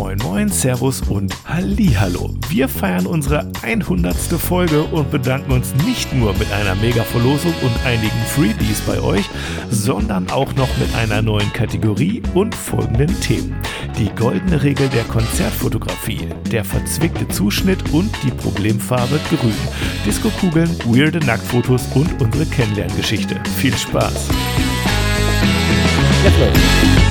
Moin 0.00 0.16
Moin, 0.22 0.48
Servus 0.48 1.02
und 1.02 1.30
Hallihallo. 1.44 2.34
Wir 2.48 2.70
feiern 2.70 3.04
unsere 3.04 3.46
100. 3.60 4.16
Folge 4.16 4.82
und 4.84 5.10
bedanken 5.10 5.52
uns 5.52 5.74
nicht 5.86 6.10
nur 6.14 6.32
mit 6.38 6.50
einer 6.52 6.74
Mega-Verlosung 6.76 7.52
und 7.60 7.70
einigen 7.84 8.18
Freebies 8.34 8.80
bei 8.80 8.98
euch, 9.02 9.28
sondern 9.68 10.30
auch 10.30 10.54
noch 10.54 10.74
mit 10.78 10.94
einer 10.94 11.20
neuen 11.20 11.52
Kategorie 11.52 12.22
und 12.32 12.54
folgenden 12.54 13.08
Themen. 13.20 13.54
Die 13.98 14.08
goldene 14.14 14.62
Regel 14.62 14.88
der 14.88 15.04
Konzertfotografie, 15.04 16.30
der 16.50 16.64
verzwickte 16.64 17.28
Zuschnitt 17.28 17.92
und 17.92 18.10
die 18.22 18.30
Problemfarbe 18.30 19.20
grün, 19.28 19.52
Disco-Kugeln, 20.06 20.70
weirde 20.86 21.18
Nacktfotos 21.18 21.86
und 21.94 22.22
unsere 22.22 22.46
Kennenlerngeschichte. 22.46 23.38
Viel 23.58 23.76
Spaß! 23.76 24.30
Jetzt 26.24 27.09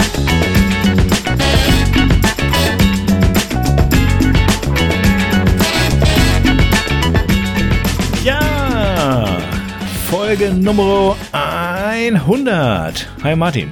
Folge 10.30 10.54
Nummer 10.54 11.16
100. 11.32 13.08
Hi 13.24 13.36
Martin. 13.36 13.72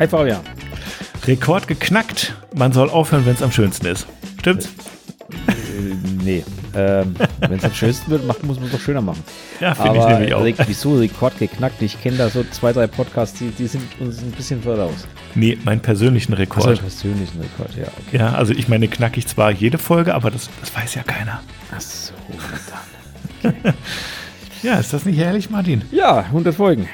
Hi 0.00 0.08
Fabian. 0.08 0.40
Rekord 1.28 1.68
geknackt. 1.68 2.34
Man 2.52 2.72
soll 2.72 2.90
aufhören, 2.90 3.24
wenn 3.24 3.34
es 3.36 3.42
am 3.42 3.52
schönsten 3.52 3.86
ist. 3.86 4.08
Stimmt's? 4.40 4.66
Äh, 5.46 5.52
nee. 6.24 6.42
Ähm, 6.74 7.14
Wenn 7.38 7.52
es 7.52 7.62
am 7.64 7.72
schönsten 7.72 8.10
wird, 8.10 8.26
macht, 8.26 8.42
muss 8.42 8.56
man 8.56 8.66
es 8.66 8.72
doch 8.72 8.80
schöner 8.80 9.00
machen. 9.00 9.22
Ja, 9.60 9.76
finde 9.76 10.00
ich 10.00 10.06
nämlich 10.06 10.34
auch. 10.34 10.42
Re- 10.42 10.54
wieso 10.66 10.96
Rekord 10.98 11.38
geknackt? 11.38 11.80
Ich 11.82 12.02
kenne 12.02 12.16
da 12.16 12.28
so 12.28 12.42
zwei, 12.50 12.72
drei 12.72 12.88
Podcasts, 12.88 13.38
die, 13.38 13.50
die 13.50 13.68
sind 13.68 13.84
uns 14.00 14.18
ein 14.22 14.32
bisschen 14.32 14.60
voraus. 14.60 15.06
Nee, 15.36 15.56
meinen 15.64 15.82
persönlichen 15.82 16.32
Rekord. 16.32 16.66
Also 16.66 16.82
persönlichen 16.82 17.40
Rekord, 17.40 17.76
ja. 17.76 17.86
Okay. 18.08 18.18
ja, 18.18 18.32
also 18.32 18.52
ich 18.54 18.66
meine, 18.66 18.88
knack 18.88 19.16
ich 19.16 19.28
zwar 19.28 19.52
jede 19.52 19.78
Folge, 19.78 20.16
aber 20.16 20.32
das, 20.32 20.50
das 20.62 20.74
weiß 20.74 20.96
ja 20.96 21.04
keiner. 21.04 21.42
Ach 21.72 21.80
so, 21.80 22.12
dann. 23.44 23.52
Ja, 24.62 24.78
ist 24.78 24.92
das 24.92 25.04
nicht 25.04 25.18
herrlich, 25.18 25.50
Martin? 25.50 25.82
Ja, 25.90 26.20
100 26.20 26.54
Folgen. 26.54 26.88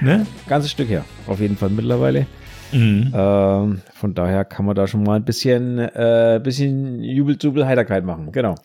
Ne? 0.00 0.26
Ganzes 0.48 0.72
Stück 0.72 0.88
her. 0.88 1.04
Auf 1.28 1.38
jeden 1.38 1.56
Fall 1.56 1.70
mittlerweile. 1.70 2.26
Mhm. 2.72 3.12
Ähm, 3.14 3.82
von 3.94 4.14
daher 4.14 4.44
kann 4.44 4.66
man 4.66 4.74
da 4.74 4.88
schon 4.88 5.04
mal 5.04 5.14
ein 5.14 5.24
bisschen, 5.24 5.78
äh, 5.78 6.40
bisschen 6.42 7.04
Jubel, 7.04 7.38
Jubel, 7.40 7.64
Heiterkeit 7.64 8.04
machen. 8.04 8.32
Genau. 8.32 8.56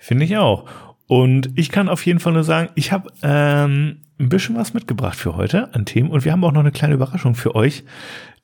Finde 0.00 0.26
ich 0.26 0.36
auch. 0.36 0.66
Und 1.06 1.50
ich 1.54 1.70
kann 1.70 1.88
auf 1.88 2.04
jeden 2.04 2.20
Fall 2.20 2.34
nur 2.34 2.44
sagen, 2.44 2.68
ich 2.74 2.92
habe 2.92 3.10
ähm, 3.22 4.00
ein 4.20 4.28
bisschen 4.28 4.56
was 4.56 4.74
mitgebracht 4.74 5.16
für 5.16 5.36
heute 5.36 5.72
an 5.72 5.86
Themen 5.86 6.10
und 6.10 6.26
wir 6.26 6.32
haben 6.32 6.44
auch 6.44 6.52
noch 6.52 6.60
eine 6.60 6.72
kleine 6.72 6.92
Überraschung 6.92 7.34
für 7.34 7.54
euch. 7.54 7.84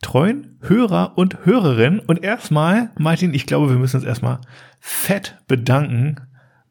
Treuen 0.00 0.56
Hörer 0.62 1.12
und 1.16 1.44
Hörerinnen. 1.44 2.00
Und 2.00 2.24
erstmal, 2.24 2.90
Martin, 2.98 3.34
ich 3.34 3.44
glaube, 3.44 3.68
wir 3.68 3.76
müssen 3.76 3.96
uns 3.96 4.06
erstmal 4.06 4.38
fett 4.80 5.36
bedanken 5.46 6.16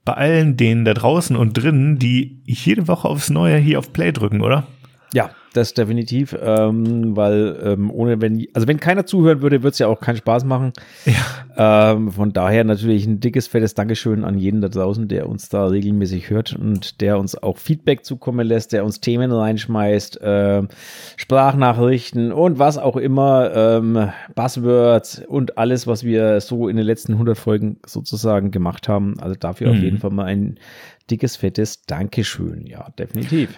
bei 0.05 0.13
allen 0.13 0.57
denen 0.57 0.85
da 0.85 0.93
draußen 0.93 1.35
und 1.35 1.53
drinnen, 1.53 1.97
die 1.97 2.41
jede 2.45 2.87
Woche 2.87 3.07
aufs 3.07 3.29
Neue 3.29 3.57
hier 3.57 3.79
auf 3.79 3.93
Play 3.93 4.11
drücken, 4.11 4.41
oder? 4.41 4.67
Ja, 5.13 5.29
das 5.53 5.73
definitiv, 5.73 6.35
ähm, 6.41 7.15
weil 7.15 7.59
ähm, 7.63 7.91
ohne 7.91 8.19
wenn, 8.21 8.45
also 8.53 8.67
wenn 8.67 8.79
keiner 8.79 9.05
zuhören 9.05 9.41
würde, 9.41 9.61
würde 9.63 9.71
es 9.73 9.79
ja 9.79 9.87
auch 9.87 9.99
keinen 9.99 10.17
Spaß 10.17 10.43
machen. 10.45 10.73
Ja. 11.05 11.91
Ähm, 11.93 12.11
von 12.11 12.33
daher 12.33 12.63
natürlich 12.63 13.05
ein 13.05 13.19
dickes, 13.19 13.47
fettes 13.47 13.73
Dankeschön 13.75 14.23
an 14.23 14.37
jeden 14.37 14.61
da 14.61 14.67
draußen, 14.69 15.07
der 15.07 15.29
uns 15.29 15.49
da 15.49 15.67
regelmäßig 15.67 16.29
hört 16.29 16.53
und 16.53 16.99
der 17.01 17.19
uns 17.19 17.35
auch 17.41 17.57
Feedback 17.57 18.03
zukommen 18.05 18.45
lässt, 18.47 18.73
der 18.73 18.83
uns 18.85 18.99
Themen 19.01 19.31
reinschmeißt, 19.31 20.19
ähm, 20.23 20.67
Sprachnachrichten 21.15 22.31
und 22.31 22.59
was 22.59 22.77
auch 22.77 22.95
immer, 22.95 23.51
ähm, 23.55 24.09
Buzzwords 24.35 25.23
und 25.27 25.57
alles, 25.57 25.87
was 25.87 26.03
wir 26.03 26.39
so 26.41 26.67
in 26.67 26.77
den 26.77 26.85
letzten 26.85 27.13
100 27.13 27.37
Folgen 27.37 27.77
sozusagen 27.85 28.51
gemacht 28.51 28.87
haben. 28.87 29.19
Also 29.19 29.35
dafür 29.35 29.71
auf 29.71 29.77
Mhm. 29.77 29.83
jeden 29.83 29.97
Fall 29.97 30.11
mal 30.11 30.25
ein 30.25 30.59
dickes, 31.09 31.35
fettes 31.35 31.85
Dankeschön. 31.85 32.65
Ja, 32.65 32.89
definitiv. 32.97 33.49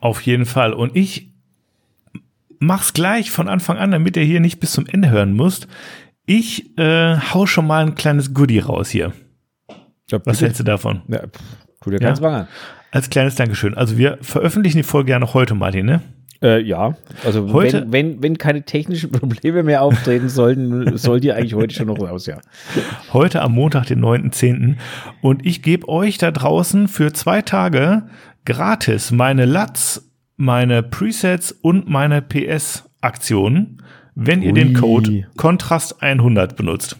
Auf 0.00 0.20
jeden 0.22 0.44
Fall. 0.44 0.72
Und 0.72 0.96
ich 0.96 1.33
mach's 2.66 2.92
gleich 2.92 3.30
von 3.30 3.48
Anfang 3.48 3.76
an, 3.78 3.90
damit 3.90 4.16
ihr 4.16 4.22
hier 4.24 4.40
nicht 4.40 4.60
bis 4.60 4.72
zum 4.72 4.86
Ende 4.86 5.10
hören 5.10 5.32
müsst. 5.34 5.66
Ich 6.26 6.76
äh, 6.78 7.16
hau 7.16 7.46
schon 7.46 7.66
mal 7.66 7.84
ein 7.84 7.94
kleines 7.94 8.32
Goodie 8.34 8.58
raus 8.60 8.88
hier. 8.90 9.12
Was 10.24 10.40
hältst 10.40 10.60
du 10.60 10.64
davon? 10.64 11.02
Ja, 11.08 11.20
pff, 11.26 11.84
dir 11.86 11.92
Ja. 11.94 11.98
keinen 11.98 12.16
Zwang 12.16 12.34
an. 12.34 12.48
Als 12.90 13.10
kleines 13.10 13.34
Dankeschön. 13.34 13.74
Also 13.74 13.98
wir 13.98 14.18
veröffentlichen 14.20 14.78
die 14.78 14.82
Folge 14.84 15.10
ja 15.12 15.18
noch 15.18 15.34
heute, 15.34 15.54
Martin, 15.54 15.86
ne? 15.86 16.00
Äh, 16.42 16.60
ja, 16.62 16.96
also 17.24 17.52
Heute- 17.52 17.82
wenn, 17.90 17.92
wenn, 17.92 18.22
wenn 18.22 18.38
keine 18.38 18.62
technischen 18.64 19.10
Probleme 19.12 19.62
mehr 19.62 19.82
auftreten 19.82 20.28
sollten, 20.28 20.96
soll 20.98 21.20
die 21.20 21.32
eigentlich 21.32 21.54
heute 21.54 21.74
schon 21.74 21.86
noch 21.86 21.98
raus, 21.98 22.26
ja. 22.26 22.38
Heute 23.12 23.40
am 23.42 23.52
Montag, 23.52 23.86
den 23.86 24.00
9.10. 24.04 24.76
Und 25.22 25.44
ich 25.46 25.62
gebe 25.62 25.88
euch 25.88 26.18
da 26.18 26.30
draußen 26.30 26.86
für 26.88 27.12
zwei 27.12 27.40
Tage 27.42 28.04
gratis 28.44 29.10
meine 29.10 29.46
LUTs, 29.46 30.10
meine 30.36 30.82
Presets 30.82 31.52
und 31.52 31.88
meine 31.88 32.22
PS-Aktionen, 32.22 33.82
wenn 34.14 34.42
ihr 34.42 34.52
den 34.52 34.68
Ui. 34.68 34.74
Code 34.74 35.26
Kontrast 35.36 36.02
100 36.02 36.56
benutzt. 36.56 36.96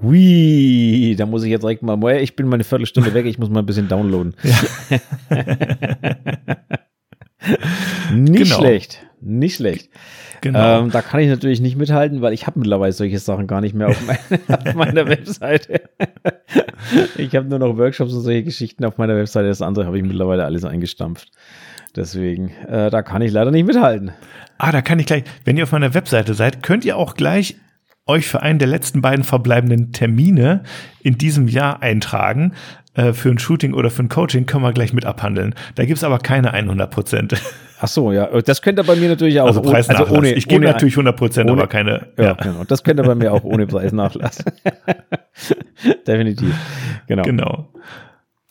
Hui, 0.00 1.16
da 1.18 1.26
muss 1.26 1.42
ich 1.42 1.50
jetzt 1.50 1.62
direkt 1.62 1.82
mal, 1.82 1.98
ich 2.20 2.36
bin 2.36 2.46
mal 2.46 2.54
eine 2.54 2.64
Viertelstunde 2.64 3.14
weg, 3.14 3.26
ich 3.26 3.38
muss 3.38 3.50
mal 3.50 3.60
ein 3.60 3.66
bisschen 3.66 3.88
downloaden. 3.88 4.34
nicht 8.14 8.44
Genau. 8.44 8.58
schlecht, 8.58 9.06
nicht 9.20 9.56
schlecht. 9.56 9.90
Genau. 10.40 10.82
Ähm, 10.82 10.90
da 10.92 11.02
kann 11.02 11.18
ich 11.20 11.28
natürlich 11.28 11.60
nicht 11.60 11.76
mithalten, 11.76 12.22
weil 12.22 12.32
ich 12.32 12.46
habe 12.46 12.60
mittlerweile 12.60 12.92
solche 12.92 13.18
Sachen 13.18 13.48
gar 13.48 13.60
nicht 13.60 13.74
mehr 13.74 13.88
auf, 13.88 14.00
meine, 14.06 14.18
auf 14.68 14.74
meiner 14.74 15.08
Webseite. 15.08 15.80
ich 17.16 17.34
habe 17.34 17.48
nur 17.48 17.58
noch 17.58 17.76
Workshops 17.76 18.12
und 18.12 18.20
solche 18.20 18.44
Geschichten 18.44 18.84
auf 18.84 18.98
meiner 18.98 19.16
Webseite. 19.16 19.48
Das 19.48 19.62
andere 19.62 19.86
habe 19.86 19.96
ich 19.98 20.04
mittlerweile 20.04 20.44
alles 20.44 20.64
eingestampft. 20.64 21.32
Deswegen, 21.96 22.50
äh, 22.68 22.90
da 22.90 23.02
kann 23.02 23.22
ich 23.22 23.32
leider 23.32 23.50
nicht 23.50 23.66
mithalten. 23.66 24.12
Ah, 24.58 24.72
da 24.72 24.82
kann 24.82 24.98
ich 24.98 25.06
gleich, 25.06 25.24
wenn 25.44 25.56
ihr 25.56 25.64
auf 25.64 25.72
meiner 25.72 25.94
Webseite 25.94 26.34
seid, 26.34 26.62
könnt 26.62 26.84
ihr 26.84 26.96
auch 26.96 27.14
gleich 27.14 27.56
euch 28.06 28.26
für 28.26 28.42
einen 28.42 28.58
der 28.58 28.68
letzten 28.68 29.02
beiden 29.02 29.24
verbleibenden 29.24 29.92
Termine 29.92 30.62
in 31.02 31.18
diesem 31.18 31.46
Jahr 31.46 31.82
eintragen. 31.82 32.54
Äh, 32.94 33.12
für 33.12 33.28
ein 33.28 33.38
Shooting 33.38 33.74
oder 33.74 33.90
für 33.90 34.02
ein 34.02 34.08
Coaching 34.08 34.46
können 34.46 34.64
wir 34.64 34.72
gleich 34.72 34.92
mit 34.92 35.04
abhandeln. 35.04 35.54
Da 35.76 35.84
gibt's 35.84 36.02
aber 36.02 36.18
keine 36.18 36.52
100 36.52 36.90
Prozent. 36.90 37.34
Ach 37.80 37.86
so, 37.86 38.10
ja, 38.10 38.26
das 38.40 38.60
könnte 38.60 38.82
bei 38.82 38.96
mir 38.96 39.08
natürlich 39.08 39.40
auch 39.40 39.46
Also 39.46 39.62
Preisnachlass. 39.62 40.10
ohne, 40.10 40.32
ich 40.32 40.48
gebe 40.48 40.64
natürlich 40.64 40.94
100 40.94 41.16
Prozent, 41.16 41.48
aber 41.48 41.68
keine. 41.68 42.08
Ja, 42.16 42.24
Ja, 42.24 42.32
genau. 42.32 42.64
Das 42.64 42.82
könnte 42.82 43.04
bei 43.04 43.14
mir 43.14 43.32
auch 43.32 43.44
ohne 43.44 43.68
Preisnachlass. 43.68 44.44
Definitiv. 46.06 46.56
Genau. 47.06 47.22
genau. 47.22 47.68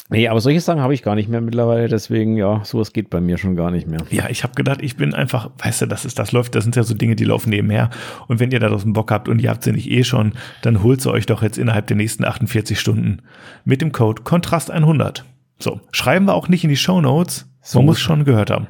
Nee, 0.10 0.30
aber 0.30 0.40
solche 0.40 0.62
Sachen 0.62 0.80
habe 0.80 0.94
ich 0.94 1.04
gar 1.04 1.16
nicht 1.16 1.28
mehr 1.28 1.42
mittlerweile, 1.42 1.90
deswegen, 1.90 2.38
ja, 2.38 2.64
sowas 2.64 2.94
geht 2.94 3.10
bei 3.10 3.20
mir 3.20 3.38
schon 3.38 3.58
gar 3.58 3.72
nicht 3.72 3.88
mehr. 3.88 4.00
Ja, 4.10 4.30
ich 4.30 4.44
habe 4.44 4.54
gedacht, 4.56 4.82
ich 4.82 4.96
bin 4.96 5.14
einfach, 5.14 5.50
weißt 5.58 5.82
du, 5.82 5.86
das 5.86 6.06
ist, 6.06 6.18
das 6.18 6.32
läuft, 6.32 6.56
das 6.56 6.64
sind 6.64 6.78
ja 6.78 6.84
so 6.84 6.94
Dinge, 6.94 7.18
die 7.18 7.26
laufen 7.26 7.50
nebenher. 7.50 7.90
Und 8.28 8.40
wenn 8.40 8.50
ihr 8.52 8.62
da 8.62 8.70
draußen 8.70 8.94
Bock 8.94 9.12
habt 9.12 9.28
und 9.28 9.42
ihr 9.42 9.50
habt 9.50 9.64
sie 9.64 9.74
nicht 9.74 9.92
eh 9.92 10.06
schon, 10.06 10.32
dann 10.62 10.82
holt 10.82 11.02
sie 11.02 11.12
euch 11.12 11.26
doch 11.26 11.44
jetzt 11.44 11.58
innerhalb 11.58 11.88
der 11.88 11.98
nächsten 11.98 12.24
48 12.24 12.80
Stunden 12.80 13.22
mit 13.66 13.82
dem 13.82 13.92
Code 13.92 14.22
Kontrast 14.24 14.72
100. 14.72 15.26
So, 15.60 15.82
schreiben 15.92 16.26
wir 16.26 16.36
auch 16.36 16.48
nicht 16.48 16.64
in 16.64 16.70
die 16.70 16.78
Show 16.78 17.02
Notes. 17.02 17.50
So. 17.62 17.80
Man 17.80 17.88
muss 17.88 18.00
schon 18.00 18.24
gehört 18.24 18.50
haben. 18.50 18.68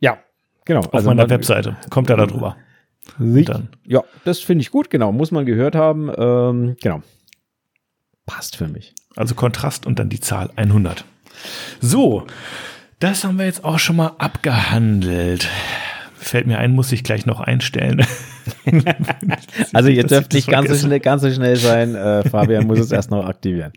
Ja, 0.00 0.18
genau. 0.66 0.80
Auf 0.80 0.92
meiner 1.04 1.14
man- 1.22 1.30
Webseite 1.30 1.78
kommt 1.88 2.10
er 2.10 2.18
da 2.18 2.26
drüber. 2.26 2.56
Dann. 3.18 3.68
Ja, 3.86 4.02
das 4.26 4.40
finde 4.40 4.60
ich 4.60 4.70
gut, 4.70 4.90
genau. 4.90 5.12
Muss 5.12 5.30
man 5.30 5.46
gehört 5.46 5.74
haben. 5.74 6.10
Ähm, 6.14 6.76
genau. 6.82 7.00
Passt 8.26 8.56
für 8.56 8.68
mich. 8.68 8.94
Also 9.18 9.34
Kontrast 9.34 9.86
und 9.86 9.98
dann 9.98 10.08
die 10.08 10.20
Zahl 10.20 10.50
100. 10.56 11.04
So, 11.80 12.26
das 13.00 13.24
haben 13.24 13.38
wir 13.38 13.46
jetzt 13.46 13.64
auch 13.64 13.78
schon 13.78 13.96
mal 13.96 14.12
abgehandelt. 14.18 15.48
Fällt 16.16 16.46
mir 16.46 16.58
ein, 16.58 16.72
muss 16.72 16.92
ich 16.92 17.04
gleich 17.04 17.26
noch 17.26 17.40
einstellen. 17.40 18.04
Also 19.74 19.90
ihr 19.90 20.04
dürft 20.04 20.32
nicht 20.32 20.48
ganz 20.48 20.68
so, 20.70 20.86
schnell, 20.86 21.00
ganz 21.00 21.20
so 21.22 21.30
schnell 21.30 21.56
sein. 21.56 21.94
Äh, 21.94 22.28
Fabian 22.28 22.66
muss 22.66 22.78
es 22.78 22.90
erst 22.92 23.10
noch 23.10 23.26
aktivieren. 23.26 23.72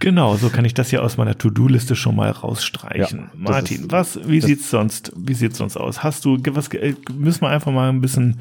Genau, 0.00 0.36
so 0.36 0.48
kann 0.50 0.64
ich 0.64 0.74
das 0.74 0.90
hier 0.90 1.02
aus 1.02 1.16
meiner 1.16 1.38
To-Do-Liste 1.38 1.94
schon 1.94 2.16
mal 2.16 2.30
rausstreichen. 2.30 3.18
Ja, 3.20 3.30
Martin, 3.34 3.82
ist- 3.82 3.92
was, 3.92 4.18
wie 4.28 4.40
sieht's 4.40 4.68
sonst, 4.70 5.12
wie 5.16 5.34
sieht's 5.34 5.58
sonst 5.58 5.76
aus? 5.76 6.02
Hast 6.02 6.24
du, 6.24 6.38
was, 6.50 6.68
äh, 6.74 6.94
müssen 7.14 7.42
wir 7.42 7.50
einfach 7.50 7.70
mal 7.70 7.88
ein 7.88 8.00
bisschen 8.00 8.40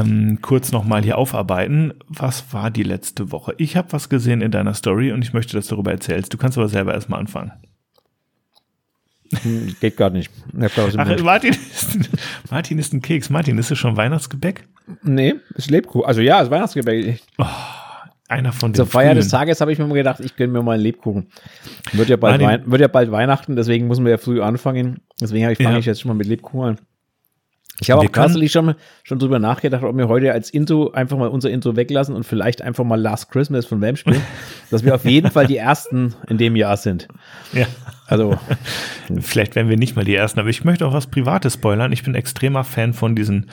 ähm, 0.00 0.38
kurz 0.42 0.72
nochmal 0.72 1.02
hier 1.02 1.18
aufarbeiten. 1.18 1.94
Was 2.08 2.52
war 2.52 2.70
die 2.70 2.82
letzte 2.82 3.30
Woche? 3.32 3.54
Ich 3.58 3.76
habe 3.76 3.92
was 3.92 4.08
gesehen 4.08 4.40
in 4.40 4.50
deiner 4.50 4.74
Story 4.74 5.12
und 5.12 5.22
ich 5.22 5.32
möchte, 5.32 5.56
dass 5.56 5.66
du 5.68 5.74
darüber 5.76 5.92
erzählst. 5.92 6.32
Du 6.32 6.38
kannst 6.38 6.56
aber 6.58 6.68
selber 6.68 6.94
erstmal 6.94 7.20
anfangen. 7.20 7.52
Hm, 9.42 9.74
Geht 9.80 9.96
gar 9.96 10.10
nicht. 10.10 10.30
Ach. 10.60 11.22
Martin 11.22 11.52
ist, 11.54 11.94
ein- 11.94 12.06
Martin 12.50 12.78
ist 12.78 12.92
ein 12.92 13.00
Keks. 13.00 13.30
Martin, 13.30 13.56
ist 13.58 13.70
es 13.70 13.78
schon 13.78 13.96
Weihnachtsgebäck? 13.96 14.68
nee, 15.02 15.34
ist 15.54 15.70
Lebkuchen. 15.70 16.06
Also 16.06 16.20
ja, 16.20 16.40
ist 16.40 16.50
Weihnachtsgebäck. 16.50 17.20
Einer 18.28 18.52
von 18.52 18.72
den 18.72 18.76
Zur 18.76 18.86
Feier 18.86 19.14
des. 19.14 19.28
Tages 19.28 19.60
habe 19.60 19.72
ich 19.72 19.78
mir 19.78 19.86
mal 19.86 19.94
gedacht, 19.94 20.20
ich 20.20 20.36
gönne 20.36 20.52
mir 20.52 20.62
mal 20.62 20.72
einen 20.72 20.82
Lebkuchen. 20.82 21.28
Wird 21.92 22.08
ja 22.08 22.16
bald, 22.16 22.40
Martin- 22.42 22.70
wird 22.70 22.80
ja 22.80 22.88
bald 22.88 23.10
Weihnachten, 23.10 23.56
deswegen 23.56 23.88
müssen 23.88 24.04
wir 24.04 24.10
ja 24.12 24.18
früh 24.18 24.40
anfangen. 24.42 25.00
Deswegen 25.20 25.44
habe 25.44 25.52
ich 25.52 25.58
fange 25.58 25.72
Ja. 25.74 25.78
ich 25.78 25.86
jetzt 25.86 26.00
schon 26.00 26.08
mal 26.08 26.14
mit 26.14 26.26
Lebkuchen 26.26 26.70
an. 26.70 26.78
Ich 27.80 27.90
habe 27.90 28.02
auch 28.02 28.08
tatsächlich 28.08 28.52
schon, 28.52 28.74
schon 29.02 29.18
drüber 29.18 29.38
nachgedacht, 29.38 29.82
ob 29.82 29.96
wir 29.96 30.08
heute 30.08 30.32
als 30.32 30.50
Intro 30.50 30.90
einfach 30.92 31.16
mal 31.16 31.28
unser 31.28 31.50
Intro 31.50 31.74
weglassen 31.74 32.14
und 32.14 32.24
vielleicht 32.24 32.62
einfach 32.62 32.84
mal 32.84 33.00
Last 33.00 33.30
Christmas 33.30 33.66
von 33.66 33.80
Wham 33.80 33.96
spielen, 33.96 34.22
dass 34.70 34.84
wir 34.84 34.94
auf 34.94 35.04
jeden 35.04 35.30
Fall 35.30 35.46
die 35.46 35.56
Ersten 35.56 36.14
in 36.28 36.38
dem 36.38 36.54
Jahr 36.54 36.76
sind. 36.76 37.08
Ja. 37.52 37.66
Also, 38.06 38.38
Vielleicht 39.20 39.56
werden 39.56 39.68
wir 39.68 39.76
nicht 39.76 39.96
mal 39.96 40.04
die 40.04 40.14
Ersten, 40.14 40.40
aber 40.40 40.48
ich 40.48 40.64
möchte 40.64 40.86
auch 40.86 40.92
was 40.92 41.06
Privates 41.06 41.54
spoilern. 41.54 41.92
Ich 41.92 42.02
bin 42.02 42.14
extremer 42.14 42.64
Fan 42.64 42.92
von 42.92 43.16
diesen 43.16 43.46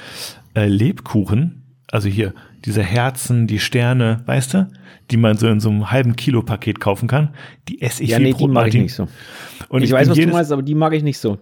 äh, 0.54 0.68
Lebkuchen. 0.68 1.64
Also 1.92 2.08
hier, 2.08 2.34
diese 2.66 2.84
Herzen, 2.84 3.48
die 3.48 3.60
Sterne, 3.60 4.22
weißt 4.26 4.54
du, 4.54 4.72
die 5.12 5.18
man 5.18 5.38
so 5.38 5.48
in 5.48 5.60
so 5.60 5.70
einem 5.70 5.92
halben 5.92 6.16
Kilo 6.16 6.44
Paket 6.44 6.80
kaufen 6.80 7.08
kann. 7.08 7.30
Die 7.68 7.82
esse 7.82 8.04
ich 8.04 8.12
ja, 8.12 8.20
nee, 8.20 8.34
die 8.34 8.48
mag 8.48 8.68
ich 8.68 8.76
nicht 8.76 8.94
so. 8.94 9.08
Und 9.70 9.82
ich, 9.82 9.90
ich, 9.90 9.94
weiß, 9.94 10.10
was 10.10 10.18
du 10.18 10.28
meinst, 10.28 10.52
aber 10.52 10.62
die 10.62 10.76
mag 10.76 10.94
ich 10.94 11.04
nicht 11.04 11.18
so. 11.18 11.40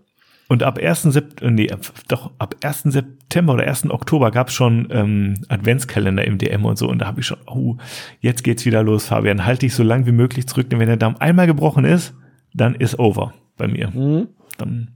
Und 0.49 0.63
ab 0.63 0.77
1. 0.79 1.01
Sept 1.03 1.41
äh, 1.41 1.51
nee, 1.51 1.69
doch, 2.07 2.31
ab 2.39 2.55
1. 2.63 2.83
September 2.83 3.53
oder 3.53 3.67
1. 3.67 3.89
Oktober 3.89 4.31
gab 4.31 4.47
es 4.47 4.53
schon 4.53 4.87
ähm, 4.91 5.43
Adventskalender 5.49 6.23
im 6.25 6.37
DM 6.37 6.63
und 6.65 6.77
so. 6.77 6.87
Und 6.87 6.99
da 6.99 7.07
habe 7.07 7.19
ich 7.19 7.25
schon, 7.25 7.39
oh, 7.47 7.75
jetzt 8.21 8.43
geht's 8.43 8.65
wieder 8.65 8.81
los, 8.81 9.07
Fabian. 9.07 9.45
Halte 9.45 9.61
dich 9.61 9.75
so 9.75 9.83
lang 9.83 10.05
wie 10.05 10.13
möglich 10.13 10.47
zurück, 10.47 10.69
denn 10.69 10.79
wenn 10.79 10.87
der 10.87 10.97
Darm 10.97 11.17
einmal 11.19 11.47
gebrochen 11.47 11.83
ist, 11.83 12.13
dann 12.53 12.75
ist 12.75 12.97
over 12.97 13.33
bei 13.57 13.67
mir. 13.67 13.91
Dann, 14.57 14.91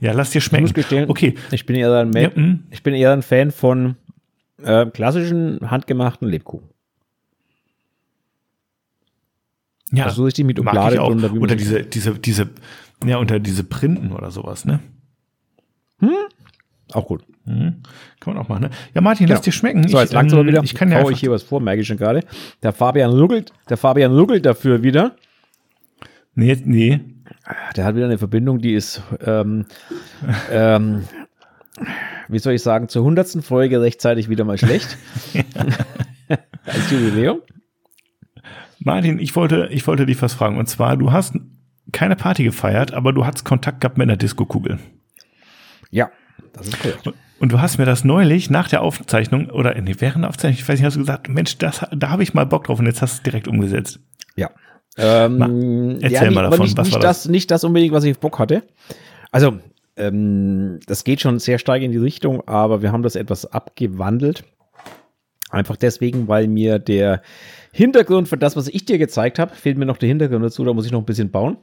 ja, 0.00 0.12
lass 0.12 0.30
dir 0.30 0.38
Ich 0.38 0.44
schmecken. 0.44 0.64
muss 0.64 0.74
gestehen, 0.74 1.10
Okay, 1.10 1.34
ich 1.50 1.66
bin 1.66 1.76
eher 1.76 1.92
ein, 1.94 2.12
Ja, 2.14 2.30
mm. 2.30 2.64
ich 2.70 2.82
bin 2.82 2.94
eher 2.94 3.12
ein 3.12 3.22
Fan 3.22 3.50
von 3.50 3.96
äh, 4.62 4.86
klassischen 4.86 5.70
handgemachten 5.70 6.26
Lebkuchen. 6.26 6.68
ja, 9.92 10.04
Also 10.04 10.16
so 10.16 10.24
richtig 10.24 10.46
mit 10.46 10.58
Oblade 10.58 10.94
ich 10.94 11.00
Oder 11.00 11.56
diese, 11.56 11.82
diese, 11.82 12.14
diese, 12.18 12.48
ja, 13.04 13.16
unter 13.18 13.38
diese 13.40 13.64
Printen 13.64 14.12
oder 14.12 14.30
sowas, 14.30 14.64
ne? 14.64 14.80
Auch 16.92 17.06
gut. 17.06 17.24
Mhm. 17.44 17.82
Kann 18.20 18.34
man 18.34 18.42
auch 18.42 18.48
machen, 18.48 18.62
ne? 18.62 18.70
Ja, 18.94 19.00
Martin, 19.00 19.26
lass 19.28 19.38
Genau. 19.38 19.44
dir 19.44 19.52
schmecken. 19.52 19.88
So, 19.88 19.98
jetzt 19.98 20.08
ich, 20.10 20.14
langt's 20.14 20.32
aber 20.32 20.46
wieder. 20.46 20.62
ich 20.64 20.74
kann 20.74 20.90
ja 20.90 21.08
ich 21.08 21.20
hier 21.20 21.30
was 21.30 21.42
vor, 21.42 21.60
merke 21.60 21.82
ich 21.82 21.86
schon 21.86 21.96
gerade. 21.98 22.20
Der 22.62 22.72
Fabian 22.72 23.10
ruckelt, 23.12 23.52
der 23.68 23.76
Fabian 23.76 24.12
ruckelt 24.12 24.44
dafür 24.44 24.82
wieder. 24.82 25.14
nee, 26.34 26.56
nee, 26.64 27.00
Der 27.76 27.84
hat 27.84 27.94
wieder 27.94 28.06
eine 28.06 28.18
Verbindung, 28.18 28.58
die 28.58 28.74
ist, 28.74 29.02
ähm, 29.24 29.66
ähm, 30.50 31.04
wie 32.28 32.38
soll 32.38 32.54
ich 32.54 32.62
sagen, 32.62 32.88
zur 32.88 33.04
hundertsten 33.04 33.42
Folge 33.42 33.80
rechtzeitig 33.80 34.28
wieder 34.28 34.44
mal 34.44 34.58
schlecht. 34.58 34.96
Als 36.66 36.90
Jubiläum. 36.90 37.40
Martin, 38.80 39.18
ich 39.18 39.36
wollte, 39.36 39.68
ich 39.70 39.86
wollte 39.86 40.06
dich 40.06 40.20
was 40.22 40.32
fragen. 40.34 40.56
Und 40.58 40.66
zwar, 40.68 40.96
du 40.96 41.12
hast 41.12 41.34
keine 41.92 42.16
Party 42.16 42.44
gefeiert, 42.44 42.92
aber 42.92 43.12
du 43.12 43.24
hattest 43.26 43.44
Kontakt 43.44 43.80
gehabt 43.80 43.98
mit 43.98 44.06
einer 44.08 44.16
Disco-Kugel. 44.16 44.78
Ja, 45.90 46.10
das 46.52 46.68
ist 46.68 46.80
korrekt. 46.80 47.06
Und- 47.06 47.14
Und 47.40 47.52
du 47.52 47.60
hast 47.62 47.78
mir 47.78 47.86
das 47.86 48.04
neulich 48.04 48.50
nach 48.50 48.68
der 48.68 48.82
Aufzeichnung 48.82 49.48
oder 49.48 49.74
nee, 49.80 49.94
während 49.98 50.24
der 50.24 50.28
Aufzeichnung, 50.28 50.58
ich 50.60 50.68
weiß 50.68 50.78
nicht, 50.78 50.84
hast 50.86 50.96
du 50.96 51.00
gesagt, 51.00 51.26
Mensch, 51.30 51.56
das, 51.56 51.86
da 51.90 52.10
habe 52.10 52.22
ich 52.22 52.34
mal 52.34 52.44
Bock 52.44 52.64
drauf 52.64 52.78
und 52.78 52.84
jetzt 52.84 53.00
hast 53.00 53.14
du 53.14 53.16
es 53.16 53.22
direkt 53.22 53.48
umgesetzt. 53.48 53.98
Ja. 54.36 54.50
Ähm, 54.98 55.98
erzähl 56.02 56.12
ja, 56.12 56.20
mal 56.20 56.28
nicht, 56.28 56.38
aber 56.38 56.42
davon, 56.50 56.60
Nicht, 56.66 56.76
was 56.76 56.86
nicht, 56.88 56.94
war 56.94 57.00
das? 57.00 57.28
nicht 57.28 57.50
das 57.50 57.64
unbedingt, 57.64 57.94
was 57.94 58.04
ich 58.04 58.18
Bock 58.18 58.38
hatte. 58.38 58.62
Also, 59.30 59.58
ähm, 59.96 60.80
das 60.86 61.02
geht 61.04 61.22
schon 61.22 61.38
sehr 61.38 61.58
stark 61.58 61.80
in 61.80 61.92
die 61.92 61.96
Richtung, 61.98 62.46
aber 62.46 62.82
wir 62.82 62.92
haben 62.92 63.02
das 63.02 63.16
etwas 63.16 63.46
abgewandelt. 63.46 64.44
Einfach 65.48 65.76
deswegen, 65.76 66.28
weil 66.28 66.46
mir 66.46 66.78
der 66.78 67.22
Hintergrund 67.72 68.28
für 68.28 68.36
das, 68.36 68.56
was 68.56 68.68
ich 68.68 68.84
dir 68.84 68.98
gezeigt 68.98 69.38
habe, 69.38 69.54
fehlt 69.54 69.78
mir 69.78 69.86
noch 69.86 69.96
der 69.96 70.08
Hintergrund 70.08 70.44
dazu, 70.44 70.64
da 70.64 70.72
muss 70.72 70.86
ich 70.86 70.92
noch 70.92 71.00
ein 71.00 71.06
bisschen 71.06 71.30
bauen. 71.30 71.56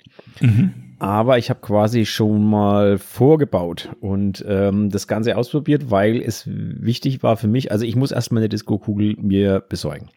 Aber 1.00 1.38
ich 1.38 1.50
habe 1.50 1.60
quasi 1.60 2.06
schon 2.06 2.50
mal 2.50 2.98
vorgebaut 2.98 3.90
und 4.00 4.44
ähm, 4.48 4.90
das 4.90 5.08
Ganze 5.08 5.38
ausprobiert, 5.38 5.92
weil 5.92 6.22
es 6.22 6.44
wichtig 6.48 7.24
war 7.24 7.38
für 7.38 7.48
mich. 7.48 7.72
Also 7.72 7.86
ich 7.86 7.96
muss 7.96 8.12
erstmal 8.12 8.42
eine 8.42 8.50
Disco-Kugel 8.50 9.16
mir 9.22 9.60
besorgen. 9.60 10.10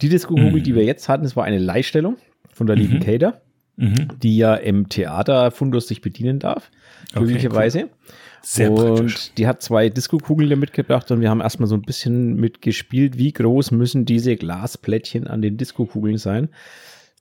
Die 0.00 0.08
Disco-Kugel, 0.08 0.62
die 0.62 0.74
wir 0.74 0.84
jetzt 0.84 1.08
hatten, 1.08 1.24
das 1.24 1.34
war 1.36 1.44
eine 1.44 1.58
Leihstellung 1.58 2.16
von 2.52 2.66
der 2.66 2.76
lieben 2.76 3.00
Kader, 3.00 3.42
die 4.22 4.36
ja 4.36 4.54
im 4.54 4.88
Theater 4.88 5.50
Fundus 5.50 5.88
sich 5.88 6.00
bedienen 6.00 6.38
darf, 6.38 6.70
glücklicherweise. 7.12 7.88
Sehr 8.42 8.70
und 8.70 8.96
praktisch. 8.96 9.32
die 9.36 9.46
hat 9.46 9.62
zwei 9.62 9.88
Disco-Kugeln 9.88 10.58
mitgebracht 10.58 11.10
und 11.10 11.20
wir 11.20 11.30
haben 11.30 11.40
erstmal 11.40 11.68
so 11.68 11.74
ein 11.74 11.82
bisschen 11.82 12.36
mitgespielt, 12.36 13.18
wie 13.18 13.32
groß 13.32 13.70
müssen 13.72 14.04
diese 14.04 14.36
Glasplättchen 14.36 15.26
an 15.26 15.42
den 15.42 15.56
Disco-Kugeln 15.56 16.18
sein, 16.18 16.48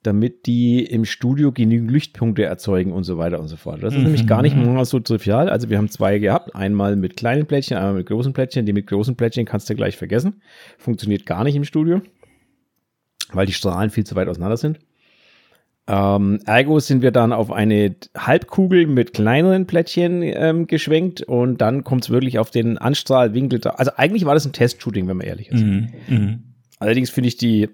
damit 0.03 0.45
die 0.45 0.85
im 0.85 1.05
Studio 1.05 1.51
genügend 1.51 1.91
Lichtpunkte 1.91 2.43
erzeugen 2.43 2.93
und 2.93 3.03
so 3.03 3.17
weiter 3.17 3.39
und 3.39 3.47
so 3.47 3.57
fort. 3.57 3.83
Das 3.83 3.93
ist 3.93 4.01
nämlich 4.01 4.27
gar 4.27 4.41
nicht 4.41 4.55
mal 4.55 4.85
so 4.85 4.99
trivial. 4.99 5.49
Also 5.49 5.69
wir 5.69 5.77
haben 5.77 5.89
zwei 5.89 6.19
gehabt, 6.19 6.55
einmal 6.55 6.95
mit 6.95 7.17
kleinen 7.17 7.45
Plättchen, 7.45 7.77
einmal 7.77 7.93
mit 7.93 8.07
großen 8.07 8.33
Plättchen. 8.33 8.65
Die 8.65 8.73
mit 8.73 8.87
großen 8.87 9.15
Plättchen 9.15 9.45
kannst 9.45 9.69
du 9.69 9.75
gleich 9.75 9.97
vergessen. 9.97 10.41
Funktioniert 10.77 11.25
gar 11.25 11.43
nicht 11.43 11.55
im 11.55 11.63
Studio, 11.63 12.01
weil 13.33 13.45
die 13.47 13.53
Strahlen 13.53 13.89
viel 13.89 14.05
zu 14.05 14.15
weit 14.15 14.27
auseinander 14.27 14.57
sind. 14.57 14.79
Ähm, 15.89 16.39
ergo 16.45 16.79
sind 16.79 17.01
wir 17.01 17.11
dann 17.11 17.31
auf 17.31 17.49
eine 17.49 17.95
Halbkugel 18.17 18.87
mit 18.87 19.13
kleineren 19.13 19.67
Plättchen 19.67 20.21
ähm, 20.21 20.67
geschwenkt 20.67 21.21
und 21.21 21.61
dann 21.61 21.85
kommt 21.85 22.03
es 22.03 22.09
wirklich 22.09 22.39
auf 22.39 22.51
den 22.51 22.77
Anstrahlwinkel. 22.77 23.59
Da. 23.59 23.71
Also 23.71 23.91
eigentlich 23.95 24.25
war 24.25 24.33
das 24.33 24.45
ein 24.45 24.51
Testshooting, 24.51 25.07
wenn 25.07 25.17
man 25.17 25.27
ehrlich 25.27 25.49
ist. 25.49 25.63
Mhm. 25.63 25.87
Mhm. 26.09 26.43
Allerdings 26.79 27.09
finde 27.09 27.29
ich 27.29 27.37
die 27.37 27.69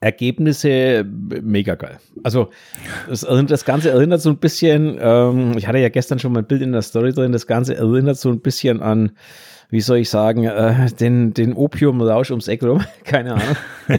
Ergebnisse 0.00 1.04
mega 1.04 1.74
geil. 1.74 1.98
Also 2.22 2.48
das, 3.08 3.26
das 3.46 3.64
Ganze 3.66 3.90
erinnert 3.90 4.22
so 4.22 4.30
ein 4.30 4.38
bisschen, 4.38 4.96
ähm, 4.98 5.58
ich 5.58 5.66
hatte 5.66 5.78
ja 5.78 5.90
gestern 5.90 6.18
schon 6.18 6.32
mal 6.32 6.40
ein 6.40 6.46
Bild 6.46 6.62
in 6.62 6.72
der 6.72 6.82
Story 6.82 7.12
drin, 7.12 7.32
das 7.32 7.46
Ganze 7.46 7.76
erinnert 7.76 8.16
so 8.16 8.30
ein 8.30 8.40
bisschen 8.40 8.80
an, 8.80 9.12
wie 9.70 9.80
soll 9.80 9.98
ich 9.98 10.10
sagen, 10.10 10.44
äh, 10.44 10.90
den, 10.98 11.32
den 11.34 11.54
Opiumrausch 11.54 12.30
ums 12.30 12.48
Eck 12.48 12.62
rum. 12.62 12.82
Keine 13.04 13.34
Ahnung. 13.34 13.56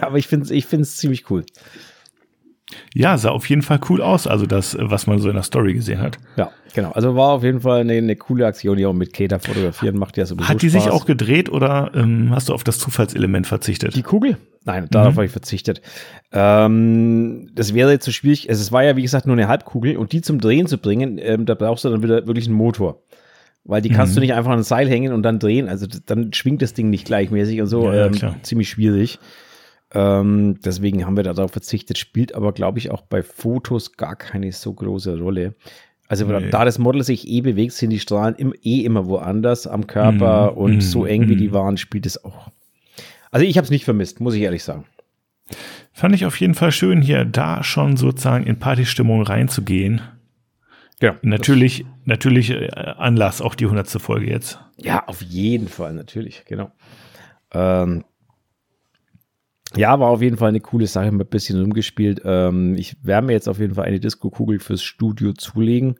Aber 0.00 0.18
ich 0.18 0.26
finde 0.26 0.44
es 0.44 0.50
ich 0.50 0.66
find's 0.66 0.96
ziemlich 0.96 1.30
cool. 1.30 1.44
Ja, 2.94 3.18
sah 3.18 3.30
auf 3.30 3.48
jeden 3.48 3.62
Fall 3.62 3.80
cool 3.88 4.00
aus, 4.00 4.26
also 4.28 4.46
das, 4.46 4.76
was 4.78 5.06
man 5.06 5.18
so 5.18 5.28
in 5.28 5.34
der 5.34 5.42
Story 5.42 5.74
gesehen 5.74 6.00
hat. 6.00 6.18
Ja, 6.36 6.50
genau. 6.72 6.92
Also 6.92 7.16
war 7.16 7.30
auf 7.30 7.42
jeden 7.42 7.60
Fall 7.60 7.80
eine, 7.80 7.94
eine 7.94 8.14
coole 8.16 8.46
Aktion, 8.46 8.76
die 8.76 8.86
auch 8.86 8.92
mit 8.92 9.12
Kater 9.12 9.40
fotografieren 9.40 9.98
macht 9.98 10.16
ja 10.16 10.26
sowieso 10.26 10.48
Hat 10.48 10.62
die 10.62 10.68
sich 10.68 10.82
Spaß. 10.82 10.92
auch 10.92 11.06
gedreht 11.06 11.48
oder 11.48 11.90
ähm, 11.94 12.30
hast 12.32 12.48
du 12.48 12.54
auf 12.54 12.62
das 12.62 12.78
Zufallselement 12.78 13.46
verzichtet? 13.46 13.96
Die 13.96 14.02
Kugel? 14.02 14.36
Nein, 14.64 14.86
darauf 14.90 15.14
habe 15.14 15.24
ich 15.24 15.32
verzichtet. 15.32 15.80
Ähm, 16.32 17.50
das 17.54 17.74
wäre 17.74 17.92
jetzt 17.92 18.04
so 18.04 18.12
schwierig. 18.12 18.48
Also 18.50 18.60
es 18.60 18.70
war 18.70 18.84
ja, 18.84 18.94
wie 18.94 19.02
gesagt, 19.02 19.26
nur 19.26 19.34
eine 19.34 19.48
Halbkugel 19.48 19.96
und 19.96 20.12
die 20.12 20.20
zum 20.20 20.40
Drehen 20.40 20.66
zu 20.66 20.78
bringen, 20.78 21.18
ähm, 21.18 21.46
da 21.46 21.54
brauchst 21.54 21.84
du 21.84 21.90
dann 21.90 22.02
wieder 22.02 22.26
wirklich 22.26 22.46
einen 22.46 22.56
Motor. 22.56 23.02
Weil 23.64 23.82
die 23.82 23.90
kannst 23.90 24.16
du 24.16 24.20
nicht 24.20 24.32
einfach 24.34 24.50
an 24.50 24.60
ein 24.60 24.64
Seil 24.64 24.88
hängen 24.88 25.12
und 25.12 25.22
dann 25.22 25.38
drehen. 25.38 25.68
Also 25.68 25.86
dann 26.06 26.32
schwingt 26.32 26.62
das 26.62 26.74
Ding 26.74 26.90
nicht 26.90 27.04
gleichmäßig 27.04 27.60
und 27.60 27.66
so. 27.66 27.92
Ja, 27.92 28.06
ähm, 28.06 28.14
ziemlich 28.42 28.70
schwierig. 28.70 29.18
Ähm, 29.92 30.58
deswegen 30.64 31.04
haben 31.04 31.16
wir 31.16 31.24
da 31.24 31.34
darauf 31.34 31.52
verzichtet. 31.52 31.98
Spielt 31.98 32.34
aber, 32.34 32.52
glaube 32.52 32.78
ich, 32.78 32.90
auch 32.90 33.02
bei 33.02 33.22
Fotos 33.22 33.96
gar 33.96 34.16
keine 34.16 34.52
so 34.52 34.72
große 34.72 35.18
Rolle. 35.18 35.54
Also 36.08 36.26
Nee. 36.26 36.48
da 36.50 36.64
das 36.64 36.78
Model 36.78 37.04
sich 37.04 37.28
eh 37.28 37.40
bewegt, 37.40 37.72
sind 37.72 37.90
die 37.90 38.00
Strahlen 38.00 38.34
im, 38.34 38.52
eh 38.62 38.80
immer 38.80 39.06
woanders 39.06 39.66
am 39.66 39.86
Körper 39.86 40.52
Mhm, 40.52 40.56
und 40.58 40.74
mhm, 40.76 40.80
so 40.80 41.06
eng 41.06 41.28
wie 41.28 41.36
die 41.36 41.48
mhm. 41.48 41.52
waren, 41.52 41.76
spielt 41.76 42.06
es 42.06 42.24
auch. 42.24 42.48
Also 43.30 43.46
ich 43.46 43.56
habe 43.56 43.64
es 43.64 43.70
nicht 43.70 43.84
vermisst, 43.84 44.20
muss 44.20 44.34
ich 44.34 44.42
ehrlich 44.42 44.64
sagen. 44.64 44.86
Fand 45.92 46.14
ich 46.14 46.26
auf 46.26 46.40
jeden 46.40 46.54
Fall 46.54 46.72
schön, 46.72 47.00
hier 47.00 47.24
da 47.24 47.62
schon 47.62 47.96
sozusagen 47.96 48.44
in 48.44 48.58
Partystimmung 48.58 49.22
reinzugehen. 49.22 50.00
Ja, 51.02 51.16
Natürlich, 51.22 51.86
natürlich 52.04 52.50
äh, 52.50 52.68
Anlass, 52.74 53.40
auch 53.40 53.54
die 53.54 53.64
100. 53.64 53.88
Folge 54.00 54.30
jetzt. 54.30 54.58
Ja, 54.76 55.06
auf 55.06 55.22
jeden 55.22 55.68
Fall, 55.68 55.94
natürlich, 55.94 56.44
genau. 56.46 56.70
Ähm, 57.52 58.04
ja, 59.76 59.98
war 59.98 60.08
auf 60.08 60.20
jeden 60.20 60.36
Fall 60.36 60.48
eine 60.48 60.60
coole 60.60 60.86
Sache, 60.86 61.10
mit 61.12 61.28
ein 61.28 61.30
bisschen 61.30 61.60
rumgespielt. 61.60 62.20
Ähm, 62.24 62.74
ich 62.76 62.96
werde 63.02 63.26
mir 63.26 63.32
jetzt 63.32 63.48
auf 63.48 63.60
jeden 63.60 63.74
Fall 63.74 63.84
eine 63.84 64.00
Disco-Kugel 64.00 64.58
fürs 64.58 64.82
Studio 64.82 65.32
zulegen, 65.32 65.98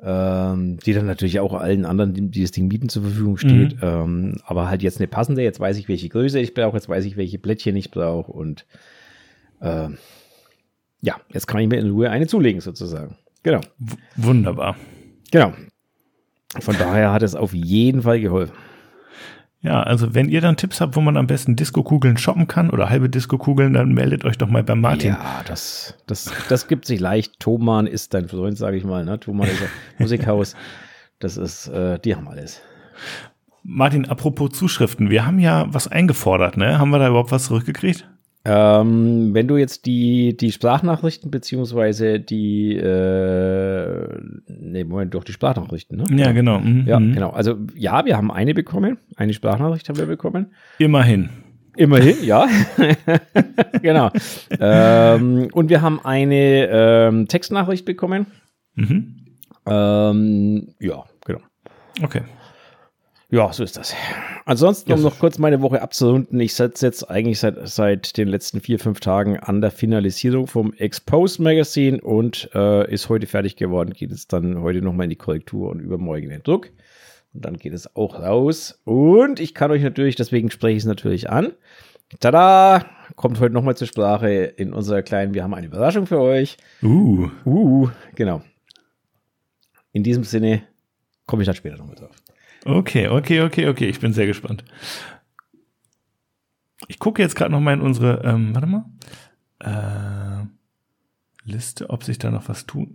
ähm, 0.00 0.78
die 0.84 0.92
dann 0.92 1.06
natürlich 1.06 1.40
auch 1.40 1.54
allen 1.54 1.86
anderen, 1.86 2.12
die, 2.12 2.30
die 2.30 2.42
das 2.42 2.50
Ding 2.50 2.68
mieten, 2.68 2.88
zur 2.88 3.04
Verfügung 3.04 3.36
steht. 3.38 3.76
Ähm, 3.80 4.36
aber 4.44 4.68
halt 4.68 4.82
jetzt 4.82 4.98
eine 4.98 5.06
passende. 5.08 5.42
Jetzt 5.42 5.60
weiß 5.60 5.78
ich, 5.78 5.88
welche 5.88 6.08
Größe 6.08 6.40
ich 6.40 6.52
brauche, 6.52 6.76
jetzt 6.76 6.88
weiß 6.88 7.04
ich, 7.04 7.16
welche 7.16 7.38
Plättchen 7.38 7.76
ich 7.76 7.90
brauche 7.90 8.32
und 8.32 8.66
ähm, 9.62 9.96
ja, 11.00 11.16
jetzt 11.32 11.46
kann 11.46 11.60
ich 11.60 11.68
mir 11.68 11.78
in 11.78 11.90
Ruhe 11.90 12.10
eine 12.10 12.26
zulegen, 12.26 12.60
sozusagen. 12.60 13.16
Genau. 13.46 13.60
W 13.78 13.94
wunderbar. 14.16 14.74
Genau. 15.30 15.52
Von 16.58 16.76
daher 16.78 17.12
hat 17.12 17.22
es 17.22 17.36
auf 17.36 17.54
jeden 17.54 18.02
Fall 18.02 18.18
geholfen. 18.18 18.52
Ja, 19.60 19.84
also 19.84 20.16
wenn 20.16 20.28
ihr 20.28 20.40
dann 20.40 20.56
Tipps 20.56 20.80
habt, 20.80 20.96
wo 20.96 21.00
man 21.00 21.16
am 21.16 21.28
besten 21.28 21.54
Disco-Kugeln 21.54 22.16
shoppen 22.16 22.48
kann 22.48 22.70
oder 22.70 22.90
halbe 22.90 23.08
Disco-Kugeln, 23.08 23.72
dann 23.72 23.94
meldet 23.94 24.24
euch 24.24 24.36
doch 24.36 24.48
mal 24.48 24.64
bei 24.64 24.74
Martin. 24.74 25.10
Ja, 25.10 25.44
das, 25.46 25.94
das, 26.08 26.32
das 26.48 26.66
gibt 26.66 26.86
sich 26.86 26.98
leicht. 26.98 27.38
Thoman 27.38 27.86
ist 27.86 28.14
dein 28.14 28.26
Freund, 28.26 28.58
sage 28.58 28.78
ich 28.78 28.84
mal. 28.84 29.04
Ne? 29.04 29.20
Thoman 29.20 29.46
ist 29.46 29.62
ein 29.62 29.68
Musikhaus. 29.98 30.56
Das 31.20 31.36
ist, 31.36 31.68
äh, 31.68 32.00
die 32.00 32.16
haben 32.16 32.26
alles. 32.26 32.60
Martin, 33.62 34.06
apropos 34.06 34.50
Zuschriften, 34.54 35.08
wir 35.08 35.24
haben 35.24 35.38
ja 35.38 35.66
was 35.68 35.86
eingefordert, 35.86 36.56
ne? 36.56 36.80
Haben 36.80 36.90
wir 36.90 36.98
da 36.98 37.06
überhaupt 37.06 37.30
was 37.30 37.44
zurückgekriegt? 37.44 38.08
Ähm, 38.48 39.34
wenn 39.34 39.48
du 39.48 39.56
jetzt 39.56 39.86
die, 39.86 40.36
die 40.36 40.52
Sprachnachrichten 40.52 41.32
beziehungsweise 41.32 42.20
die, 42.20 42.76
äh, 42.76 44.06
nee, 44.46 44.84
Moment, 44.84 45.14
doch 45.14 45.24
die 45.24 45.32
Sprachnachrichten, 45.32 45.98
ne? 45.98 46.04
Ja, 46.16 46.30
genau. 46.30 46.60
Mhm. 46.60 46.84
Ja, 46.86 46.98
genau. 46.98 47.30
Also 47.30 47.56
ja, 47.74 48.04
wir 48.04 48.16
haben 48.16 48.30
eine 48.30 48.54
bekommen. 48.54 48.98
Eine 49.16 49.32
Sprachnachricht 49.32 49.88
haben 49.88 49.98
wir 49.98 50.06
bekommen. 50.06 50.52
Immerhin. 50.78 51.28
Immerhin, 51.76 52.22
ja. 52.22 52.46
genau. 53.82 54.10
Ähm, 54.60 55.48
und 55.52 55.68
wir 55.68 55.82
haben 55.82 55.98
eine 56.04 56.68
ähm, 56.70 57.26
Textnachricht 57.26 57.84
bekommen. 57.84 58.26
Mhm. 58.76 59.24
Ähm, 59.66 60.68
ja, 60.78 61.02
genau. 61.24 61.40
Okay. 62.00 62.22
Ja, 63.28 63.52
so 63.52 63.64
ist 63.64 63.76
das. 63.76 63.92
Ansonsten, 64.44 64.92
um 64.92 65.02
noch 65.02 65.18
kurz 65.18 65.38
meine 65.38 65.60
Woche 65.60 65.82
abzurunden, 65.82 66.38
ich 66.38 66.54
sitze 66.54 66.86
jetzt 66.86 67.10
eigentlich 67.10 67.40
seit, 67.40 67.68
seit 67.68 68.16
den 68.16 68.28
letzten 68.28 68.60
vier, 68.60 68.78
fünf 68.78 69.00
Tagen 69.00 69.40
an 69.40 69.60
der 69.60 69.72
Finalisierung 69.72 70.46
vom 70.46 70.72
Expose 70.74 71.42
Magazine 71.42 72.00
und 72.00 72.48
äh, 72.54 72.88
ist 72.92 73.08
heute 73.08 73.26
fertig 73.26 73.56
geworden. 73.56 73.92
Geht 73.92 74.12
es 74.12 74.28
dann 74.28 74.62
heute 74.62 74.80
nochmal 74.80 75.04
in 75.04 75.10
die 75.10 75.16
Korrektur 75.16 75.70
und 75.70 75.80
übermorgen 75.80 76.24
in 76.24 76.30
den 76.30 76.42
Druck. 76.44 76.70
Und 77.34 77.44
dann 77.44 77.56
geht 77.56 77.72
es 77.72 77.96
auch 77.96 78.20
raus. 78.20 78.80
Und 78.84 79.40
ich 79.40 79.54
kann 79.54 79.72
euch 79.72 79.82
natürlich, 79.82 80.14
deswegen 80.14 80.48
spreche 80.50 80.76
ich 80.76 80.82
es 80.84 80.88
natürlich 80.88 81.28
an. 81.28 81.52
Tada! 82.20 82.86
Kommt 83.16 83.40
heute 83.40 83.54
nochmal 83.54 83.76
zur 83.76 83.88
Sprache 83.88 84.30
in 84.30 84.72
unserer 84.72 85.02
kleinen, 85.02 85.34
wir 85.34 85.42
haben 85.42 85.54
eine 85.54 85.66
Überraschung 85.66 86.06
für 86.06 86.20
euch. 86.20 86.58
Uh. 86.82 87.28
Uh, 87.44 87.88
genau. 88.14 88.42
In 89.92 90.04
diesem 90.04 90.22
Sinne 90.22 90.62
komme 91.26 91.42
ich 91.42 91.46
dann 91.46 91.56
später 91.56 91.76
nochmal 91.76 91.96
drauf. 91.96 92.14
Okay, 92.66 93.08
okay, 93.08 93.42
okay, 93.42 93.68
okay. 93.68 93.88
Ich 93.88 94.00
bin 94.00 94.12
sehr 94.12 94.26
gespannt. 94.26 94.64
Ich 96.88 96.98
gucke 96.98 97.22
jetzt 97.22 97.36
gerade 97.36 97.52
noch 97.52 97.60
mal 97.60 97.74
in 97.74 97.80
unsere, 97.80 98.22
ähm, 98.24 98.54
warte 98.54 98.66
mal, 98.66 98.84
äh, 99.60 100.46
Liste, 101.50 101.90
ob 101.90 102.02
sich 102.02 102.18
da 102.18 102.30
noch 102.30 102.48
was 102.48 102.66
tut. 102.66 102.88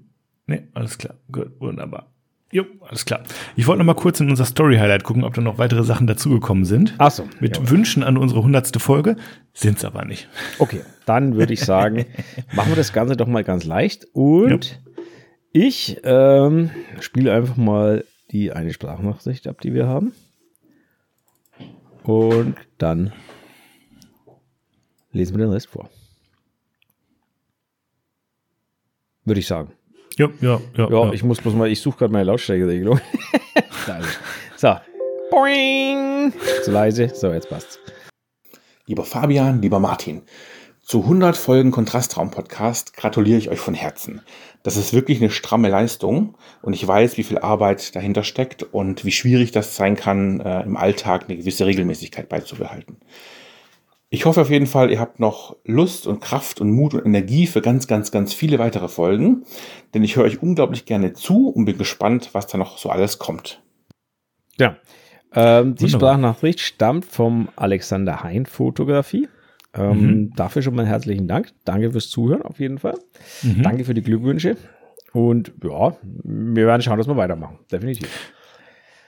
Nee, 0.46 0.68
alles 0.74 0.98
klar. 0.98 1.16
Gut, 1.32 1.60
wunderbar. 1.60 2.12
Jo, 2.52 2.66
alles 2.82 3.06
klar. 3.06 3.24
Ich 3.56 3.66
wollte 3.66 3.80
noch 3.80 3.86
mal 3.86 3.94
kurz 3.94 4.20
in 4.20 4.30
unser 4.30 4.44
Story-Highlight 4.44 5.06
gucken, 5.06 5.24
ob 5.24 5.34
da 5.34 5.42
noch 5.42 5.58
weitere 5.58 5.84
Sachen 5.84 6.06
dazugekommen 6.06 6.66
sind. 6.66 6.94
Ach 6.98 7.10
so. 7.10 7.26
Mit 7.40 7.56
jawohl. 7.56 7.70
Wünschen 7.70 8.04
an 8.04 8.18
unsere 8.18 8.44
hundertste 8.44 8.82
Folge. 8.82 9.16
Sind's 9.54 9.86
aber 9.86 10.04
nicht. 10.04 10.28
Okay, 10.60 10.82
dann 11.06 11.36
würde 11.36 11.54
ich 11.54 11.62
sagen, 11.62 12.06
machen 12.54 12.72
wir 12.72 12.76
das 12.76 12.92
Ganze 12.92 13.16
doch 13.16 13.28
mal 13.28 13.46
ganz 13.46 13.64
leicht. 13.64 14.06
Und 14.12 14.82
ich 15.54 16.02
ähm, 16.04 16.72
spiele 17.00 17.32
einfach 17.34 17.56
mal 17.56 18.04
die 18.32 18.52
eine 18.52 18.74
Sprachnachricht 18.74 19.48
ab, 19.48 19.62
die 19.62 19.74
wir 19.74 19.88
haben. 19.88 20.14
Und 22.04 22.56
dann 22.78 23.14
lesen 25.12 25.38
wir 25.38 25.46
den 25.46 25.54
Rest 25.54 25.68
vor. 25.68 25.90
Würde 29.26 29.40
ich 29.40 29.48
sagen. 29.48 29.74
Ja, 30.18 30.30
ja, 30.42 30.60
ja. 30.76 30.90
Ja, 30.90 31.14
ich 31.14 31.24
muss 31.24 31.40
bloß 31.42 31.54
mal, 31.54 31.70
ich 31.70 31.80
suche 31.82 32.00
gerade 32.00 32.14
meine 32.14 32.26
Lautstärkeregelung. 32.26 33.00
So. 34.58 34.76
Boing. 35.32 36.32
Zu 36.64 36.72
leise. 36.72 37.10
So, 37.16 37.34
jetzt 37.34 37.50
passt's. 37.50 37.80
Lieber 38.86 39.04
Fabian, 39.04 39.60
lieber 39.60 39.80
Martin, 39.80 40.22
zu 40.92 41.04
100 41.04 41.38
Folgen 41.38 41.72
Kontrastraum-Podcast 41.72 42.98
gratuliere 42.98 43.38
ich 43.38 43.50
euch 43.50 43.62
von 43.62 43.74
Herzen. 43.74 44.20
Das 44.62 44.76
ist 44.76 44.92
wirklich 44.92 45.22
eine 45.22 45.30
stramme 45.30 45.70
Leistung 45.70 46.36
und 46.62 46.74
ich 46.74 46.86
weiß, 46.86 47.16
wie 47.16 47.24
viel 47.24 47.38
Arbeit 47.38 47.96
dahinter 47.96 48.26
steckt 48.26 48.64
und 48.64 49.06
wie 49.06 49.14
schwierig 49.14 49.52
das 49.52 49.78
sein 49.78 49.96
kann, 49.96 50.42
äh, 50.42 50.64
im 50.64 50.76
Alltag 50.76 51.30
eine 51.30 51.38
gewisse 51.38 51.66
Regelmäßigkeit 51.66 52.28
beizubehalten. 52.28 52.98
Ich 54.10 54.26
hoffe 54.26 54.42
auf 54.42 54.50
jeden 54.50 54.68
Fall, 54.68 54.92
ihr 54.92 55.00
habt 55.00 55.22
noch 55.22 55.56
Lust 55.64 56.08
und 56.08 56.20
Kraft 56.20 56.60
und 56.60 56.70
Mut 56.72 56.94
und 56.94 57.06
Energie 57.06 57.48
für 57.48 57.62
ganz, 57.62 57.88
ganz, 57.88 58.12
ganz 58.12 58.34
viele 58.34 58.60
weitere 58.60 58.90
Folgen, 58.90 59.46
denn 59.94 60.04
ich 60.04 60.18
höre 60.18 60.26
euch 60.26 60.42
unglaublich 60.44 60.84
gerne 60.84 61.14
zu 61.14 61.48
und 61.48 61.64
bin 61.64 61.78
gespannt, 61.78 62.32
was 62.34 62.48
da 62.48 62.58
noch 62.58 62.78
so 62.78 62.90
alles 62.90 63.18
kommt. 63.18 63.64
Ja. 64.58 64.76
Ähm, 65.34 65.76
die 65.76 65.84
Wunderbar. 65.84 66.16
Sprachnachricht 66.16 66.60
stammt 66.60 67.06
vom 67.06 67.48
Alexander 67.56 68.24
Hein 68.24 68.46
Fotografie. 68.46 69.30
Ähm, 69.74 70.00
Mhm. 70.02 70.34
Dafür 70.36 70.62
schon 70.62 70.76
mal 70.76 70.86
herzlichen 70.86 71.28
Dank. 71.28 71.52
Danke 71.66 71.92
fürs 71.92 72.10
Zuhören 72.10 72.42
auf 72.42 72.60
jeden 72.60 72.78
Fall. 72.78 72.96
Mhm. 73.44 73.64
Danke 73.64 73.86
für 73.86 73.94
die 73.94 74.02
Glückwünsche. 74.02 74.58
Und 75.14 75.52
ja, 75.64 75.96
wir 76.24 76.66
werden 76.68 76.82
schauen, 76.82 76.98
dass 76.98 77.08
wir 77.08 77.18
weitermachen. 77.18 77.60
Definitiv. 77.72 78.10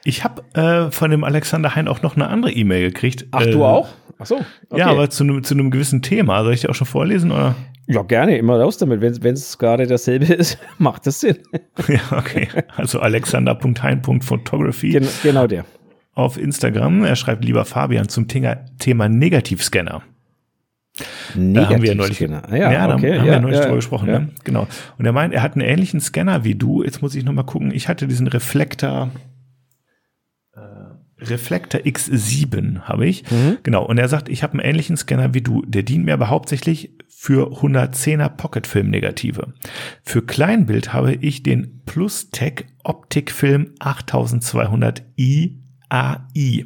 Ich 0.06 0.24
habe 0.26 0.44
äh, 0.54 0.92
von 0.92 1.12
dem 1.12 1.24
Alexander 1.24 1.76
Hein 1.76 1.88
auch 1.88 2.02
noch 2.02 2.16
eine 2.18 2.28
andere 2.28 2.52
E-Mail 2.52 2.90
gekriegt. 2.92 3.26
Ach, 3.32 3.42
äh, 3.46 3.52
du 3.52 3.64
auch? 3.64 3.88
Ach 4.20 4.26
so. 4.26 4.36
Okay. 4.70 4.80
Ja, 4.80 4.88
aber 4.88 5.10
zu 5.10 5.24
einem 5.24 5.44
zu 5.44 5.54
einem 5.54 5.72
gewissen 5.72 6.02
Thema. 6.02 6.44
Soll 6.44 6.54
ich 6.54 6.62
dir 6.62 6.70
auch 6.70 6.76
schon 6.76 6.88
vorlesen? 6.88 7.32
Oder? 7.32 7.56
ja, 7.88 8.02
gerne, 8.04 8.38
immer 8.38 8.60
raus 8.60 8.78
damit. 8.78 9.02
Wenn 9.02 9.34
es 9.34 9.58
gerade 9.58 9.88
dasselbe 9.88 10.26
ist, 10.34 10.58
macht 10.78 11.08
das 11.08 11.22
Sinn. 11.22 11.38
ja, 11.88 12.00
okay. 12.18 12.48
Also 12.76 13.00
alexander.hein.photography 13.00 14.90
Gen 14.92 15.08
genau 15.24 15.48
der. 15.48 15.66
auf 16.14 16.38
Instagram. 16.38 17.04
Er 17.06 17.16
schreibt, 17.16 17.44
lieber 17.46 17.66
Fabian, 17.66 18.10
zum 18.10 18.28
Thema, 18.28 18.56
Thema 18.80 19.08
Negativscanner. 19.10 20.04
Da 21.36 21.70
haben 21.70 21.82
wir 21.82 21.90
ja 21.90 21.96
neulich, 21.96 22.20
Negativscanner. 22.20 22.44
Ah, 22.52 22.56
ja, 22.56 22.88
da 22.88 22.96
okay. 22.96 23.18
haben 23.18 23.26
ja, 23.26 23.34
wir 23.34 23.40
neulich 23.40 23.58
ja, 23.58 23.64
drüber 23.64 23.78
gesprochen. 23.78 24.10
ja. 24.10 24.20
Ne? 24.20 24.30
Genau. 24.44 24.68
Und 25.00 25.06
er 25.06 25.12
meint, 25.12 25.34
er 25.34 25.42
hat 25.42 25.54
einen 25.54 25.62
ähnlichen 25.62 26.00
Scanner 26.00 26.44
wie 26.44 26.56
du. 26.56 26.84
Jetzt 26.84 27.02
muss 27.02 27.16
ich 27.16 27.24
noch 27.24 27.34
mal 27.34 27.44
gucken. 27.44 27.72
Ich 27.74 27.88
hatte 27.88 28.08
diesen 28.08 28.28
Reflektor, 28.28 29.10
äh, 30.56 30.60
Reflektor 31.24 31.82
X7 31.82 32.82
habe 32.82 33.08
ich. 33.08 33.30
Mhm. 33.32 33.58
Genau. 33.64 33.86
Und 33.86 33.98
er 33.98 34.08
sagt, 34.08 34.30
ich 34.30 34.44
habe 34.44 34.54
einen 34.54 34.70
ähnlichen 34.70 34.96
Scanner 34.96 35.34
wie 35.34 35.42
du. 35.42 35.64
Der 35.66 35.82
dient 35.82 36.06
mir 36.06 36.14
aber 36.14 36.30
hauptsächlich 36.30 36.92
für 37.08 37.54
110er 37.54 38.30
Pocketfilm-Negative. 38.30 39.54
Für 40.04 40.22
Kleinbild 40.22 40.94
habe 40.94 41.14
ich 41.14 41.42
den 41.42 41.82
Plus-Tech 41.86 42.66
Optikfilm 42.84 43.72
8200i 43.80 45.56
AI. 45.90 46.66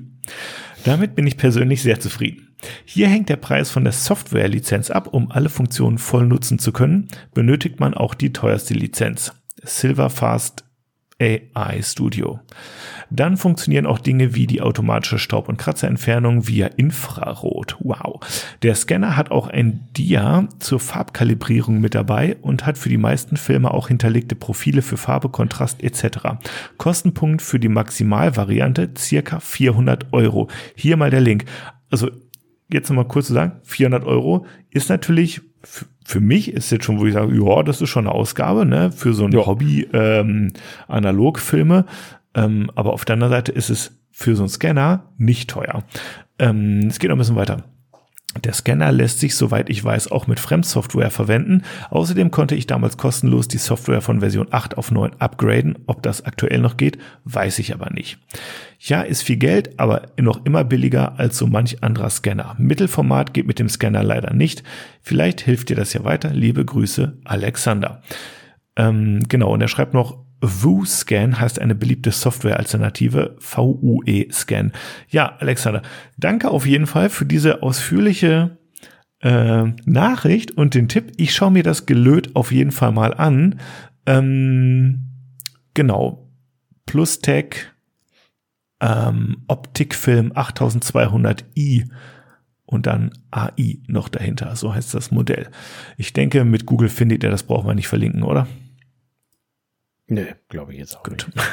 Damit 0.84 1.16
bin 1.16 1.28
ich 1.28 1.38
persönlich 1.38 1.82
sehr 1.82 2.00
zufrieden. 2.00 2.47
Hier 2.86 3.08
hängt 3.08 3.30
der 3.30 3.36
Preis 3.36 3.70
von 3.70 3.84
der 3.84 3.94
Software-Lizenz 3.94 4.90
ab. 4.90 5.14
Um 5.14 5.32
alle 5.32 5.50
Funktionen 5.50 5.98
voll 5.98 6.26
nutzen 6.26 6.60
zu 6.60 6.72
können, 6.72 7.08
benötigt 7.34 7.80
man 7.80 7.94
auch 7.94 8.14
die 8.14 8.34
teuerste 8.34 8.74
Lizenz. 8.74 9.34
Silverfast 9.64 10.64
AI 11.20 11.82
Studio. 11.82 12.40
Dann 13.10 13.38
funktionieren 13.38 13.86
auch 13.86 14.00
Dinge 14.00 14.36
wie 14.36 14.48
die 14.48 14.62
automatische 14.62 15.18
Staub- 15.18 15.50
und 15.50 15.58
Kratzerentfernung 15.58 16.48
via 16.48 16.68
Infrarot. 16.68 17.78
Wow. 17.80 18.20
Der 18.62 18.76
Scanner 18.76 19.16
hat 19.16 19.32
auch 19.32 19.48
ein 19.48 19.88
Dia 19.96 20.48
zur 20.60 20.80
Farbkalibrierung 20.80 21.80
mit 21.80 21.96
dabei 21.96 22.38
und 22.42 22.66
hat 22.66 22.78
für 22.78 22.90
die 22.90 22.98
meisten 22.98 23.38
Filme 23.38 23.74
auch 23.74 23.88
hinterlegte 23.88 24.36
Profile 24.36 24.82
für 24.82 24.98
Farbe, 24.98 25.30
Kontrast 25.30 25.84
etc. 25.84 26.38
Kostenpunkt 26.78 27.42
für 27.42 27.60
die 27.60 27.70
Maximalvariante 27.70 28.92
circa 28.98 29.40
400 29.40 30.14
Euro. 30.14 30.50
Hier 30.76 30.98
mal 30.98 31.10
der 31.10 31.22
Link. 31.22 31.46
Also 31.90 32.12
jetzt 32.70 32.90
nochmal 32.90 33.08
kurz 33.08 33.28
zu 33.28 33.34
sagen, 33.34 33.54
400 33.64 34.04
Euro 34.06 34.46
ist 34.70 34.90
natürlich 34.90 35.42
für 36.06 36.22
mich 36.22 36.54
ist 36.54 36.72
jetzt 36.72 36.86
schon, 36.86 37.00
wo 37.00 37.06
ich 37.06 37.14
sage, 37.14 37.36
ja, 37.36 37.64
das 37.64 37.82
ist 37.82 37.90
schon 37.90 38.08
eine 38.08 38.16
Ausgabe, 38.16 38.66
ne, 38.66 38.92
für 38.92 39.14
so 39.14 39.26
ein 39.26 39.34
Ja. 39.34 39.46
Hobby 39.46 39.88
ähm, 39.92 40.54
Analogfilme. 40.88 41.86
Ähm, 42.34 42.72
aber 42.76 42.94
auf 42.94 43.04
der 43.04 43.16
anderen 43.16 43.32
Seite 43.32 43.52
ist 43.52 43.70
es 43.70 44.00
für 44.12 44.36
so 44.36 44.44
einen 44.44 44.50
Scanner 44.50 45.12
nicht 45.18 45.50
teuer. 45.50 45.84
Ähm, 46.40 46.88
es 46.88 47.00
geht 47.00 47.10
noch 47.10 47.18
ein 47.18 47.20
bisschen 47.20 47.36
weiter. 47.36 47.66
Der 48.44 48.54
Scanner 48.54 48.92
lässt 48.92 49.20
sich, 49.20 49.36
soweit 49.36 49.70
ich 49.70 49.84
weiß, 49.84 50.12
auch 50.12 50.28
mit 50.28 50.40
Fremdsoftware 50.40 51.12
verwenden. 51.12 51.64
Außerdem 51.90 52.32
konnte 52.32 52.56
ich 52.56 52.68
damals 52.68 52.98
kostenlos 52.98 53.48
die 53.48 53.58
Software 53.58 54.02
von 54.02 54.20
Version 54.20 54.48
8 54.52 54.78
auf 54.78 54.92
9 54.92 55.12
upgraden. 55.20 55.78
Ob 55.88 56.04
das 56.04 56.26
aktuell 56.26 56.60
noch 56.60 56.78
geht, 56.78 56.98
weiß 57.26 57.60
ich 57.60 57.74
aber 57.74 57.92
nicht. 57.92 58.20
Ja, 58.80 59.02
ist 59.02 59.24
viel 59.24 59.38
Geld, 59.38 59.80
aber 59.80 60.08
noch 60.20 60.46
immer 60.46 60.64
billiger 60.64 61.20
als 61.20 61.38
so 61.38 61.48
manch 61.48 61.84
anderer 61.84 62.10
Scanner. 62.10 62.56
Mittelformat 62.58 63.34
geht 63.34 63.48
mit 63.48 63.60
dem 63.60 63.70
Scanner 63.70 64.04
leider 64.04 64.34
nicht. 64.34 64.64
Vielleicht 65.02 65.42
hilft 65.42 65.70
dir 65.70 65.76
das 65.76 65.94
ja 65.94 66.04
weiter. 66.04 66.30
Liebe 66.30 66.64
Grüße, 66.64 67.18
Alexander. 67.24 68.02
Ähm, 68.76 69.24
genau, 69.28 69.52
und 69.54 69.62
er 69.62 69.68
schreibt 69.68 69.94
noch, 69.94 70.27
VueScan 70.42 71.40
heißt 71.40 71.60
eine 71.60 71.76
beliebte 71.76 72.12
Software-Alternative, 72.12 73.36
VUE-Scan. 73.40 74.72
Ja, 75.10 75.36
Alexander, 75.40 75.82
danke 76.18 76.50
auf 76.50 76.66
jeden 76.66 76.88
Fall 76.88 77.10
für 77.10 77.26
diese 77.26 77.64
ausführliche 77.64 78.58
äh, 79.22 79.64
Nachricht 79.86 80.52
und 80.52 80.76
den 80.76 80.88
Tipp. 80.88 81.12
Ich 81.18 81.34
schaue 81.34 81.52
mir 81.52 81.64
das 81.64 81.86
Gelöt 81.86 82.36
auf 82.36 82.52
jeden 82.52 82.72
Fall 82.72 82.92
mal 82.92 83.14
an. 83.14 83.60
Ähm, 84.06 85.10
genau, 85.74 86.30
PlusTech 86.86 87.68
ähm, 88.80 89.44
Optikfilm 89.48 90.32
8200i 90.34 91.90
und 92.66 92.86
dann 92.86 93.12
AI 93.32 93.80
noch 93.88 94.10
dahinter. 94.10 94.56
So 94.56 94.74
heißt 94.74 94.94
das 94.94 95.10
Modell. 95.12 95.50
Ich 95.98 96.14
denke, 96.14 96.44
mit 96.44 96.66
Google 96.66 96.90
findet 96.90 97.24
ihr, 97.24 97.32
das 97.32 97.44
braucht 97.44 97.66
man 97.66 97.76
nicht 97.76 97.88
verlinken, 97.88 98.24
oder? 98.24 98.48
Nö, 100.08 100.26
glaube 100.50 100.74
ich 100.74 100.80
jetzt 100.80 100.98
auch 100.98 101.04
Gut. 101.04 101.28
nicht. 101.36 101.48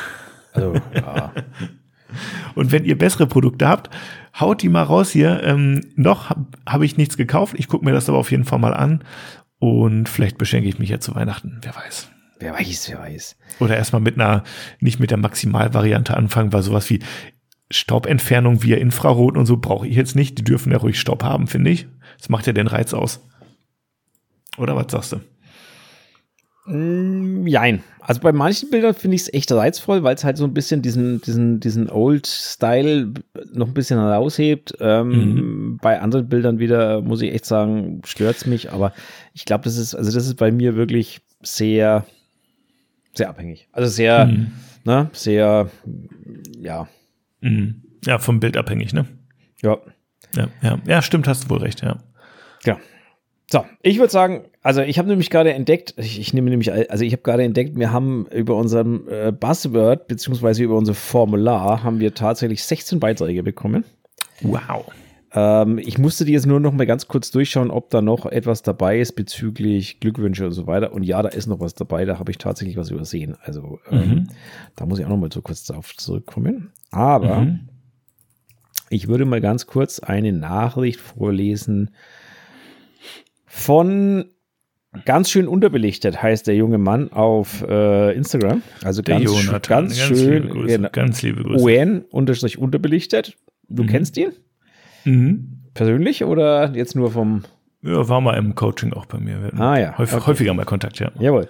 Also, 0.53 0.75
ja. 0.95 1.33
Und 2.55 2.71
wenn 2.71 2.85
ihr 2.85 2.97
bessere 2.97 3.27
Produkte 3.27 3.67
habt, 3.67 3.91
haut 4.39 4.63
die 4.63 4.69
mal 4.69 4.83
raus 4.85 5.11
hier. 5.11 5.43
Ähm, 5.43 5.81
noch 5.97 6.31
habe 6.31 6.47
hab 6.67 6.83
ich 6.83 6.97
nichts 6.97 7.17
gekauft. 7.17 7.55
Ich 7.59 7.69
gucke 7.69 7.85
mir 7.85 7.93
das 7.93 8.09
aber 8.09 8.19
auf 8.19 8.31
jeden 8.31 8.45
Fall 8.45 8.59
mal 8.59 8.75
an. 8.75 9.03
Und 9.59 10.09
vielleicht 10.09 10.39
beschenke 10.39 10.69
ich 10.69 10.79
mich 10.79 10.91
ja 10.91 11.01
zu 11.01 11.15
Weihnachten. 11.15 11.61
Wer 11.63 11.75
weiß. 11.75 12.09
Wer 12.39 12.53
weiß, 12.55 12.91
wer 12.91 12.99
weiß. 13.01 13.37
Oder 13.61 13.77
erstmal 13.77 14.03
mit 14.03 14.15
einer, 14.17 14.45
nicht 14.81 15.01
mit 15.01 15.11
der 15.11 15.19
Maximalvariante 15.19 16.17
anfangen, 16.17 16.53
weil 16.53 16.63
sowas 16.63 16.89
wie 16.91 17.01
Staubentfernung 17.71 18.63
via 18.63 18.77
Infrarot 18.77 19.37
und 19.37 19.47
so 19.47 19.57
brauche 19.57 19.87
ich 19.87 19.97
jetzt 19.97 20.15
nicht. 20.15 20.39
Die 20.39 20.45
dürfen 20.45 20.71
ja 20.71 20.79
ruhig 20.79 21.01
Staub 21.01 21.23
haben, 21.25 21.47
finde 21.47 21.71
ich. 21.71 21.87
Das 22.19 22.29
macht 22.29 22.47
ja 22.47 22.53
den 22.53 22.67
Reiz 22.67 22.93
aus. 22.93 23.27
Oder 24.59 24.77
was 24.77 24.93
sagst 24.93 25.13
du? 25.13 25.21
Mm, 26.67 27.47
jein. 27.47 27.83
Also 28.01 28.21
bei 28.21 28.33
manchen 28.33 28.71
Bildern 28.71 28.95
finde 28.95 29.17
ich 29.17 29.23
es 29.23 29.35
echt 29.35 29.53
reizvoll, 29.53 30.03
weil 30.03 30.15
es 30.15 30.25
halt 30.25 30.39
so 30.39 30.45
ein 30.45 30.55
bisschen 30.55 30.81
diesen, 30.83 31.21
diesen, 31.21 31.61
diesen 31.61 31.91
Old-Style 31.91 33.13
noch 33.53 33.69
ein 33.69 33.75
bisschen 33.75 33.99
raushebt. 33.99 34.75
Ähm, 34.81 35.09
mhm. 35.09 35.79
Bei 35.81 36.01
anderen 36.01 36.29
Bildern 36.29 36.59
wieder, 36.59 37.03
muss 37.03 37.23
ich 37.23 37.33
echt 37.33 37.45
sagen, 37.45 38.01
stört 38.05 38.37
es 38.37 38.47
mich. 38.47 38.73
Aber 38.73 38.93
ich 39.35 39.45
glaube, 39.45 39.65
das 39.65 39.77
ist, 39.77 39.95
also 39.95 40.11
das 40.11 40.27
ist 40.27 40.37
bei 40.37 40.51
mir 40.51 40.77
wirklich 40.77 41.21
sehr, 41.43 42.07
sehr 43.13 43.29
abhängig. 43.29 43.69
Also 43.73 43.89
sehr, 43.91 44.27
mhm. 44.27 44.53
ne, 44.85 45.11
sehr, 45.13 45.71
ja. 46.59 46.89
Mhm. 47.41 47.83
Ja, 48.07 48.19
vom 48.19 48.41
Bild 48.41 48.57
abhängig, 48.57 48.93
ne? 48.93 49.07
Ja. 49.63 49.79
Ja, 50.35 50.49
ja. 50.63 50.79
ja, 50.87 51.03
stimmt, 51.03 51.29
hast 51.29 51.45
du 51.45 51.51
wohl 51.51 51.59
recht, 51.59 51.83
ja. 51.83 51.99
Ja. 52.65 52.79
So, 53.55 53.65
ich 53.83 54.01
würde 54.01 54.11
sagen, 54.11 54.47
also 54.63 54.81
ich 54.81 54.99
habe 54.99 55.09
nämlich 55.09 55.31
gerade 55.31 55.55
entdeckt, 55.55 55.95
ich, 55.97 56.19
ich, 56.19 56.35
nehme 56.35 56.51
nämlich, 56.51 56.73
also 56.73 57.05
ich 57.05 57.13
habe 57.13 57.23
gerade 57.23 57.45
entdeckt, 57.45 57.79
wir 57.79 57.93
haben 57.93 58.27
über 58.33 58.57
unserem 58.57 59.07
äh, 59.09 59.31
Buzzword 59.31 60.09
beziehungsweise 60.09 60.65
über 60.65 60.77
unser 60.77 60.95
Formular 60.95 61.85
haben 61.85 62.01
wir 62.01 62.15
tatsächlich 62.15 62.65
16 62.65 62.99
Beiträge 62.99 63.45
bekommen. 63.45 63.85
Wow. 64.41 64.87
Ähm, 65.33 65.79
ich 65.79 65.99
musste 65.99 66.25
die 66.25 66.33
jetzt 66.33 66.47
nur 66.47 66.59
noch 66.59 66.73
mal 66.73 66.85
ganz 66.85 67.07
kurz 67.07 67.31
durchschauen, 67.31 67.71
ob 67.71 67.91
da 67.91 68.03
noch 68.03 68.27
etwas 68.27 68.63
dabei 68.63 68.99
ist 68.99 69.13
bezüglich 69.13 70.01
Glückwünsche 70.01 70.47
und 70.47 70.53
so 70.53 70.67
weiter. 70.67 70.93
Und 70.93 71.05
ja, 71.05 71.23
da 71.23 71.29
ist 71.29 71.47
noch 71.47 71.61
was 71.61 71.77
dabei, 71.77 72.05
da 72.05 72.19
habe 72.19 72.33
ich 72.33 72.39
tatsächlich 72.39 72.77
was 72.77 72.91
übersehen. 72.91 73.37
Also 73.45 73.79
ähm, 73.89 73.99
mhm. 73.99 74.29
da 74.75 74.85
muss 74.85 74.99
ich 74.99 75.05
auch 75.05 75.11
noch 75.11 75.17
mal 75.17 75.31
so 75.33 75.43
kurz 75.43 75.63
darauf 75.63 75.97
zurückkommen. 75.97 76.73
Aber 76.91 77.43
mhm. 77.43 77.69
ich 78.91 79.07
würde 79.07 79.25
mal 79.27 79.41
ganz 79.41 79.69
kurz 79.69 80.01
eine 80.01 80.33
Nachricht 80.33 80.99
vorlesen 80.99 81.91
von 83.55 84.25
Ganz 85.05 85.31
schön 85.31 85.49
unterbelichtet 85.49 86.23
heißt 86.23 86.47
der 86.47 86.55
junge 86.55 86.79
Mann 86.79 87.13
auf 87.13 87.63
äh, 87.69 88.15
Instagram. 88.15 88.63
Also 88.85 89.03
der 89.03 89.19
ganz, 89.19 89.25
Jonathan, 89.25 89.61
ganz, 89.87 89.99
ganz 89.99 90.09
schön. 90.19 90.43
Liebe 90.43 90.49
Grüße, 90.49 90.77
genau, 90.77 90.89
ganz 90.93 91.23
liebe 91.23 91.43
Grüße. 91.43 91.65
UN 91.65 92.05
unterstrich 92.11 92.59
unterbelichtet. 92.59 93.37
Du 93.69 93.83
mhm. 93.83 93.89
kennst 93.89 94.17
ihn? 94.17 94.33
Mhm. 95.05 95.63
Persönlich 95.75 96.23
oder 96.25 96.73
jetzt 96.77 96.95
nur 96.95 97.11
vom. 97.11 97.43
Ja, 97.83 98.09
war 98.09 98.21
mal 98.21 98.37
im 98.37 98.55
Coaching 98.55 98.93
auch 98.93 99.07
bei 99.07 99.19
mir. 99.19 99.51
ah 99.59 99.79
ja. 99.79 99.99
Häufig, 99.99 100.17
okay. 100.17 100.27
Häufiger 100.29 100.55
mal 100.55 100.65
Kontakt, 100.65 101.01
ja. 101.01 101.11
Jawohl. 101.19 101.49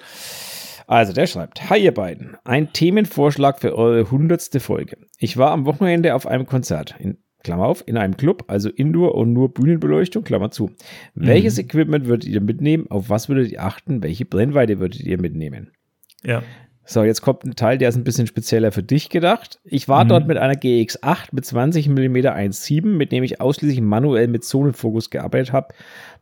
Also, 0.87 1.13
der 1.13 1.27
schreibt: 1.27 1.69
Hi, 1.69 1.79
ihr 1.79 1.93
beiden. 1.93 2.37
Ein 2.45 2.73
Themenvorschlag 2.73 3.61
für 3.61 3.77
eure 3.77 4.11
hundertste 4.11 4.59
Folge. 4.59 4.97
Ich 5.19 5.37
war 5.37 5.51
am 5.51 5.67
Wochenende 5.67 6.15
auf 6.15 6.27
einem 6.27 6.47
Konzert. 6.47 6.95
In 6.99 7.19
Klammer 7.45 7.67
auf, 7.67 7.85
in 7.87 7.97
einem 7.97 8.17
Club, 8.17 8.45
also 8.49 8.71
Indoor 8.71 9.15
und 9.15 9.33
nur 9.33 9.55
Bühnenbeleuchtung, 9.55 10.25
Klammer 10.25 10.51
zu. 10.51 10.67
Mhm. 11.15 11.27
Welches 11.27 11.59
Equipment 11.59 12.07
würdet 12.07 12.29
ihr 12.29 12.41
mitnehmen? 12.41 12.87
Auf 12.91 13.11
was 13.11 13.29
würdet 13.29 13.53
ihr 13.53 13.63
achten? 13.63 14.03
Welche 14.03 14.25
Brennweite 14.25 14.81
würdet 14.81 15.01
ihr 15.01 15.21
mitnehmen? 15.21 15.71
Ja. 16.25 16.43
So, 16.87 17.03
jetzt 17.03 17.23
kommt 17.23 17.45
ein 17.45 17.57
Teil, 17.57 17.79
der 17.79 17.89
ist 17.89 17.97
ein 17.97 18.05
bisschen 18.05 18.27
spezieller 18.27 18.71
für 18.71 18.83
dich 18.83 19.09
gedacht. 19.09 19.59
Ich 19.65 19.89
war 19.89 20.05
mhm. 20.05 20.09
dort 20.09 20.27
mit 20.27 20.37
einer 20.37 20.55
GX8 20.55 21.29
mit 21.33 21.47
20 21.47 21.89
mm 21.89 22.17
1.7, 22.17 22.85
mit 22.85 23.11
dem 23.11 23.25
ich 23.25 23.41
ausschließlich 23.41 23.81
manuell 23.81 24.29
mit 24.29 24.45
Zonenfokus 24.45 25.09
gearbeitet 25.09 25.53
habe, 25.53 25.69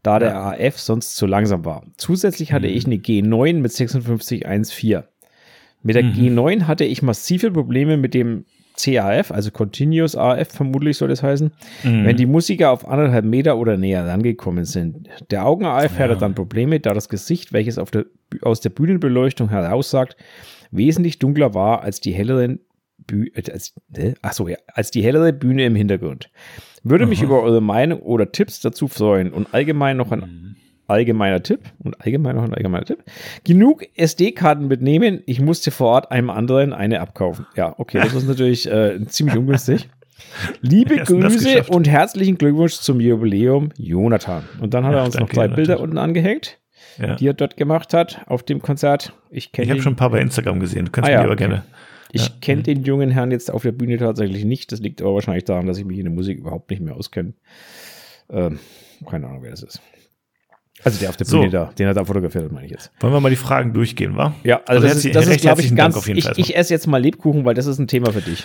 da 0.02 0.20
der 0.20 0.30
ja. 0.30 0.50
AF 0.52 0.78
sonst 0.78 1.16
zu 1.16 1.26
langsam 1.26 1.64
war. 1.64 1.84
Zusätzlich 1.96 2.52
hatte 2.52 2.68
mhm. 2.68 2.74
ich 2.74 2.86
eine 2.86 2.96
G9 2.96 3.54
mit 3.54 3.72
56 3.72 4.46
1.4. 4.46 5.04
Mit 5.82 5.96
der 5.96 6.04
mhm. 6.04 6.12
G9 6.12 6.62
hatte 6.68 6.84
ich 6.84 7.02
massive 7.02 7.50
Probleme 7.50 7.96
mit 7.96 8.14
dem 8.14 8.44
CAF, 8.76 9.30
also 9.30 9.50
Continuous 9.50 10.16
AF 10.16 10.48
vermutlich 10.48 10.96
soll 10.96 11.08
das 11.08 11.22
heißen, 11.22 11.52
mhm. 11.84 12.04
wenn 12.04 12.16
die 12.16 12.26
Musiker 12.26 12.70
auf 12.70 12.86
anderthalb 12.88 13.24
Meter 13.24 13.56
oder 13.58 13.76
näher 13.76 14.06
rangekommen 14.06 14.64
sind. 14.64 15.08
Der 15.30 15.46
Augen-AF 15.46 15.98
ja. 15.98 16.04
hatte 16.04 16.16
dann 16.16 16.34
Probleme, 16.34 16.80
da 16.80 16.94
das 16.94 17.08
Gesicht, 17.08 17.52
welches 17.52 17.76
der, 17.90 18.06
aus 18.42 18.60
der 18.60 18.70
Bühnenbeleuchtung 18.70 19.48
heraussagt, 19.48 20.16
wesentlich 20.70 21.18
dunkler 21.18 21.54
war 21.54 21.82
als 21.82 22.00
die 22.00 22.12
helleren 22.12 22.60
äh, 23.10 23.50
als, 23.50 23.74
äh, 23.94 24.14
achso, 24.22 24.48
ja, 24.48 24.56
als 24.68 24.90
die 24.90 25.02
hellere 25.02 25.32
Bühne 25.32 25.64
im 25.66 25.74
Hintergrund. 25.74 26.30
Würde 26.82 27.04
Aha. 27.04 27.08
mich 27.08 27.22
über 27.22 27.42
eure 27.42 27.60
Meinung 27.60 28.00
oder 28.00 28.32
Tipps 28.32 28.60
dazu 28.60 28.88
freuen 28.88 29.32
und 29.32 29.52
allgemein 29.54 29.96
noch 29.96 30.12
ein 30.12 30.20
mhm 30.20 30.56
allgemeiner 30.86 31.42
Tipp 31.42 31.60
und 31.78 32.00
allgemein 32.00 32.36
noch 32.36 32.44
ein 32.44 32.54
allgemeiner 32.54 32.84
Tipp. 32.84 33.02
Genug 33.44 33.84
SD-Karten 33.94 34.68
mitnehmen. 34.68 35.22
Ich 35.26 35.40
musste 35.40 35.70
vor 35.70 35.88
Ort 35.88 36.10
einem 36.10 36.30
anderen 36.30 36.72
eine 36.72 37.00
abkaufen. 37.00 37.46
Ja, 37.56 37.74
okay, 37.78 38.00
das 38.02 38.14
ist 38.14 38.28
natürlich 38.28 38.70
äh, 38.70 39.04
ziemlich 39.06 39.36
ungünstig. 39.36 39.88
Liebe 40.60 40.96
Grüße 40.96 41.64
und 41.64 41.88
herzlichen 41.88 42.38
Glückwunsch 42.38 42.74
zum 42.74 43.00
Jubiläum, 43.00 43.70
Jonathan. 43.76 44.44
Und 44.60 44.74
dann 44.74 44.84
hat 44.84 44.92
ja, 44.92 44.98
er 44.98 45.04
uns 45.04 45.18
noch 45.18 45.28
zwei 45.28 45.48
Bilder 45.48 45.80
unten 45.80 45.98
angehängt, 45.98 46.58
ja. 46.98 47.16
die 47.16 47.26
er 47.26 47.34
dort 47.34 47.56
gemacht 47.56 47.92
hat 47.94 48.22
auf 48.26 48.42
dem 48.42 48.62
Konzert. 48.62 49.12
Ich, 49.30 49.50
ich 49.56 49.70
habe 49.70 49.82
schon 49.82 49.94
ein 49.94 49.96
paar 49.96 50.10
bei 50.10 50.20
Instagram 50.20 50.60
gesehen. 50.60 50.86
Du 50.86 50.92
kannst 50.92 51.08
ah, 51.08 51.12
mir 51.12 51.18
ja, 51.18 51.24
aber 51.24 51.32
okay. 51.32 51.48
gerne. 51.48 51.64
Ich 52.12 52.28
ja. 52.28 52.34
kenne 52.40 52.62
den 52.62 52.84
jungen 52.84 53.10
Herrn 53.10 53.30
jetzt 53.30 53.50
auf 53.50 53.62
der 53.62 53.72
Bühne 53.72 53.96
tatsächlich 53.96 54.44
nicht. 54.44 54.70
Das 54.70 54.80
liegt 54.80 55.00
aber 55.00 55.14
wahrscheinlich 55.14 55.44
daran, 55.44 55.66
dass 55.66 55.78
ich 55.78 55.86
mich 55.86 55.98
in 55.98 56.04
der 56.04 56.12
Musik 56.12 56.38
überhaupt 56.38 56.70
nicht 56.70 56.82
mehr 56.82 56.94
auskenne. 56.94 57.32
Ähm, 58.30 58.58
keine 59.08 59.26
Ahnung, 59.26 59.42
wer 59.42 59.50
das 59.50 59.62
ist. 59.62 59.80
Also 60.84 60.98
der 60.98 61.10
auf 61.10 61.16
der 61.16 61.24
Bühne 61.24 61.44
so. 61.44 61.50
da, 61.50 61.70
den 61.78 61.88
hat 61.88 61.96
er 61.96 62.04
fotografiert, 62.04 62.50
meine 62.50 62.66
ich 62.66 62.72
jetzt. 62.72 62.90
Wollen 63.00 63.12
wir 63.12 63.20
mal 63.20 63.30
die 63.30 63.36
Fragen 63.36 63.72
durchgehen, 63.72 64.16
wa? 64.16 64.34
Ja, 64.42 64.60
also, 64.66 64.82
also 64.82 64.88
das, 64.88 65.04
ist, 65.04 65.14
das 65.14 65.26
ist, 65.28 65.40
glaube 65.40 65.60
ich, 65.60 65.74
ganz, 65.74 66.06
ich, 66.08 66.26
ich 66.38 66.56
esse 66.56 66.72
jetzt 66.72 66.86
mal 66.86 67.00
Lebkuchen, 67.00 67.44
weil 67.44 67.54
das 67.54 67.66
ist 67.66 67.78
ein 67.78 67.86
Thema 67.86 68.12
für 68.12 68.20
dich. 68.20 68.44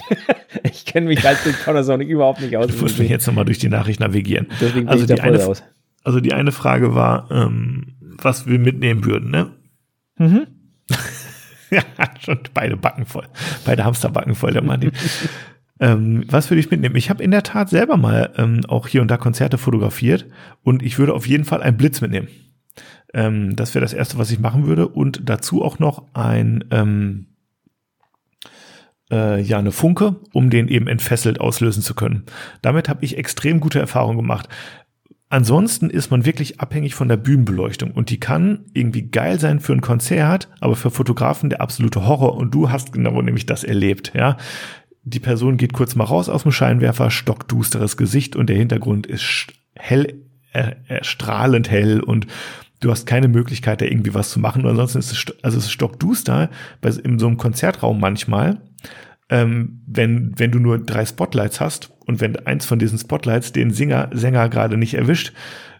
ich 0.62 0.86
kenne 0.86 1.08
mich 1.08 1.22
mit 1.22 1.64
Countersonic 1.64 2.08
überhaupt 2.08 2.40
nicht 2.40 2.56
aus. 2.56 2.68
Du 2.68 2.76
musst 2.76 2.98
mich 2.98 3.10
jetzt 3.10 3.26
nochmal 3.26 3.44
durch 3.44 3.58
die 3.58 3.68
Nachricht 3.68 4.00
navigieren. 4.00 4.46
Deswegen 4.60 4.88
also 4.88 5.06
die, 5.06 5.20
eine, 5.20 5.42
raus. 5.42 5.62
also 6.04 6.20
die 6.20 6.32
eine 6.32 6.52
Frage 6.52 6.94
war, 6.94 7.28
ähm, 7.30 7.94
was 8.00 8.46
wir 8.46 8.58
mitnehmen 8.58 9.04
würden, 9.04 9.30
ne? 9.30 9.50
Mhm. 10.18 10.46
ja, 11.70 11.82
schon 12.20 12.38
beide 12.54 12.76
Backen 12.76 13.06
voll. 13.06 13.26
Beide 13.64 13.84
Hamsterbacken 13.84 14.34
voll, 14.34 14.52
der 14.52 14.62
Mann. 14.62 14.92
Ähm, 15.82 16.24
was 16.28 16.48
würde 16.48 16.60
ich 16.60 16.70
mitnehmen? 16.70 16.94
Ich 16.94 17.10
habe 17.10 17.24
in 17.24 17.32
der 17.32 17.42
Tat 17.42 17.68
selber 17.68 17.96
mal 17.96 18.32
ähm, 18.36 18.60
auch 18.68 18.86
hier 18.86 19.02
und 19.02 19.10
da 19.10 19.16
Konzerte 19.16 19.58
fotografiert 19.58 20.26
und 20.62 20.80
ich 20.80 20.98
würde 20.98 21.12
auf 21.12 21.26
jeden 21.26 21.44
Fall 21.44 21.60
einen 21.60 21.76
Blitz 21.76 22.00
mitnehmen. 22.00 22.28
Ähm, 23.12 23.56
das 23.56 23.74
wäre 23.74 23.84
das 23.84 23.92
Erste, 23.92 24.16
was 24.16 24.30
ich 24.30 24.38
machen 24.38 24.66
würde. 24.66 24.86
Und 24.86 25.28
dazu 25.28 25.60
auch 25.60 25.80
noch 25.80 26.14
ein, 26.14 26.64
ähm, 26.70 27.26
äh, 29.10 29.42
ja, 29.42 29.58
eine 29.58 29.72
Funke, 29.72 30.20
um 30.32 30.50
den 30.50 30.68
eben 30.68 30.86
entfesselt 30.86 31.40
auslösen 31.40 31.82
zu 31.82 31.94
können. 31.94 32.26
Damit 32.62 32.88
habe 32.88 33.04
ich 33.04 33.18
extrem 33.18 33.58
gute 33.58 33.80
Erfahrungen 33.80 34.18
gemacht. 34.18 34.48
Ansonsten 35.30 35.88
ist 35.88 36.10
man 36.10 36.26
wirklich 36.26 36.60
abhängig 36.60 36.94
von 36.94 37.08
der 37.08 37.16
Bühnenbeleuchtung 37.16 37.90
und 37.92 38.10
die 38.10 38.20
kann 38.20 38.66
irgendwie 38.74 39.10
geil 39.10 39.40
sein 39.40 39.60
für 39.60 39.72
ein 39.72 39.80
Konzert, 39.80 40.50
aber 40.60 40.76
für 40.76 40.90
Fotografen 40.90 41.48
der 41.48 41.62
absolute 41.62 42.06
Horror 42.06 42.36
und 42.36 42.54
du 42.54 42.70
hast 42.70 42.92
genau 42.92 43.20
nämlich 43.22 43.46
das 43.46 43.64
erlebt, 43.64 44.12
ja. 44.14 44.36
Die 45.04 45.20
Person 45.20 45.56
geht 45.56 45.72
kurz 45.72 45.94
mal 45.94 46.04
raus 46.04 46.28
aus 46.28 46.44
dem 46.44 46.52
Scheinwerfer, 46.52 47.10
stockdusteres 47.10 47.96
Gesicht 47.96 48.36
und 48.36 48.48
der 48.48 48.56
Hintergrund 48.56 49.06
ist 49.06 49.48
hell, 49.74 50.22
äh, 50.52 50.74
äh, 50.88 51.02
strahlend 51.02 51.70
hell 51.70 52.00
und 52.00 52.26
du 52.80 52.90
hast 52.90 53.06
keine 53.06 53.28
Möglichkeit, 53.28 53.80
da 53.80 53.86
irgendwie 53.86 54.14
was 54.14 54.30
zu 54.30 54.40
machen. 54.40 54.64
Und 54.64 54.70
ansonsten 54.70 54.98
ist 54.98 55.12
es, 55.12 55.24
also 55.42 55.58
es 55.58 55.64
ist 55.64 55.72
stockduster 55.72 56.50
bei, 56.80 56.90
in 56.90 57.18
so 57.18 57.26
einem 57.26 57.36
Konzertraum 57.36 58.00
manchmal. 58.00 58.60
Ähm, 59.28 59.80
wenn, 59.86 60.38
wenn 60.38 60.50
du 60.50 60.58
nur 60.58 60.78
drei 60.78 61.06
Spotlights 61.06 61.60
hast 61.60 61.90
und 62.06 62.20
wenn 62.20 62.36
eins 62.46 62.66
von 62.66 62.78
diesen 62.78 62.98
Spotlights 62.98 63.52
den 63.52 63.70
Singer, 63.70 64.10
Sänger 64.12 64.48
gerade 64.48 64.76
nicht 64.76 64.94
erwischt, 64.94 65.32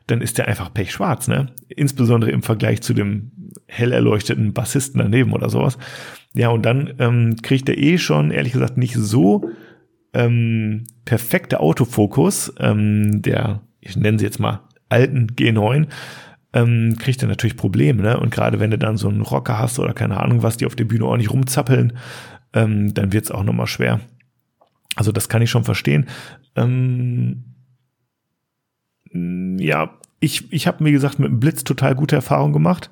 dann 0.06 0.20
ist 0.20 0.38
der 0.38 0.48
einfach 0.48 0.72
pechschwarz, 0.72 1.28
ne? 1.28 1.52
Insbesondere 1.68 2.30
im 2.30 2.42
Vergleich 2.42 2.82
zu 2.82 2.94
dem 2.94 3.32
hell 3.66 3.92
erleuchteten 3.92 4.52
Bassisten 4.52 4.98
daneben 4.98 5.32
oder 5.32 5.48
sowas. 5.48 5.78
Ja, 6.34 6.48
und 6.48 6.64
dann 6.64 6.94
ähm, 6.98 7.36
kriegt 7.42 7.68
er 7.68 7.78
eh 7.78 7.98
schon, 7.98 8.30
ehrlich 8.30 8.52
gesagt, 8.52 8.76
nicht 8.76 8.94
so 8.94 9.50
ähm, 10.12 10.84
perfekte 11.04 11.60
Autofokus, 11.60 12.52
ähm, 12.58 13.22
der, 13.22 13.62
ich 13.80 13.96
nenne 13.96 14.18
sie 14.18 14.24
jetzt 14.24 14.40
mal 14.40 14.60
alten 14.88 15.28
G9, 15.28 15.86
ähm, 16.52 16.96
kriegt 16.98 17.22
er 17.22 17.28
natürlich 17.28 17.56
Probleme, 17.56 18.02
ne? 18.02 18.20
Und 18.20 18.30
gerade 18.30 18.60
wenn 18.60 18.70
du 18.70 18.78
dann 18.78 18.98
so 18.98 19.08
einen 19.08 19.22
Rocker 19.22 19.58
hast 19.58 19.78
oder 19.78 19.94
keine 19.94 20.20
Ahnung 20.20 20.42
was, 20.42 20.58
die 20.58 20.66
auf 20.66 20.76
der 20.76 20.84
Bühne 20.84 21.06
ordentlich 21.06 21.30
rumzappeln, 21.30 21.94
ähm, 22.52 22.92
dann 22.92 23.12
wird's 23.12 23.30
auch 23.30 23.44
nochmal 23.44 23.66
schwer. 23.66 24.00
Also 24.94 25.12
das 25.12 25.30
kann 25.30 25.40
ich 25.40 25.50
schon 25.50 25.64
verstehen. 25.64 26.08
Ähm, 26.54 27.51
ja, 29.12 29.90
ich, 30.20 30.52
ich 30.52 30.66
habe, 30.66 30.84
wie 30.84 30.92
gesagt, 30.92 31.18
mit 31.18 31.28
dem 31.28 31.40
Blitz 31.40 31.64
total 31.64 31.94
gute 31.94 32.16
Erfahrungen 32.16 32.52
gemacht 32.52 32.90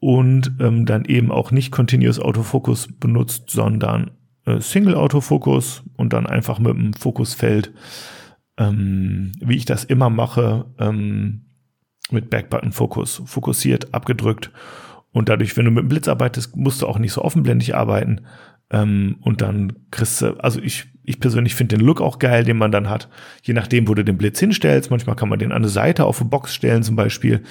und 0.00 0.52
ähm, 0.60 0.86
dann 0.86 1.04
eben 1.04 1.32
auch 1.32 1.50
nicht 1.50 1.72
Continuous 1.72 2.20
Autofocus 2.20 2.88
benutzt, 3.00 3.50
sondern 3.50 4.10
äh, 4.44 4.60
Single-Autofokus 4.60 5.82
und 5.96 6.12
dann 6.12 6.26
einfach 6.26 6.58
mit 6.58 6.74
dem 6.74 6.92
Fokusfeld, 6.94 7.72
ähm, 8.56 9.32
wie 9.40 9.56
ich 9.56 9.64
das 9.64 9.84
immer 9.84 10.10
mache, 10.10 10.66
ähm, 10.78 11.46
mit 12.10 12.30
Backbutton-Fokus, 12.30 13.22
fokussiert, 13.26 13.92
abgedrückt. 13.92 14.50
Und 15.10 15.28
dadurch, 15.28 15.56
wenn 15.56 15.64
du 15.64 15.70
mit 15.70 15.84
dem 15.84 15.88
Blitz 15.88 16.08
arbeitest, 16.08 16.56
musst 16.56 16.82
du 16.82 16.86
auch 16.86 16.98
nicht 16.98 17.12
so 17.12 17.22
offenblendig 17.22 17.74
arbeiten. 17.74 18.22
Ähm, 18.70 19.16
und 19.20 19.40
dann 19.40 19.72
kriegst 19.90 20.22
du, 20.22 20.38
also 20.42 20.60
ich, 20.60 20.86
ich 21.08 21.20
persönlich 21.20 21.54
finde 21.54 21.76
den 21.76 21.84
Look 21.84 22.00
auch 22.00 22.18
geil, 22.18 22.44
den 22.44 22.58
man 22.58 22.70
dann 22.70 22.88
hat. 22.88 23.08
Je 23.42 23.54
nachdem, 23.54 23.88
wo 23.88 23.94
du 23.94 24.04
den 24.04 24.18
Blitz 24.18 24.38
hinstellst. 24.40 24.90
Manchmal 24.90 25.16
kann 25.16 25.28
man 25.28 25.38
den 25.38 25.52
an 25.52 25.62
der 25.62 25.70
Seite 25.70 26.04
auf 26.04 26.20
eine 26.20 26.28
Box 26.28 26.54
stellen 26.54 26.82
zum 26.82 26.96
Beispiel 26.96 27.42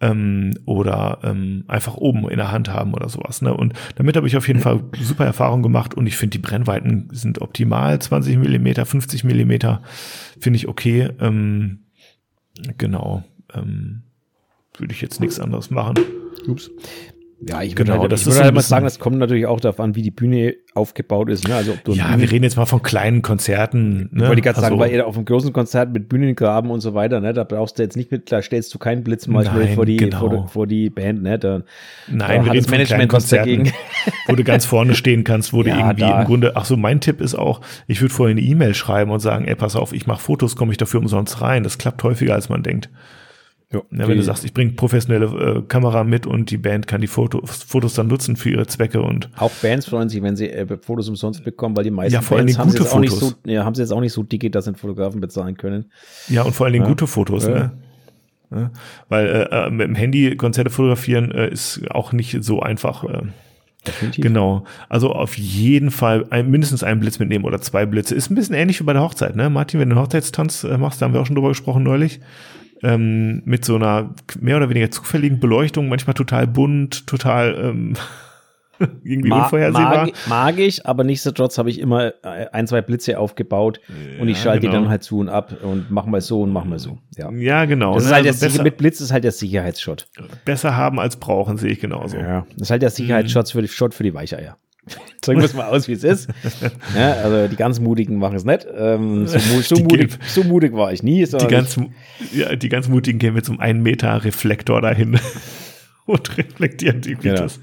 ähm, 0.00 0.54
oder 0.64 1.18
ähm, 1.22 1.64
einfach 1.68 1.96
oben 1.96 2.28
in 2.28 2.38
der 2.38 2.50
Hand 2.50 2.72
haben 2.72 2.94
oder 2.94 3.08
sowas. 3.08 3.42
Ne? 3.42 3.54
Und 3.54 3.74
damit 3.96 4.16
habe 4.16 4.26
ich 4.26 4.36
auf 4.36 4.48
jeden 4.48 4.60
Fall 4.60 4.82
super 5.00 5.26
Erfahrung 5.26 5.62
gemacht 5.62 5.94
und 5.94 6.06
ich 6.06 6.16
finde 6.16 6.38
die 6.38 6.42
Brennweiten 6.42 7.08
sind 7.12 7.42
optimal, 7.42 7.98
20 7.98 8.38
Millimeter, 8.38 8.86
50 8.86 9.24
Millimeter 9.24 9.82
finde 10.40 10.56
ich 10.56 10.68
okay. 10.68 11.10
Ähm, 11.20 11.80
genau. 12.78 13.24
Ähm, 13.54 14.02
würde 14.78 14.92
ich 14.92 15.02
jetzt 15.02 15.20
nichts 15.20 15.38
anderes 15.38 15.70
machen. 15.70 15.96
Ups. 16.46 16.70
Ja, 17.38 17.60
ich 17.60 17.72
würde 17.72 17.84
Genau, 17.84 18.00
halt, 18.00 18.12
das 18.12 18.20
ich 18.22 18.28
würde 18.28 18.44
halt 18.44 18.54
mal 18.54 18.62
sagen, 18.62 18.84
das 18.86 18.98
kommt 18.98 19.18
natürlich 19.18 19.44
auch 19.44 19.60
darauf 19.60 19.78
an, 19.78 19.94
wie 19.94 20.00
die 20.00 20.10
Bühne 20.10 20.54
aufgebaut 20.74 21.28
ist. 21.28 21.46
Ne? 21.46 21.54
Also 21.54 21.72
ob 21.72 21.84
du 21.84 21.92
Ja, 21.92 22.06
Bühne- 22.06 22.20
wir 22.22 22.32
reden 22.32 22.44
jetzt 22.44 22.56
mal 22.56 22.64
von 22.64 22.82
kleinen 22.82 23.20
Konzerten. 23.20 24.08
Ne? 24.10 24.22
Ich 24.22 24.28
wollte 24.28 24.40
gerade 24.40 24.58
sagen, 24.58 24.72
Also- 24.72 24.78
weil 24.82 24.90
ihr 24.92 25.06
auf 25.06 25.16
einem 25.16 25.26
großen 25.26 25.52
Konzert 25.52 25.92
mit 25.92 26.08
Bühnengraben 26.08 26.70
und 26.70 26.80
so 26.80 26.94
weiter, 26.94 27.20
ne, 27.20 27.34
da 27.34 27.44
brauchst 27.44 27.78
du 27.78 27.82
jetzt 27.82 27.94
nicht 27.94 28.10
mit, 28.10 28.32
da 28.32 28.40
stellst 28.40 28.72
du 28.72 28.78
keinen 28.78 29.04
Blitz 29.04 29.26
mal 29.26 29.44
Nein, 29.44 29.74
vor, 29.74 29.84
die, 29.84 29.98
genau. 29.98 30.18
vor, 30.18 30.48
vor 30.48 30.66
die 30.66 30.88
Band, 30.88 31.22
ne? 31.22 31.38
Da, 31.38 31.60
Nein, 32.08 32.38
da 32.40 32.44
wir 32.46 32.52
reden 32.52 32.64
von 32.64 32.70
Management 32.70 33.12
was 33.12 33.24
Konzerten, 33.24 33.70
wo 34.28 34.34
du 34.34 34.42
ganz 34.42 34.64
vorne 34.64 34.94
stehen 34.94 35.22
kannst, 35.22 35.52
wo 35.52 35.62
du 35.62 35.68
Ja, 35.68 35.78
irgendwie 35.78 36.00
da. 36.00 36.20
im 36.22 36.26
Grunde, 36.26 36.52
ach 36.56 36.64
so, 36.64 36.78
mein 36.78 37.00
Tipp 37.02 37.20
ist 37.20 37.34
auch, 37.34 37.60
ich 37.86 38.00
würde 38.00 38.14
vorher 38.14 38.30
eine 38.34 38.40
E-Mail 38.40 38.72
schreiben 38.74 39.10
und 39.10 39.20
sagen, 39.20 39.44
ey, 39.46 39.54
pass 39.56 39.76
auf, 39.76 39.92
ich 39.92 40.06
mache 40.06 40.22
Fotos, 40.22 40.56
komme 40.56 40.72
ich 40.72 40.78
dafür 40.78 41.00
umsonst 41.00 41.42
rein. 41.42 41.64
Das 41.64 41.76
klappt 41.76 42.02
häufiger, 42.02 42.32
als 42.32 42.48
man 42.48 42.62
denkt. 42.62 42.88
Ja, 43.72 43.80
Ja, 43.90 44.06
wenn 44.08 44.16
du 44.16 44.22
sagst, 44.22 44.44
ich 44.44 44.54
bringe 44.54 44.72
professionelle 44.72 45.26
äh, 45.26 45.62
Kamera 45.66 46.04
mit 46.04 46.24
und 46.26 46.50
die 46.52 46.56
Band 46.56 46.86
kann 46.86 47.00
die 47.00 47.08
Fotos, 47.08 47.64
Fotos 47.64 47.94
dann 47.94 48.06
nutzen 48.06 48.36
für 48.36 48.50
ihre 48.50 48.66
Zwecke 48.68 49.02
und 49.02 49.28
Auch 49.36 49.50
Bands 49.60 49.86
freuen 49.86 50.08
sich, 50.08 50.22
wenn 50.22 50.36
sie 50.36 50.48
äh, 50.50 50.66
Fotos 50.80 51.08
umsonst 51.08 51.42
bekommen, 51.44 51.76
weil 51.76 51.82
die 51.84 51.90
meisten 51.90 52.14
Ja, 52.14 52.20
vor 52.22 52.36
allen 52.36 52.46
Bands 52.46 52.52
Dingen 52.56 52.60
haben 52.62 52.70
sie, 52.70 52.78
gute 52.78 52.84
jetzt 52.84 52.94
auch 52.94 53.00
nicht 53.00 53.10
so, 53.12 53.26
Fotos. 53.30 53.38
ja, 53.44 53.64
haben 53.64 53.74
sie 53.74 53.82
jetzt 53.82 53.90
auch 53.92 54.00
nicht 54.00 54.12
so 54.12 54.22
dicke, 54.22 54.50
dass 54.50 54.64
sie 54.66 54.70
einen 54.70 54.76
Fotografen 54.76 55.20
bezahlen 55.20 55.56
können. 55.56 55.86
ja, 56.28 56.42
und 56.42 56.52
vor 56.54 56.66
allen 56.66 56.74
Dingen 56.74 56.84
Ja. 56.84 56.90
gute 56.90 57.06
Fotos, 57.08 57.44
Ja. 57.44 57.50
ne? 57.54 57.72
Ja, 58.52 58.70
weil 59.08 59.26
äh, 59.26 59.66
äh, 59.66 59.70
mit 59.70 59.88
dem 59.88 59.96
Handy 59.96 60.36
Konzerte 60.36 60.70
fotografieren 60.70 61.32
äh, 61.32 61.48
ist 61.50 61.80
auch 61.90 62.12
nicht 62.12 62.44
so 62.44 62.60
einfach. 62.60 63.02
Äh, 63.02 63.22
Definitiv. 63.84 64.22
Genau. 64.22 64.64
Also 64.88 65.10
auf 65.12 65.36
jeden 65.36 65.90
Fall 65.90 66.26
ein, 66.30 66.48
mindestens 66.50 66.84
einen 66.84 67.00
Blitz 67.00 67.18
mitnehmen 67.18 67.44
oder 67.44 67.60
zwei 67.60 67.86
Blitze. 67.86 68.14
Ist 68.14 68.30
ein 68.30 68.36
bisschen 68.36 68.54
ähnlich 68.54 68.78
wie 68.80 68.84
bei 68.84 68.92
der 68.92 69.02
Hochzeit, 69.02 69.34
ne? 69.34 69.50
Martin, 69.50 69.80
wenn 69.80 69.88
du 69.90 69.96
einen 69.96 70.02
Hochzeitstanz 70.04 70.62
äh, 70.62 70.78
machst, 70.78 71.00
da 71.02 71.06
haben 71.06 71.12
wir 71.12 71.20
auch 71.20 71.26
schon 71.26 71.34
drüber 71.34 71.48
gesprochen 71.48 71.82
neulich. 71.82 72.20
Ähm, 72.82 73.42
mit 73.44 73.64
so 73.64 73.76
einer 73.76 74.14
mehr 74.40 74.56
oder 74.58 74.68
weniger 74.68 74.90
zufälligen 74.90 75.40
Beleuchtung, 75.40 75.88
manchmal 75.88 76.14
total 76.14 76.46
bunt, 76.46 77.06
total 77.06 77.54
ähm, 77.58 77.94
irgendwie 79.02 79.30
Ma 79.30 79.44
unvorhersehbar. 79.44 80.06
mag, 80.06 80.12
mag 80.28 80.58
ich, 80.58 80.84
aber 80.86 81.02
nichtsdestotrotz 81.02 81.56
habe 81.56 81.70
ich 81.70 81.78
immer 81.80 82.08
äh, 82.22 82.46
ein, 82.52 82.66
zwei 82.66 82.82
Blitze 82.82 83.18
aufgebaut 83.18 83.80
und 84.20 84.28
ich 84.28 84.36
Ja, 84.36 84.42
schalte 84.44 84.60
die 84.60 84.66
genau. 84.66 84.80
dann 84.80 84.90
halt 84.90 85.02
zu 85.02 85.18
und 85.18 85.30
ab 85.30 85.56
und 85.62 85.90
mach 85.90 86.04
mal 86.04 86.20
so 86.20 86.42
und 86.42 86.52
mach 86.52 86.66
mal 86.66 86.78
so. 86.78 86.98
Ja. 87.16 87.30
Ja, 87.32 87.64
genau. 87.64 87.94
Das 87.94 88.04
ist 88.04 88.12
halt 88.12 88.26
Also 88.26 88.38
der, 88.40 88.46
besser, 88.48 88.62
mit 88.62 88.76
Blitz 88.76 89.00
ist 89.00 89.10
halt 89.12 89.24
der 89.24 89.32
Sicherheitsshot. 89.32 90.06
besser 90.44 90.76
haben 90.76 91.00
als 91.00 91.16
brauchen, 91.16 91.56
sehe 91.56 91.70
ich 91.70 91.80
genauso. 91.80 92.18
Ja, 92.18 92.44
das 92.52 92.62
ist 92.64 92.70
halt 92.70 92.82
der 92.82 92.90
Sicherheitsshot 92.90 93.48
für 93.50 93.62
die, 93.62 93.68
Shot 93.68 93.94
für 93.94 94.02
die 94.02 94.12
Weicheier. 94.12 94.58
Drücken 95.20 95.40
wir 95.40 95.46
es 95.46 95.54
mal 95.54 95.66
aus, 95.66 95.88
wie 95.88 95.92
es 95.92 96.04
ist. 96.04 96.28
Ja, 96.96 97.12
also 97.14 97.48
die 97.48 97.56
ganz 97.56 97.80
Mutigen 97.80 98.18
machen 98.18 98.36
es 98.36 98.44
nicht. 98.44 98.66
Ähm, 98.76 99.26
so, 99.26 99.38
mu 99.38 99.60
so, 99.62 99.74
mutig, 99.82 100.10
gehen- 100.10 100.18
so 100.28 100.44
mutig 100.44 100.72
war 100.72 100.92
ich 100.92 101.02
nie. 101.02 101.24
Die 101.24 101.46
ganz, 101.48 101.76
ja, 102.32 102.54
die 102.54 102.68
ganz 102.68 102.88
mutigen 102.88 103.18
gehen 103.18 103.34
mit 103.34 103.44
so 103.44 103.52
einem 103.52 103.60
1 103.60 103.82
Meter 103.82 104.24
Reflektor 104.24 104.80
dahin 104.80 105.18
und 106.06 106.38
reflektieren 106.38 107.00
die 107.00 107.14
Genau. 107.16 107.42
das 107.42 107.58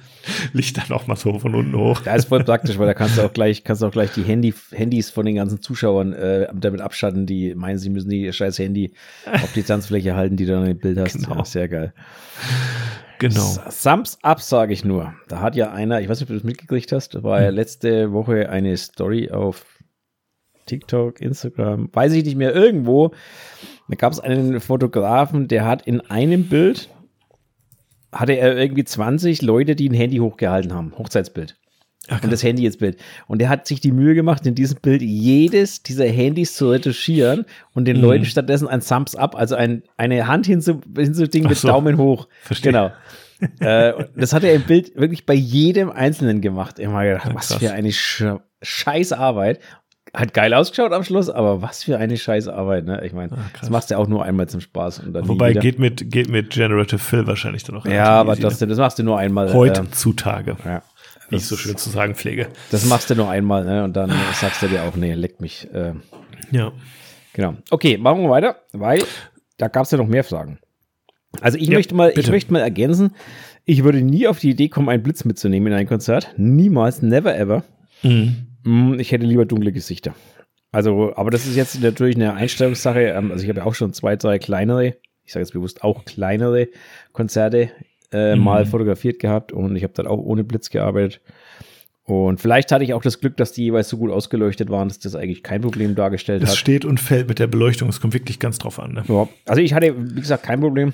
Licht 0.51 0.77
dann 0.77 0.91
auch 0.97 1.07
mal 1.07 1.15
so 1.15 1.39
von 1.39 1.55
unten 1.55 1.77
hoch. 1.77 2.01
Da 2.01 2.15
ist 2.15 2.25
voll 2.29 2.43
praktisch, 2.43 2.77
weil 2.77 2.87
da 2.87 2.93
kannst 2.93 3.17
du 3.17 3.21
auch 3.21 3.31
gleich, 3.33 3.63
kannst 3.63 3.81
du 3.81 3.85
auch 3.87 3.91
gleich 3.91 4.11
die 4.11 4.23
Handy, 4.23 4.53
Handys 4.71 5.09
von 5.09 5.25
den 5.25 5.35
ganzen 5.35 5.61
Zuschauern 5.61 6.11
äh, 6.13 6.47
damit 6.53 6.81
abschatten, 6.81 7.25
die 7.25 7.55
meinen, 7.55 7.77
sie 7.77 7.89
müssen 7.89 8.09
die 8.09 8.31
scheiß 8.33 8.59
Handy 8.59 8.93
auf 9.31 9.53
die 9.53 9.63
Tanzfläche 9.63 10.15
halten, 10.15 10.35
die 10.35 10.45
du 10.45 10.51
dann 10.53 10.65
im 10.67 10.77
Bild 10.77 10.97
hast. 10.97 11.13
Genau. 11.23 11.37
Ja, 11.37 11.45
sehr 11.45 11.69
geil. 11.69 11.93
Genau. 13.19 13.55
Thumbs 13.69 14.17
up, 14.21 14.41
sage 14.41 14.73
ich 14.73 14.83
nur. 14.83 15.13
Da 15.27 15.39
hat 15.39 15.55
ja 15.55 15.71
einer, 15.71 16.01
ich 16.01 16.09
weiß 16.09 16.19
nicht, 16.19 16.29
ob 16.29 16.29
du 16.29 16.33
das 16.35 16.43
mitgekriegt 16.43 16.91
hast, 16.91 17.15
da 17.15 17.23
war 17.23 17.41
ja 17.41 17.49
letzte 17.49 18.11
Woche 18.11 18.49
eine 18.49 18.75
Story 18.77 19.31
auf 19.31 19.65
TikTok, 20.65 21.21
Instagram, 21.21 21.89
weiß 21.91 22.13
ich 22.13 22.23
nicht 22.23 22.35
mehr, 22.35 22.53
irgendwo. 22.53 23.11
Da 23.89 23.95
gab 23.95 24.13
es 24.13 24.19
einen 24.19 24.59
Fotografen, 24.59 25.47
der 25.47 25.65
hat 25.65 25.85
in 25.85 26.01
einem 26.01 26.45
Bild, 26.45 26.89
hatte 28.11 28.33
er 28.33 28.57
irgendwie 28.57 28.83
20 28.83 29.41
Leute, 29.41 29.75
die 29.75 29.89
ein 29.89 29.93
Handy 29.93 30.17
hochgehalten 30.17 30.73
haben, 30.73 30.93
Hochzeitsbild. 30.97 31.57
Und 32.09 32.31
das 32.31 32.43
Handy 32.43 32.65
ins 32.65 32.77
Bild. 32.77 32.97
Und 33.27 33.39
der 33.39 33.49
hat 33.49 33.65
sich 33.65 33.79
die 33.79 33.91
Mühe 33.91 34.13
gemacht, 34.13 34.45
in 34.45 34.55
diesem 34.55 34.79
Bild 34.81 35.01
jedes 35.01 35.83
dieser 35.83 36.05
Handys 36.05 36.55
zu 36.55 36.69
retuschieren 36.69 37.45
und 37.73 37.85
den 37.85 37.97
Leuten 37.97 38.25
stattdessen 38.25 38.67
ein 38.67 38.81
Thumbs 38.81 39.15
up, 39.15 39.35
also 39.35 39.55
ein, 39.55 39.83
eine 39.95 40.27
Hand 40.27 40.45
hinzu, 40.45 40.81
hinzudingen 40.95 41.47
mit 41.49 41.57
so. 41.57 41.69
Daumen 41.69 41.97
hoch. 41.97 42.27
Verstehe. 42.41 42.71
Genau. 42.71 42.91
äh, 43.59 43.93
das 44.15 44.33
hat 44.33 44.43
er 44.43 44.53
im 44.53 44.63
Bild 44.63 44.95
wirklich 44.95 45.25
bei 45.25 45.33
jedem 45.33 45.89
Einzelnen 45.91 46.41
gemacht. 46.41 46.79
Immer 46.79 47.03
gedacht, 47.03 47.29
was 47.33 47.49
krass. 47.49 47.57
für 47.57 47.71
eine 47.71 47.91
Sch 47.91 48.23
scheiß 48.61 49.13
Arbeit. 49.13 49.59
Hat 50.13 50.33
geil 50.33 50.53
ausgeschaut 50.53 50.91
am 50.91 51.03
Schluss, 51.03 51.27
aber 51.27 51.63
was 51.63 51.83
für 51.83 51.97
eine 51.97 52.17
scheiß 52.17 52.47
Arbeit, 52.47 52.85
ne? 52.85 53.03
Ich 53.03 53.13
meine, 53.13 53.31
Ah, 53.31 53.37
das 53.59 53.71
machst 53.71 53.89
du 53.89 53.97
auch 53.97 54.07
nur 54.07 54.23
einmal 54.23 54.47
zum 54.47 54.61
Spaß 54.61 55.01
Wobei 55.11 55.53
geht 55.53 55.79
mit, 55.79 56.11
geht 56.11 56.29
mit 56.29 56.51
Generative 56.51 56.99
Fill 56.99 57.25
wahrscheinlich 57.25 57.63
dann 57.63 57.75
noch. 57.75 57.85
ja, 57.85 58.05
aber 58.05 58.35
das, 58.35 58.61
ne? 58.61 58.67
das 58.67 58.77
machst 58.77 58.99
du 58.99 59.03
nur 59.03 59.17
einmal. 59.17 59.51
heutzutage. 59.51 60.55
Äh, 60.65 60.69
ja. 60.69 60.83
Wie 61.29 61.37
ich 61.37 61.45
so 61.45 61.55
schön 61.57 61.77
zu 61.77 61.89
sagen 61.89 62.15
pflege. 62.15 62.47
Das 62.71 62.85
machst 62.85 63.09
du 63.09 63.15
nur 63.15 63.29
einmal, 63.29 63.63
ne? 63.65 63.83
Und 63.83 63.93
dann 63.95 64.11
sagst 64.33 64.61
du 64.61 64.67
dir 64.67 64.83
auch, 64.83 64.95
nee, 64.95 65.13
leck 65.13 65.39
mich. 65.41 65.67
Äh, 65.73 65.93
Ja. 66.51 66.71
genau. 67.33 67.55
Okay, 67.71 67.97
machen 67.97 68.21
wir 68.23 68.29
weiter, 68.29 68.57
weil 68.73 69.03
da 69.57 69.67
gab 69.67 69.85
es 69.85 69.91
ja 69.91 69.97
noch 69.97 70.07
mehr 70.07 70.23
Fragen. 70.23 70.59
Also 71.41 71.57
ich 71.57 71.67
Ja, 71.67 71.73
möchte 71.75 71.95
mal, 71.95 72.09
ich 72.09 72.15
bitte. 72.15 72.31
möchte 72.31 72.53
mal 72.53 72.59
ergänzen, 72.59 73.15
ich 73.65 73.83
würde 73.83 74.01
nie 74.01 74.27
auf 74.27 74.39
die 74.39 74.49
Idee 74.51 74.69
kommen, 74.69 74.89
einen 74.89 75.01
Blitz 75.03 75.25
mitzunehmen 75.25 75.71
in 75.71 75.79
ein 75.79 75.87
Konzert. 75.87 76.33
Niemals, 76.37 77.01
never 77.01 77.35
ever. 77.37 77.63
Mm, 78.03 78.99
Ich 78.99 79.11
hätte 79.11 79.25
lieber 79.25 79.45
dunkle 79.45 79.71
Gesichter. 79.71 80.13
Also, 80.71 81.13
aber 81.15 81.31
das 81.31 81.45
ist 81.45 81.55
jetzt 81.55 81.81
natürlich 81.81 82.15
eine 82.15 82.33
Einstellungssache. 82.33 83.01
Ähm, 83.01 83.31
Also 83.31 83.43
ich 83.43 83.49
habe 83.49 83.59
ja 83.59 83.65
auch 83.65 83.75
schon 83.75 83.93
zwei, 83.93 84.15
drei 84.15 84.39
kleinere, 84.39 84.95
ich 85.23 85.31
sage 85.31 85.43
jetzt 85.43 85.53
bewusst 85.53 85.83
auch 85.83 86.03
kleinere 86.05 86.67
Konzerte 87.13 87.71
äh, 88.13 88.35
Mhm. 88.35 88.43
mal 88.43 88.65
fotografiert 88.65 89.19
gehabt 89.19 89.51
und 89.51 89.75
ich 89.75 89.83
habe 89.83 89.93
dann 89.93 90.07
auch 90.07 90.19
ohne 90.19 90.43
Blitz 90.43 90.69
gearbeitet. 90.69 91.21
Und 92.05 92.41
vielleicht 92.41 92.71
hatte 92.73 92.83
ich 92.83 92.93
auch 92.93 93.01
das 93.01 93.21
Glück, 93.21 93.37
dass 93.37 93.53
die 93.53 93.63
jeweils 93.63 93.87
so 93.87 93.97
gut 93.97 94.11
ausgeleuchtet 94.11 94.69
waren, 94.69 94.89
dass 94.89 94.99
das 94.99 95.15
eigentlich 95.15 95.41
kein 95.41 95.61
Problem 95.61 95.95
dargestellt 95.95 96.43
Es 96.43 96.49
hat. 96.51 96.57
steht 96.57 96.83
und 96.83 96.99
fällt 96.99 97.29
mit 97.29 97.39
der 97.39 97.47
Beleuchtung. 97.47 97.87
Es 97.87 98.01
kommt 98.01 98.13
wirklich 98.13 98.39
ganz 98.39 98.57
drauf 98.59 98.77
an. 98.79 98.91
Ne? 98.93 99.03
Ja, 99.07 99.27
also 99.45 99.61
ich 99.61 99.73
hatte, 99.73 99.95
wie 99.97 100.19
gesagt, 100.19 100.43
kein 100.43 100.59
Problem. 100.59 100.91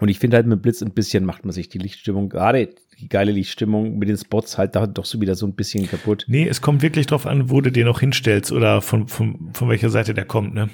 Und 0.00 0.08
ich 0.08 0.18
finde 0.18 0.36
halt 0.36 0.46
mit 0.46 0.62
Blitz 0.62 0.82
ein 0.82 0.92
bisschen 0.92 1.24
macht 1.24 1.44
man 1.44 1.52
sich 1.52 1.68
die 1.68 1.78
Lichtstimmung, 1.78 2.28
gerade 2.28 2.70
die 2.98 3.08
geile 3.08 3.32
Lichtstimmung 3.32 3.98
mit 3.98 4.08
den 4.08 4.16
Spots 4.16 4.58
halt 4.58 4.74
da 4.76 4.86
doch 4.86 5.04
so 5.04 5.20
wieder 5.20 5.34
so 5.34 5.46
ein 5.46 5.54
bisschen 5.54 5.86
kaputt. 5.88 6.24
Nee, 6.26 6.46
es 6.48 6.60
kommt 6.60 6.82
wirklich 6.82 7.06
drauf 7.06 7.26
an, 7.26 7.50
wo 7.50 7.60
du 7.60 7.70
den 7.70 7.86
auch 7.88 8.00
hinstellst 8.00 8.52
oder 8.52 8.80
von, 8.82 9.08
von, 9.08 9.50
von 9.52 9.68
welcher 9.68 9.90
Seite 9.90 10.12
der 10.14 10.24
kommt. 10.24 10.54
Ne? 10.54 10.68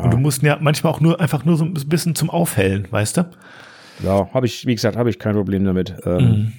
Und 0.00 0.12
du 0.12 0.16
musst 0.16 0.42
ja 0.42 0.58
manchmal 0.60 0.92
auch 0.92 1.00
nur 1.00 1.20
einfach 1.20 1.44
nur 1.44 1.56
so 1.56 1.64
ein 1.64 1.74
bisschen 1.74 2.14
zum 2.14 2.28
Aufhellen, 2.30 2.86
weißt 2.90 3.16
du? 3.18 3.30
Ja, 4.02 4.28
habe 4.32 4.46
ich, 4.46 4.66
wie 4.66 4.74
gesagt, 4.74 4.96
habe 4.96 5.10
ich 5.10 5.18
kein 5.18 5.34
Problem 5.34 5.64
damit. 5.64 5.94
Ähm, 6.04 6.52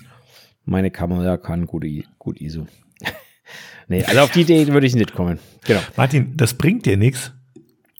Meine 0.65 0.91
Kamera 0.91 1.37
kann 1.37 1.65
gut, 1.65 1.85
gut 2.17 2.39
ISO. 2.39 2.67
nee, 3.87 4.03
also 4.03 4.21
auf 4.21 4.31
die 4.31 4.41
Idee 4.41 4.67
würde 4.67 4.87
ich 4.87 4.95
nicht 4.95 5.13
kommen. 5.13 5.39
Genau. 5.65 5.81
Martin, 5.97 6.37
das 6.37 6.53
bringt 6.53 6.85
dir 6.85 6.95
nichts, 6.95 7.33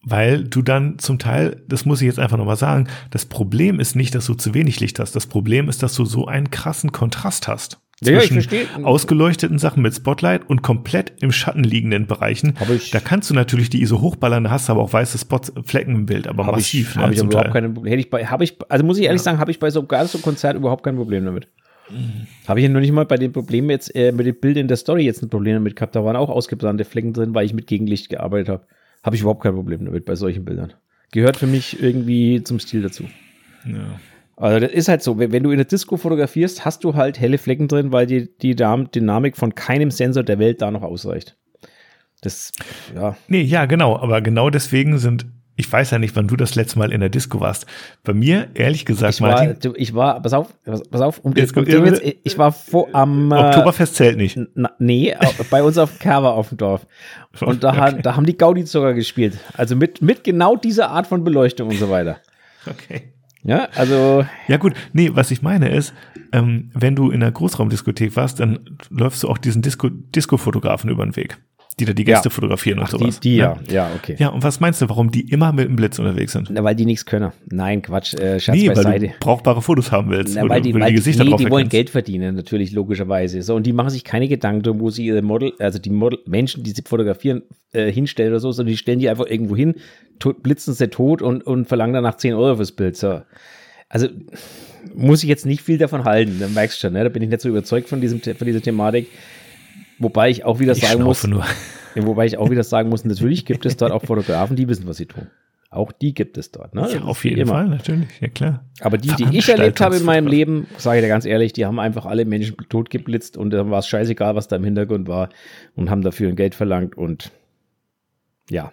weil 0.03 0.45
du 0.45 0.62
dann 0.62 0.97
zum 0.97 1.19
Teil, 1.19 1.62
das 1.67 1.86
muss 1.86 2.01
ich 2.01 2.06
jetzt 2.06 2.19
einfach 2.19 2.38
nochmal 2.38 2.56
sagen, 2.56 2.88
das 3.10 3.25
Problem 3.25 3.79
ist 3.79 3.95
nicht, 3.95 4.15
dass 4.15 4.25
du 4.25 4.34
zu 4.34 4.53
wenig 4.53 4.79
Licht 4.79 4.99
hast. 4.99 5.13
Das 5.15 5.27
Problem 5.27 5.67
ist, 5.67 5.84
dass 5.84 5.93
du 5.95 6.06
so 6.06 6.25
einen 6.25 6.51
krassen 6.51 6.93
Kontrast 6.93 7.47
hast. 7.49 7.79
Ja, 8.07 8.13
ja, 8.13 8.21
zwischen 8.21 8.85
ausgeleuchteten 8.85 9.57
Sachen 9.59 9.81
mit 9.83 9.93
Spotlight 9.95 10.49
und 10.49 10.61
komplett 10.61 11.13
im 11.21 11.31
Schatten 11.31 11.63
liegenden 11.63 12.07
Bereichen. 12.07 12.53
Hab 12.59 12.69
ich- 12.69 12.91
da 12.91 12.99
kannst 12.99 13.29
du 13.29 13.33
natürlich 13.33 13.69
die 13.69 13.81
ISO 13.81 14.01
hochballern, 14.01 14.49
hast 14.49 14.67
du 14.69 14.73
aber 14.73 14.81
auch 14.81 14.93
weiße 14.93 15.17
Spots, 15.17 15.51
Flecken 15.65 15.95
im 15.95 16.05
Bild, 16.05 16.27
aber 16.27 16.45
Habe 16.45 16.57
massiv. 16.57 16.89
ich, 16.91 16.95
ne, 16.95 17.01
hab 17.03 17.11
ich 17.11 17.19
überhaupt 17.19 17.51
Teil. 17.51 17.53
keine 17.63 17.89
Hätte 17.89 17.99
ich 17.99 18.09
bei, 18.09 18.25
habe 18.25 18.43
ich, 18.43 18.57
also 18.69 18.85
muss 18.85 18.97
ich 18.97 19.05
ehrlich 19.05 19.21
sagen, 19.21 19.39
habe 19.39 19.51
ich 19.51 19.59
bei 19.59 19.69
so 19.69 19.83
gar 19.85 20.05
so 20.07 20.17
Konzert 20.19 20.55
überhaupt 20.55 20.83
kein 20.83 20.95
Problem 20.95 21.25
damit. 21.25 21.47
Mhm. 21.89 22.27
Habe 22.47 22.59
ich 22.59 22.63
ja 22.65 22.71
noch 22.71 22.79
nicht 22.79 22.93
mal 22.93 23.05
bei 23.05 23.17
den 23.17 23.31
Problemen 23.33 23.69
jetzt, 23.69 23.93
äh, 23.95 24.11
mit 24.11 24.25
den 24.25 24.39
Bildern 24.39 24.61
in 24.61 24.67
der 24.69 24.77
Story 24.77 25.03
jetzt 25.03 25.21
ein 25.21 25.29
Problem 25.29 25.55
damit 25.55 25.75
gehabt. 25.75 25.95
Da 25.95 26.03
waren 26.05 26.15
auch 26.15 26.29
ausgebrannte 26.29 26.85
Flecken 26.85 27.13
drin, 27.13 27.33
weil 27.35 27.45
ich 27.45 27.53
mit 27.53 27.67
Gegenlicht 27.67 28.09
gearbeitet 28.09 28.49
habe. 28.49 28.65
Habe 29.03 29.15
ich 29.17 29.21
überhaupt 29.21 29.43
kein 29.43 29.53
Problem 29.53 29.83
damit 29.85 30.05
bei 30.05 30.15
solchen 30.15 30.45
Bildern. 30.45 30.73
Gehört 31.11 31.35
für 31.37 31.45
mich 31.47 31.81
irgendwie 31.83 32.41
zum 32.43 32.59
Stil 32.59 32.81
dazu. 32.83 33.03
Ja. 33.65 33.99
Also 34.43 34.60
das 34.60 34.73
ist 34.73 34.89
halt 34.89 35.01
so, 35.01 35.19
wenn 35.19 35.41
du 35.41 35.51
in 35.51 35.58
der 35.58 35.63
Disco 35.65 35.95
fotografierst, 35.95 36.65
hast 36.65 36.84
du 36.84 36.95
halt 36.95 37.17
helle 37.17 37.38
Flecken 37.38 37.69
drin, 37.69 37.93
weil 37.93 38.06
die, 38.06 38.29
die 38.39 38.58
Dynamik 38.58 39.38
von 39.38 39.56
keinem 39.56 39.89
Sensor 39.89 40.23
der 40.23 40.38
Welt 40.38 40.62
da 40.62 40.69
noch 40.69 40.82
ausreicht. 40.82 41.38
Das, 42.19 42.51
ja. 42.93 43.15
Nee, 43.29 43.43
ja, 43.43 43.65
genau. 43.67 43.95
Aber 43.97 44.19
genau 44.19 44.49
deswegen 44.49 44.97
sind, 44.97 45.25
ich 45.56 45.71
weiß 45.71 45.91
ja 45.91 45.97
nicht, 45.97 46.17
wann 46.17 46.27
du 46.27 46.36
das 46.36 46.56
letzte 46.56 46.77
Mal 46.77 46.91
in 46.91 46.99
der 46.99 47.08
Disco 47.08 47.39
warst. 47.39 47.67
Bei 48.03 48.13
mir, 48.13 48.49
ehrlich 48.53 48.84
gesagt, 48.84 49.13
Ich 49.13 49.21
war, 49.21 49.32
Martin, 49.32 49.56
du, 49.62 49.73
ich 49.77 49.95
war, 49.95 50.21
pass 50.21 50.34
auf, 50.34 50.49
pass, 50.65 51.01
auf, 51.01 51.19
um, 51.19 51.34
Jetzt 51.38 51.56
um 51.56 51.65
jetzt, 51.65 52.01
ich 52.03 52.38
war 52.38 52.51
vor 52.51 52.89
am 52.91 53.32
äh, 53.32 53.36
Oktoberfest 53.36 53.95
zählt 53.95 54.17
nicht. 54.17 54.38
Na, 54.56 54.71
nee, 54.77 55.15
bei 55.51 55.63
uns 55.63 55.77
auf 55.77 55.89
dem 55.89 55.99
Cover 55.99 56.34
auf 56.34 56.49
dem 56.49 56.58
Dorf. 56.58 56.86
Und 57.39 57.63
da, 57.63 57.77
haben, 57.77 58.01
da 58.01 58.17
haben 58.17 58.25
die 58.25 58.38
Gaudi-Zucker 58.38 58.93
gespielt. 58.93 59.38
Also 59.53 59.77
mit, 59.77 60.01
mit 60.01 60.25
genau 60.25 60.58
dieser 60.58 60.89
Art 60.89 61.08
von 61.08 61.23
Beleuchtung 61.23 61.69
und 61.69 61.77
so 61.77 61.89
weiter. 61.89 62.17
Okay. 62.69 63.13
Ja, 63.43 63.67
also, 63.75 64.25
Ja 64.47 64.58
gut, 64.58 64.73
nee, 64.93 65.12
was 65.13 65.32
ich 65.32 65.41
meine 65.41 65.69
ist, 65.69 65.93
ähm, 66.32 66.69
wenn 66.73 66.95
du 66.95 67.12
in 67.12 67.21
einer 67.21 67.32
Großraumdiskothek 67.32 68.15
warst, 68.15 68.39
dann 68.39 68.77
läufst 68.89 69.23
du 69.23 69.29
auch 69.29 69.38
diesen 69.38 69.62
Disco- 69.62 69.89
Disco-Fotografen 69.89 70.89
über 70.89 71.06
den 71.06 71.15
Weg, 71.15 71.38
die 71.75 71.86
da 71.86 71.93
die 71.93 72.03
Gäste 72.03 72.29
Ja. 72.29 72.33
fotografieren 72.33 72.79
und 72.79 72.86
ach, 72.86 72.91
die, 72.93 72.97
sowas. 72.99 73.19
die 73.19 73.36
ja, 73.38 73.55
ne? 73.55 73.73
ja, 73.73 73.91
okay. 73.95 74.15
Ja, 74.19 74.29
und 74.29 74.43
was 74.43 74.59
meinst 74.59 74.81
du, 74.81 74.89
warum 74.89 75.12
die 75.12 75.29
immer 75.29 75.51
mit 75.53 75.67
dem 75.67 75.75
Blitz 75.75 75.99
unterwegs 75.99 76.31
sind? 76.33 76.49
Na, 76.51 76.63
weil 76.63 76.75
die 76.75 76.86
nichts 76.86 77.05
können. 77.05 77.31
Nein, 77.49 77.81
Quatsch, 77.81 78.13
äh, 78.15 78.39
Schatz 78.39 78.55
Nee, 78.55 78.67
weil 78.67 78.75
beiseite. 78.75 79.07
du 79.07 79.13
brauchbare 79.19 79.62
Fotos 79.62 79.91
haben 79.91 80.09
willst, 80.12 80.36
Na, 80.36 80.47
weil 80.49 80.62
du, 80.62 80.71
die, 80.71 80.79
weil 80.79 80.89
die 80.89 80.95
Gesichter 80.95 81.23
nee, 81.23 81.29
drauf 81.31 81.41
die 81.41 81.49
wollen. 81.49 81.69
Geld 81.69 81.89
verdienen, 81.89 82.36
natürlich, 82.36 82.71
logischerweise. 82.71 83.41
So, 83.41 83.55
und 83.55 83.65
die 83.65 83.73
machen 83.73 83.89
sich 83.89 84.03
keine 84.03 84.27
Gedanken 84.27 84.79
wo 84.79 84.89
sie 84.89 85.05
ihre 85.05 85.21
Model, 85.21 85.53
also 85.59 85.79
die 85.79 85.89
Model, 85.89 86.19
Menschen, 86.25 86.63
die 86.63 86.71
sie 86.71 86.83
fotografieren, 86.86 87.43
äh, 87.73 87.91
hinstellen 87.91 88.31
oder 88.31 88.39
so, 88.39 88.51
sondern 88.51 88.71
die 88.71 88.77
stellen 88.77 88.99
die 88.99 89.09
einfach 89.09 89.25
irgendwo 89.27 89.55
hin, 89.55 89.75
tot, 90.19 90.43
blitzen 90.43 90.73
sie 90.73 90.88
tot 90.89 91.21
und, 91.21 91.45
und 91.45 91.67
verlangen 91.67 91.93
danach 91.93 92.17
10 92.17 92.33
Euro 92.33 92.55
fürs 92.55 92.71
Bild. 92.71 92.95
So. 92.97 93.21
Also 93.89 94.07
muss 94.95 95.23
ich 95.23 95.29
jetzt 95.29 95.45
nicht 95.45 95.62
viel 95.62 95.77
davon 95.77 96.03
halten, 96.03 96.38
dann 96.39 96.53
merkst 96.53 96.77
du 96.77 96.88
schon, 96.88 96.93
ne? 96.93 97.03
da 97.03 97.09
bin 97.09 97.21
ich 97.23 97.29
nicht 97.29 97.41
so 97.41 97.49
überzeugt 97.49 97.89
von, 97.89 98.01
diesem, 98.01 98.21
von 98.21 98.45
dieser 98.45 98.62
Thematik. 98.62 99.07
Wobei 100.03 100.29
ich 100.29 100.43
auch 100.45 100.59
wieder 100.59 100.73
Ich 100.73 100.85
sagen 100.85 101.03
muss, 101.03 101.25
nur. 101.25 101.45
wobei 101.95 102.25
ich 102.25 102.37
auch 102.37 102.49
wieder 102.49 102.63
sagen 102.63 102.89
muss, 102.89 103.05
natürlich 103.05 103.45
gibt 103.47 103.65
es 103.65 103.77
dort 103.77 103.91
auch 103.91 104.03
Fotografen, 104.03 104.55
die 104.55 104.67
wissen, 104.67 104.85
was 104.85 104.97
sie 104.97 105.05
tun. 105.05 105.27
Auch 105.69 105.91
die 105.91 106.13
gibt 106.13 106.37
es 106.37 106.51
dort. 106.51 106.75
Ne? 106.75 106.81
Ja, 106.81 106.87
ist 106.87 107.01
auf 107.01 107.25
jeden. 107.25 107.47
Fall, 107.47 107.67
natürlich, 107.67 108.09
ja 108.21 108.27
klar. 108.27 108.63
Aber 108.81 108.99
die, 108.99 109.09
die 109.15 109.35
ich 109.35 109.49
erlebt 109.49 109.81
habe 109.81 109.95
in 109.95 110.03
meinem. 110.03 110.27
Leben, 110.27 110.67
sage 110.77 110.99
ich 110.99 111.03
dir 111.03 111.07
ganz 111.09 111.25
ehrlich, 111.25 111.51
die 111.53 111.65
haben 111.65 111.79
einfach 111.79 112.05
alle 112.05 112.25
Menschen 112.25 112.57
totgeblitzt 112.69 113.37
und 113.37 113.49
dann 113.49 113.71
war 113.71 113.79
es 113.79 113.87
scheißegal, 113.87 114.35
was 114.35 114.47
da 114.47 114.57
im 114.57 114.63
Hintergrund 114.63 115.07
war 115.07 115.29
und 115.75 115.89
haben 115.89 116.03
dafür 116.03 116.29
ein 116.29 116.35
Geld 116.35 116.53
verlangt 116.53 116.95
und 116.95 117.31
ja, 118.51 118.71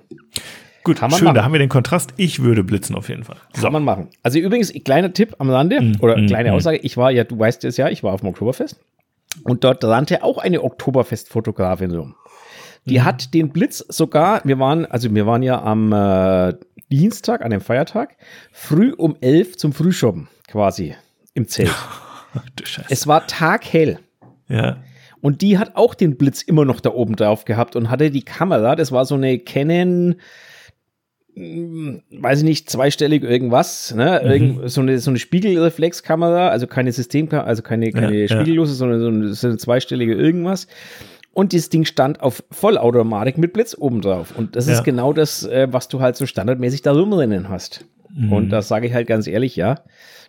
Gut, 0.82 0.98
schön, 0.98 1.10
machen. 1.10 1.34
da 1.34 1.44
haben 1.44 1.52
wir 1.52 1.58
den 1.58 1.68
Kontrast. 1.68 2.14
Ich 2.16 2.42
würde 2.42 2.64
blitzen 2.64 2.96
auf 2.96 3.08
jeden 3.08 3.24
Fall. 3.24 3.36
kann 3.60 3.72
man 3.72 3.84
machen. 3.84 4.08
Also 4.22 4.38
übrigens, 4.38 4.72
kleiner 4.84 5.12
Tipp 5.12 5.36
am 5.38 5.50
Rande 5.50 5.92
oder 6.00 6.16
mm, 6.16 6.26
kleine 6.26 6.50
mm. 6.50 6.54
Aussage, 6.54 6.78
ich 6.78 6.96
war 6.96 7.10
ja, 7.10 7.24
du 7.24 7.38
weißt 7.38 7.64
es 7.64 7.76
ja, 7.76 7.88
ich 7.88 8.02
war 8.02 8.12
auf 8.12 8.20
dem 8.20 8.30
Oktoberfest 8.30 8.80
und 9.44 9.64
dort 9.64 9.84
rannte 9.84 10.22
auch 10.22 10.38
eine 10.38 10.62
Oktoberfest-Fotografin 10.62 11.94
rum. 11.94 12.14
Die 12.86 12.98
Mhm. 12.98 13.04
hat 13.04 13.34
den 13.34 13.50
Blitz 13.50 13.84
sogar, 13.88 14.40
wir 14.44 14.58
waren, 14.58 14.86
also 14.86 15.14
wir 15.14 15.26
waren 15.26 15.42
ja 15.42 15.62
am 15.62 15.92
äh, 15.92 16.54
Dienstag, 16.90 17.42
an 17.42 17.50
dem 17.50 17.60
Feiertag, 17.60 18.16
früh 18.52 18.92
um 18.92 19.16
elf 19.20 19.56
zum 19.56 19.72
Frühschoppen 19.72 20.28
quasi 20.48 20.94
im 21.34 21.46
Zelt. 21.48 21.70
Du 22.54 22.64
Scheiße. 22.64 22.86
Es 22.90 23.06
war 23.08 23.26
taghell. 23.26 23.98
ja. 24.48 24.76
Und 25.20 25.42
die 25.42 25.58
hat 25.58 25.76
auch 25.76 25.94
den 25.94 26.16
Blitz 26.16 26.40
immer 26.40 26.64
noch 26.64 26.80
da 26.80 26.90
oben 26.94 27.14
drauf 27.14 27.44
gehabt 27.44 27.76
und 27.76 27.90
hatte 27.90 28.10
die 28.10 28.22
Kamera, 28.22 28.74
das 28.74 28.90
war 28.90 29.04
so 29.04 29.16
eine 29.16 29.38
Canon, 29.38 30.14
weiß 31.36 32.38
ich 32.38 32.44
nicht, 32.44 32.70
zweistellig 32.70 33.22
irgendwas, 33.22 33.94
ne? 33.94 34.20
Mhm. 34.22 34.30
Irgend, 34.30 34.70
so, 34.70 34.80
eine, 34.80 34.98
so 34.98 35.10
eine 35.10 35.18
Spiegelreflexkamera, 35.18 36.48
also 36.48 36.66
keine 36.66 36.92
Systemkamera, 36.92 37.46
also 37.46 37.62
keine, 37.62 37.90
keine 37.92 38.14
Ja, 38.14 38.26
ja. 38.26 38.28
Spiegellose, 38.28 38.74
sondern 38.74 39.00
so 39.00 39.08
eine, 39.08 39.32
so 39.34 39.46
eine 39.48 39.56
zweistellige 39.56 40.14
irgendwas. 40.14 40.66
Und 41.32 41.52
dieses 41.52 41.68
Ding 41.68 41.84
stand 41.84 42.20
auf 42.20 42.42
Vollautomatik 42.50 43.38
mit 43.38 43.52
Blitz 43.52 43.76
oben 43.78 44.00
drauf. 44.00 44.34
Und 44.36 44.56
das 44.56 44.66
Ja. 44.66 44.74
ist 44.74 44.84
genau 44.84 45.12
das, 45.12 45.44
äh, 45.44 45.68
was 45.70 45.88
du 45.88 46.00
halt 46.00 46.16
so 46.16 46.26
standardmäßig 46.26 46.82
da 46.82 46.92
rumrennen 46.92 47.48
hast. 47.48 47.84
Mhm. 48.12 48.32
Und 48.32 48.48
das 48.50 48.68
sage 48.68 48.86
ich 48.88 48.92
halt 48.94 49.06
ganz 49.06 49.26
ehrlich, 49.26 49.54
ja. 49.56 49.76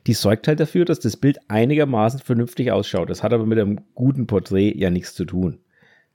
Die 0.07 0.13
sorgt 0.13 0.47
halt 0.47 0.59
dafür, 0.59 0.85
dass 0.85 0.99
das 0.99 1.17
Bild 1.17 1.39
einigermaßen 1.47 2.19
vernünftig 2.19 2.71
ausschaut. 2.71 3.09
Das 3.09 3.23
hat 3.23 3.33
aber 3.33 3.45
mit 3.45 3.59
einem 3.59 3.79
guten 3.95 4.27
Porträt 4.27 4.73
ja 4.77 4.89
nichts 4.89 5.13
zu 5.13 5.25
tun. 5.25 5.57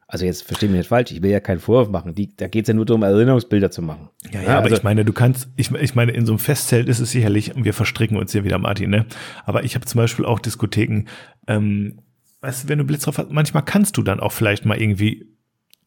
Also 0.09 0.25
jetzt 0.25 0.43
versteh 0.43 0.69
mich 0.69 0.77
nicht 0.79 0.89
falsch, 0.89 1.11
ich 1.11 1.23
will 1.23 1.31
ja 1.31 1.41
keinen 1.41 1.59
Vorwurf 1.59 1.89
machen. 1.89 2.15
Die, 2.15 2.37
da 2.37 2.47
geht 2.47 2.65
es 2.65 2.69
ja 2.69 2.75
nur 2.75 2.87
darum, 2.87 3.03
Erinnerungsbilder 3.03 3.73
zu 3.73 3.83
machen. 3.83 4.09
Ja, 4.31 4.41
ja, 4.41 4.49
aber 4.51 4.65
also, 4.65 4.77
ich 4.77 4.85
meine, 4.85 5.05
du 5.05 5.13
kannst, 5.13 5.49
ich, 5.57 5.73
ich 5.73 5.95
meine, 5.97 6.13
in 6.13 6.27
so 6.27 6.33
einem 6.33 6.39
Festzelt 6.39 6.89
ist 6.89 7.01
es 7.01 7.11
sicherlich, 7.11 7.57
und 7.57 7.65
wir 7.65 7.75
verstricken 7.75 8.17
uns 8.17 8.31
hier 8.31 8.45
wieder, 8.45 8.59
Martin, 8.59 8.91
ne? 8.91 9.07
Aber 9.45 9.65
ich 9.65 9.75
habe 9.75 9.85
zum 9.85 9.99
Beispiel 9.99 10.25
auch 10.25 10.39
Diskotheken, 10.39 11.07
ähm, 11.49 11.99
weißt 12.41 12.65
du, 12.65 12.69
wenn 12.69 12.79
du 12.79 12.85
Blitz 12.85 13.03
drauf 13.03 13.19
hast, 13.19 13.31
manchmal 13.31 13.65
kannst 13.65 13.97
du 13.97 14.03
dann 14.03 14.21
auch 14.21 14.33
vielleicht 14.33 14.65
mal 14.65 14.81
irgendwie 14.81 15.27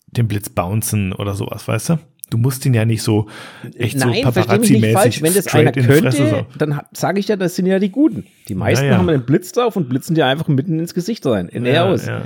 den 0.07 0.27
Blitz 0.27 0.49
bouncen 0.49 1.13
oder 1.13 1.33
sowas, 1.33 1.67
weißt 1.67 1.89
du? 1.89 1.99
Du 2.29 2.37
musst 2.37 2.65
ihn 2.65 2.73
ja 2.73 2.85
nicht 2.85 3.01
so 3.01 3.27
echt 3.75 3.97
Nein, 3.97 4.07
so 4.07 4.09
nicht 4.13 4.23
falsch. 4.23 4.35
Paparazzi-mäßig 4.47 5.21
Wenn 5.23 5.33
das 5.33 5.47
einer 5.47 5.71
könnte, 5.71 6.45
dann 6.57 6.79
sage 6.93 7.19
ich 7.19 7.27
ja, 7.27 7.35
das 7.35 7.55
sind 7.55 7.65
ja 7.65 7.79
die 7.79 7.89
Guten. 7.89 8.25
Die 8.47 8.55
meisten 8.55 8.85
Ja, 8.85 8.91
ja. 8.91 8.97
haben 8.97 9.09
einen 9.09 9.23
Blitz 9.25 9.51
drauf 9.51 9.75
und 9.75 9.89
blitzen 9.89 10.15
dir 10.15 10.25
einfach 10.25 10.47
mitten 10.47 10.79
ins 10.79 10.93
Gesicht 10.93 11.25
rein, 11.25 11.47
in 11.49 11.63
der 11.63 11.73
Ja, 11.73 11.85
aus. 11.85 12.05
ja, 12.05 12.21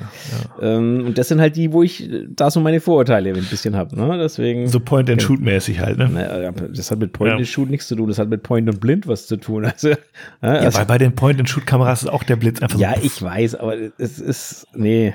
ja. 0.61 0.75
Ähm, 0.77 1.05
und 1.05 1.17
das 1.17 1.27
sind 1.29 1.39
halt 1.41 1.55
die, 1.55 1.71
wo 1.73 1.83
ich 1.83 2.11
äh, 2.11 2.25
da 2.29 2.51
so 2.51 2.59
meine 2.59 2.79
Vorurteile 2.81 3.29
ein 3.33 3.45
bisschen 3.45 3.75
habe. 3.75 3.95
Ne? 3.95 4.17
Deswegen. 4.17 4.67
So 4.67 4.79
Point-and-Shoot-mäßig 4.79 5.79
halt, 5.79 5.97
ne? 5.97 6.09
Naja, 6.09 6.51
das 6.51 6.91
hat 6.91 6.99
mit 6.99 7.13
Point 7.13 7.31
Ja. 7.31 7.37
and 7.37 7.47
Shoot 7.47 7.69
nichts 7.69 7.87
zu 7.87 7.95
tun, 7.95 8.07
das 8.09 8.19
hat 8.19 8.29
mit 8.29 8.43
Point 8.43 8.69
und 8.69 8.79
Blind 8.79 9.07
was 9.07 9.27
zu 9.27 9.37
tun. 9.37 9.65
Also, 9.73 9.89
ja, 9.89 9.95
Ja, 10.41 10.49
also, 10.49 10.79
weil 10.79 10.85
bei 10.85 10.97
den 10.97 11.13
Point-and-Shoot-Kameras 11.15 12.03
ist 12.03 12.09
auch 12.09 12.23
der 12.23 12.35
Blitz 12.35 12.61
einfach 12.61 12.77
ja 12.79 12.93
so. 12.95 13.05
ich 13.05 13.21
weiß, 13.21 13.55
aber 13.55 13.75
es 13.97 14.19
ist, 14.19 14.67
nee. 14.75 15.13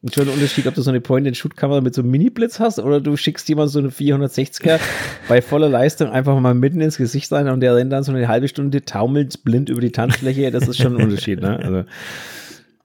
Ein 0.00 0.28
Unterschied, 0.28 0.66
ob 0.68 0.74
du 0.74 0.82
so 0.82 0.90
eine 0.90 1.00
Point-and-Shoot-Kamera 1.00 1.80
mit 1.80 1.92
so 1.92 2.02
einem 2.02 2.12
Mini-Blitz 2.12 2.60
hast 2.60 2.78
oder 2.78 3.00
du 3.00 3.16
schickst 3.16 3.48
jemand 3.48 3.70
so 3.70 3.80
eine 3.80 3.88
460er 3.88 4.78
bei 5.28 5.42
voller 5.42 5.68
Leistung 5.68 6.08
einfach 6.10 6.38
mal 6.38 6.54
mitten 6.54 6.80
ins 6.80 6.98
Gesicht 6.98 7.32
rein 7.32 7.48
und 7.48 7.60
der 7.60 7.74
rennt 7.74 7.92
dann 7.92 8.04
so 8.04 8.12
eine 8.12 8.28
halbe 8.28 8.46
Stunde 8.46 8.84
taumelt 8.84 9.42
blind 9.42 9.68
über 9.68 9.80
die 9.80 9.90
Tanzfläche. 9.90 10.52
Das 10.52 10.68
ist 10.68 10.78
schon 10.78 10.96
ein 10.96 11.02
Unterschied, 11.02 11.40
ne? 11.40 11.58
Also, 11.58 11.84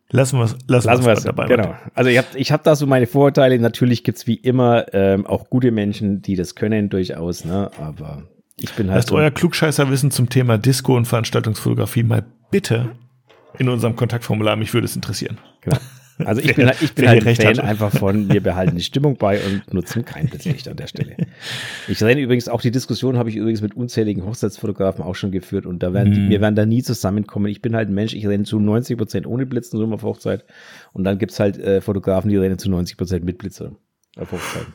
Lassen 0.10 0.38
wir 0.38 0.46
es 0.46 0.56
lassen 0.68 0.88
lassen 0.88 1.04
wir 1.04 1.08
wir's 1.08 1.20
es 1.20 1.26
dabei. 1.26 1.48
Genau. 1.48 1.70
Martin. 1.70 1.92
Also 1.96 2.10
ich 2.12 2.18
habe 2.20 2.28
ich 2.36 2.52
hab 2.52 2.64
da 2.64 2.76
so 2.76 2.86
meine 2.86 3.08
Vorurteile. 3.08 3.58
Natürlich 3.58 4.04
gibt's 4.04 4.28
wie 4.28 4.36
immer 4.36 4.86
ähm, 4.94 5.26
auch 5.26 5.50
gute 5.50 5.72
Menschen, 5.72 6.22
die 6.22 6.36
das 6.36 6.54
können 6.54 6.90
durchaus, 6.90 7.46
ne? 7.46 7.72
Aber 7.80 8.22
ich 8.58 8.72
bin 8.74 8.90
halt 8.90 8.98
Lasst 8.98 9.10
so, 9.10 9.16
euer 9.16 9.32
Klugscheißerwissen 9.32 10.12
zum 10.12 10.30
Thema 10.30 10.60
Disco 10.60 10.96
und 10.96 11.06
Veranstaltungsfotografie 11.06 12.04
mal 12.04 12.24
bitte 12.52 12.92
in 13.58 13.70
unserem 13.70 13.96
Kontaktformular. 13.96 14.56
Mich 14.56 14.72
würde 14.76 14.86
es 14.86 14.96
interessieren. 14.96 15.40
Genau. 15.62 15.78
Also 16.20 16.42
ich 16.42 16.56
bin, 16.56 16.68
halt- 16.68 16.82
ich 16.82 16.94
bin 16.94 17.08
halt 17.08 17.22
ein 17.22 17.28
recht 17.28 17.42
Fan 17.42 17.60
einfach 17.60 17.92
von, 17.92 18.32
wir 18.32 18.42
behalten 18.42 18.76
die 18.76 18.84
Stimmung 18.84 19.18
bei 19.18 19.40
und 19.44 19.74
nutzen 19.74 20.06
kein 20.06 20.28
Blitzlicht 20.28 20.68
an 20.68 20.78
der 20.78 20.88
Stelle. 20.88 21.16
Ich 21.88 22.02
renne 22.04 22.22
übrigens 22.22 22.48
auch 22.48 22.62
die 22.62 22.72
Diskussion, 22.72 23.18
habe 23.18 23.30
ich 23.30 23.36
übrigens 23.36 23.62
mit 23.62 23.76
unzähligen 23.76 24.24
Hochzeitsfotografen 24.26 25.04
auch 25.04 25.16
schon 25.16 25.32
geführt 25.32 25.66
und 25.66 25.82
da 25.82 25.94
werden 25.94 26.26
Mhm. 26.26 26.30
wir 26.30 26.42
werden 26.42 26.56
da 26.56 26.66
nie 26.66 26.84
zusammenkommen. 26.84 27.48
Ich 27.48 27.62
bin 27.62 27.76
halt 27.76 27.90
ein 27.90 27.94
Mensch, 27.96 28.14
ich 28.14 28.28
renne 28.28 28.44
zu 28.44 28.60
90 28.60 28.98
Prozent 28.98 29.28
ohne 29.28 29.46
Blitzen 29.46 29.80
rum 29.80 29.94
auf 29.94 30.04
Hochzeit 30.04 30.46
und 30.94 31.04
dann 31.04 31.18
gibt's 31.18 31.40
halt 31.40 31.58
äh, 31.58 31.82
Fotografen, 31.82 32.30
die 32.30 32.38
rennen 32.38 32.58
zu 32.60 32.70
90 32.70 32.98
Prozent 32.98 33.26
mit 33.26 33.38
Blitze 33.38 33.76
auf 34.18 34.32
Hochzeit. 34.32 34.66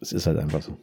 Es 0.00 0.12
ist 0.12 0.26
halt 0.26 0.38
einfach 0.38 0.62
so. 0.62 0.76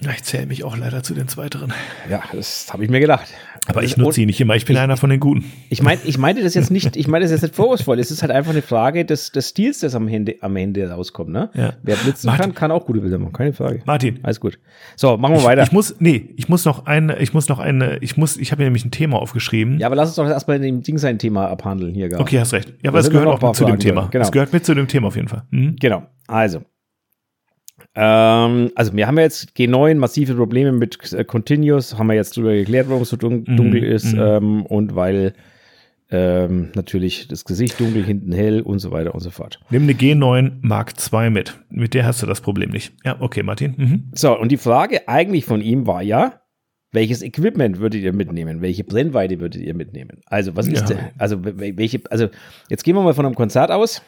Ich 0.00 0.22
zähle 0.22 0.46
mich 0.46 0.62
auch 0.62 0.76
leider 0.76 1.02
zu 1.02 1.12
den 1.12 1.26
Zweiteren. 1.26 1.72
Ja, 2.08 2.22
das 2.32 2.72
habe 2.72 2.84
ich 2.84 2.90
mir 2.90 3.00
gedacht. 3.00 3.26
Aber 3.66 3.82
ich 3.82 3.96
nutze 3.96 4.20
ihn 4.20 4.28
nicht 4.28 4.40
immer. 4.40 4.54
Ich 4.54 4.64
bin 4.64 4.76
einer 4.76 4.96
von 4.96 5.10
den 5.10 5.18
Guten. 5.18 5.44
Ich 5.70 5.82
meine, 5.82 6.00
ich 6.04 6.18
meinte 6.18 6.42
das 6.42 6.54
jetzt 6.54 6.70
nicht, 6.70 6.96
ich 6.96 7.08
meine 7.08 7.24
das 7.24 7.32
jetzt 7.32 7.42
nicht 7.42 7.56
vorwurfsvoll. 7.56 7.98
Es 7.98 8.10
ist 8.10 8.22
halt 8.22 8.30
einfach 8.30 8.52
eine 8.52 8.62
Frage 8.62 9.04
des, 9.04 9.32
des 9.32 9.48
Stils, 9.50 9.80
das 9.80 9.96
am 9.96 10.06
Ende, 10.06 10.36
am 10.40 10.54
Ende 10.56 10.88
rauskommt, 10.88 11.30
ne? 11.30 11.50
Ja. 11.54 11.74
Wer 11.82 11.96
blitzen 11.96 12.28
Martin. 12.28 12.46
kann, 12.46 12.54
kann 12.54 12.70
auch 12.70 12.86
gute 12.86 13.00
Bilder 13.00 13.18
machen, 13.18 13.32
keine 13.32 13.52
Frage. 13.52 13.82
Martin, 13.86 14.20
Alles 14.22 14.40
gut. 14.40 14.58
So, 14.96 15.16
machen 15.16 15.34
wir 15.34 15.44
weiter. 15.44 15.64
ich 15.64 15.72
muss, 15.72 15.96
nee, 15.98 16.30
ich 16.36 16.48
muss 16.48 16.64
noch 16.64 16.86
eine, 16.86 17.18
ich 17.18 17.34
muss 17.34 17.48
noch 17.48 17.58
eine, 17.58 17.98
ich 17.98 18.16
muss, 18.16 18.36
ich 18.36 18.52
habe 18.52 18.62
mir 18.62 18.66
nämlich 18.66 18.84
ein 18.84 18.92
Thema 18.92 19.18
aufgeschrieben. 19.18 19.78
ja, 19.80 19.86
aber 19.86 19.96
lass 19.96 20.08
uns 20.10 20.16
doch 20.16 20.28
erstmal 20.28 20.56
in 20.58 20.62
dem 20.62 20.82
Ding 20.82 20.96
sein 20.98 21.18
Thema 21.18 21.48
abhandeln 21.48 21.92
hier 21.92 22.08
gerade. 22.08 22.22
Okay, 22.22 22.38
hast 22.38 22.52
recht. 22.52 22.72
Ja, 22.82 22.90
aber 22.90 23.00
es 23.00 23.10
gehört 23.10 23.26
ein 23.26 23.34
auch 23.34 23.42
mit 23.42 23.56
zu 23.56 23.64
dem 23.64 23.78
Thema. 23.78 24.08
Genau. 24.10 24.24
Es 24.24 24.32
gehört 24.32 24.52
mit 24.52 24.64
zu 24.64 24.74
dem 24.74 24.86
Thema 24.86 25.08
auf 25.08 25.16
jeden 25.16 25.28
Fall. 25.28 25.42
Mhm. 25.50 25.76
Genau. 25.80 26.04
Also. 26.28 26.62
Ähm, 27.94 28.70
also 28.74 28.94
wir 28.94 29.06
haben 29.06 29.16
ja 29.16 29.24
jetzt 29.24 29.50
G9 29.56 29.94
massive 29.96 30.34
Probleme 30.34 30.72
mit 30.72 31.12
äh, 31.12 31.24
Continuous, 31.24 31.98
haben 31.98 32.06
wir 32.08 32.14
jetzt 32.14 32.36
drüber 32.36 32.52
geklärt, 32.54 32.88
warum 32.88 33.02
es 33.02 33.08
so 33.10 33.16
dun 33.16 33.44
Mhm, 33.46 33.56
dunkel 33.56 33.82
ist 33.82 34.14
mhm. 34.14 34.20
ähm, 34.20 34.66
und 34.66 34.94
weil 34.94 35.32
ähm, 36.10 36.70
natürlich 36.74 37.28
das 37.28 37.44
Gesicht 37.44 37.78
dunkel, 37.80 38.02
hinten 38.04 38.32
hell 38.32 38.62
und 38.62 38.78
so 38.78 38.90
weiter 38.92 39.14
und 39.14 39.20
so 39.20 39.30
fort. 39.30 39.60
Nimm 39.70 39.82
eine 39.82 39.92
G9 39.92 40.52
Mark 40.62 40.94
II 41.12 41.28
mit. 41.30 41.58
Mit 41.70 41.92
der 41.92 42.06
hast 42.06 42.22
du 42.22 42.26
das 42.26 42.40
Problem 42.40 42.70
nicht. 42.70 42.92
Ja, 43.04 43.16
okay, 43.20 43.42
Martin. 43.42 43.74
Mhm. 43.76 44.04
So, 44.14 44.38
und 44.38 44.50
die 44.50 44.56
Frage 44.56 45.06
eigentlich 45.08 45.44
von 45.44 45.60
ihm 45.60 45.86
war 45.86 46.02
ja, 46.02 46.40
welches 46.92 47.20
Equipment 47.22 47.78
würdet 47.80 48.00
ihr 48.00 48.14
mitnehmen? 48.14 48.62
Welche 48.62 48.84
Brennweite 48.84 49.38
würdet 49.40 49.60
ihr 49.60 49.74
mitnehmen? 49.74 50.20
Also, 50.24 50.56
was 50.56 50.66
ist 50.68 50.80
Ja. 50.88 50.96
denn, 50.96 50.98
also, 51.18 51.36
wel- 51.36 51.76
welche, 51.76 52.00
also, 52.10 52.28
jetzt 52.70 52.84
gehen 52.84 52.94
wir 52.96 53.02
mal 53.02 53.12
von 53.12 53.26
einem 53.26 53.34
Konzert 53.34 53.70
aus, 53.70 54.00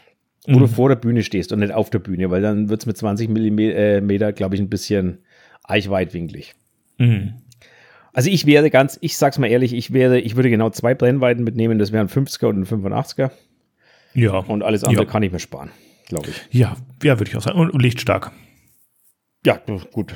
wo 0.47 0.57
Mhm. 0.57 0.61
du 0.61 0.67
vor 0.69 0.89
der 0.89 0.97
Bühne 0.97 1.23
stehst 1.23 1.53
und 1.53 1.59
nicht 1.61 1.73
auf 1.73 1.91
der 1.91 1.99
Bühne, 1.99 2.31
weil 2.31 2.43
dann 2.43 2.69
wird 2.69 2.81
es 2.81 2.87
mit 2.87 2.97
20 2.97 3.29
Millimeter, 3.29 4.29
äh, 4.29 4.33
glaube 4.33 4.55
ich, 4.55 4.61
ein 4.61 4.71
bisschen 4.71 5.19
eichweitwinklig. 5.65 6.55
Mhm. 6.99 7.35
Also 8.13 8.29
ich 8.31 8.45
wäre 8.47 8.71
ganz, 8.71 8.99
ich 9.01 9.17
sag's 9.17 9.39
mal 9.39 9.47
ehrlich, 9.47 9.73
ich 9.73 9.93
wäre, 9.93 10.19
ich 10.19 10.35
würde 10.37 10.51
genau 10.51 10.71
zwei 10.71 10.95
Brennweiten 10.95 11.45
mitnehmen, 11.45 11.79
das 11.79 11.93
wären 11.93 12.09
50er 12.09 12.47
und 12.47 12.59
ein 12.61 12.67
85er. 12.67 13.31
Ja. 14.15 14.39
Und 14.39 14.63
alles 14.63 14.83
andere 14.83 15.05
ja. 15.05 15.11
kann 15.11 15.23
ich 15.23 15.31
mir 15.31 15.39
sparen, 15.39 15.71
glaube 16.09 16.31
ich. 16.31 16.43
Ja, 16.59 16.77
ja, 17.03 17.19
würde 17.21 17.31
ich 17.31 17.37
auch 17.37 17.43
sagen. 17.43 17.59
Und, 17.59 17.71
und 17.71 17.81
lichtstark. 17.81 18.33
Ja, 19.47 19.61
gut, 19.93 20.13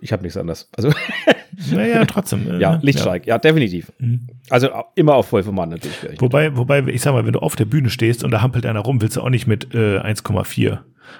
ich 0.00 0.12
habe 0.12 0.22
nichts 0.22 0.36
anderes. 0.36 0.68
Also 0.76 0.90
naja, 1.72 2.04
trotzdem. 2.04 2.50
äh, 2.50 2.58
ja, 2.58 2.78
Lichtstreik, 2.82 3.26
ja. 3.26 3.38
definitiv. 3.38 3.92
Mhm. 3.98 4.28
Also 4.50 4.68
immer 4.94 5.14
auf 5.14 5.28
Vollformat 5.28 5.70
natürlich. 5.70 6.20
Wobei, 6.20 6.56
wobei, 6.56 6.80
ich 6.86 7.02
sag 7.02 7.12
mal, 7.12 7.24
wenn 7.26 7.32
du 7.32 7.40
auf 7.40 7.56
der 7.56 7.64
Bühne 7.64 7.90
stehst 7.90 8.24
und 8.24 8.30
da 8.30 8.42
hampelt 8.42 8.66
einer 8.66 8.80
rum, 8.80 9.00
willst 9.00 9.16
du 9.16 9.22
auch 9.22 9.30
nicht 9.30 9.46
mit 9.46 9.74
äh, 9.74 9.98
1,4, 9.98 10.78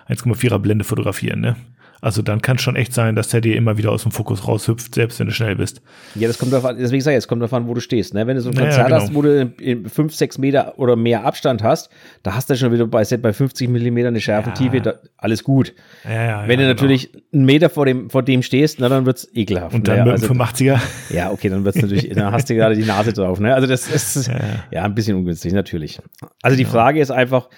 1,4er 0.08 0.58
Blende 0.58 0.84
fotografieren, 0.84 1.40
ne? 1.40 1.56
Also 2.00 2.22
dann 2.22 2.42
kann 2.42 2.56
es 2.56 2.62
schon 2.62 2.76
echt 2.76 2.94
sein, 2.94 3.16
dass 3.16 3.28
der 3.28 3.40
dir 3.40 3.56
immer 3.56 3.76
wieder 3.76 3.90
aus 3.90 4.02
dem 4.02 4.12
Fokus 4.12 4.46
raushüpft, 4.46 4.94
selbst 4.94 5.18
wenn 5.18 5.26
du 5.26 5.32
schnell 5.32 5.56
bist. 5.56 5.80
Ja, 6.14 6.28
das 6.28 6.38
kommt 6.38 6.52
darauf 6.52 6.64
an, 6.64 6.76
deswegen 6.78 7.02
sage 7.02 7.16
ich, 7.16 7.18
es 7.18 7.28
kommt 7.28 7.42
darauf 7.42 7.54
an, 7.54 7.66
wo 7.66 7.74
du 7.74 7.80
stehst. 7.80 8.14
Ne? 8.14 8.26
Wenn 8.26 8.36
du 8.36 8.42
so 8.42 8.50
ein 8.50 8.54
Konzert 8.54 8.86
genau. 8.88 9.00
hast, 9.00 9.14
wo 9.14 9.22
du 9.22 9.52
in 9.60 9.88
5, 9.88 10.14
6 10.14 10.38
Meter 10.38 10.78
oder 10.78 10.96
mehr 10.96 11.24
Abstand 11.24 11.62
hast, 11.62 11.90
da 12.22 12.34
hast 12.34 12.50
du 12.50 12.56
schon 12.56 12.72
wieder 12.72 12.86
bei, 12.86 13.04
bei 13.04 13.32
50 13.32 13.68
Millimeter 13.68 14.08
eine 14.08 14.20
Schärfentiefe, 14.20 14.76
Ja. 14.76 14.82
da, 14.82 14.94
alles 15.16 15.42
gut. 15.42 15.74
Ja, 16.04 16.24
ja, 16.24 16.42
Wenn 16.48 16.60
ja, 16.60 16.66
du 16.66 16.74
natürlich 16.74 17.10
einen 17.32 17.44
Meter 17.44 17.68
vor 17.70 17.84
dem, 17.86 18.10
vor 18.10 18.22
dem 18.22 18.42
stehst, 18.42 18.78
na, 18.80 18.88
dann 18.88 19.04
wird's 19.04 19.28
ekelhaft. 19.34 19.74
Und 19.74 19.88
dann 19.88 19.98
ne? 19.98 20.04
mit 20.04 20.12
also, 20.12 20.28
dem 20.28 20.40
85er. 20.40 20.80
Ja, 21.10 21.30
okay, 21.32 21.48
dann 21.48 21.64
wird's 21.64 21.80
natürlich, 21.80 22.08
dann 22.14 22.32
hast 22.32 22.48
du 22.48 22.54
gerade 22.54 22.76
die 22.76 22.84
Nase 22.84 23.12
drauf. 23.12 23.40
Ne? 23.40 23.54
Also 23.54 23.66
das 23.66 23.88
ist 23.88 24.28
ja, 24.28 24.38
Ja. 24.70 24.82
ein 24.84 24.94
bisschen 24.94 25.16
ungünstig, 25.16 25.52
natürlich. 25.52 25.98
Also 26.42 26.56
die 26.56 26.64
Frage 26.64 27.00
ist 27.00 27.10
einfach, 27.10 27.48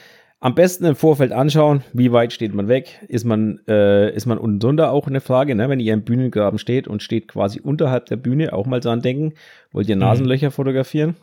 am 0.40 0.54
besten 0.54 0.86
im 0.86 0.96
Vorfeld 0.96 1.32
anschauen, 1.32 1.82
wie 1.92 2.12
weit 2.12 2.32
steht 2.32 2.54
man 2.54 2.66
weg? 2.66 3.00
Ist 3.08 3.24
man, 3.24 3.60
äh, 3.68 4.12
ist 4.14 4.26
man 4.26 4.38
unten 4.38 4.58
drunter 4.58 4.90
auch 4.90 5.06
eine 5.06 5.20
Frage, 5.20 5.54
ne? 5.54 5.68
wenn 5.68 5.80
ihr 5.80 5.92
im 5.92 6.02
Bühnengraben 6.02 6.58
steht 6.58 6.88
und 6.88 7.02
steht 7.02 7.28
quasi 7.28 7.60
unterhalb 7.60 8.06
der 8.06 8.16
Bühne, 8.16 8.54
auch 8.54 8.66
mal 8.66 8.80
dran 8.80 9.02
denken, 9.02 9.34
wollt 9.70 9.88
ihr 9.88 9.96
Nasenlöcher 9.96 10.50
fotografieren? 10.50 11.16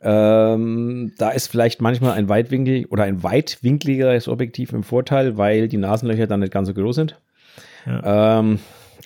Ähm, 0.00 1.12
da 1.18 1.30
ist 1.30 1.48
vielleicht 1.48 1.80
manchmal 1.80 2.12
ein 2.12 2.28
Weitwinkel 2.28 2.86
oder 2.86 3.04
ein 3.04 3.24
weitwinkligeres 3.24 4.28
Objektiv 4.28 4.72
im 4.72 4.84
Vorteil, 4.84 5.36
weil 5.36 5.66
die 5.66 5.78
Nasenlöcher 5.78 6.28
dann 6.28 6.40
nicht 6.40 6.52
ganz 6.52 6.68
so 6.68 6.74
groß 6.74 6.94
sind. 6.94 7.18
Ähm, 8.04 8.60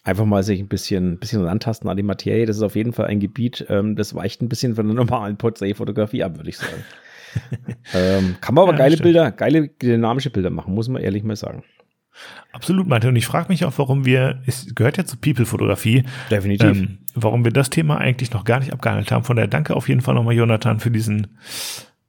einfach 0.04 0.24
mal 0.24 0.42
sich 0.42 0.60
ein 0.60 0.68
bisschen, 0.68 1.18
bisschen 1.18 1.44
rantasten 1.44 1.88
an 1.88 1.96
die 1.96 2.02
Materie. 2.02 2.44
Das 2.44 2.56
ist 2.56 2.62
auf 2.62 2.76
jeden 2.76 2.92
Fall 2.92 3.06
ein 3.06 3.20
Gebiet, 3.20 3.64
ähm, 3.68 3.96
das 3.96 4.14
weicht 4.14 4.42
ein 4.42 4.48
bisschen 4.48 4.74
von 4.74 4.86
der 4.86 4.96
normalen 4.96 5.36
Porträtfotografie 5.36 6.22
ab, 6.22 6.36
würde 6.36 6.50
ich 6.50 6.58
sagen. 6.58 6.84
ähm, 7.94 8.36
kann 8.40 8.54
man 8.54 8.62
aber 8.62 8.72
Ja, 8.72 8.78
geile 8.78 8.92
stimmt. 8.96 9.04
Bilder, 9.04 9.30
geile 9.30 9.68
dynamische 9.68 10.30
Bilder 10.30 10.50
machen, 10.50 10.74
muss 10.74 10.88
man 10.88 11.02
ehrlich 11.02 11.22
mal 11.22 11.36
sagen. 11.36 11.64
Absolut, 12.52 12.86
meinte. 12.88 13.08
Und 13.08 13.16
ich 13.16 13.26
frage 13.26 13.48
mich 13.48 13.64
auch, 13.64 13.72
warum 13.76 14.04
wir, 14.04 14.42
es 14.46 14.74
gehört 14.74 14.96
ja 14.96 15.04
zur 15.04 15.20
People-Fotografie, 15.20 16.04
Definitiv. 16.30 16.68
ähm, 16.68 16.98
warum 17.14 17.44
wir 17.44 17.52
das 17.52 17.70
Thema 17.70 17.98
eigentlich 17.98 18.32
noch 18.32 18.44
gar 18.44 18.58
nicht 18.58 18.72
abgehandelt 18.72 19.10
haben. 19.12 19.24
Von 19.24 19.36
daher 19.36 19.48
danke 19.48 19.76
auf 19.76 19.88
jeden 19.88 20.00
Fall 20.00 20.14
nochmal, 20.14 20.34
Jonathan, 20.34 20.80
für 20.80 20.90
diesen 20.90 21.38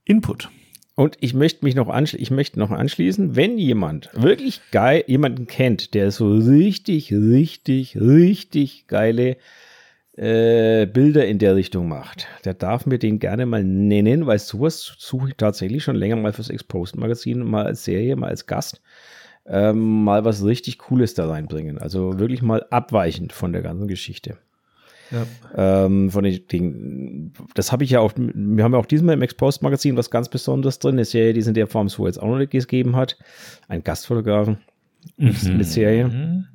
Input. 0.03 0.49
Und 0.95 1.17
ich 1.21 1.33
möchte 1.33 1.63
mich 1.63 1.75
noch 1.75 1.87
anschli 1.87 2.19
ich 2.19 2.31
möchte 2.31 2.59
noch 2.59 2.71
anschließen, 2.71 3.35
wenn 3.35 3.57
jemand 3.57 4.09
wirklich 4.13 4.61
geil 4.71 5.03
jemanden 5.07 5.47
kennt, 5.47 5.93
der 5.93 6.11
so 6.11 6.31
richtig, 6.33 7.13
richtig, 7.13 7.97
richtig 7.99 8.87
geile 8.87 9.37
äh, 10.21 10.85
Bilder 10.85 11.25
in 11.25 11.39
der 11.39 11.55
Richtung 11.55 11.87
macht, 11.87 12.27
der 12.45 12.53
darf 12.53 12.85
mir 12.85 12.99
den 12.99 13.17
gerne 13.17 13.47
mal 13.47 13.63
nennen, 13.63 14.27
weil 14.27 14.37
sowas 14.37 14.93
suche 14.99 15.29
ich 15.29 15.35
tatsächlich 15.35 15.83
schon 15.83 15.95
länger 15.95 16.15
mal 16.15 16.31
fürs 16.31 16.51
Exposed 16.51 16.95
Magazin, 16.95 17.43
mal 17.43 17.65
als 17.65 17.83
Serie, 17.83 18.15
mal 18.15 18.29
als 18.29 18.45
Gast, 18.45 18.83
ähm, 19.47 20.03
mal 20.03 20.23
was 20.23 20.45
richtig 20.45 20.77
Cooles 20.77 21.15
da 21.15 21.27
reinbringen. 21.27 21.79
Also 21.79 22.19
wirklich 22.19 22.43
mal 22.43 22.63
abweichend 22.69 23.33
von 23.33 23.51
der 23.51 23.63
ganzen 23.63 23.87
Geschichte. 23.87 24.37
Ähm, 25.57 26.11
von 26.11 26.23
den 26.23 26.47
Dingen. 26.47 27.33
Das 27.55 27.71
habe 27.71 27.83
ich 27.83 27.89
ja 27.89 27.99
auch, 27.99 28.13
wir 28.15 28.63
haben 28.63 28.73
ja 28.73 28.79
auch 28.79 28.85
diesmal 28.85 29.15
im 29.15 29.23
Exposed 29.23 29.63
Magazin 29.63 29.97
was 29.97 30.11
ganz 30.11 30.29
Besonderes 30.29 30.77
drin, 30.77 30.95
eine 30.95 31.05
Serie, 31.05 31.33
die 31.33 31.39
es 31.39 31.47
in 31.47 31.55
der 31.55 31.65
Form 31.67 31.89
so 31.89 32.05
jetzt 32.05 32.21
auch 32.21 32.27
noch 32.27 32.37
nicht 32.37 32.51
gegeben 32.51 32.95
hat. 32.95 33.17
Ein 33.67 33.83
Gastfotografen 33.83 34.59
mit 35.17 35.65
Serie. 35.65 36.45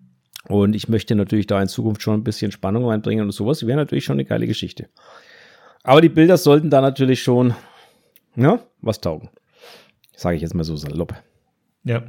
Und 0.48 0.76
ich 0.76 0.88
möchte 0.88 1.14
natürlich 1.14 1.46
da 1.46 1.60
in 1.60 1.68
Zukunft 1.68 2.02
schon 2.02 2.20
ein 2.20 2.24
bisschen 2.24 2.52
Spannung 2.52 2.86
reinbringen 2.86 3.24
und 3.24 3.32
sowas. 3.32 3.66
Wäre 3.66 3.76
natürlich 3.76 4.04
schon 4.04 4.14
eine 4.14 4.24
geile 4.24 4.46
Geschichte. 4.46 4.88
Aber 5.82 6.00
die 6.00 6.08
Bilder 6.08 6.36
sollten 6.36 6.70
da 6.70 6.80
natürlich 6.80 7.22
schon, 7.22 7.54
ja, 8.36 8.60
was 8.80 9.00
taugen. 9.00 9.30
Sage 10.16 10.36
ich 10.36 10.42
jetzt 10.42 10.54
mal 10.54 10.64
so 10.64 10.76
salopp. 10.76 11.14
Ja. 11.84 12.02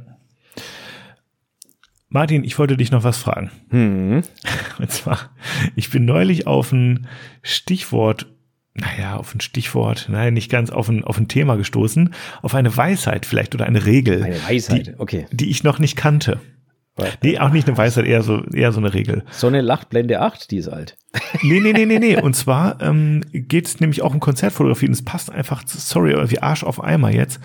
Martin, 2.08 2.42
ich 2.42 2.58
wollte 2.58 2.76
dich 2.76 2.90
noch 2.90 3.04
was 3.04 3.18
fragen. 3.18 3.50
Hm. 3.70 4.22
Und 4.78 4.90
zwar, 4.90 5.30
ich 5.76 5.90
bin 5.90 6.04
neulich 6.04 6.46
auf 6.46 6.72
ein 6.72 7.06
Stichwort, 7.42 8.26
naja, 8.74 9.16
auf 9.16 9.34
ein 9.34 9.40
Stichwort, 9.40 10.06
nein, 10.08 10.34
nicht 10.34 10.50
ganz, 10.50 10.70
auf 10.70 10.88
ein, 10.88 11.04
auf 11.04 11.18
ein 11.18 11.28
Thema 11.28 11.56
gestoßen, 11.56 12.14
auf 12.42 12.54
eine 12.54 12.74
Weisheit 12.76 13.26
vielleicht 13.26 13.54
oder 13.54 13.66
eine 13.66 13.84
Regel. 13.84 14.22
Eine 14.22 14.42
Weisheit, 14.42 14.86
die, 14.86 14.94
okay. 14.98 15.26
Die 15.30 15.50
ich 15.50 15.64
noch 15.64 15.78
nicht 15.78 15.96
kannte. 15.96 16.40
Nee, 17.22 17.38
auch 17.38 17.50
nicht 17.50 17.68
eine 17.68 17.76
Weisheit, 17.76 18.06
eher 18.06 18.22
so, 18.22 18.44
eher 18.46 18.72
so 18.72 18.80
eine 18.80 18.92
Regel. 18.94 19.24
Sonne 19.30 19.60
lacht, 19.60 19.88
Blende 19.90 20.20
8, 20.20 20.50
die 20.50 20.56
ist 20.58 20.68
alt. 20.68 20.96
Nee, 21.42 21.60
nee, 21.60 21.72
nee, 21.72 21.86
nee, 21.86 21.98
nee. 21.98 22.20
Und 22.20 22.34
zwar 22.34 22.80
ähm, 22.82 23.22
geht 23.32 23.66
es 23.66 23.80
nämlich 23.80 24.02
auch 24.02 24.12
um 24.14 24.20
Konzertfotografie 24.20 24.86
und 24.86 24.92
es 24.92 25.04
passt 25.04 25.30
einfach, 25.30 25.62
sorry, 25.66 26.14
aber 26.14 26.30
wie 26.30 26.40
Arsch 26.40 26.64
auf 26.64 26.82
Eimer 26.82 27.10
jetzt. 27.12 27.40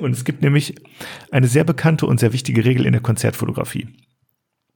Und 0.00 0.12
es 0.12 0.24
gibt 0.24 0.42
nämlich 0.42 0.74
eine 1.30 1.46
sehr 1.46 1.64
bekannte 1.64 2.06
und 2.06 2.18
sehr 2.20 2.32
wichtige 2.32 2.64
Regel 2.64 2.86
in 2.86 2.92
der 2.92 3.00
Konzertfotografie. 3.02 3.88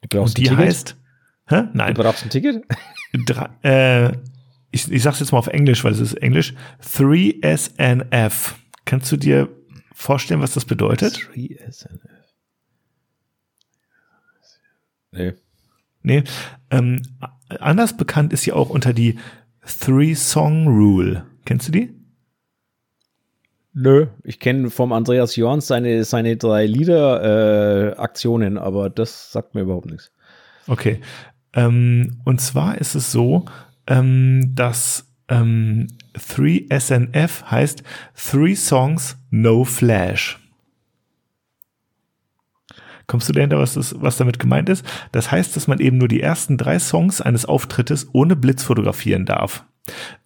Du 0.03 0.09
brauchst 0.18 0.38
Und 0.38 0.44
die 0.44 0.50
ein 0.50 0.57
Ticket? 0.57 0.66
heißt, 0.66 0.96
hä? 1.48 1.62
Nein, 1.72 1.94
Du 1.94 2.03
brauchst 2.03 2.22
ein 2.24 2.31
Ticket? 2.31 2.62
Drei, 3.26 3.48
äh, 3.62 4.12
ich, 4.70 4.90
ich 4.90 5.03
sag's 5.03 5.18
jetzt 5.20 5.33
mal 5.33 5.38
auf 5.38 5.48
Englisch, 5.48 5.83
weil 5.83 5.92
es 5.92 6.00
ist 6.00 6.14
Englisch. 6.14 6.55
3SNF. 7.44 8.53
Kannst 8.85 9.11
du 9.12 9.16
dir 9.16 9.48
vorstellen, 9.92 10.40
was 10.40 10.55
das 10.55 10.64
bedeutet? 10.64 11.29
3SNF. 11.35 12.09
Nee. 15.12 15.34
Nee. 16.02 16.24
Ähm, 16.70 17.02
anders 17.48 17.96
bekannt 17.96 18.32
ist 18.32 18.42
sie 18.42 18.52
auch 18.52 18.70
unter 18.70 18.92
die 18.92 19.18
Three-Song-Rule. 19.66 21.26
Kennst 21.44 21.68
du 21.68 21.72
die? 21.72 21.94
Nö. 23.72 24.06
Ich 24.24 24.40
kenne 24.40 24.70
vom 24.70 24.92
Andreas 24.92 25.36
Jorns 25.36 25.66
seine, 25.66 26.04
seine 26.04 26.36
drei 26.36 26.66
Lieder-Aktionen, 26.66 28.58
aber 28.58 28.90
das 28.90 29.30
sagt 29.32 29.54
mir 29.54 29.62
überhaupt 29.62 29.86
nichts. 29.86 30.12
Okay. 30.66 31.00
Ähm, 31.52 32.20
und 32.24 32.40
zwar 32.40 32.78
ist 32.78 32.94
es 32.94 33.12
so, 33.12 33.44
ähm, 33.86 34.52
dass 34.54 35.06
ähm, 35.28 35.88
3SNF 36.14 37.44
heißt 37.44 37.82
Three 38.14 38.54
Songs, 38.54 39.16
No 39.30 39.64
Flash. 39.64 40.38
Kommst 43.10 43.28
du 43.28 43.32
dahinter, 43.32 43.58
was, 43.58 43.74
das, 43.74 44.00
was 44.00 44.18
damit 44.18 44.38
gemeint 44.38 44.68
ist? 44.68 44.86
Das 45.10 45.32
heißt, 45.32 45.56
dass 45.56 45.66
man 45.66 45.80
eben 45.80 45.98
nur 45.98 46.06
die 46.06 46.20
ersten 46.20 46.56
drei 46.56 46.78
Songs 46.78 47.20
eines 47.20 47.44
Auftrittes 47.44 48.08
ohne 48.12 48.36
Blitz 48.36 48.62
fotografieren 48.62 49.26
darf. 49.26 49.64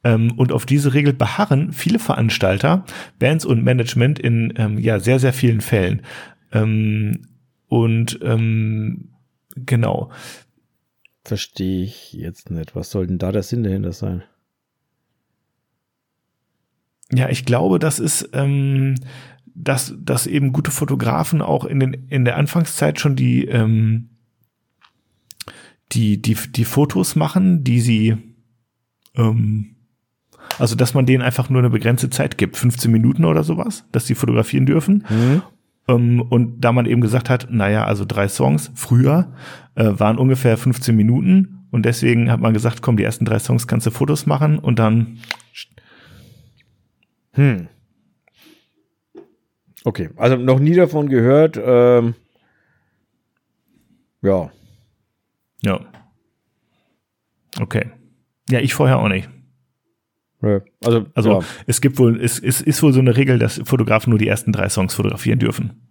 Ähm, 0.04 0.32
und 0.36 0.52
auf 0.52 0.66
diese 0.66 0.92
Regel 0.92 1.14
beharren 1.14 1.72
viele 1.72 1.98
Veranstalter, 1.98 2.84
Bands 3.18 3.46
und 3.46 3.64
Management 3.64 4.18
in 4.18 4.52
ähm, 4.58 4.78
ja 4.78 5.00
sehr, 5.00 5.18
sehr 5.18 5.32
vielen 5.32 5.62
Fällen. 5.62 6.02
Ähm, 6.52 7.22
und 7.68 8.18
ähm, 8.20 9.14
genau. 9.56 10.10
Verstehe 11.24 11.84
ich 11.84 12.12
jetzt 12.12 12.50
nicht. 12.50 12.76
Was 12.76 12.90
soll 12.90 13.06
denn 13.06 13.16
da 13.16 13.32
der 13.32 13.42
Sinn 13.42 13.62
dahinter 13.62 13.92
sein? 13.92 14.24
Ja, 17.10 17.30
ich 17.30 17.46
glaube, 17.46 17.78
das 17.78 17.98
ist, 17.98 18.28
ähm, 18.34 18.96
dass, 19.54 19.94
dass 19.98 20.26
eben 20.26 20.52
gute 20.52 20.70
Fotografen 20.70 21.42
auch 21.42 21.64
in, 21.64 21.80
den, 21.80 21.92
in 22.08 22.24
der 22.24 22.36
Anfangszeit 22.36 23.00
schon 23.00 23.16
die, 23.16 23.44
ähm, 23.46 24.10
die, 25.92 26.20
die, 26.20 26.34
die 26.34 26.64
Fotos 26.64 27.16
machen, 27.16 27.62
die 27.62 27.80
sie, 27.80 28.16
ähm, 29.14 29.76
also 30.58 30.74
dass 30.74 30.94
man 30.94 31.06
denen 31.06 31.22
einfach 31.22 31.50
nur 31.50 31.60
eine 31.60 31.70
begrenzte 31.70 32.10
Zeit 32.10 32.36
gibt, 32.36 32.56
15 32.56 32.90
Minuten 32.90 33.24
oder 33.24 33.44
sowas, 33.44 33.84
dass 33.92 34.06
sie 34.06 34.14
fotografieren 34.14 34.66
dürfen. 34.66 35.04
Ähm, 35.88 36.20
und 36.20 36.60
da 36.60 36.72
man 36.72 36.86
eben 36.86 37.00
gesagt 37.00 37.30
hat, 37.30 37.48
naja, 37.50 37.84
also 37.84 38.04
drei 38.04 38.28
Songs 38.28 38.72
früher 38.74 39.32
äh, 39.76 39.90
waren 39.96 40.18
ungefähr 40.18 40.56
15 40.56 40.96
Minuten 40.96 41.66
und 41.70 41.84
deswegen 41.84 42.30
hat 42.30 42.40
man 42.40 42.54
gesagt, 42.54 42.82
komm, 42.82 42.96
die 42.96 43.04
ersten 43.04 43.24
drei 43.24 43.38
Songs 43.38 43.66
kannst 43.66 43.86
du 43.86 43.90
Fotos 43.90 44.26
machen 44.26 44.58
und 44.58 44.78
dann 44.78 45.18
Hm. 47.34 47.68
Okay, 49.84 50.10
also 50.16 50.36
noch 50.36 50.58
nie 50.58 50.74
davon 50.74 51.08
gehört. 51.08 51.60
Ähm, 51.62 52.14
ja, 54.22 54.50
Ja. 55.62 55.80
Okay. 57.60 57.90
Ja, 58.50 58.60
ich 58.60 58.74
vorher 58.74 58.98
auch 58.98 59.08
nicht. 59.08 59.28
Also, 60.84 61.06
Also 61.14 61.30
ja. 61.30 61.40
es 61.66 61.80
gibt 61.80 61.98
wohl, 61.98 62.20
es, 62.20 62.38
es 62.38 62.60
ist 62.60 62.82
wohl 62.82 62.92
so 62.92 63.00
eine 63.00 63.16
Regel, 63.16 63.38
dass 63.38 63.60
Fotografen 63.64 64.10
nur 64.10 64.18
die 64.18 64.28
ersten 64.28 64.52
drei 64.52 64.68
Songs 64.68 64.94
fotografieren 64.94 65.38
dürfen. 65.38 65.88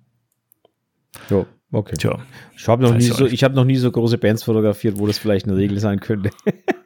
Jo. 1.30 1.48
Okay. 1.72 1.96
Tja. 1.98 2.20
Ich 2.56 2.68
habe 2.68 2.84
noch, 2.84 2.94
nie 2.94 3.02
so, 3.02 3.26
ich 3.26 3.44
hab 3.44 3.56
noch 3.56 3.64
nie 3.64 3.78
so 3.78 3.92
große 3.92 4.20
Bands 4.20 4.44
fotografiert, 4.44 5.00
wo 5.00 5.08
das 5.08 5.18
vielleicht 5.18 5.48
eine 5.48 5.58
Regel 5.58 5.80
sein 5.80 6.00
könnte. 6.00 6.30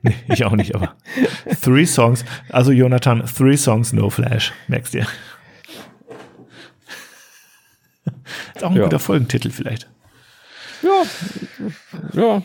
Nee, 0.03 0.13
ich 0.31 0.45
auch 0.45 0.55
nicht, 0.55 0.75
aber 0.75 0.95
Three 1.61 1.87
Songs. 1.87 2.23
Also 2.49 2.71
Jonathan, 2.71 3.25
Three 3.25 3.57
Songs, 3.57 3.93
No 3.93 4.11
Flash. 4.11 4.53
Merkst 4.67 4.93
dir. 4.93 5.07
Ist 8.57 8.63
auch 8.63 8.71
ein 8.71 8.77
Ja. 8.77 8.83
guter 8.83 8.99
Folgentitel 8.99 9.49
vielleicht. 9.49 9.89
Ja, 10.83 11.03
ja, 12.13 12.41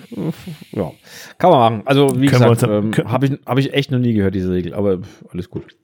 ja. 0.73 0.91
Kann 1.37 1.51
man 1.51 1.59
machen. 1.61 1.83
Also, 1.87 2.09
wie 2.19 2.27
Können 2.27 2.51
gesagt, 2.51 2.63
ähm, 2.63 2.93
habe 3.11 3.27
ich, 3.27 3.33
hab 3.45 3.59
ich 3.59 3.75
echt 3.75 3.91
noch 3.91 3.99
nie 3.99 4.15
gehört, 4.15 4.35
diese 4.35 4.51
Regel, 4.51 4.73
aber 4.75 5.01
alles 5.31 5.51
gut. 5.51 5.77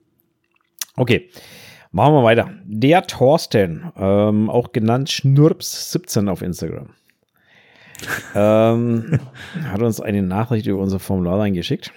Okay, 0.95 1.29
machen 1.91 2.13
wir 2.15 2.23
weiter. 2.23 2.49
Der 2.65 3.03
Thorsten, 3.05 3.91
ähm, 3.95 4.49
auch 4.49 4.71
genannt 4.71 5.09
Schnurps17 5.09 6.27
auf 6.27 6.41
Instagram, 6.41 6.89
ähm, 8.35 9.19
hat 9.71 9.81
uns 9.81 10.01
eine 10.01 10.23
Nachricht 10.23 10.65
über 10.65 10.79
unser 10.79 10.99
Formular 10.99 11.39
reingeschickt. 11.39 11.91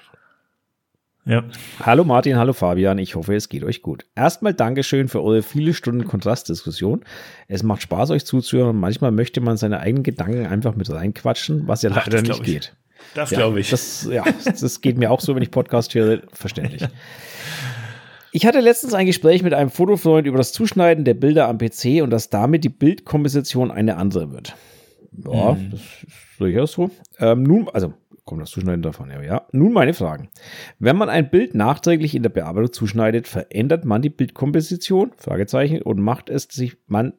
Ja. 1.25 1.45
Hallo 1.81 2.03
Martin, 2.03 2.37
hallo 2.37 2.53
Fabian, 2.53 2.99
ich 2.99 3.15
hoffe, 3.15 3.35
es 3.37 3.49
geht 3.49 3.63
euch 3.63 3.81
gut. 3.83 4.07
Erstmal 4.17 4.55
Dankeschön 4.55 5.07
für 5.07 5.23
eure 5.23 5.43
viele 5.43 5.73
Stunden 5.73 6.05
Kontrastdiskussion. 6.05 7.05
Es 7.47 7.63
macht 7.63 7.83
Spaß, 7.83 8.11
euch 8.11 8.25
zuzuhören 8.25 8.71
und 8.71 8.81
manchmal 8.81 9.13
möchte 9.13 9.41
man 9.41 9.57
seine 9.57 9.79
eigenen 9.79 10.03
Gedanken 10.03 10.47
einfach 10.47 10.75
mit 10.75 10.91
reinquatschen, 10.91 11.69
was 11.69 11.83
ja 11.83 11.91
Ach, 11.93 12.07
leider 12.07 12.23
das 12.23 12.29
nicht 12.29 12.43
geht. 12.43 12.75
Das 13.15 13.31
Ja, 13.31 13.39
glaube 13.39 13.61
ich. 13.61 13.71
Das, 13.71 14.09
ja, 14.11 14.25
das 14.45 14.81
geht 14.81 14.99
mir 14.99 15.13
auch 15.13 15.21
so, 15.21 15.35
wenn 15.37 15.43
ich 15.43 15.51
Podcast 15.53 15.95
höre, 15.95 16.23
verständlich. 16.33 16.83
Ich 18.35 18.47
hatte 18.47 18.61
letztens 18.61 18.95
ein 18.95 19.05
Gespräch 19.05 19.43
mit 19.43 19.53
einem 19.53 19.69
Fotofreund 19.69 20.27
über 20.27 20.39
das 20.39 20.55
Zuschneiden 20.55 21.05
der 21.05 21.13
Bilder 21.13 21.49
am 21.49 21.59
PC 21.59 22.03
und 22.03 22.09
dass 22.09 22.31
damit 22.31 22.65
die 22.65 22.71
Bildkomposition 22.71 23.71
eine 23.71 23.99
andere 23.99 24.33
wird. 24.33 24.57
Ja, 25.31 25.53
Mhm. 25.53 25.71
das 25.71 25.81
ist 25.81 26.07
durchaus 26.39 26.73
so. 26.73 26.91
Ähm, 27.19 27.43
nun, 27.43 27.69
also 27.69 27.93
kommt 28.33 28.43
das 28.43 28.51
Zuschneiden 28.51 28.81
davon, 28.81 29.11
ja, 29.11 29.21
ja. 29.21 29.47
Nun 29.53 29.75
meine 29.75 29.93
Fragen. 29.93 30.31
Wenn 30.79 30.97
man 30.97 31.11
ein 31.11 31.29
Bild 31.29 31.55
nachträglich 31.55 32.15
in 32.15 32.23
der 32.23 32.31
Bearbeitung 32.31 32.73
zuschneidet, 32.73 33.29
verändert 33.29 33.85
man 33.85 34.01
die 34.01 34.09
Bildkomposition? 34.09 35.13
Fragezeichen. 35.19 35.83
Und 35.83 36.01
macht 36.01 36.31
es 36.31 36.45
sich 36.45 36.79
man 36.87 37.13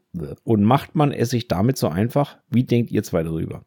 und 0.43 0.63
macht 0.63 0.95
man 0.95 1.11
es 1.11 1.29
sich 1.29 1.47
damit 1.47 1.77
so 1.77 1.87
einfach? 1.87 2.39
Wie 2.49 2.63
denkt 2.63 2.91
ihr 2.91 3.03
zwei 3.03 3.21
darüber? 3.21 3.63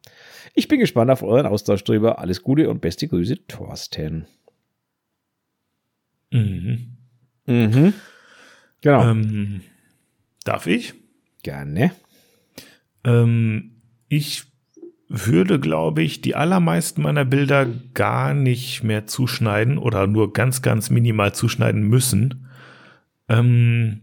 Ich 0.55 0.67
bin 0.67 0.79
gespannt 0.79 1.09
auf 1.09 1.23
euren 1.23 1.45
Austausch 1.45 1.85
darüber. 1.85 2.19
Alles 2.19 2.43
Gute 2.43 2.69
und 2.69 2.81
beste 2.81 3.07
Grüße, 3.07 3.47
Thorsten. 3.47 4.27
Mhm. 6.31 6.97
Mhm. 7.45 7.93
Genau. 8.81 9.09
Ähm, 9.09 9.61
darf 10.43 10.67
ich? 10.67 10.95
Gerne. 11.43 11.93
Ähm, 13.05 13.71
ich 14.09 14.43
würde, 15.09 15.59
glaube 15.59 16.03
ich, 16.03 16.21
die 16.21 16.35
allermeisten 16.35 17.01
meiner 17.01 17.25
Bilder 17.25 17.65
gar 17.93 18.33
nicht 18.33 18.83
mehr 18.83 19.07
zuschneiden 19.07 19.77
oder 19.77 20.05
nur 20.05 20.33
ganz, 20.33 20.61
ganz 20.61 20.89
minimal 20.89 21.33
zuschneiden 21.33 21.83
müssen, 21.83 22.47
ähm, 23.29 24.01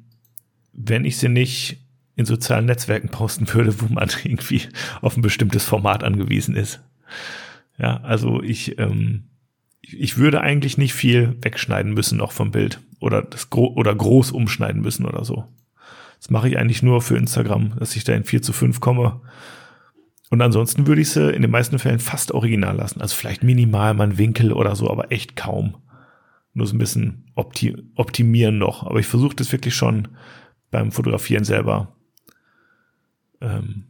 wenn 0.72 1.04
ich 1.04 1.18
sie 1.18 1.28
nicht 1.28 1.78
in 2.16 2.24
sozialen 2.24 2.66
Netzwerken 2.66 3.08
posten 3.08 3.52
würde, 3.52 3.80
wo 3.80 3.92
man 3.92 4.08
irgendwie 4.24 4.62
auf 5.00 5.16
ein 5.16 5.22
bestimmtes 5.22 5.64
Format 5.64 6.02
angewiesen 6.02 6.56
ist. 6.56 6.80
Ja, 7.78 7.98
also 7.98 8.42
ich, 8.42 8.78
ähm, 8.78 9.24
ich 9.82 10.16
würde 10.16 10.40
eigentlich 10.40 10.78
nicht 10.78 10.94
viel 10.94 11.36
wegschneiden 11.42 11.92
müssen 11.92 12.18
noch 12.18 12.32
vom 12.32 12.50
Bild 12.50 12.80
oder 13.00 13.22
das 13.22 13.50
gro 13.50 13.72
oder 13.74 13.94
groß 13.94 14.30
umschneiden 14.30 14.80
müssen 14.80 15.04
oder 15.04 15.24
so. 15.24 15.44
Das 16.18 16.30
mache 16.30 16.48
ich 16.48 16.56
eigentlich 16.56 16.82
nur 16.82 17.02
für 17.02 17.18
Instagram, 17.18 17.74
dass 17.78 17.96
ich 17.96 18.04
da 18.04 18.14
in 18.14 18.24
4 18.24 18.40
zu 18.40 18.52
5 18.52 18.80
komme. 18.80 19.20
Und 20.30 20.40
ansonsten 20.40 20.86
würde 20.86 21.02
ich 21.02 21.10
sie 21.10 21.30
in 21.32 21.42
den 21.42 21.50
meisten 21.50 21.78
Fällen 21.78 21.98
fast 21.98 22.32
original 22.32 22.76
lassen. 22.76 23.00
Also 23.00 23.14
vielleicht 23.14 23.42
minimal 23.42 23.94
mal 23.94 24.04
einen 24.04 24.18
Winkel 24.18 24.52
oder 24.52 24.74
so, 24.74 24.90
aber 24.90 25.12
echt 25.12 25.36
kaum. 25.36 25.76
Nur 26.54 26.66
so 26.66 26.74
ein 26.74 26.78
bisschen 26.78 27.30
opti 27.34 27.76
optimieren 27.94 28.58
noch. 28.58 28.84
Aber 28.84 29.00
ich 29.00 29.06
versuche 29.06 29.36
das 29.36 29.52
wirklich 29.52 29.74
schon 29.74 30.08
beim 30.70 30.92
Fotografieren 30.92 31.44
selber 31.44 31.94
ähm, 33.40 33.84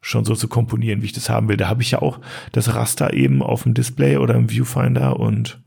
schon 0.00 0.24
so 0.24 0.34
zu 0.34 0.48
komponieren, 0.48 1.02
wie 1.02 1.06
ich 1.06 1.12
das 1.12 1.30
haben 1.30 1.48
will. 1.48 1.56
Da 1.56 1.68
habe 1.68 1.82
ich 1.82 1.92
ja 1.92 2.02
auch 2.02 2.20
das 2.52 2.74
Raster 2.74 3.12
eben 3.12 3.42
auf 3.42 3.64
dem 3.64 3.74
Display 3.74 4.16
oder 4.16 4.34
im 4.34 4.48
Viewfinder 4.48 5.18
und 5.18 5.62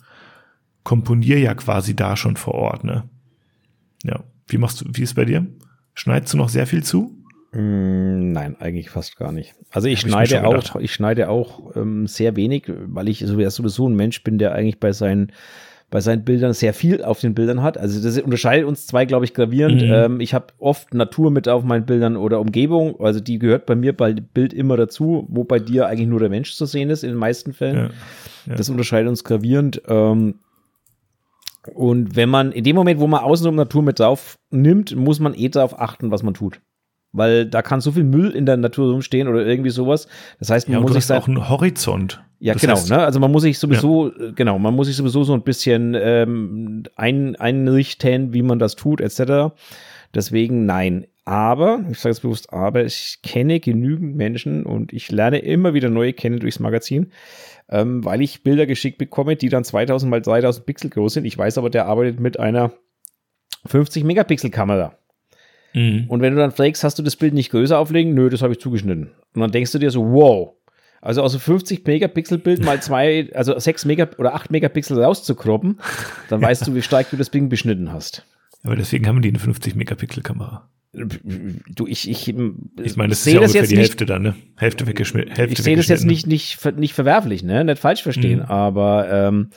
komponiere 0.83 1.39
ja 1.39 1.53
quasi 1.53 1.95
da 1.95 2.15
schon 2.15 2.35
vor 2.35 2.55
Ort. 2.55 2.83
Ne? 2.83 3.03
Ja. 4.03 4.23
Wie 4.47 4.57
machst 4.57 4.81
du, 4.81 4.85
wie 4.91 5.03
ist 5.03 5.13
bei 5.13 5.25
dir? 5.25 5.45
Schneidest 5.93 6.33
du 6.33 6.37
noch 6.37 6.49
sehr 6.49 6.67
viel 6.67 6.83
zu? 6.83 7.22
Mm, 7.53 8.31
Nein, 8.31 8.55
eigentlich 8.59 8.89
fast 8.89 9.17
gar 9.17 9.31
nicht. 9.31 9.53
Also 9.71 9.87
ich 9.87 9.99
Hab 9.99 10.05
ich 10.05 10.11
schneide 10.11 10.29
schon 10.37 10.45
auch, 10.45 10.75
ich 10.77 10.93
schneide 10.93 11.29
auch 11.29 11.75
ähm, 11.75 12.07
sehr 12.07 12.35
wenig, 12.35 12.65
weil 12.87 13.07
ich 13.09 13.19
so- 13.19 13.49
sowieso 13.49 13.87
ein 13.87 13.95
Mensch 13.95 14.23
bin, 14.23 14.37
der 14.37 14.53
eigentlich 14.53 14.79
bei 14.79 14.91
seinen 14.91 15.31
bei 15.91 15.99
seinen 16.01 16.25
Bildern 16.25 16.53
sehr 16.53 16.73
viel 16.73 17.03
auf 17.03 17.19
den 17.19 17.35
Bildern 17.35 17.61
hat. 17.61 17.77
Also 17.77 18.01
das 18.01 18.17
unterscheidet 18.19 18.65
uns 18.67 18.87
zwei, 18.87 19.05
glaube 19.05 19.25
ich, 19.25 19.35
gravierend. 19.35 19.83
Mhm. 19.83 19.91
Ähm, 19.93 20.19
ich 20.21 20.33
habe 20.33 20.47
oft 20.57 20.91
Natur 20.95 21.29
mit 21.29 21.47
auf 21.47 21.63
meinen 21.63 21.85
Bildern 21.85 22.17
oder 22.17 22.39
Umgebung. 22.39 22.99
Also 22.99 23.19
die 23.19 23.37
gehört 23.37 23.67
bei 23.67 23.75
mir 23.75 23.95
bei 23.95 24.13
Bild 24.13 24.53
immer 24.53 24.75
dazu, 24.75 25.27
wo 25.29 25.43
bei 25.43 25.59
dir 25.59 25.85
eigentlich 25.85 26.07
nur 26.07 26.19
der 26.19 26.29
Mensch 26.29 26.55
zu 26.55 26.65
sehen 26.65 26.89
ist 26.89 27.03
in 27.03 27.09
den 27.11 27.19
meisten 27.19 27.53
Fällen. 27.53 27.75
Ja. 27.75 27.89
Ja. 28.47 28.55
Das 28.55 28.69
unterscheidet 28.69 29.07
uns 29.07 29.23
gravierend. 29.23 29.83
Ähm, 29.87 30.39
und 31.75 32.15
wenn 32.15 32.29
man, 32.29 32.51
in 32.51 32.63
dem 32.63 32.75
Moment, 32.75 32.99
wo 32.99 33.05
man 33.05 33.21
außenrum 33.23 33.55
Natur 33.55 33.83
mit 33.83 33.99
drauf 33.99 34.37
nimmt, 34.49 34.95
muss 34.95 35.19
man 35.19 35.35
eh 35.35 35.49
darauf 35.49 35.79
achten, 35.79 36.09
was 36.09 36.23
man 36.23 36.33
tut. 36.33 36.59
Weil 37.13 37.45
da 37.45 37.61
kann 37.61 37.79
so 37.79 37.91
viel 37.91 38.03
Müll 38.03 38.31
in 38.31 38.45
der 38.45 38.57
Natur 38.57 38.91
rumstehen 38.91 39.27
oder 39.27 39.45
irgendwie 39.45 39.69
sowas. 39.69 40.07
Das 40.39 40.49
heißt, 40.49 40.67
man 40.67 40.79
Ja, 40.79 40.81
muss 40.81 40.93
sich 40.93 41.15
auch 41.15 41.27
einen 41.27 41.47
Horizont. 41.47 42.23
ja, 42.39 42.53
Das 42.53 42.61
genau. 42.61 42.73
heißt, 42.73 42.89
ne? 42.89 42.99
Also 42.99 43.19
man 43.19 43.31
muss 43.31 43.43
sich 43.43 43.59
sowieso, 43.59 44.11
äh, 44.11 44.33
genau, 44.33 44.57
man 44.57 44.73
muss 44.73 44.87
sich 44.87 44.95
sowieso 44.95 45.23
so 45.23 45.33
ein 45.33 45.43
bisschen 45.43 45.95
ähm, 45.95 46.83
ein, 46.95 47.35
einrichten, 47.35 48.33
wie 48.33 48.41
man 48.41 48.57
das 48.57 48.75
tut, 48.75 48.99
etc. 48.99 49.53
Deswegen 50.13 50.65
nein. 50.65 51.05
Aber, 51.25 51.85
ich 51.89 51.99
sage 51.99 52.11
es 52.11 52.19
bewusst, 52.19 52.51
aber 52.51 52.83
ich 52.83 53.19
kenne 53.23 53.61
genügend 53.61 54.17
Menschen 54.17 54.65
und 54.65 54.91
ich 54.91 55.09
lerne 55.09 55.37
immer 55.37 55.73
wieder 55.73 55.89
neue 55.89 56.11
kennen 56.11 56.39
durchs 56.39 56.59
Magazin, 56.59 57.11
ähm, 57.69 58.03
weil 58.03 58.21
ich 58.21 58.43
Bilder 58.43 58.65
geschickt 58.65 58.97
bekomme, 58.97 59.37
die 59.37 59.47
dann 59.47 59.63
2000 59.63 60.09
mal 60.09 60.21
3000 60.21 60.65
Pixel 60.65 60.89
groß 60.89 61.13
sind. 61.13 61.25
Ich 61.25 61.37
weiß 61.37 61.57
aber, 61.57 61.69
der 61.69 61.85
arbeitet 61.85 62.19
mit 62.19 62.39
einer 62.39 62.73
50 63.67 64.03
Megapixel 64.03 64.49
Kamera. 64.49 64.97
Mhm. 65.73 66.05
Und 66.07 66.21
wenn 66.21 66.33
du 66.35 66.39
dann 66.39 66.51
fragst, 66.51 66.83
hast 66.83 66.99
du 66.99 67.03
das 67.03 67.15
Bild 67.15 67.33
nicht 67.33 67.49
größer 67.51 67.77
auflegen? 67.77 68.13
Nö, 68.13 68.29
das 68.29 68.41
habe 68.41 68.53
ich 68.53 68.59
zugeschnitten. 68.59 69.11
Und 69.33 69.41
dann 69.41 69.51
denkst 69.51 69.71
du 69.71 69.79
dir 69.79 69.91
so, 69.91 70.03
wow. 70.05 70.53
Also 71.01 71.21
aus 71.21 71.33
einem 71.33 71.41
50 71.41 71.85
Megapixel 71.85 72.37
Bild 72.37 72.63
mal 72.63 72.81
zwei, 72.81 73.29
also 73.33 73.57
6 73.59 73.85
Mega 73.85 74.07
oder 74.17 74.35
8 74.35 74.51
Megapixel 74.51 75.03
rauszukroppen, 75.03 75.79
dann 76.29 76.41
weißt 76.43 76.65
du, 76.67 76.75
wie 76.75 76.81
stark 76.81 77.09
du 77.09 77.17
das 77.17 77.29
Ding 77.31 77.49
beschnitten 77.49 77.91
hast. 77.91 78.25
Aber 78.63 78.75
deswegen 78.77 79.07
haben 79.07 79.21
die 79.21 79.29
eine 79.29 79.39
50 79.39 79.75
Megapixel 79.75 80.23
Kamera. 80.23 80.69
Du, 80.93 81.87
ich, 81.87 82.07
ich, 82.07 82.27
Ich 82.29 82.35
meine, 82.35 83.09
das 83.09 83.25
ist 83.25 83.33
ja 83.33 83.39
das 83.39 83.49
ungefähr 83.49 83.61
jetzt 83.61 83.71
die 83.71 83.75
nicht, 83.75 83.79
Hälfte 83.89 84.05
dann, 84.05 84.21
ne? 84.21 84.35
Hälfte 84.55 84.85
weggeschnitten. 84.85 85.35
Hälfte 85.35 85.53
ich 85.53 85.63
sehe 85.63 85.75
das 85.75 85.87
jetzt 85.87 86.05
nicht, 86.05 86.27
nicht, 86.27 86.63
nicht 86.77 86.93
verwerflich, 86.93 87.41
ne? 87.43 87.63
Nicht 87.65 87.79
falsch 87.79 88.03
verstehen, 88.03 88.39
Mhm. 88.41 88.45
aber 88.45 89.09
ähm, 89.11 89.49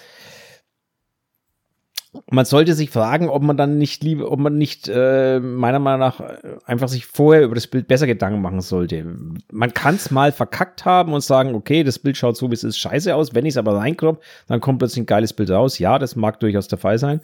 man 2.31 2.45
sollte 2.45 2.75
sich 2.75 2.91
fragen, 2.91 3.29
ob 3.29 3.43
man 3.43 3.57
dann 3.57 3.79
nicht 3.79 4.03
lieber, 4.03 4.31
ob 4.31 4.39
man 4.39 4.59
nicht 4.59 4.89
äh, 4.89 5.41
meiner 5.41 5.79
Meinung 5.79 6.01
nach 6.01 6.21
äh, 6.21 6.37
einfach 6.67 6.89
sich 6.89 7.07
vorher 7.07 7.43
über 7.43 7.55
das 7.55 7.67
Bild 7.67 7.89
besser 7.89 8.07
Gedanken 8.07 8.41
machen 8.43 8.61
sollte. 8.61 9.05
Man 9.53 9.75
kann 9.75 9.97
es 9.97 10.11
mal 10.11 10.33
verkackt 10.33 10.85
haben 10.85 11.12
und 11.12 11.23
sagen, 11.23 11.55
okay, 11.55 11.85
das 11.85 11.99
Bild 11.99 12.17
schaut 12.17 12.37
so, 12.37 12.51
wie 12.51 12.55
es 12.55 12.64
ist, 12.64 12.79
scheiße 12.79 13.14
aus. 13.14 13.35
Wenn 13.35 13.47
ich 13.47 13.55
es 13.55 13.59
aber 13.59 13.77
reinkropp, 13.77 14.23
dann 14.49 14.61
kommt 14.61 14.79
plötzlich 14.79 15.03
ein 15.03 15.07
geiles 15.07 15.33
Bild 15.33 15.51
raus. 15.51 15.79
Ja, 15.79 15.99
das 15.99 16.17
mag 16.17 16.41
durchaus 16.41 16.69
der 16.69 16.79
Fall 16.79 16.99
sein. 16.99 17.21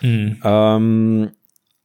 Mhm. 0.00 0.40
Ähm, 0.44 1.30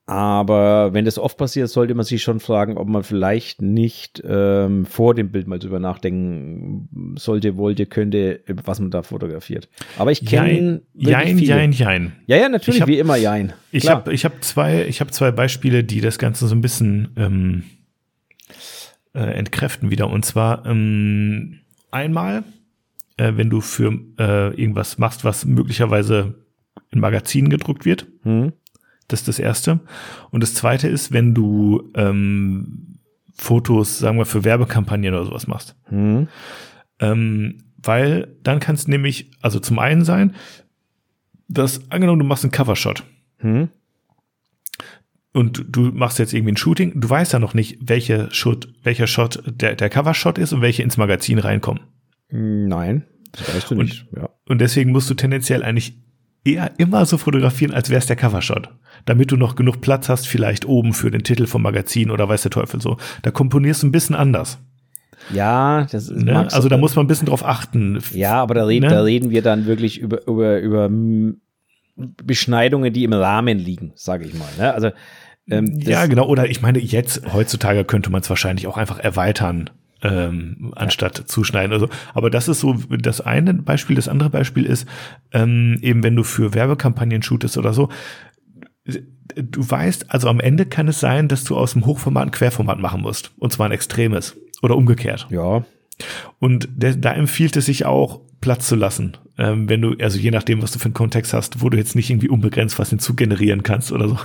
aber 0.10 0.94
wenn 0.94 1.04
das 1.04 1.20
oft 1.20 1.38
passiert, 1.38 1.68
sollte 1.70 1.94
man 1.94 2.06
sich 2.06 2.24
schon 2.24 2.40
fragen, 2.40 2.78
ob 2.78 2.88
man 2.88 3.04
vielleicht 3.04 3.62
nicht 3.62 4.24
ähm, 4.26 4.86
vor 4.86 5.14
dem 5.14 5.32
Bild 5.32 5.48
mal 5.48 5.60
drüber 5.60 5.80
nachdenken 5.80 7.16
sollte, 7.20 7.58
wollte, 7.58 7.86
könnte, 7.86 8.40
was 8.64 8.80
man 8.80 8.90
da 8.90 9.04
fotografiert. 9.04 9.68
Aber 9.98 10.12
ich 10.14 10.26
kenne 10.26 10.82
Jein, 10.94 11.38
jein, 11.38 11.38
jein, 11.40 11.72
jein. 11.74 12.12
Ja, 12.26 12.38
ja, 12.38 12.48
natürlich, 12.48 12.78
Ich 12.78 12.82
hab- 12.82 12.88
wie 12.88 13.00
immer, 13.00 13.18
jein. 13.18 13.52
Ich 13.72 13.84
Klar. 13.84 13.98
habe 13.98 14.14
ich 14.14 14.24
hab 14.24 14.42
zwei, 14.46 14.86
ich 14.88 15.02
hab 15.02 15.14
zwei 15.14 15.32
Beispiele, 15.32 15.84
die 15.84 16.00
das 16.00 16.18
Ganze 16.20 16.48
so 16.48 16.56
ein 16.56 16.62
bisschen 16.62 17.10
ähm, 17.18 17.64
äh, 19.14 19.20
entkräften 19.20 19.92
wieder. 19.92 20.10
Und 20.10 20.24
zwar 20.26 20.66
ähm, 20.66 21.60
einmal, 21.92 22.44
äh, 23.18 23.34
wenn 23.36 23.50
du 23.50 23.60
für 23.60 23.92
äh, 24.20 24.54
irgendwas 24.60 24.98
machst, 24.98 25.26
was 25.26 25.44
möglicherweise 25.46 26.36
in 26.92 27.02
Magazinen 27.02 27.50
gedruckt 27.50 27.84
wird. 27.84 28.08
Hm? 28.24 28.54
Das 29.08 29.22
ist 29.22 29.28
das 29.28 29.40
Erste. 29.40 29.80
Und 30.32 30.44
das 30.44 30.54
Zweite 30.54 30.88
ist, 30.88 31.12
wenn 31.12 31.34
du 31.34 31.92
ähm, 31.96 33.00
Fotos, 33.34 34.00
sagen 34.00 34.18
wir, 34.18 34.26
für 34.26 34.44
Werbekampagnen 34.44 35.14
oder 35.14 35.26
sowas 35.26 35.48
machst. 35.48 35.76
Hm? 35.86 36.28
Ähm, 37.00 37.64
weil 37.78 38.36
dann 38.44 38.60
kann 38.60 38.76
es 38.76 38.88
nämlich, 38.88 39.32
also 39.42 39.60
zum 39.60 39.80
einen 39.80 40.04
sein, 40.04 40.36
dass, 41.48 41.90
angenommen, 41.92 42.20
du 42.20 42.26
machst 42.26 42.44
einen 42.44 42.52
Covershot. 42.52 43.04
Hm? 43.38 43.70
und 45.38 45.66
du 45.70 45.92
machst 45.92 46.18
jetzt 46.18 46.34
irgendwie 46.34 46.54
ein 46.54 46.58
Shooting, 46.58 47.00
du 47.00 47.08
weißt 47.08 47.34
ja 47.34 47.38
noch 47.38 47.54
nicht, 47.54 47.78
welche 47.82 48.28
Shot, 48.34 48.70
welcher 48.82 49.06
Shot 49.06 49.44
der, 49.46 49.76
der 49.76 49.88
Cover-Shot 49.88 50.40
ist 50.40 50.52
und 50.52 50.62
welche 50.62 50.82
ins 50.82 50.98
Magazin 50.98 51.38
reinkommen. 51.38 51.84
Nein, 52.30 53.06
das 53.34 53.54
weißt 53.54 53.70
du 53.70 53.76
nicht. 53.76 54.08
Und, 54.12 54.20
ja. 54.20 54.30
und 54.48 54.60
deswegen 54.60 54.92
musst 54.92 55.12
du 55.12 55.14
tendenziell 55.14 55.62
eigentlich 55.62 56.00
eher 56.48 56.72
immer 56.78 57.06
so 57.06 57.18
fotografieren, 57.18 57.74
als 57.74 57.90
wäre 57.90 58.00
es 58.00 58.06
der 58.06 58.16
Covershot. 58.16 58.70
Damit 59.06 59.32
du 59.32 59.38
noch 59.38 59.56
genug 59.56 59.82
Platz 59.82 60.10
hast, 60.10 60.28
vielleicht 60.28 60.66
oben 60.66 60.94
für 60.94 61.12
den 61.12 61.24
Titel 61.24 61.48
vom 61.48 61.62
Magazin 61.62 62.12
oder 62.12 62.28
weiß 62.28 62.44
der 62.44 62.52
Teufel 62.52 62.82
so. 62.82 62.98
Da 63.22 63.32
komponierst 63.32 63.84
du 63.84 63.88
ein 63.88 63.92
bisschen 63.92 64.16
anders. 64.16 64.60
Ja, 65.34 65.88
das 65.92 66.10
ist. 66.10 66.24
Ne? 66.24 66.52
Also 66.52 66.70
da 66.70 66.78
muss 66.78 66.96
man 66.96 67.06
ein 67.06 67.08
bisschen 67.08 67.28
drauf 67.28 67.46
achten. 67.46 68.00
Ja, 68.14 68.42
aber 68.42 68.54
da 68.54 68.66
reden, 68.66 68.86
ne? 68.86 68.92
da 68.92 69.02
reden 69.02 69.30
wir 69.30 69.42
dann 69.42 69.66
wirklich 69.66 70.00
über, 70.00 70.26
über, 70.26 70.60
über 70.60 70.90
Beschneidungen, 71.96 72.94
die 72.94 73.04
im 73.04 73.14
Rahmen 73.14 73.60
liegen, 73.60 73.92
sage 73.96 74.26
ich 74.26 74.34
mal. 74.34 74.50
Ne? 74.58 74.74
Also 74.74 74.92
ähm, 75.50 75.80
ja, 75.80 76.06
genau. 76.06 76.28
Oder 76.28 76.50
ich 76.50 76.62
meine, 76.62 76.80
jetzt 76.80 77.22
heutzutage 77.34 77.86
könnte 77.86 78.10
man 78.10 78.22
es 78.22 78.30
wahrscheinlich 78.30 78.68
auch 78.68 78.78
einfach 78.78 79.00
erweitern, 79.00 79.70
ähm, 80.04 80.74
anstatt 80.76 81.20
ja. 81.20 81.26
zuschneiden. 81.26 81.74
Also, 81.74 81.90
aber 82.14 82.30
das 82.30 82.48
ist 82.48 82.60
so 82.60 82.74
das 82.90 83.22
eine 83.22 83.54
Beispiel. 83.54 83.96
Das 83.96 84.08
andere 84.08 84.30
Beispiel 84.30 84.66
ist 84.66 84.88
ähm, 85.32 85.78
eben, 85.82 86.04
wenn 86.04 86.16
du 86.16 86.24
für 86.24 86.54
Werbekampagnen 86.54 87.24
shootest 87.24 87.58
oder 87.58 87.74
so. 87.74 87.90
Du 89.36 89.70
weißt, 89.70 90.12
also 90.12 90.30
am 90.30 90.40
Ende 90.40 90.66
kann 90.66 90.88
es 90.88 91.00
sein, 91.00 91.28
dass 91.28 91.44
du 91.44 91.58
aus 91.58 91.74
dem 91.74 91.86
Hochformat 91.86 92.28
ein 92.28 92.32
Querformat 92.32 92.80
machen 92.80 93.02
musst. 93.02 93.32
Und 93.38 93.52
zwar 93.54 93.68
ein 93.68 93.72
extremes. 93.72 94.36
Oder 94.62 94.76
umgekehrt. 94.76 95.28
Ja. 95.30 95.64
Und 96.40 96.70
der, 96.72 96.96
da 96.96 97.14
empfiehlt 97.14 97.56
es 97.58 97.66
sich 97.66 97.86
auch, 97.86 98.22
Platz 98.42 98.68
zu 98.68 98.76
lassen. 98.76 99.18
Ähm, 99.38 99.68
wenn 99.68 99.82
du, 99.82 99.96
also 100.00 100.20
je 100.20 100.32
nachdem, 100.32 100.62
was 100.62 100.72
du 100.72 100.80
für 100.80 100.86
einen 100.86 100.94
Kontext 100.94 101.34
hast, 101.34 101.62
wo 101.62 101.70
du 101.70 101.78
jetzt 101.78 101.96
nicht 101.96 102.10
irgendwie 102.10 102.30
unbegrenzt 102.30 102.78
was 102.80 102.90
hinzugenerieren 102.90 103.64
kannst 103.64 103.92
oder 103.92 104.08
so. 104.08 104.18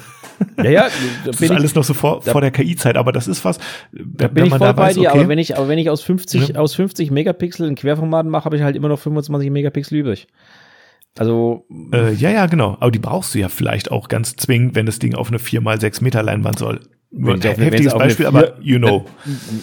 Ja, 0.58 0.70
ja, 0.70 0.88
das 1.24 1.40
ist 1.40 1.50
alles 1.50 1.74
noch 1.74 1.84
so 1.84 1.94
vor, 1.94 2.20
da, 2.24 2.32
vor 2.32 2.40
der 2.40 2.50
KI-Zeit, 2.50 2.96
aber 2.96 3.12
das 3.12 3.28
ist 3.28 3.44
was. 3.44 3.58
Da 3.92 4.28
bin 4.28 4.46
ich 4.46 4.50
voll 4.50 4.58
bei 4.58 4.76
weiß, 4.76 4.94
dir, 4.94 5.10
okay, 5.10 5.20
aber 5.20 5.28
wenn 5.28 5.38
ich, 5.38 5.56
aber 5.56 5.68
wenn 5.68 5.78
ich 5.78 5.90
aus 5.90 6.02
50, 6.02 6.48
ja. 6.48 6.54
aus 6.56 6.74
50 6.74 7.10
Megapixel 7.10 7.66
in 7.66 7.74
Querformaten 7.74 8.30
mache, 8.30 8.44
habe 8.44 8.56
ich 8.56 8.62
halt 8.62 8.76
immer 8.76 8.88
noch 8.88 8.98
25 8.98 9.50
Megapixel 9.50 9.98
übrig. 9.98 10.28
Also. 11.18 11.66
Äh, 11.92 12.12
ja, 12.14 12.30
ja, 12.30 12.46
genau. 12.46 12.76
Aber 12.80 12.90
die 12.90 12.98
brauchst 12.98 13.34
du 13.34 13.38
ja 13.38 13.48
vielleicht 13.48 13.90
auch 13.90 14.08
ganz 14.08 14.36
zwingend, 14.36 14.74
wenn 14.74 14.86
das 14.86 14.98
Ding 14.98 15.14
auf 15.14 15.28
eine 15.28 15.38
4x6 15.38 16.02
Meter 16.02 16.22
Leinwand 16.22 16.58
soll. 16.58 16.80
Wenn 17.14 17.42
ein 17.42 17.58
heftiges 17.58 17.92
Beispiel, 17.92 18.24
aber 18.24 18.58
you 18.62 18.78
know. 18.78 19.04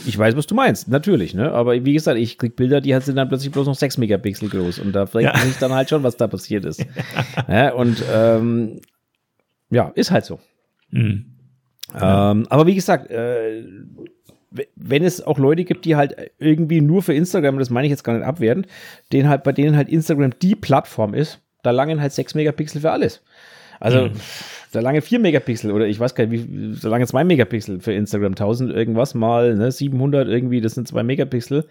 Ich 0.06 0.16
weiß, 0.16 0.36
was 0.36 0.46
du 0.46 0.54
meinst, 0.54 0.88
natürlich, 0.88 1.34
ne? 1.34 1.52
Aber 1.52 1.84
wie 1.84 1.94
gesagt, 1.94 2.20
ich 2.20 2.38
krieg 2.38 2.56
Bilder, 2.56 2.80
die 2.80 2.96
sind 3.02 3.16
dann 3.16 3.28
plötzlich 3.28 3.52
bloß 3.52 3.66
noch 3.66 3.74
6 3.74 3.98
Megapixel 3.98 4.50
groß 4.50 4.78
und 4.78 4.94
da 4.94 5.08
fragt 5.08 5.26
ja. 5.26 5.38
sich 5.38 5.58
dann 5.58 5.74
halt 5.74 5.90
schon, 5.90 6.04
was 6.04 6.16
da 6.16 6.28
passiert 6.28 6.64
ist. 6.66 6.86
ja, 7.48 7.74
und 7.74 8.04
ähm, 8.14 8.82
ja, 9.72 9.92
ist 9.96 10.12
halt 10.12 10.26
so. 10.26 10.40
Mhm. 10.92 11.26
Ähm, 11.94 12.46
aber 12.50 12.68
wie 12.68 12.76
gesagt, 12.76 13.10
äh, 13.10 13.64
wenn 14.76 15.04
es 15.04 15.22
auch 15.22 15.38
Leute 15.38 15.64
gibt, 15.64 15.86
die 15.86 15.96
halt 15.96 16.16
irgendwie 16.40 16.82
nur 16.82 17.04
für 17.04 17.14
Instagram, 17.14 17.60
das 17.60 17.70
meine 17.70 17.88
ich 17.88 17.92
jetzt 17.92 18.04
gar 18.04 18.14
nicht 18.14 18.26
abwertend, 18.26 18.68
denen 19.12 19.30
halt, 19.30 19.44
bei 19.44 19.52
denen 19.52 19.76
halt 19.76 19.90
Instagram 19.90 20.32
die 20.42 20.56
Plattform 20.56 21.14
ist, 21.14 21.42
da 21.62 21.72
langen 21.72 22.02
halt 22.02 22.14
6 22.14 22.36
Megapixel 22.36 22.82
für 22.82 22.92
alles. 22.92 23.22
Also, 23.80 24.08
mhm. 24.08 24.12
da 24.72 24.82
lange 24.82 25.02
4 25.02 25.20
Megapixel 25.20 25.72
oder 25.72 25.88
ich 25.88 26.00
weiß 26.00 26.14
gar 26.14 26.26
nicht, 26.26 26.50
wie, 26.50 26.74
so 26.74 26.90
lange 26.90 27.08
2 27.08 27.24
Megapixel 27.24 27.80
für 27.80 27.94
Instagram, 27.94 28.34
1000 28.34 28.72
irgendwas 28.72 29.14
mal, 29.14 29.56
ne, 29.56 29.72
700 29.72 30.28
irgendwie, 30.28 30.62
das 30.62 30.74
sind 30.74 30.88
2 30.88 31.04
Megapixel. 31.04 31.66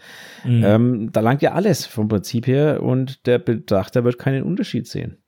Mhm. 0.45 0.65
Ähm, 0.65 1.13
da 1.13 1.21
langt 1.21 1.43
ja 1.43 1.53
alles 1.53 1.85
vom 1.85 2.09
Prinzip 2.09 2.47
her 2.47 2.83
und 2.83 3.27
der 3.27 3.39
Betrachter 3.39 4.05
wird 4.05 4.19
keinen 4.19 4.43
Unterschied 4.43 4.87
sehen. 4.87 5.19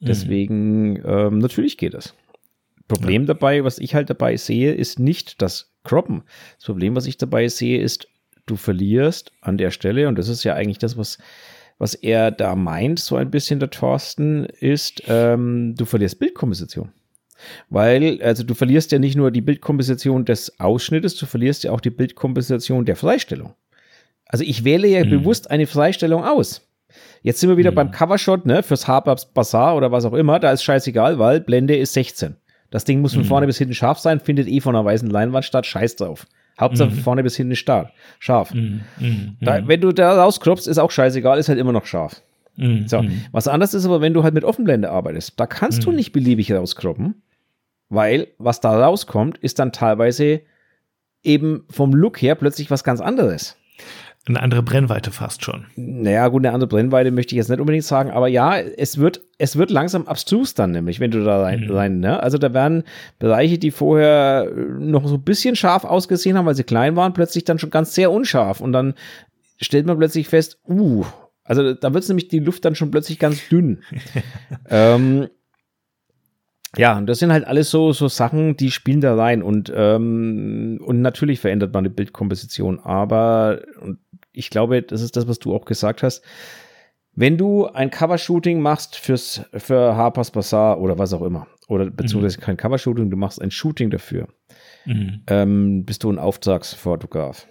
Mhm. 0.00 0.06
Deswegen, 0.06 1.02
ähm, 1.04 1.38
natürlich 1.38 1.78
geht 1.78 1.94
das. 1.94 2.14
Problem 2.94 3.22
ja. 3.22 3.28
dabei, 3.28 3.64
was 3.64 3.78
ich 3.78 3.94
halt 3.94 4.10
dabei 4.10 4.36
sehe, 4.36 4.72
ist 4.72 4.98
nicht 4.98 5.40
das 5.42 5.72
Croppen. 5.84 6.22
Das 6.56 6.66
Problem, 6.66 6.94
was 6.96 7.06
ich 7.06 7.16
dabei 7.16 7.48
sehe, 7.48 7.80
ist, 7.80 8.08
du 8.46 8.56
verlierst 8.56 9.32
an 9.40 9.58
der 9.58 9.70
Stelle, 9.70 10.08
und 10.08 10.18
das 10.18 10.28
ist 10.28 10.44
ja 10.44 10.54
eigentlich 10.54 10.78
das, 10.78 10.96
was 10.96 11.18
was 11.80 11.94
er 11.94 12.30
da 12.30 12.56
meint, 12.56 13.00
so 13.00 13.16
ein 13.16 13.30
bisschen 13.30 13.58
der 13.58 13.70
Thorsten, 13.70 14.44
ist, 14.44 15.02
ähm, 15.08 15.74
du 15.78 15.86
verlierst 15.86 16.18
Bildkomposition. 16.18 16.92
Weil, 17.70 18.20
also 18.22 18.44
du 18.44 18.52
verlierst 18.52 18.92
ja 18.92 18.98
nicht 18.98 19.16
nur 19.16 19.30
die 19.30 19.40
Bildkomposition 19.40 20.26
des 20.26 20.60
Ausschnittes, 20.60 21.16
du 21.16 21.24
verlierst 21.24 21.64
ja 21.64 21.72
auch 21.72 21.80
die 21.80 21.88
Bildkomposition 21.88 22.84
der 22.84 22.96
Freistellung. 22.96 23.54
Also 24.26 24.44
ich 24.44 24.62
wähle 24.62 24.88
ja 24.88 25.02
mhm. 25.02 25.10
bewusst 25.10 25.50
eine 25.50 25.66
Freistellung 25.66 26.22
aus. 26.22 26.68
Jetzt 27.22 27.40
sind 27.40 27.48
wir 27.48 27.56
wieder 27.56 27.70
mhm. 27.70 27.76
beim 27.76 27.90
Covershot, 27.92 28.44
ne, 28.44 28.62
fürs 28.62 28.86
Harperbs 28.86 29.32
Bazaar 29.32 29.74
oder 29.74 29.90
was 29.90 30.04
auch 30.04 30.12
immer, 30.12 30.38
da 30.38 30.52
ist 30.52 30.62
scheißegal, 30.62 31.18
weil 31.18 31.40
Blende 31.40 31.78
ist 31.78 31.94
16. 31.94 32.36
Das 32.70 32.84
Ding 32.84 33.00
muss 33.00 33.14
von 33.14 33.22
mhm. 33.22 33.26
vorne 33.26 33.46
bis 33.46 33.58
hinten 33.58 33.74
scharf 33.74 33.98
sein, 33.98 34.20
findet 34.20 34.48
eh 34.48 34.60
von 34.60 34.74
einer 34.74 34.84
weißen 34.84 35.10
Leinwand 35.10 35.44
statt, 35.44 35.66
scheiß 35.66 35.96
drauf. 35.96 36.26
Hauptsache 36.58 36.90
mhm. 36.90 36.94
vorne 36.94 37.22
bis 37.22 37.36
hinten 37.36 37.56
stark, 37.56 37.90
scharf. 38.18 38.52
Mhm. 38.52 38.82
Mhm. 38.98 39.36
Da, 39.40 39.66
wenn 39.66 39.80
du 39.80 39.92
da 39.92 40.22
rauskropfst, 40.22 40.68
ist 40.68 40.78
auch 40.78 40.90
scheißegal, 40.90 41.38
ist 41.38 41.48
halt 41.48 41.58
immer 41.58 41.72
noch 41.72 41.86
scharf. 41.86 42.22
Mhm. 42.56 42.86
So. 42.86 43.02
Mhm. 43.02 43.24
Was 43.32 43.48
anderes 43.48 43.74
ist 43.74 43.86
aber, 43.86 44.00
wenn 44.00 44.14
du 44.14 44.22
halt 44.22 44.34
mit 44.34 44.44
Offenblende 44.44 44.90
arbeitest, 44.90 45.40
da 45.40 45.46
kannst 45.46 45.84
du 45.84 45.90
mhm. 45.90 45.96
nicht 45.96 46.12
beliebig 46.12 46.52
rauskroppen, 46.52 47.22
weil 47.88 48.28
was 48.38 48.60
da 48.60 48.78
rauskommt, 48.78 49.38
ist 49.38 49.58
dann 49.58 49.72
teilweise 49.72 50.42
eben 51.22 51.64
vom 51.70 51.92
Look 51.92 52.20
her 52.20 52.34
plötzlich 52.34 52.70
was 52.70 52.84
ganz 52.84 53.00
anderes 53.00 53.56
eine 54.30 54.42
andere 54.42 54.62
Brennweite 54.62 55.10
fast 55.10 55.44
schon. 55.44 55.66
Naja, 55.76 56.28
gut, 56.28 56.44
eine 56.44 56.54
andere 56.54 56.68
Brennweite 56.68 57.10
möchte 57.10 57.34
ich 57.34 57.38
jetzt 57.38 57.50
nicht 57.50 57.60
unbedingt 57.60 57.84
sagen, 57.84 58.10
aber 58.10 58.28
ja, 58.28 58.58
es 58.58 58.98
wird, 58.98 59.20
es 59.38 59.56
wird 59.56 59.70
langsam 59.70 60.06
abstrus 60.06 60.54
dann 60.54 60.70
nämlich, 60.70 61.00
wenn 61.00 61.10
du 61.10 61.22
da 61.24 61.42
rein, 61.42 61.66
mhm. 61.66 61.70
rein 61.70 62.00
ne? 62.00 62.22
Also 62.22 62.38
da 62.38 62.54
werden 62.54 62.84
Bereiche, 63.18 63.58
die 63.58 63.70
vorher 63.70 64.50
noch 64.78 65.06
so 65.06 65.14
ein 65.16 65.22
bisschen 65.22 65.56
scharf 65.56 65.84
ausgesehen 65.84 66.36
haben, 66.36 66.46
weil 66.46 66.54
sie 66.54 66.64
klein 66.64 66.96
waren, 66.96 67.12
plötzlich 67.12 67.44
dann 67.44 67.58
schon 67.58 67.70
ganz 67.70 67.94
sehr 67.94 68.10
unscharf 68.10 68.60
und 68.60 68.72
dann 68.72 68.94
stellt 69.60 69.86
man 69.86 69.98
plötzlich 69.98 70.28
fest, 70.28 70.58
uh, 70.68 71.04
also 71.44 71.74
da 71.74 71.92
wird 71.92 72.08
nämlich 72.08 72.28
die 72.28 72.38
Luft 72.38 72.64
dann 72.64 72.74
schon 72.74 72.90
plötzlich 72.90 73.18
ganz 73.18 73.48
dünn. 73.48 73.82
ähm, 74.70 75.28
ja, 76.76 76.96
und 76.96 77.06
das 77.06 77.18
sind 77.18 77.32
halt 77.32 77.44
alles 77.44 77.70
so, 77.70 77.92
so 77.92 78.06
Sachen, 78.06 78.56
die 78.56 78.70
spielen 78.70 79.00
da 79.00 79.16
rein 79.16 79.42
und, 79.42 79.72
ähm, 79.74 80.80
und 80.84 81.02
natürlich 81.02 81.40
verändert 81.40 81.74
man 81.74 81.84
die 81.84 81.90
Bildkomposition, 81.90 82.78
aber, 82.78 83.62
und 83.80 83.98
ich 84.32 84.50
glaube, 84.50 84.82
das 84.82 85.02
ist 85.02 85.16
das, 85.16 85.28
was 85.28 85.38
du 85.38 85.54
auch 85.54 85.64
gesagt 85.64 86.02
hast. 86.02 86.22
Wenn 87.14 87.36
du 87.36 87.66
ein 87.66 87.90
Covershooting 87.90 88.60
machst 88.60 88.96
fürs, 88.96 89.42
für 89.52 89.96
Harper's 89.96 90.30
Bazaar 90.30 90.80
oder 90.80 90.98
was 90.98 91.12
auch 91.12 91.22
immer, 91.22 91.46
oder 91.68 91.90
beziehungsweise 91.90 92.38
mhm. 92.38 92.42
kein 92.42 92.56
Covershooting, 92.56 93.10
du 93.10 93.16
machst 93.16 93.40
ein 93.40 93.50
Shooting 93.50 93.90
dafür, 93.90 94.28
mhm. 94.86 95.22
ähm, 95.26 95.84
bist 95.84 96.04
du 96.04 96.10
ein 96.10 96.18
Auftragsfotograf. 96.18 97.46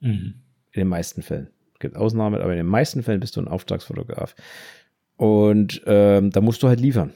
Mhm. 0.00 0.34
In 0.72 0.80
den 0.80 0.88
meisten 0.88 1.22
Fällen. 1.22 1.48
Es 1.74 1.80
gibt 1.80 1.96
Ausnahmen, 1.96 2.40
aber 2.40 2.52
in 2.52 2.58
den 2.58 2.66
meisten 2.66 3.02
Fällen 3.02 3.20
bist 3.20 3.36
du 3.36 3.40
ein 3.40 3.48
Auftragsfotograf. 3.48 4.34
Und 5.16 5.82
ähm, 5.86 6.30
da 6.30 6.40
musst 6.40 6.62
du 6.62 6.68
halt 6.68 6.80
liefern. 6.80 7.12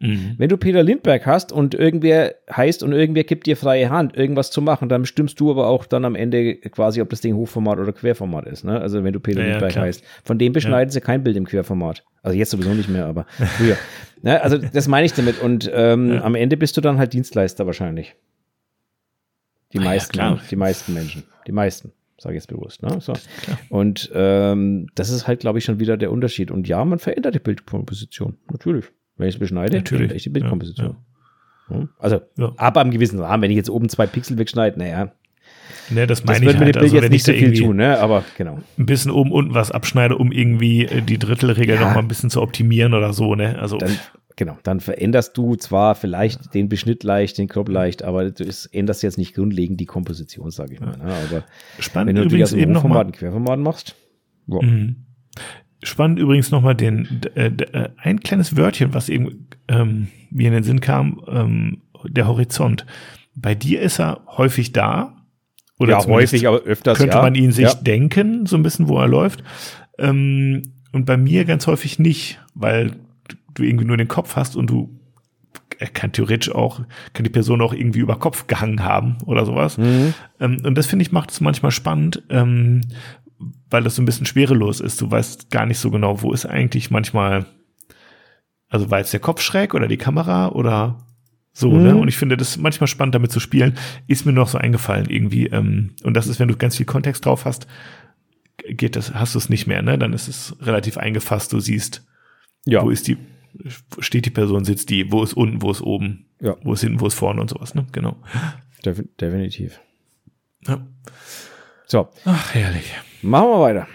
Mhm. 0.00 0.34
Wenn 0.38 0.48
du 0.48 0.56
Peter 0.56 0.82
Lindberg 0.82 1.26
hast 1.26 1.52
und 1.52 1.74
irgendwer 1.74 2.34
heißt 2.50 2.82
und 2.82 2.92
irgendwer 2.92 3.24
gibt 3.24 3.46
dir 3.46 3.56
freie 3.56 3.90
Hand, 3.90 4.16
irgendwas 4.16 4.50
zu 4.50 4.62
machen, 4.62 4.88
dann 4.88 5.02
bestimmst 5.02 5.38
du 5.38 5.50
aber 5.50 5.66
auch 5.66 5.84
dann 5.84 6.06
am 6.06 6.14
Ende 6.14 6.56
quasi, 6.56 7.02
ob 7.02 7.10
das 7.10 7.20
Ding 7.20 7.36
Hochformat 7.36 7.78
oder 7.78 7.92
Querformat 7.92 8.46
ist. 8.46 8.64
Ne? 8.64 8.80
Also 8.80 9.04
wenn 9.04 9.12
du 9.12 9.20
Peter 9.20 9.42
ja, 9.42 9.50
Lindberg 9.50 9.74
ja, 9.74 9.82
heißt. 9.82 10.02
Von 10.24 10.38
dem 10.38 10.54
beschneiden 10.54 10.88
ja. 10.88 10.92
sie 10.92 11.00
kein 11.02 11.22
Bild 11.22 11.36
im 11.36 11.44
Querformat. 11.44 12.02
Also 12.22 12.36
jetzt 12.36 12.50
sowieso 12.50 12.72
nicht 12.72 12.88
mehr, 12.88 13.06
aber 13.06 13.26
früher. 13.58 13.76
ne? 14.22 14.42
Also 14.42 14.56
das 14.56 14.88
meine 14.88 15.04
ich 15.04 15.12
damit. 15.12 15.40
Und 15.42 15.70
ähm, 15.72 16.18
am 16.22 16.34
Ende 16.34 16.56
bist 16.56 16.78
du 16.78 16.80
dann 16.80 16.98
halt 16.98 17.12
Dienstleister 17.12 17.66
wahrscheinlich. 17.66 18.16
Die 19.74 19.78
ah, 19.78 19.82
meisten, 19.82 20.40
die 20.50 20.56
meisten 20.56 20.94
Menschen. 20.94 21.24
Die 21.46 21.52
meisten 21.52 21.92
sage 22.16 22.36
ich 22.36 22.42
jetzt 22.42 22.48
bewusst. 22.48 22.82
Ne? 22.82 23.00
So. 23.00 23.12
Und 23.68 24.10
ähm, 24.14 24.88
das 24.94 25.10
ist 25.10 25.26
halt, 25.26 25.40
glaube 25.40 25.58
ich, 25.58 25.64
schon 25.64 25.78
wieder 25.78 25.96
der 25.98 26.10
Unterschied. 26.10 26.50
Und 26.50 26.68
ja, 26.68 26.84
man 26.84 26.98
verändert 26.98 27.34
die 27.34 27.38
Bildkomposition, 27.38 28.36
natürlich. 28.50 28.86
Wenn 29.20 29.28
ich 29.28 29.36
es 29.36 29.38
beschneide, 29.38 29.76
Natürlich. 29.76 30.12
ich 30.12 30.22
die 30.24 30.30
Bildkomposition. 30.30 30.96
Ja, 31.70 31.76
ja. 31.76 31.88
Also, 31.98 32.20
ja. 32.36 32.52
ab 32.56 32.76
einem 32.76 32.90
gewissen 32.90 33.20
Rahmen, 33.20 33.42
wenn 33.42 33.50
ich 33.50 33.56
jetzt 33.56 33.70
oben 33.70 33.88
zwei 33.88 34.06
Pixel 34.06 34.38
wegschneide, 34.38 34.78
naja. 34.78 35.12
Ne, 35.90 36.06
das 36.06 36.24
meine 36.24 36.46
das 36.46 36.54
ich 36.54 36.60
halt. 36.60 36.76
also, 36.76 36.96
jetzt 36.96 37.10
nicht 37.10 37.24
so 37.24 37.32
viel 37.32 37.52
tun, 37.52 37.76
ne? 37.76 37.98
aber 37.98 38.24
genau. 38.36 38.58
Ein 38.78 38.86
bisschen 38.86 39.10
oben 39.10 39.32
unten 39.32 39.54
was 39.54 39.70
abschneide, 39.70 40.16
um 40.16 40.30
irgendwie 40.30 40.84
äh, 40.84 41.02
die 41.02 41.18
Drittelregel 41.18 41.76
ja. 41.76 41.80
noch 41.80 41.94
mal 41.94 42.00
ein 42.00 42.08
bisschen 42.08 42.30
zu 42.30 42.40
optimieren 42.42 42.94
oder 42.94 43.12
so, 43.12 43.34
ne? 43.34 43.58
Also. 43.58 43.78
Dann, 43.78 43.98
genau, 44.36 44.58
dann 44.62 44.80
veränderst 44.80 45.36
du 45.36 45.56
zwar 45.56 45.94
vielleicht 45.94 46.54
den 46.54 46.68
Beschnitt 46.68 47.02
leicht, 47.02 47.38
den 47.38 47.48
Crop 47.48 47.68
leicht, 47.68 48.02
aber 48.02 48.30
du 48.30 48.44
änderst 48.72 49.02
jetzt 49.02 49.18
nicht 49.18 49.34
grundlegend 49.34 49.80
die 49.80 49.86
Komposition, 49.86 50.50
sage 50.50 50.74
ich 50.74 50.80
mal. 50.80 50.96
Ne? 50.96 51.04
Aber 51.04 51.44
Spannend, 51.78 52.08
wenn 52.08 52.16
du 52.16 52.22
übrigens 52.22 52.52
eben 52.52 52.72
noch 52.72 52.84
mal, 52.84 53.10
Querformat 53.10 53.58
machst, 53.58 53.96
wow. 54.46 54.62
mhm. 54.62 55.06
Spannend 55.82 56.18
übrigens 56.18 56.50
nochmal 56.50 56.74
den, 56.74 57.20
äh, 57.34 57.46
äh, 57.46 57.88
ein 57.96 58.20
kleines 58.20 58.56
Wörtchen, 58.56 58.92
was 58.92 59.08
eben 59.08 59.48
ähm, 59.68 60.08
mir 60.30 60.48
in 60.48 60.54
den 60.54 60.62
Sinn 60.62 60.80
kam, 60.80 61.22
ähm, 61.26 61.82
der 62.06 62.26
Horizont. 62.26 62.86
Bei 63.34 63.54
dir 63.54 63.80
ist 63.80 63.98
er 63.98 64.20
häufig 64.26 64.72
da. 64.72 65.16
Oder 65.78 65.92
ja, 65.92 66.06
häufig, 66.06 66.46
aber 66.46 66.60
öfters. 66.60 66.98
Könnte 66.98 67.16
ja. 67.16 67.22
man 67.22 67.34
ihn 67.34 67.52
sich 67.52 67.64
ja. 67.64 67.74
denken, 67.74 68.44
so 68.44 68.56
ein 68.56 68.62
bisschen, 68.62 68.88
wo 68.88 68.98
er 68.98 69.08
läuft. 69.08 69.42
Ähm, 69.98 70.62
und 70.92 71.06
bei 71.06 71.16
mir 71.16 71.44
ganz 71.44 71.66
häufig 71.66 71.98
nicht, 71.98 72.38
weil 72.54 72.96
du 73.54 73.62
irgendwie 73.62 73.86
nur 73.86 73.96
den 73.96 74.08
Kopf 74.08 74.36
hast 74.36 74.56
und 74.56 74.68
du 74.68 75.00
er 75.80 75.88
kann 75.88 76.12
theoretisch 76.12 76.54
auch, 76.54 76.80
kann 77.14 77.24
die 77.24 77.30
Person 77.30 77.62
auch 77.62 77.72
irgendwie 77.72 78.00
über 78.00 78.18
Kopf 78.18 78.46
gehangen 78.46 78.84
haben 78.84 79.16
oder 79.24 79.46
sowas. 79.46 79.78
Mhm. 79.78 80.12
Ähm, 80.38 80.62
und 80.62 80.76
das 80.76 80.86
finde 80.86 81.04
ich 81.04 81.10
macht 81.10 81.30
es 81.30 81.40
manchmal 81.40 81.70
spannend, 81.70 82.22
ähm, 82.28 82.82
weil 83.70 83.82
das 83.82 83.96
so 83.96 84.02
ein 84.02 84.06
bisschen 84.06 84.26
schwerelos 84.26 84.80
ist. 84.80 85.00
Du 85.00 85.10
weißt 85.10 85.50
gar 85.50 85.66
nicht 85.66 85.78
so 85.78 85.90
genau, 85.90 86.22
wo 86.22 86.32
ist 86.32 86.46
eigentlich 86.46 86.90
manchmal, 86.90 87.46
also 88.68 88.90
war 88.90 88.98
jetzt 88.98 89.12
der 89.12 89.20
Kopf 89.20 89.40
schräg 89.40 89.74
oder 89.74 89.88
die 89.88 89.96
Kamera 89.96 90.50
oder 90.50 90.98
so, 91.52 91.72
ne? 91.72 91.78
mhm. 91.78 91.84
ne? 91.84 91.96
Und 91.96 92.08
ich 92.08 92.16
finde 92.16 92.36
das 92.36 92.56
manchmal 92.56 92.86
spannend, 92.86 93.14
damit 93.14 93.32
zu 93.32 93.40
spielen. 93.40 93.76
Ist 94.06 94.26
mir 94.26 94.32
noch 94.32 94.48
so 94.48 94.58
eingefallen 94.58 95.08
irgendwie. 95.08 95.46
Ähm, 95.46 95.90
und 96.02 96.14
das 96.14 96.26
ist, 96.26 96.38
wenn 96.38 96.48
du 96.48 96.56
ganz 96.56 96.76
viel 96.76 96.86
Kontext 96.86 97.26
drauf 97.26 97.44
hast, 97.44 97.66
geht 98.68 98.96
das, 98.96 99.14
hast 99.14 99.34
du 99.34 99.38
es 99.38 99.48
nicht 99.48 99.66
mehr, 99.66 99.82
ne? 99.82 99.98
Dann 99.98 100.12
ist 100.12 100.28
es 100.28 100.56
relativ 100.60 100.96
eingefasst. 100.98 101.52
Du 101.52 101.60
siehst, 101.60 102.06
ja. 102.66 102.82
wo 102.82 102.90
ist 102.90 103.08
die, 103.08 103.16
steht 103.98 104.26
die 104.26 104.30
Person, 104.30 104.64
sitzt 104.64 104.90
die, 104.90 105.10
wo 105.10 105.22
ist 105.22 105.34
unten, 105.34 105.62
wo 105.62 105.70
ist 105.70 105.80
oben, 105.80 106.26
ja. 106.40 106.56
wo 106.62 106.74
ist 106.74 106.82
hinten, 106.82 107.00
wo 107.00 107.06
ist 107.06 107.14
vorne 107.14 107.40
und 107.40 107.50
sowas, 107.50 107.74
ne? 107.74 107.86
Genau. 107.92 108.16
Def 108.84 109.02
definitiv. 109.20 109.80
Ja. 110.66 110.86
So. 111.86 112.08
Ach, 112.24 112.54
herrlich. 112.54 112.94
Machen 113.22 113.48
wir 113.48 113.60
weiter. 113.60 113.86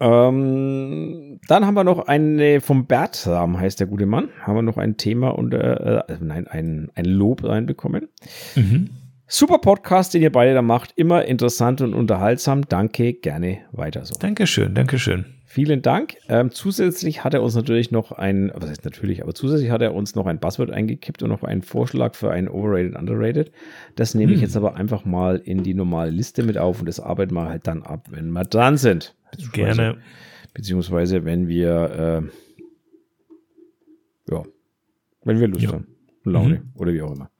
Ähm, 0.00 1.40
dann 1.48 1.66
haben 1.66 1.74
wir 1.74 1.84
noch 1.84 2.06
eine 2.06 2.60
vom 2.60 2.86
Bertram, 2.86 3.58
heißt 3.58 3.80
der 3.80 3.86
gute 3.86 4.06
Mann. 4.06 4.28
Haben 4.42 4.56
wir 4.56 4.62
noch 4.62 4.76
ein 4.76 4.96
Thema 4.96 5.30
und 5.30 5.54
äh, 5.54 6.02
nein, 6.20 6.46
ein, 6.48 6.90
ein 6.94 7.04
Lob 7.04 7.44
reinbekommen. 7.44 8.08
Mhm. 8.54 8.90
Super 9.26 9.58
Podcast, 9.58 10.14
den 10.14 10.22
ihr 10.22 10.32
beide 10.32 10.52
da 10.54 10.62
macht. 10.62 10.92
Immer 10.96 11.24
interessant 11.24 11.80
und 11.80 11.94
unterhaltsam. 11.94 12.68
Danke, 12.68 13.14
gerne 13.14 13.58
weiter 13.72 14.04
so. 14.04 14.14
Dankeschön, 14.18 14.74
Dankeschön. 14.74 15.24
Vielen 15.54 15.82
Dank. 15.82 16.16
Ähm, 16.28 16.50
zusätzlich 16.50 17.22
hat 17.22 17.32
er 17.32 17.40
uns 17.40 17.54
natürlich 17.54 17.92
noch 17.92 18.10
ein, 18.10 18.50
was 18.56 18.70
heißt 18.70 18.84
natürlich, 18.84 19.22
aber 19.22 19.34
zusätzlich 19.34 19.70
hat 19.70 19.82
er 19.82 19.94
uns 19.94 20.16
noch 20.16 20.26
ein 20.26 20.40
Buzzword 20.40 20.72
eingekippt 20.72 21.22
und 21.22 21.28
noch 21.28 21.44
einen 21.44 21.62
Vorschlag 21.62 22.16
für 22.16 22.32
ein 22.32 22.48
Overrated, 22.48 22.96
Underrated. 22.96 23.52
Das 23.94 24.16
nehme 24.16 24.32
hm. 24.32 24.34
ich 24.34 24.42
jetzt 24.42 24.56
aber 24.56 24.74
einfach 24.74 25.04
mal 25.04 25.36
in 25.36 25.62
die 25.62 25.74
normale 25.74 26.10
Liste 26.10 26.42
mit 26.42 26.58
auf 26.58 26.80
und 26.80 26.86
das 26.86 26.98
arbeiten 26.98 27.34
wir 27.34 27.48
halt 27.48 27.68
dann 27.68 27.84
ab, 27.84 28.08
wenn 28.10 28.32
wir 28.32 28.42
dran 28.42 28.76
sind. 28.78 29.14
Beziehungsweise, 29.30 29.76
Gerne. 29.76 29.98
Beziehungsweise, 30.54 31.24
wenn 31.24 31.46
wir, 31.46 32.24
äh, 34.28 34.32
ja, 34.32 34.42
wenn 35.22 35.38
wir 35.38 35.46
Lust 35.46 35.62
ja. 35.62 35.72
haben. 35.74 35.86
Laune 36.24 36.54
mhm. 36.56 36.72
oder 36.74 36.92
wie 36.92 37.02
auch 37.02 37.14
immer. 37.14 37.30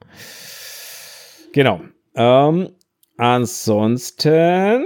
Genau. 1.51 1.81
Ähm, 2.15 2.69
ansonsten 3.17 4.85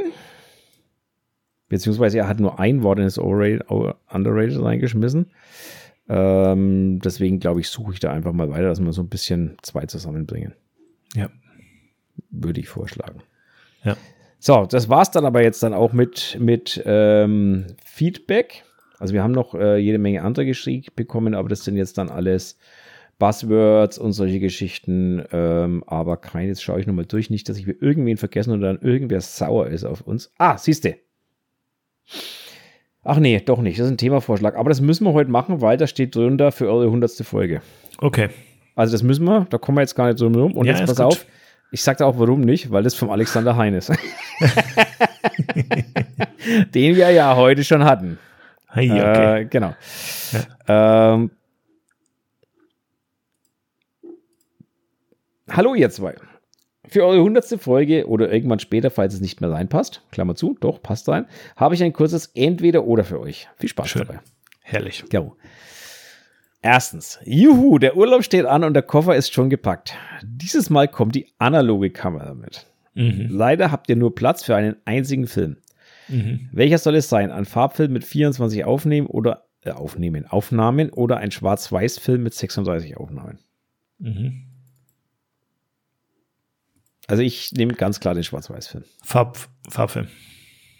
Beziehungsweise 1.69 2.17
er 2.17 2.27
hat 2.27 2.39
nur 2.39 2.59
ein 2.59 2.83
Wort 2.83 2.99
in 2.99 3.05
das 3.05 3.19
Overrated, 3.19 3.63
Underrated 4.09 4.61
reingeschmissen. 4.61 5.27
Ähm, 6.09 6.99
deswegen 6.99 7.39
glaube 7.39 7.61
ich, 7.61 7.69
suche 7.69 7.93
ich 7.93 7.99
da 7.99 8.11
einfach 8.11 8.33
mal 8.33 8.49
weiter, 8.49 8.67
dass 8.67 8.81
wir 8.81 8.91
so 8.91 9.03
ein 9.03 9.09
bisschen 9.09 9.57
zwei 9.61 9.85
zusammenbringen. 9.85 10.53
Ja. 11.15 11.29
Würde 12.31 12.59
ich 12.59 12.67
vorschlagen. 12.67 13.21
Ja. 13.83 13.95
So, 14.39 14.65
das 14.65 14.89
war 14.89 15.03
es 15.03 15.11
dann 15.11 15.25
aber 15.25 15.43
jetzt 15.43 15.61
dann 15.61 15.73
auch 15.73 15.93
mit, 15.93 16.37
mit 16.39 16.81
ähm, 16.85 17.67
Feedback. 17.85 18.63
Also 18.97 19.13
wir 19.13 19.21
haben 19.21 19.31
noch 19.31 19.53
äh, 19.53 19.77
jede 19.77 19.99
Menge 19.99 20.23
andere 20.23 20.45
geschickt 20.45 20.95
bekommen, 20.95 21.35
aber 21.35 21.49
das 21.49 21.63
sind 21.63 21.77
jetzt 21.77 21.97
dann 21.97 22.09
alles 22.09 22.57
Buzzwords 23.19 23.97
und 23.97 24.13
solche 24.13 24.39
Geschichten. 24.39 25.23
Ähm, 25.31 25.83
aber 25.85 26.17
kein, 26.17 26.47
jetzt 26.47 26.63
schaue 26.63 26.79
ich 26.79 26.87
nochmal 26.87 27.05
durch, 27.05 27.29
nicht, 27.29 27.47
dass 27.49 27.57
ich 27.57 27.67
mir 27.67 27.75
irgendwen 27.79 28.17
vergessen 28.17 28.51
und 28.51 28.61
dann 28.61 28.79
irgendwer 28.79 29.21
sauer 29.21 29.67
ist 29.67 29.83
auf 29.83 30.01
uns. 30.01 30.31
Ah, 30.37 30.57
siehst 30.57 30.85
du. 30.85 30.95
Ach 33.03 33.17
nee, 33.17 33.39
doch 33.39 33.61
nicht. 33.61 33.79
Das 33.79 33.85
ist 33.85 33.91
ein 33.91 33.97
Themavorschlag. 33.97 34.55
Aber 34.55 34.69
das 34.69 34.81
müssen 34.81 35.05
wir 35.05 35.13
heute 35.13 35.31
machen, 35.31 35.61
weil 35.61 35.77
das 35.77 35.89
steht 35.89 36.15
drunter 36.15 36.51
für 36.51 36.67
eure 36.67 36.91
hundertste 36.91 37.23
Folge. 37.23 37.61
Okay. 37.99 38.29
Also 38.75 38.91
das 38.93 39.03
müssen 39.03 39.25
wir, 39.25 39.47
da 39.49 39.57
kommen 39.57 39.77
wir 39.77 39.81
jetzt 39.81 39.95
gar 39.95 40.07
nicht 40.07 40.21
drum 40.21 40.35
rum. 40.35 40.53
Und 40.53 40.65
ja, 40.65 40.73
jetzt 40.73 40.85
pass 40.85 40.97
gut. 40.97 41.05
auf, 41.05 41.25
ich 41.71 41.81
sage 41.81 42.05
auch 42.05 42.17
warum 42.19 42.41
nicht, 42.41 42.71
weil 42.71 42.83
das 42.83 42.95
vom 42.95 43.09
Alexander 43.09 43.55
Heines. 43.55 43.87
Den 46.73 46.95
wir 46.95 47.09
ja 47.11 47.35
heute 47.35 47.63
schon 47.63 47.83
hatten. 47.83 48.17
Hey, 48.67 48.91
okay. 48.91 49.41
Äh, 49.41 49.45
genau. 49.45 49.73
Ja. 50.67 51.13
Ähm, 51.13 51.31
hallo 55.49 55.73
ihr 55.75 55.89
zwei. 55.89 56.15
Für 56.89 57.05
eure 57.05 57.21
hundertste 57.21 57.57
Folge 57.57 58.07
oder 58.07 58.31
irgendwann 58.31 58.59
später, 58.59 58.89
falls 58.89 59.13
es 59.13 59.21
nicht 59.21 59.41
mehr 59.41 59.51
reinpasst, 59.51 60.01
Klammer 60.11 60.35
zu, 60.35 60.57
doch, 60.59 60.81
passt 60.81 61.07
rein, 61.07 61.25
habe 61.55 61.75
ich 61.75 61.83
ein 61.83 61.93
kurzes 61.93 62.31
Entweder-Oder 62.33 63.03
für 63.03 63.19
euch. 63.19 63.47
Viel 63.57 63.69
Spaß 63.69 63.89
Schön. 63.89 64.05
dabei. 64.07 64.19
Herrlich. 64.61 65.03
Ja. 65.11 65.31
Erstens, 66.61 67.19
juhu, 67.23 67.77
der 67.77 67.95
Urlaub 67.95 68.23
steht 68.23 68.45
an 68.45 68.63
und 68.63 68.73
der 68.73 68.83
Koffer 68.83 69.15
ist 69.15 69.33
schon 69.33 69.49
gepackt. 69.49 69.93
Dieses 70.23 70.69
Mal 70.69 70.87
kommt 70.87 71.15
die 71.15 71.27
analoge 71.37 71.89
Kamera 71.89 72.33
mit. 72.33 72.65
Mhm. 72.95 73.27
Leider 73.29 73.71
habt 73.71 73.89
ihr 73.89 73.95
nur 73.95 74.13
Platz 74.13 74.43
für 74.43 74.55
einen 74.55 74.75
einzigen 74.85 75.27
Film. 75.27 75.57
Mhm. 76.09 76.49
Welcher 76.51 76.79
soll 76.79 76.95
es 76.95 77.07
sein? 77.07 77.31
Ein 77.31 77.45
Farbfilm 77.45 77.93
mit 77.93 78.03
24 78.03 78.65
Aufnehmen 78.65 79.07
oder 79.07 79.45
äh, 79.61 79.71
Aufnehmen, 79.71 80.25
Aufnahmen 80.25 80.89
oder 80.89 81.17
ein 81.17 81.31
Schwarz-Weiß-Film 81.31 82.23
mit 82.23 82.33
36 82.33 82.97
Aufnahmen? 82.97 83.39
Mhm. 83.99 84.48
Also 87.09 87.23
ich 87.23 87.51
nehme 87.53 87.73
ganz 87.73 87.99
klar 87.99 88.13
den 88.13 88.23
Schwarz-Weiß-Film. 88.23 88.83
Farb, 89.03 89.37
Farbfilm. 89.67 90.07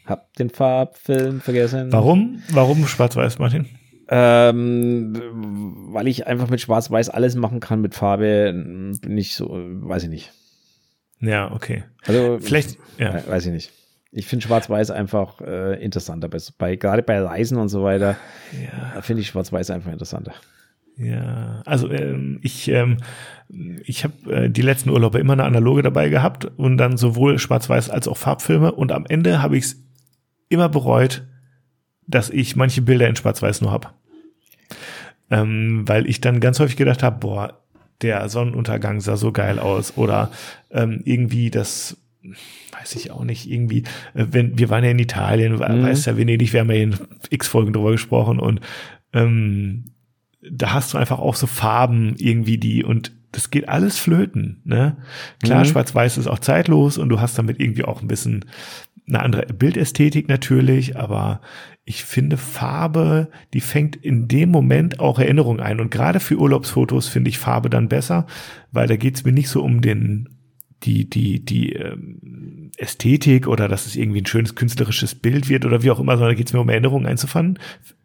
Hab 0.05 0.33
den 0.35 0.49
Farbfilm 0.49 1.41
vergessen. 1.41 1.91
Warum? 1.91 2.43
Warum 2.51 2.85
Schwarz-Weiß, 2.85 3.39
Martin? 3.39 3.67
Ähm, 4.09 5.13
weil 5.91 6.07
ich 6.07 6.27
einfach 6.27 6.49
mit 6.49 6.61
Schwarz-Weiß 6.61 7.09
alles 7.09 7.35
machen 7.35 7.59
kann, 7.59 7.81
mit 7.81 7.95
Farbe 7.95 8.53
bin 8.53 9.17
ich 9.17 9.35
so, 9.35 9.49
weiß 9.49 10.03
ich 10.03 10.09
nicht. 10.09 10.31
Ja, 11.19 11.51
okay. 11.51 11.83
Also 12.05 12.37
vielleicht, 12.39 12.77
ja. 12.97 13.27
Weiß 13.27 13.45
ich 13.45 13.51
nicht. 13.51 13.71
Ich 14.11 14.25
finde 14.25 14.45
Schwarz-Weiß 14.45 14.91
einfach 14.91 15.41
äh, 15.41 15.83
interessanter. 15.83 16.29
Bei, 16.57 16.75
gerade 16.75 17.03
bei 17.03 17.21
Reisen 17.21 17.57
und 17.57 17.69
so 17.69 17.83
weiter 17.83 18.17
ja. 18.51 19.01
finde 19.01 19.21
ich 19.21 19.27
Schwarz-Weiß 19.27 19.69
einfach 19.71 19.91
interessanter. 19.91 20.33
Ja, 20.99 21.61
also 21.65 21.89
ähm, 21.89 22.39
ich, 22.41 22.67
ähm, 22.67 22.97
ich 23.85 24.03
habe 24.03 24.31
äh, 24.31 24.49
die 24.49 24.61
letzten 24.61 24.89
Urlaube 24.89 25.19
immer 25.19 25.33
eine 25.33 25.45
Analoge 25.45 25.81
dabei 25.81 26.09
gehabt 26.09 26.45
und 26.57 26.77
dann 26.77 26.97
sowohl 26.97 27.39
Schwarz-Weiß 27.39 27.89
als 27.89 28.07
auch 28.07 28.17
Farbfilme 28.17 28.73
und 28.73 28.91
am 28.91 29.05
Ende 29.05 29.41
habe 29.41 29.57
ich 29.57 29.63
es 29.65 29.83
immer 30.49 30.67
bereut, 30.67 31.25
dass 32.05 32.29
ich 32.29 32.57
manche 32.57 32.81
Bilder 32.81 33.07
in 33.07 33.15
Schwarz-Weiß 33.15 33.61
nur 33.61 33.71
habe. 33.71 33.89
Ähm, 35.31 35.87
weil 35.87 36.09
ich 36.09 36.19
dann 36.19 36.41
ganz 36.41 36.59
häufig 36.59 36.75
gedacht 36.75 37.01
habe, 37.01 37.19
boah, 37.19 37.61
der 38.01 38.27
Sonnenuntergang 38.27 38.99
sah 38.99 39.15
so 39.15 39.31
geil 39.31 39.59
aus 39.59 39.95
oder 39.95 40.31
ähm, 40.71 41.01
irgendwie 41.05 41.49
das 41.49 41.97
weiß 42.77 42.95
ich 42.95 43.11
auch 43.11 43.23
nicht, 43.23 43.49
irgendwie, 43.49 43.83
äh, 44.13 44.25
wenn, 44.31 44.57
wir 44.57 44.69
waren 44.69 44.83
ja 44.83 44.91
in 44.91 44.99
Italien, 44.99 45.53
mhm. 45.53 45.59
weißt 45.59 46.07
ja, 46.07 46.17
Venedig, 46.17 46.51
wir 46.51 46.59
haben 46.61 46.71
ja 46.71 46.77
in 46.77 46.95
x 47.29 47.47
Folgen 47.47 47.71
drüber 47.71 47.91
gesprochen 47.91 48.39
und 48.39 48.59
ähm, 49.13 49.85
da 50.41 50.73
hast 50.73 50.93
du 50.93 50.97
einfach 50.97 51.19
auch 51.19 51.35
so 51.35 51.47
Farben 51.47 52.15
irgendwie, 52.17 52.57
die 52.57 52.83
und 52.83 53.11
das 53.31 53.51
geht 53.51 53.69
alles 53.69 53.99
flöten. 53.99 54.61
Ne? 54.63 54.97
Klar, 55.43 55.59
mhm. 55.59 55.69
Schwarz-Weiß 55.69 56.17
ist 56.17 56.27
auch 56.27 56.39
zeitlos 56.39 56.97
und 56.97 57.09
du 57.09 57.21
hast 57.21 57.37
damit 57.37 57.59
irgendwie 57.59 57.83
auch 57.83 58.01
ein 58.01 58.07
bisschen 58.07 58.45
eine 59.07 59.21
andere 59.21 59.45
Bildästhetik 59.47 60.27
natürlich, 60.27 60.97
aber 60.97 61.41
ich 61.83 62.03
finde 62.03 62.37
Farbe, 62.37 63.29
die 63.53 63.61
fängt 63.61 63.95
in 63.95 64.27
dem 64.27 64.51
Moment 64.51 64.99
auch 64.99 65.17
Erinnerung 65.17 65.59
ein. 65.59 65.79
Und 65.79 65.89
gerade 65.89 66.19
für 66.19 66.37
Urlaubsfotos 66.37 67.07
finde 67.07 67.29
ich 67.29 67.39
Farbe 67.39 67.69
dann 67.69 67.89
besser, 67.89 68.27
weil 68.71 68.87
da 68.87 68.95
geht's 68.95 69.25
mir 69.25 69.31
nicht 69.31 69.49
so 69.49 69.63
um 69.63 69.81
den 69.81 70.29
die 70.83 71.09
die 71.09 71.43
die 71.43 71.73
ähm, 71.73 72.71
Ästhetik 72.77 73.47
oder 73.47 73.67
dass 73.67 73.85
es 73.85 73.95
irgendwie 73.95 74.21
ein 74.21 74.27
schönes 74.27 74.55
künstlerisches 74.55 75.15
Bild 75.15 75.49
wird 75.49 75.65
oder 75.65 75.83
wie 75.83 75.91
auch 75.91 75.99
immer, 75.99 76.13
sondern 76.13 76.31
da 76.31 76.37
geht's 76.37 76.53
mir 76.53 76.61
um 76.61 76.69
Erinnerungen 76.69 77.07
einzufangen, 77.07 77.59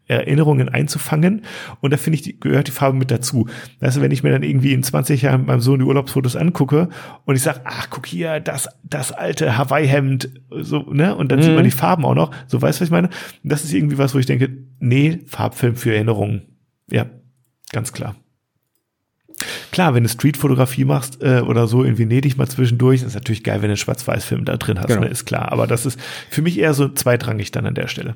Erinnerungen 0.07 0.69
einzufangen. 0.69 1.43
Und 1.81 1.93
da 1.93 1.97
finde 1.97 2.17
ich, 2.17 2.23
die, 2.23 2.39
gehört 2.39 2.69
die 2.69 2.73
Farbe 2.73 2.97
mit 2.97 3.11
dazu. 3.11 3.49
Weißt 3.81 3.97
du, 3.97 4.01
wenn 4.01 4.11
ich 4.11 4.23
mir 4.23 4.31
dann 4.31 4.43
irgendwie 4.43 4.73
in 4.73 4.83
20 4.83 5.23
Jahren 5.23 5.47
meinem 5.47 5.61
Sohn 5.61 5.79
die 5.79 5.85
Urlaubsfotos 5.85 6.37
angucke 6.37 6.89
und 7.25 7.37
ich 7.37 7.43
sage, 7.43 7.61
ach, 7.65 7.89
guck 7.91 8.07
hier, 8.07 8.41
das, 8.41 8.69
das 8.83 9.13
alte 9.13 9.57
Hawaii-Hemd, 9.57 10.31
so, 10.51 10.81
ne? 10.93 11.15
Und 11.17 11.33
dann 11.33 11.39
mhm. 11.39 11.43
sieht 11.43 11.55
man 11.55 11.63
mhm. 11.63 11.69
die 11.69 11.77
Farben 11.77 12.05
auch 12.05 12.15
noch. 12.15 12.31
So, 12.47 12.61
weißt 12.61 12.79
du, 12.79 12.83
was 12.83 12.89
ich 12.89 12.93
meine? 12.93 13.09
Das 13.43 13.65
ist 13.65 13.73
irgendwie 13.73 13.99
was, 13.99 14.15
wo 14.15 14.19
ich 14.19 14.27
denke, 14.27 14.51
nee, 14.79 15.21
Farbfilm 15.27 15.77
für 15.77 15.95
Erinnerungen. 15.95 16.43
Ja, 16.91 17.07
ganz 17.73 17.93
klar. 17.93 18.15
Klar, 19.73 19.95
wenn 19.95 20.05
du 20.05 20.09
Streetfotografie 20.09 20.85
machst 20.85 21.21
äh, 21.23 21.41
oder 21.41 21.67
so 21.67 21.83
in 21.83 21.99
Venedig 21.99 22.37
mal 22.37 22.47
zwischendurch, 22.47 23.03
ist 23.03 23.15
natürlich 23.15 23.43
geil, 23.43 23.57
wenn 23.57 23.69
du 23.69 23.73
einen 23.73 23.77
Schwarz-Weiß-Film 23.77 24.45
da 24.45 24.57
drin 24.57 24.79
hast, 24.79 24.87
genau. 24.87 25.01
ne, 25.01 25.09
ist 25.09 25.25
klar. 25.25 25.51
Aber 25.51 25.67
das 25.67 25.87
ist 25.87 25.99
für 26.31 26.43
mich 26.43 26.59
eher 26.59 26.75
so 26.75 26.89
zweitrangig 26.89 27.51
dann 27.51 27.67
an 27.67 27.75
der 27.75 27.89
Stelle. 27.89 28.15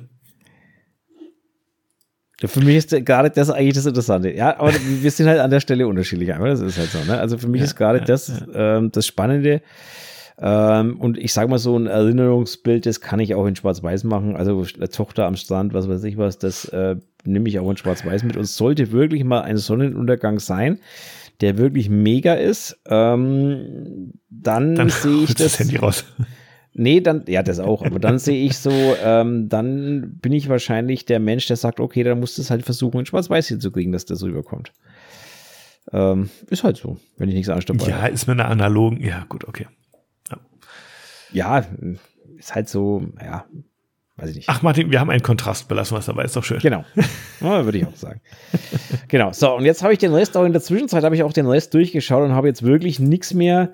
Für 2.45 2.61
mich 2.61 2.77
ist 2.77 3.05
gerade 3.05 3.29
das 3.29 3.49
eigentlich 3.49 3.73
das 3.73 3.85
Interessante. 3.85 4.31
Ja, 4.31 4.59
aber 4.59 4.71
wir 4.73 5.11
sind 5.11 5.27
halt 5.27 5.39
an 5.39 5.51
der 5.51 5.59
Stelle 5.59 5.87
unterschiedlich. 5.87 6.33
Aber 6.33 6.47
das 6.47 6.61
ist 6.61 6.77
halt 6.77 6.89
so. 6.89 6.99
Ne? 6.99 7.19
Also 7.19 7.37
für 7.37 7.47
mich 7.47 7.59
ja, 7.59 7.65
ist 7.65 7.75
gerade 7.75 7.99
ja, 7.99 8.05
das. 8.05 8.31
Ähm, 8.53 8.91
das 8.91 9.05
Spannende. 9.05 9.61
Ähm, 10.41 10.97
und 10.99 11.17
ich 11.17 11.33
sage 11.33 11.49
mal 11.49 11.57
so 11.57 11.77
ein 11.77 11.87
Erinnerungsbild, 11.87 12.85
das 12.85 13.01
kann 13.01 13.19
ich 13.19 13.35
auch 13.35 13.45
in 13.45 13.57
Schwarz-Weiß 13.57 14.05
machen. 14.05 14.37
Also 14.37 14.65
eine 14.77 14.87
Tochter 14.87 15.25
am 15.25 15.35
Strand, 15.35 15.73
was 15.73 15.89
weiß 15.89 16.03
ich 16.05 16.17
was, 16.17 16.37
das 16.37 16.65
äh, 16.65 16.95
nehme 17.25 17.49
ich 17.49 17.59
auch 17.59 17.69
in 17.69 17.75
Schwarz-Weiß 17.75 18.23
mit. 18.23 18.37
Und 18.37 18.45
sollte 18.45 18.91
wirklich 18.93 19.25
mal 19.25 19.41
ein 19.41 19.57
Sonnenuntergang 19.57 20.39
sein, 20.39 20.79
der 21.41 21.57
wirklich 21.57 21.89
mega 21.89 22.35
ist, 22.35 22.79
ähm, 22.87 24.13
dann, 24.29 24.75
dann 24.75 24.89
sehe 24.89 25.23
ich 25.23 25.35
das. 25.35 25.53
das 25.53 25.59
Handy 25.59 25.75
raus. 25.77 26.05
Nee, 26.73 27.01
dann, 27.01 27.23
ja, 27.27 27.43
das 27.43 27.59
auch, 27.59 27.83
aber 27.83 27.99
dann 27.99 28.19
sehe 28.19 28.45
ich 28.45 28.57
so, 28.57 28.69
ähm, 29.03 29.49
dann 29.49 30.17
bin 30.21 30.31
ich 30.31 30.49
wahrscheinlich 30.49 31.05
der 31.05 31.19
Mensch, 31.19 31.47
der 31.47 31.55
sagt, 31.55 31.79
okay, 31.79 32.03
dann 32.03 32.19
musst 32.19 32.37
du 32.37 32.41
es 32.41 32.51
halt 32.51 32.63
versuchen, 32.63 32.99
in 32.99 33.05
Schwarz-Weiß 33.05 33.47
hinzukriegen, 33.47 33.91
dass 33.91 34.05
das 34.05 34.23
rüberkommt. 34.23 34.71
Ähm, 35.91 36.29
ist 36.49 36.63
halt 36.63 36.77
so, 36.77 36.97
wenn 37.17 37.29
ich 37.29 37.35
nichts 37.35 37.49
anderes 37.49 37.65
dabei 37.65 37.89
Ja, 37.89 38.05
ist 38.05 38.27
mit 38.27 38.39
einer 38.39 38.49
analogen, 38.49 39.01
ja, 39.01 39.25
gut, 39.27 39.47
okay. 39.47 39.67
Ja. 40.29 40.37
ja, 41.31 41.65
ist 42.37 42.53
halt 42.53 42.69
so, 42.69 43.03
ja, 43.19 43.45
weiß 44.17 44.29
ich 44.29 44.35
nicht. 44.35 44.49
Ach, 44.49 44.61
Martin, 44.61 44.91
wir 44.91 44.99
haben 44.99 45.09
einen 45.09 45.23
Kontrast, 45.23 45.67
belassen 45.67 45.95
wir 45.95 45.99
es 45.99 46.05
dabei, 46.05 46.25
ist 46.25 46.35
doch 46.35 46.43
schön. 46.43 46.59
Genau, 46.59 46.85
ja, 47.41 47.65
würde 47.65 47.79
ich 47.79 47.87
auch 47.87 47.95
sagen. 47.95 48.21
genau, 49.07 49.31
so, 49.33 49.55
und 49.55 49.65
jetzt 49.65 49.81
habe 49.81 49.93
ich 49.93 49.99
den 49.99 50.13
Rest, 50.13 50.37
auch 50.37 50.45
in 50.45 50.53
der 50.53 50.61
Zwischenzeit 50.61 51.03
habe 51.03 51.15
ich 51.15 51.23
auch 51.23 51.33
den 51.33 51.47
Rest 51.47 51.73
durchgeschaut 51.73 52.23
und 52.23 52.35
habe 52.35 52.47
jetzt 52.47 52.61
wirklich 52.61 52.99
nichts 52.99 53.33
mehr 53.33 53.73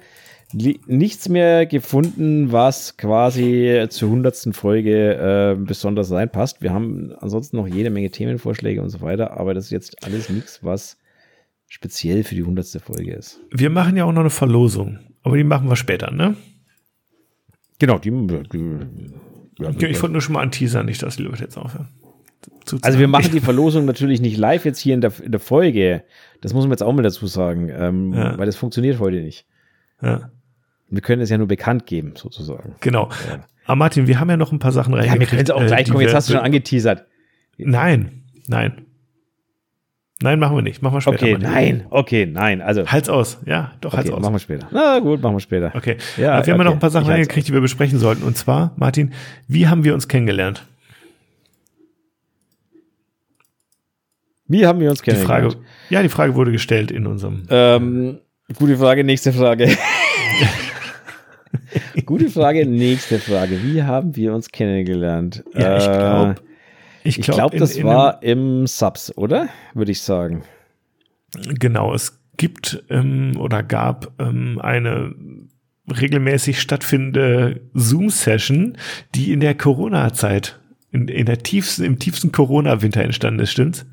nichts 0.54 1.28
mehr 1.30 1.66
gefunden, 1.66 2.52
was 2.52 2.98
quasi 2.98 3.86
zur 3.90 4.10
hundertsten 4.10 4.54
Folge 4.54 5.16
äh, 5.16 5.56
besonders 5.60 6.12
reinpasst. 6.12 6.62
Wir 6.62 6.72
haben 6.72 7.14
ansonsten 7.20 7.58
noch 7.58 7.68
jede 7.68 7.90
Menge 7.90 8.12
Themenvorschläge 8.12 8.82
und 8.82 8.90
so 8.90 9.02
weiter, 9.02 9.38
aber 9.38 9.54
das 9.54 9.66
ist 9.66 9.72
jetzt 9.72 10.04
alles 10.06 10.30
nichts, 10.30 10.64
was 10.64 10.98
speziell 11.68 12.24
für 12.24 12.36
die 12.36 12.44
hundertste 12.44 12.80
Folge 12.80 13.14
ist. 13.14 13.42
Wir 13.52 13.70
machen 13.70 13.98
ja 13.98 14.06
auch 14.06 14.14
noch 14.14 14.22
eine 14.22 14.30
Verlosung, 14.30 15.00
aber 15.24 15.38
die 15.38 15.44
machen 15.44 15.68
wir 15.68 15.76
später, 15.76 16.12
ne? 16.12 16.36
Genau, 17.80 17.98
die. 17.98 18.12
die 18.12 19.12
ja, 19.58 19.70
ich 19.70 20.02
wollte 20.02 20.12
nur 20.14 20.22
schon 20.22 20.34
mal 20.34 20.42
anteasern, 20.42 20.86
nicht, 20.86 21.02
dass 21.02 21.18
die 21.18 21.24
Leute 21.24 21.44
jetzt 21.44 21.58
aufhören. 21.58 21.90
Also 22.82 23.00
wir 23.00 23.08
machen 23.08 23.32
die 23.32 23.40
Verlosung 23.42 23.86
natürlich 23.86 24.22
nicht 24.22 24.38
live 24.38 24.66
jetzt 24.66 24.80
hier 24.80 24.94
in 24.94 25.02
der, 25.02 25.14
in 25.22 25.32
der 25.32 25.40
Folge. 25.40 26.04
Das 26.42 26.54
muss 26.54 26.64
man 26.64 26.72
jetzt 26.72 26.84
auch 26.84 26.94
mal 26.94 27.04
dazu 27.04 27.28
sagen, 27.28 27.70
ähm, 27.70 28.14
ja. 28.14 28.38
weil 28.38 28.46
das 28.46 28.56
funktioniert 28.56 29.00
heute 29.00 29.22
nicht. 29.22 29.46
Ja. 30.02 30.32
Wir 30.90 31.02
können 31.02 31.22
es 31.22 31.30
ja 31.30 31.38
nur 31.38 31.48
bekannt 31.48 31.86
geben, 31.86 32.14
sozusagen. 32.16 32.76
Genau. 32.80 33.10
Ja. 33.28 33.44
Aber 33.66 33.76
Martin, 33.76 34.08
wir 34.08 34.20
haben 34.20 34.30
ja 34.30 34.38
noch 34.38 34.52
ein 34.52 34.60
paar 34.60 34.72
Sachen 34.72 34.94
reingekriegt. 34.94 35.16
Ja, 35.16 35.20
wir 35.20 35.28
können 35.28 35.42
es 35.42 35.52
auch 35.52 35.66
gleich 35.66 35.88
äh, 35.88 35.92
kommen. 35.92 36.04
Jetzt 36.04 36.14
hast 36.14 36.30
du 36.30 36.34
schon 36.34 36.42
angeteasert. 36.42 37.06
Nein, 37.58 38.24
nein. 38.48 38.86
Nein, 40.22 40.40
machen 40.40 40.56
wir 40.56 40.62
nicht. 40.62 40.82
Machen 40.82 40.96
wir 40.96 41.02
später. 41.02 41.26
Okay, 41.26 41.38
nein, 41.40 41.86
okay, 41.90 42.26
nein. 42.26 42.62
Also 42.62 42.86
Halt's 42.88 43.10
aus. 43.10 43.40
Ja, 43.46 43.74
doch, 43.82 43.90
okay, 43.90 43.98
halt's 43.98 44.12
aus. 44.12 44.22
Machen 44.22 44.36
wir 44.36 44.40
später. 44.40 44.68
Na 44.72 45.00
gut, 45.00 45.22
machen 45.22 45.36
wir 45.36 45.40
später. 45.42 45.74
Okay. 45.76 45.98
Ja, 46.16 46.36
wir 46.36 46.40
okay. 46.40 46.52
haben 46.52 46.58
ja 46.60 46.64
noch 46.64 46.74
ein 46.74 46.80
paar 46.80 46.90
Sachen 46.90 47.08
reingekriegt, 47.08 47.48
die 47.50 47.54
wir 47.54 47.60
besprechen 47.60 48.00
sollten. 48.00 48.24
Und 48.24 48.38
zwar, 48.38 48.74
Martin, 48.78 49.12
wie 49.48 49.68
haben 49.68 49.84
wir 49.84 49.94
uns 49.94 50.08
kennengelernt? 50.08 50.66
Wie 54.48 54.66
haben 54.66 54.80
wir 54.80 54.90
uns 54.90 55.02
kennengelernt? 55.02 55.54
Die 55.54 55.56
Frage, 55.56 55.66
ja, 55.90 56.02
die 56.02 56.10
Frage 56.10 56.36
wurde 56.36 56.52
gestellt 56.52 56.92
in 56.92 57.08
unserem. 57.08 57.44
Ähm, 57.50 58.20
gute 58.58 58.78
Frage, 58.78 59.04
nächste 59.04 59.34
Frage. 59.34 59.76
Gute 62.06 62.30
Frage, 62.30 62.66
nächste 62.66 63.20
Frage. 63.20 63.62
Wie 63.64 63.84
haben 63.84 64.16
wir 64.16 64.34
uns 64.34 64.50
kennengelernt? 64.50 65.44
Ja, 65.54 65.78
ich 65.78 65.84
glaube. 65.86 66.36
Äh, 66.40 66.46
ich 67.08 67.22
glaube, 67.22 67.38
glaub, 67.38 67.58
das 67.58 67.76
in 67.76 67.86
war 67.86 68.24
im 68.24 68.66
Subs, 68.66 69.16
oder? 69.16 69.50
Würde 69.76 69.92
ich 69.92 70.02
sagen. 70.02 70.44
Genau, 71.60 71.94
es 71.94 72.20
gibt 72.38 72.84
ähm, 72.90 73.38
oder 73.38 73.62
gab 73.62 74.20
ähm, 74.20 74.60
eine 74.60 75.14
regelmäßig 75.88 76.60
stattfindende 76.60 77.62
Zoom-Session, 77.74 78.78
die 79.14 79.32
in 79.32 79.40
der 79.40 79.56
Corona-Zeit, 79.56 80.60
in, 80.92 81.08
in 81.08 81.28
der 81.28 81.40
tiefsten, 81.40 81.84
im 81.84 82.00
tiefsten 82.00 82.32
Corona-Winter 82.32 83.04
entstanden 83.04 83.42
ist, 83.42 83.52
stimmt's? 83.52 83.86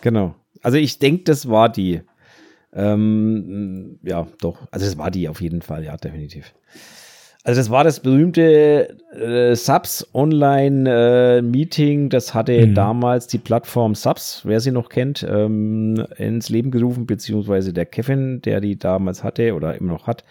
Genau. 0.00 0.34
Also 0.62 0.78
ich 0.78 0.98
denke, 0.98 1.24
das 1.24 1.48
war 1.48 1.68
die. 1.68 2.00
Ähm, 2.74 3.98
ja, 4.02 4.26
doch. 4.40 4.66
Also 4.70 4.86
es 4.86 4.98
war 4.98 5.10
die 5.10 5.28
auf 5.28 5.40
jeden 5.40 5.62
Fall, 5.62 5.84
ja, 5.84 5.96
definitiv. 5.96 6.54
Also 7.46 7.60
das 7.60 7.68
war 7.68 7.84
das 7.84 8.00
berühmte 8.00 8.96
äh, 9.12 9.54
Subs 9.54 10.08
Online 10.14 10.90
äh, 10.90 11.42
Meeting. 11.42 12.08
Das 12.08 12.32
hatte 12.32 12.66
mhm. 12.66 12.74
damals 12.74 13.26
die 13.26 13.36
Plattform 13.36 13.94
Subs, 13.94 14.40
wer 14.44 14.60
sie 14.60 14.70
noch 14.70 14.88
kennt, 14.88 15.26
ähm, 15.28 16.06
ins 16.16 16.48
Leben 16.48 16.70
gerufen, 16.70 17.04
beziehungsweise 17.04 17.74
der 17.74 17.84
Kevin, 17.84 18.40
der 18.40 18.62
die 18.62 18.78
damals 18.78 19.22
hatte 19.22 19.54
oder 19.54 19.76
immer 19.76 19.92
noch 19.92 20.06
hat. 20.06 20.24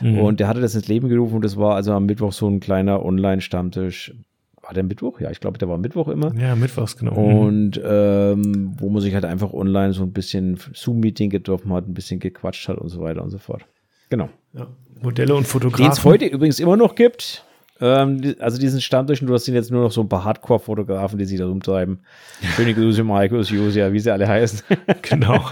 Mhm. 0.00 0.18
Und 0.18 0.40
der 0.40 0.48
hatte 0.48 0.60
das 0.60 0.74
ins 0.74 0.88
Leben 0.88 1.08
gerufen 1.08 1.36
und 1.36 1.44
das 1.44 1.56
war 1.56 1.76
also 1.76 1.92
am 1.92 2.06
Mittwoch 2.06 2.32
so 2.32 2.48
ein 2.48 2.58
kleiner 2.58 3.04
Online-Stammtisch 3.04 4.14
war 4.68 4.74
der 4.74 4.82
Mittwoch? 4.82 5.18
Ja, 5.18 5.30
ich 5.30 5.40
glaube, 5.40 5.56
der 5.56 5.66
war 5.66 5.78
Mittwoch 5.78 6.08
immer. 6.08 6.30
Ja, 6.34 6.54
Mittwochs, 6.54 6.98
genau. 6.98 7.14
Und 7.14 7.80
ähm, 7.82 8.74
wo 8.78 8.90
man 8.90 9.00
sich 9.00 9.14
halt 9.14 9.24
einfach 9.24 9.54
online 9.54 9.94
so 9.94 10.02
ein 10.02 10.12
bisschen 10.12 10.58
Zoom-Meeting 10.74 11.30
getroffen 11.30 11.72
hat, 11.72 11.88
ein 11.88 11.94
bisschen 11.94 12.20
gequatscht 12.20 12.68
hat 12.68 12.76
und 12.76 12.90
so 12.90 13.00
weiter 13.00 13.22
und 13.22 13.30
so 13.30 13.38
fort. 13.38 13.64
Genau. 14.10 14.28
Ja. 14.52 14.66
Modelle 15.00 15.34
und 15.34 15.46
Fotografen. 15.46 15.86
Den 15.86 15.92
es 15.92 16.04
heute 16.04 16.26
übrigens 16.26 16.60
immer 16.60 16.76
noch 16.76 16.96
gibt. 16.96 17.46
Ähm, 17.80 18.34
also 18.40 18.58
diesen 18.58 18.82
Stammtischen, 18.82 19.26
du 19.26 19.32
hast 19.32 19.46
jetzt 19.46 19.70
nur 19.70 19.84
noch 19.84 19.92
so 19.92 20.02
ein 20.02 20.08
paar 20.10 20.24
Hardcore-Fotografen, 20.24 21.18
die 21.18 21.24
sich 21.24 21.38
da 21.38 21.46
rumtreiben. 21.46 22.00
Schöne 22.54 22.74
Grüße, 22.74 23.02
Markus, 23.04 23.48
Josia, 23.48 23.90
wie 23.90 24.00
sie 24.00 24.10
alle 24.10 24.28
heißen. 24.28 24.64
genau. 25.00 25.48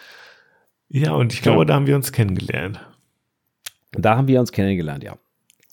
ja, 0.88 1.12
und 1.12 1.34
ich 1.34 1.42
glaube, 1.42 1.58
ja. 1.58 1.64
da 1.66 1.74
haben 1.74 1.86
wir 1.86 1.96
uns 1.96 2.10
kennengelernt. 2.10 2.80
Da 3.92 4.16
haben 4.16 4.28
wir 4.28 4.40
uns 4.40 4.50
kennengelernt, 4.50 5.04
ja. 5.04 5.18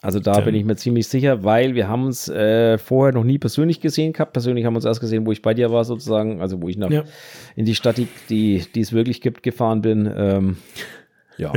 Also 0.02 0.20
da 0.20 0.42
bin 0.42 0.54
ich 0.54 0.64
mir 0.64 0.76
ziemlich 0.76 1.08
sicher, 1.08 1.44
weil 1.44 1.74
wir 1.74 1.88
haben 1.88 2.06
uns 2.06 2.30
äh, 2.30 2.78
vorher 2.78 3.14
noch 3.14 3.24
nie 3.24 3.40
persönlich 3.40 3.82
gesehen 3.82 4.14
gehabt. 4.14 4.32
Persönlich 4.32 4.64
haben 4.64 4.74
wir 4.74 4.78
uns 4.78 4.86
erst 4.86 5.00
gesehen, 5.00 5.26
wo 5.26 5.32
ich 5.32 5.42
bei 5.42 5.56
dir 5.56 5.72
war 5.72 5.86
sozusagen, 5.86 6.40
also 6.40 6.62
wo 6.62 6.70
ich 6.70 6.78
nach 6.78 6.92
ja. 6.92 7.04
in 7.56 7.66
die 7.66 7.74
Stadt, 7.74 7.98
die, 7.98 8.08
die, 8.30 8.64
die 8.76 8.82
es 8.82 8.94
wirklich 8.94 9.22
gibt, 9.22 9.42
gefahren 9.42 9.82
bin. 9.82 10.12
Ähm, 10.16 10.58
ja. 11.38 11.52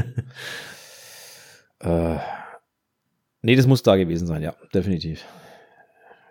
äh, 1.81 2.19
nee, 3.43 3.57
das 3.57 3.67
muss 3.67 3.83
da 3.83 3.97
gewesen 3.97 4.27
sein, 4.27 4.43
ja, 4.43 4.55
definitiv. 4.73 5.23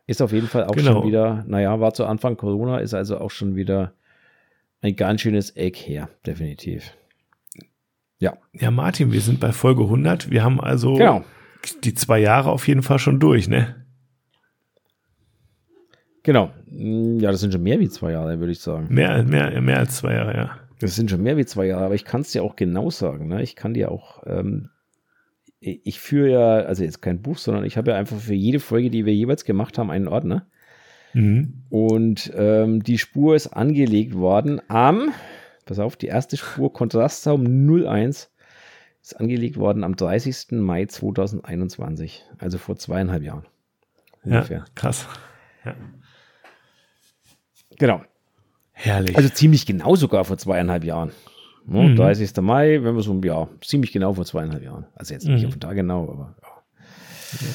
Ist 0.07 0.23
auf 0.23 0.31
jeden 0.31 0.47
Fall 0.47 0.63
auch 0.63 0.71
genau. 0.71 0.93
schon 0.93 1.07
wieder, 1.07 1.43
naja, 1.47 1.79
war 1.79 1.93
zu 1.93 2.07
Anfang 2.07 2.37
Corona, 2.37 2.79
ist 2.79 2.95
also 2.95 3.19
auch 3.19 3.29
schon 3.29 3.55
wieder 3.55 3.93
ein 4.81 4.95
ganz 4.95 5.21
schönes 5.21 5.51
Eck 5.51 5.77
her, 5.77 6.09
definitiv. 6.25 6.91
Ja. 8.17 8.35
Ja, 8.53 8.71
Martin, 8.71 9.11
wir 9.11 9.21
sind 9.21 9.39
bei 9.39 9.51
Folge 9.51 9.83
100. 9.83 10.31
Wir 10.31 10.43
haben 10.43 10.59
also 10.59 10.95
genau 10.95 11.23
die 11.83 11.93
zwei 11.93 12.19
Jahre 12.19 12.51
auf 12.51 12.67
jeden 12.67 12.83
Fall 12.83 12.99
schon 12.99 13.19
durch, 13.19 13.47
ne? 13.47 13.75
Genau. 16.23 16.51
Ja, 16.67 17.31
das 17.31 17.39
sind 17.41 17.53
schon 17.53 17.63
mehr 17.63 17.79
wie 17.79 17.89
zwei 17.89 18.11
Jahre, 18.11 18.39
würde 18.39 18.51
ich 18.51 18.59
sagen. 18.59 18.87
Mehr, 18.89 19.23
mehr, 19.23 19.61
mehr 19.61 19.79
als 19.79 19.97
zwei 19.97 20.13
Jahre, 20.13 20.35
ja. 20.35 20.59
Das 20.79 20.95
sind 20.95 21.09
schon 21.09 21.23
mehr 21.23 21.37
wie 21.37 21.45
zwei 21.45 21.65
Jahre, 21.65 21.85
aber 21.85 21.95
ich 21.95 22.05
kann 22.05 22.21
es 22.21 22.31
dir 22.31 22.43
auch 22.43 22.55
genau 22.55 22.89
sagen. 22.89 23.27
Ne? 23.27 23.41
Ich 23.43 23.55
kann 23.55 23.73
dir 23.73 23.91
auch, 23.91 24.23
ähm, 24.25 24.69
ich 25.59 25.99
führe 25.99 26.31
ja, 26.31 26.55
also 26.65 26.83
jetzt 26.83 27.01
kein 27.01 27.21
Buch, 27.21 27.37
sondern 27.37 27.65
ich 27.65 27.77
habe 27.77 27.91
ja 27.91 27.97
einfach 27.97 28.17
für 28.17 28.33
jede 28.33 28.59
Folge, 28.59 28.89
die 28.89 29.05
wir 29.05 29.13
jeweils 29.13 29.43
gemacht 29.43 29.77
haben, 29.77 29.91
einen 29.91 30.07
Ordner. 30.07 30.47
Mhm. 31.13 31.63
Und 31.69 32.31
ähm, 32.35 32.81
die 32.81 32.97
Spur 32.97 33.35
ist 33.35 33.47
angelegt 33.47 34.13
worden 34.13 34.61
am, 34.69 35.11
pass 35.65 35.79
auf, 35.79 35.97
die 35.97 36.07
erste 36.07 36.37
Spur 36.37 36.71
Kontrastraum 36.71 37.45
01 37.45 38.31
ist 39.01 39.19
angelegt 39.19 39.57
worden 39.57 39.83
am 39.83 39.95
30. 39.95 40.51
Mai 40.51 40.85
2021, 40.85 42.25
also 42.37 42.57
vor 42.57 42.77
zweieinhalb 42.77 43.23
Jahren. 43.23 43.45
Ungefähr. 44.23 44.59
Ja, 44.59 44.65
krass. 44.75 45.07
Ja. 45.65 45.75
Genau. 47.77 48.01
Herrlich. 48.71 49.15
Also 49.15 49.29
ziemlich 49.29 49.65
genau 49.65 49.95
sogar 49.95 50.25
vor 50.25 50.37
zweieinhalb 50.37 50.83
Jahren. 50.83 51.11
Ne? 51.65 51.89
Mhm. 51.89 51.95
30. 51.95 52.35
Mai, 52.41 52.83
wenn 52.83 52.95
wir 52.95 53.01
so, 53.01 53.19
ja, 53.23 53.47
ziemlich 53.61 53.91
genau 53.91 54.13
vor 54.13 54.25
zweieinhalb 54.25 54.63
Jahren. 54.63 54.85
Also 54.95 55.13
jetzt 55.13 55.27
nicht 55.27 55.41
mhm. 55.41 55.47
auf 55.47 55.53
den 55.53 55.61
Tag 55.61 55.75
genau, 55.75 56.03
aber 56.03 56.35
ja. 56.41 56.47
ja 57.41 57.47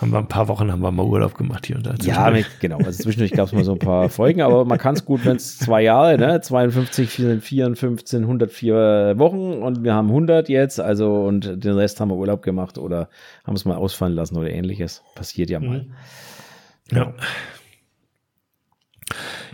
haben 0.00 0.12
wir 0.12 0.18
ein 0.18 0.28
paar 0.28 0.48
Wochen 0.48 0.70
haben 0.70 0.82
wir 0.82 0.90
mal 0.90 1.06
Urlaub 1.06 1.34
gemacht 1.34 1.66
hier 1.66 1.76
und 1.76 1.86
da. 1.86 1.94
Ja, 2.02 2.30
genau. 2.60 2.76
Also 2.78 3.02
zwischendurch 3.02 3.32
gab 3.32 3.46
es 3.46 3.52
mal 3.52 3.64
so 3.64 3.72
ein 3.72 3.78
paar 3.78 4.10
Folgen, 4.10 4.42
aber 4.42 4.66
man 4.66 4.76
kann 4.76 4.94
es 4.94 5.06
gut, 5.06 5.24
wenn 5.24 5.36
es 5.36 5.58
zwei 5.58 5.82
Jahre, 5.82 6.18
ne? 6.18 6.40
52, 6.40 7.10
54, 7.40 8.20
104 8.20 9.14
Wochen 9.16 9.54
und 9.54 9.84
wir 9.84 9.94
haben 9.94 10.08
100 10.08 10.50
jetzt, 10.50 10.80
also 10.80 11.24
und 11.24 11.64
den 11.64 11.72
Rest 11.72 11.98
haben 12.00 12.10
wir 12.10 12.16
Urlaub 12.16 12.42
gemacht 12.42 12.76
oder 12.76 13.08
haben 13.44 13.56
es 13.56 13.64
mal 13.64 13.76
ausfallen 13.76 14.14
lassen 14.14 14.36
oder 14.36 14.50
ähnliches. 14.50 15.02
Passiert 15.14 15.48
ja 15.48 15.60
mal. 15.60 15.84
Mhm. 16.90 16.96
Ja. 16.96 17.14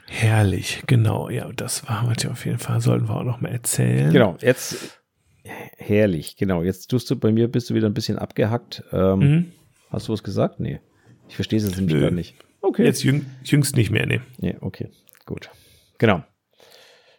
Herrlich, 0.08 0.82
genau. 0.88 1.30
Ja, 1.30 1.50
das 1.54 1.88
war 1.88 2.08
heute 2.08 2.32
auf 2.32 2.44
jeden 2.44 2.58
Fall, 2.58 2.80
sollten 2.80 3.08
wir 3.08 3.16
auch 3.16 3.24
noch 3.24 3.40
mal 3.40 3.52
erzählen. 3.52 4.12
Genau, 4.12 4.36
jetzt 4.40 5.00
herrlich, 5.44 6.36
genau. 6.36 6.64
Jetzt 6.64 6.88
tust 6.88 7.08
du 7.10 7.16
bei 7.16 7.30
mir, 7.30 7.46
bist 7.46 7.70
du 7.70 7.74
wieder 7.74 7.86
ein 7.86 7.94
bisschen 7.94 8.18
abgehackt. 8.18 8.82
Ähm, 8.92 9.18
mhm 9.18 9.52
Hast 9.92 10.08
du 10.08 10.12
was 10.14 10.22
gesagt? 10.22 10.58
Nee. 10.58 10.80
Ich 11.28 11.34
verstehe 11.34 11.58
es 11.58 11.66
jetzt 11.66 11.76
nämlich 11.76 12.00
gar 12.00 12.10
nicht. 12.10 12.34
Okay. 12.62 12.82
Jetzt 12.82 13.04
jüng, 13.04 13.26
jüngst 13.44 13.76
nicht 13.76 13.90
mehr, 13.90 14.06
nee. 14.06 14.22
Nee, 14.38 14.56
okay. 14.60 14.88
Gut. 15.26 15.50
Genau. 15.98 16.24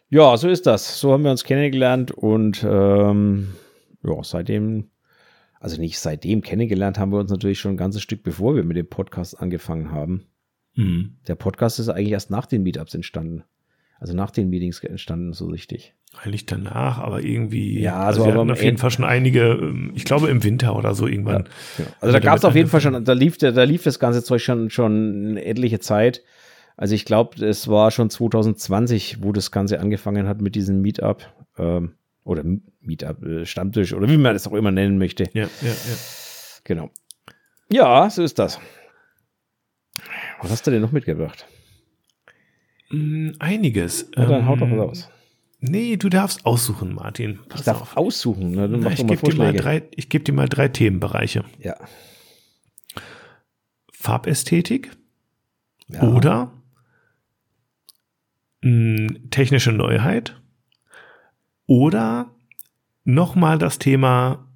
Ja, 0.08 0.36
so 0.36 0.48
ist 0.48 0.66
das. 0.66 0.98
So 0.98 1.12
haben 1.12 1.22
wir 1.22 1.30
uns 1.30 1.44
kennengelernt 1.44 2.10
und 2.10 2.66
ähm, 2.68 3.54
ja, 4.02 4.22
seitdem, 4.24 4.90
also 5.60 5.80
nicht 5.80 6.00
seitdem 6.00 6.42
kennengelernt 6.42 6.98
haben 6.98 7.12
wir 7.12 7.20
uns 7.20 7.30
natürlich 7.30 7.60
schon 7.60 7.74
ein 7.74 7.78
ganzes 7.78 8.02
Stück, 8.02 8.24
bevor 8.24 8.56
wir 8.56 8.64
mit 8.64 8.76
dem 8.76 8.88
Podcast 8.88 9.40
angefangen 9.40 9.92
haben. 9.92 10.26
Mhm. 10.74 11.18
Der 11.28 11.36
Podcast 11.36 11.78
ist 11.78 11.88
eigentlich 11.88 12.10
erst 12.10 12.30
nach 12.30 12.46
den 12.46 12.64
Meetups 12.64 12.94
entstanden. 12.94 13.44
Also 13.98 14.14
nach 14.14 14.30
den 14.30 14.50
Meetings 14.50 14.82
entstanden, 14.82 15.32
so 15.32 15.46
richtig. 15.46 15.94
Eigentlich 16.22 16.46
danach, 16.46 16.98
aber 16.98 17.22
irgendwie. 17.22 17.80
Ja, 17.80 17.96
also, 17.96 18.22
also 18.22 18.26
wir 18.26 18.40
hatten 18.40 18.50
auf 18.50 18.62
jeden 18.62 18.78
Fall 18.78 18.90
schon 18.90 19.04
einige, 19.04 19.52
ähm, 19.52 19.92
ich 19.94 20.04
glaube 20.04 20.28
im 20.28 20.44
Winter 20.44 20.76
oder 20.76 20.94
so 20.94 21.06
irgendwann. 21.06 21.48
Ja, 21.78 21.84
ja. 21.84 21.90
Also 22.00 22.12
da 22.12 22.20
gab 22.20 22.36
es 22.36 22.44
auf 22.44 22.54
jeden 22.54 22.68
Fall 22.68 22.80
schon, 22.80 23.04
da 23.04 23.12
lief, 23.12 23.38
da 23.38 23.62
lief 23.64 23.82
das 23.82 23.98
ganze 23.98 24.22
Zeug 24.22 24.42
schon, 24.42 24.70
schon 24.70 25.30
eine 25.30 25.44
etliche 25.44 25.80
Zeit. 25.80 26.22
Also 26.76 26.94
ich 26.94 27.04
glaube, 27.04 27.44
es 27.44 27.68
war 27.68 27.90
schon 27.90 28.10
2020, 28.10 29.22
wo 29.22 29.32
das 29.32 29.50
Ganze 29.50 29.80
angefangen 29.80 30.28
hat 30.28 30.40
mit 30.40 30.54
diesem 30.54 30.80
Meetup. 30.80 31.26
Ähm, 31.58 31.94
oder 32.24 32.42
Meetup, 32.80 33.22
äh, 33.22 33.46
Stammtisch 33.46 33.92
oder 33.92 34.08
wie 34.08 34.16
man 34.16 34.32
das 34.32 34.46
auch 34.46 34.54
immer 34.54 34.70
nennen 34.70 34.98
möchte. 34.98 35.24
Ja, 35.34 35.44
ja, 35.44 35.68
ja. 35.68 35.96
Genau. 36.64 36.90
Ja, 37.70 38.08
so 38.10 38.22
ist 38.22 38.38
das. 38.38 38.58
Was 40.40 40.50
hast 40.50 40.66
du 40.66 40.70
denn 40.70 40.82
noch 40.82 40.92
mitgebracht? 40.92 41.46
Mm, 42.94 43.32
einiges. 43.38 44.10
Ja, 44.16 44.26
dann 44.26 44.40
ähm, 44.40 44.46
haut 44.46 44.60
doch 44.60 44.70
raus. 44.70 45.08
Nee, 45.60 45.96
du 45.96 46.08
darfst 46.08 46.44
aussuchen, 46.44 46.94
Martin. 46.94 47.40
Pass 47.48 47.60
ich 47.60 47.66
darf 47.66 47.80
auf. 47.80 47.96
aussuchen. 47.96 48.50
Ne? 48.52 48.68
Na, 48.68 48.90
ich 48.90 49.06
gebe 49.06 49.16
dir, 49.16 49.36
mal 49.36 49.52
drei, 49.52 49.82
ich 49.92 50.08
geb 50.08 50.24
dir 50.24 50.32
mal 50.32 50.48
drei 50.48 50.68
Themenbereiche. 50.68 51.44
Ja. 51.58 51.76
Farbästhetik 53.90 54.90
ja. 55.88 56.02
oder 56.02 56.52
mh, 58.60 58.70
mm, 58.70 59.30
technische 59.30 59.72
Neuheit 59.72 60.40
oder 61.66 62.30
nochmal 63.04 63.58
das 63.58 63.78
Thema 63.78 64.46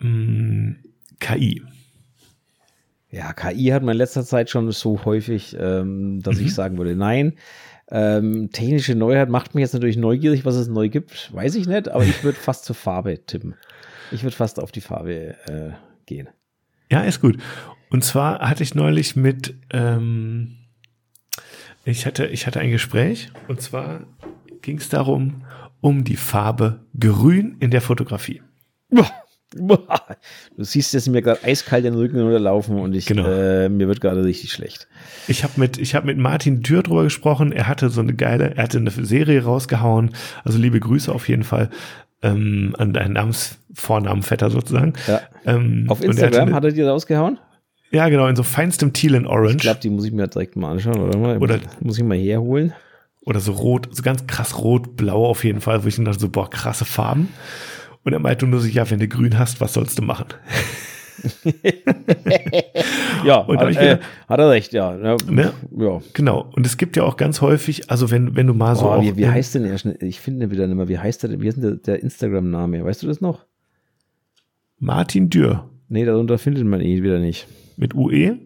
mh, 0.00 0.08
mm, 0.08 0.76
KI. 1.18 1.62
Ja, 3.10 3.32
KI 3.32 3.68
hat 3.68 3.82
man 3.82 3.92
in 3.92 3.98
letzter 3.98 4.24
Zeit 4.24 4.50
schon 4.50 4.70
so 4.70 5.04
häufig, 5.04 5.56
ähm, 5.58 6.22
dass 6.22 6.38
mhm. 6.38 6.46
ich 6.46 6.54
sagen 6.54 6.78
würde, 6.78 6.94
nein. 6.94 7.34
Ähm, 7.90 8.50
technische 8.52 8.94
Neuheit 8.94 9.28
macht 9.28 9.54
mich 9.54 9.62
jetzt 9.62 9.72
natürlich 9.72 9.96
neugierig, 9.96 10.44
was 10.44 10.54
es 10.54 10.68
neu 10.68 10.88
gibt. 10.88 11.34
Weiß 11.34 11.56
ich 11.56 11.66
nicht, 11.66 11.88
aber 11.88 12.04
ich 12.04 12.22
würde 12.24 12.38
fast 12.38 12.64
zur 12.64 12.76
Farbe 12.76 13.18
tippen. 13.26 13.54
Ich 14.12 14.22
würde 14.22 14.36
fast 14.36 14.60
auf 14.60 14.70
die 14.70 14.80
Farbe 14.80 15.34
äh, 15.46 15.70
gehen. 16.06 16.28
Ja, 16.90 17.02
ist 17.02 17.20
gut. 17.20 17.38
Und 17.90 18.04
zwar 18.04 18.48
hatte 18.48 18.62
ich 18.62 18.76
neulich 18.76 19.16
mit, 19.16 19.54
ähm, 19.72 20.56
ich 21.84 22.06
hatte, 22.06 22.26
ich 22.26 22.46
hatte 22.46 22.60
ein 22.60 22.70
Gespräch 22.70 23.32
und 23.48 23.60
zwar 23.60 24.02
ging 24.62 24.78
es 24.78 24.88
darum, 24.88 25.42
um 25.80 26.04
die 26.04 26.16
Farbe 26.16 26.80
Grün 26.98 27.56
in 27.58 27.72
der 27.72 27.80
Fotografie. 27.80 28.42
Du 29.52 30.64
siehst 30.64 30.94
jetzt 30.94 31.08
mir 31.08 31.22
gerade 31.22 31.42
eiskalt 31.42 31.84
den 31.84 31.94
Rücken 31.94 32.20
runterlaufen 32.20 32.78
und 32.78 32.94
ich, 32.94 33.06
genau. 33.06 33.26
äh, 33.26 33.68
mir 33.68 33.88
wird 33.88 34.00
gerade 34.00 34.24
richtig 34.24 34.52
schlecht. 34.52 34.86
Ich 35.26 35.42
habe 35.42 35.54
mit, 35.56 35.76
ich 35.78 35.94
habe 35.94 36.06
mit 36.06 36.18
Martin 36.18 36.62
Dürr 36.62 36.82
drüber 36.82 37.02
gesprochen. 37.02 37.50
Er 37.50 37.66
hatte 37.66 37.90
so 37.90 38.00
eine 38.00 38.14
geile, 38.14 38.56
er 38.56 38.62
hatte 38.62 38.78
eine 38.78 38.90
Serie 38.90 39.42
rausgehauen. 39.42 40.10
Also 40.44 40.58
liebe 40.58 40.78
Grüße 40.78 41.12
auf 41.12 41.28
jeden 41.28 41.42
Fall 41.42 41.70
ähm, 42.22 42.74
an 42.78 42.92
deinen 42.92 43.14
Namens 43.14 43.58
Vornamenvetter 43.74 44.50
sozusagen. 44.50 44.92
Ja. 45.06 45.20
Ähm, 45.46 45.86
auf 45.88 46.02
Instagram 46.02 46.48
er 46.50 46.54
hat 46.54 46.64
er 46.64 46.72
die 46.72 46.82
rausgehauen? 46.82 47.38
Ja, 47.92 48.08
genau, 48.08 48.28
in 48.28 48.36
so 48.36 48.44
feinstem 48.44 48.92
Teal 48.92 49.16
and 49.16 49.26
Orange. 49.26 49.56
Ich 49.56 49.62
glaube, 49.62 49.80
die 49.80 49.90
muss 49.90 50.04
ich 50.04 50.12
mir 50.12 50.28
direkt 50.28 50.54
mal 50.54 50.72
anschauen, 50.72 51.00
oder? 51.00 51.18
Mal? 51.18 51.38
Oder 51.38 51.58
muss 51.80 51.98
ich 51.98 52.04
mal 52.04 52.16
herholen. 52.16 52.72
Oder 53.22 53.40
so 53.40 53.52
rot, 53.52 53.88
so 53.90 54.02
ganz 54.02 54.26
krass 54.26 54.58
rot-blau 54.58 55.26
auf 55.26 55.44
jeden 55.44 55.60
Fall, 55.60 55.84
wo 55.84 55.88
ich 55.88 55.96
dachte 55.96 56.18
so, 56.18 56.28
boah, 56.28 56.48
krasse 56.48 56.84
Farben. 56.84 57.28
Und 58.04 58.12
er 58.12 58.18
meinte 58.18 58.46
nur 58.46 58.60
so, 58.60 58.68
ja, 58.68 58.88
wenn 58.90 58.98
du 58.98 59.08
grün 59.08 59.38
hast, 59.38 59.60
was 59.60 59.74
sollst 59.74 59.98
du 59.98 60.02
machen? 60.02 60.26
ja, 63.24 63.38
und 63.40 63.58
hat, 63.58 63.76
äh, 63.76 63.98
hat, 64.28 64.40
er 64.40 64.50
recht, 64.50 64.72
ja. 64.72 64.96
ja. 64.96 65.16
Ne? 65.28 65.52
ja. 65.76 66.00
Genau. 66.14 66.50
Und 66.54 66.66
es 66.66 66.76
gibt 66.76 66.96
ja 66.96 67.02
auch 67.02 67.16
ganz 67.16 67.40
häufig, 67.40 67.90
also 67.90 68.10
wenn, 68.10 68.36
wenn 68.36 68.46
du 68.46 68.54
mal 68.54 68.74
so. 68.76 68.90
Oh, 68.90 69.02
wie, 69.02 69.16
wie 69.16 69.28
heißt 69.28 69.54
denn 69.54 69.64
der? 69.64 70.02
Ich 70.02 70.20
finde 70.20 70.50
wieder 70.50 70.66
nicht 70.66 70.76
mehr, 70.76 70.88
wie 70.88 70.98
heißt 70.98 71.22
der, 71.22 71.40
wie 71.40 71.48
ist 71.48 71.56
denn 71.56 71.62
der, 71.62 71.76
der 71.76 72.02
Instagram-Name? 72.02 72.84
Weißt 72.84 73.02
du 73.02 73.06
das 73.06 73.20
noch? 73.20 73.44
Martin 74.78 75.28
Dürr. 75.28 75.68
Nee, 75.88 76.04
darunter 76.04 76.38
findet 76.38 76.64
man 76.64 76.80
ihn 76.80 77.02
wieder 77.02 77.18
nicht. 77.18 77.46
Mit 77.76 77.94
UE? 77.94 78.38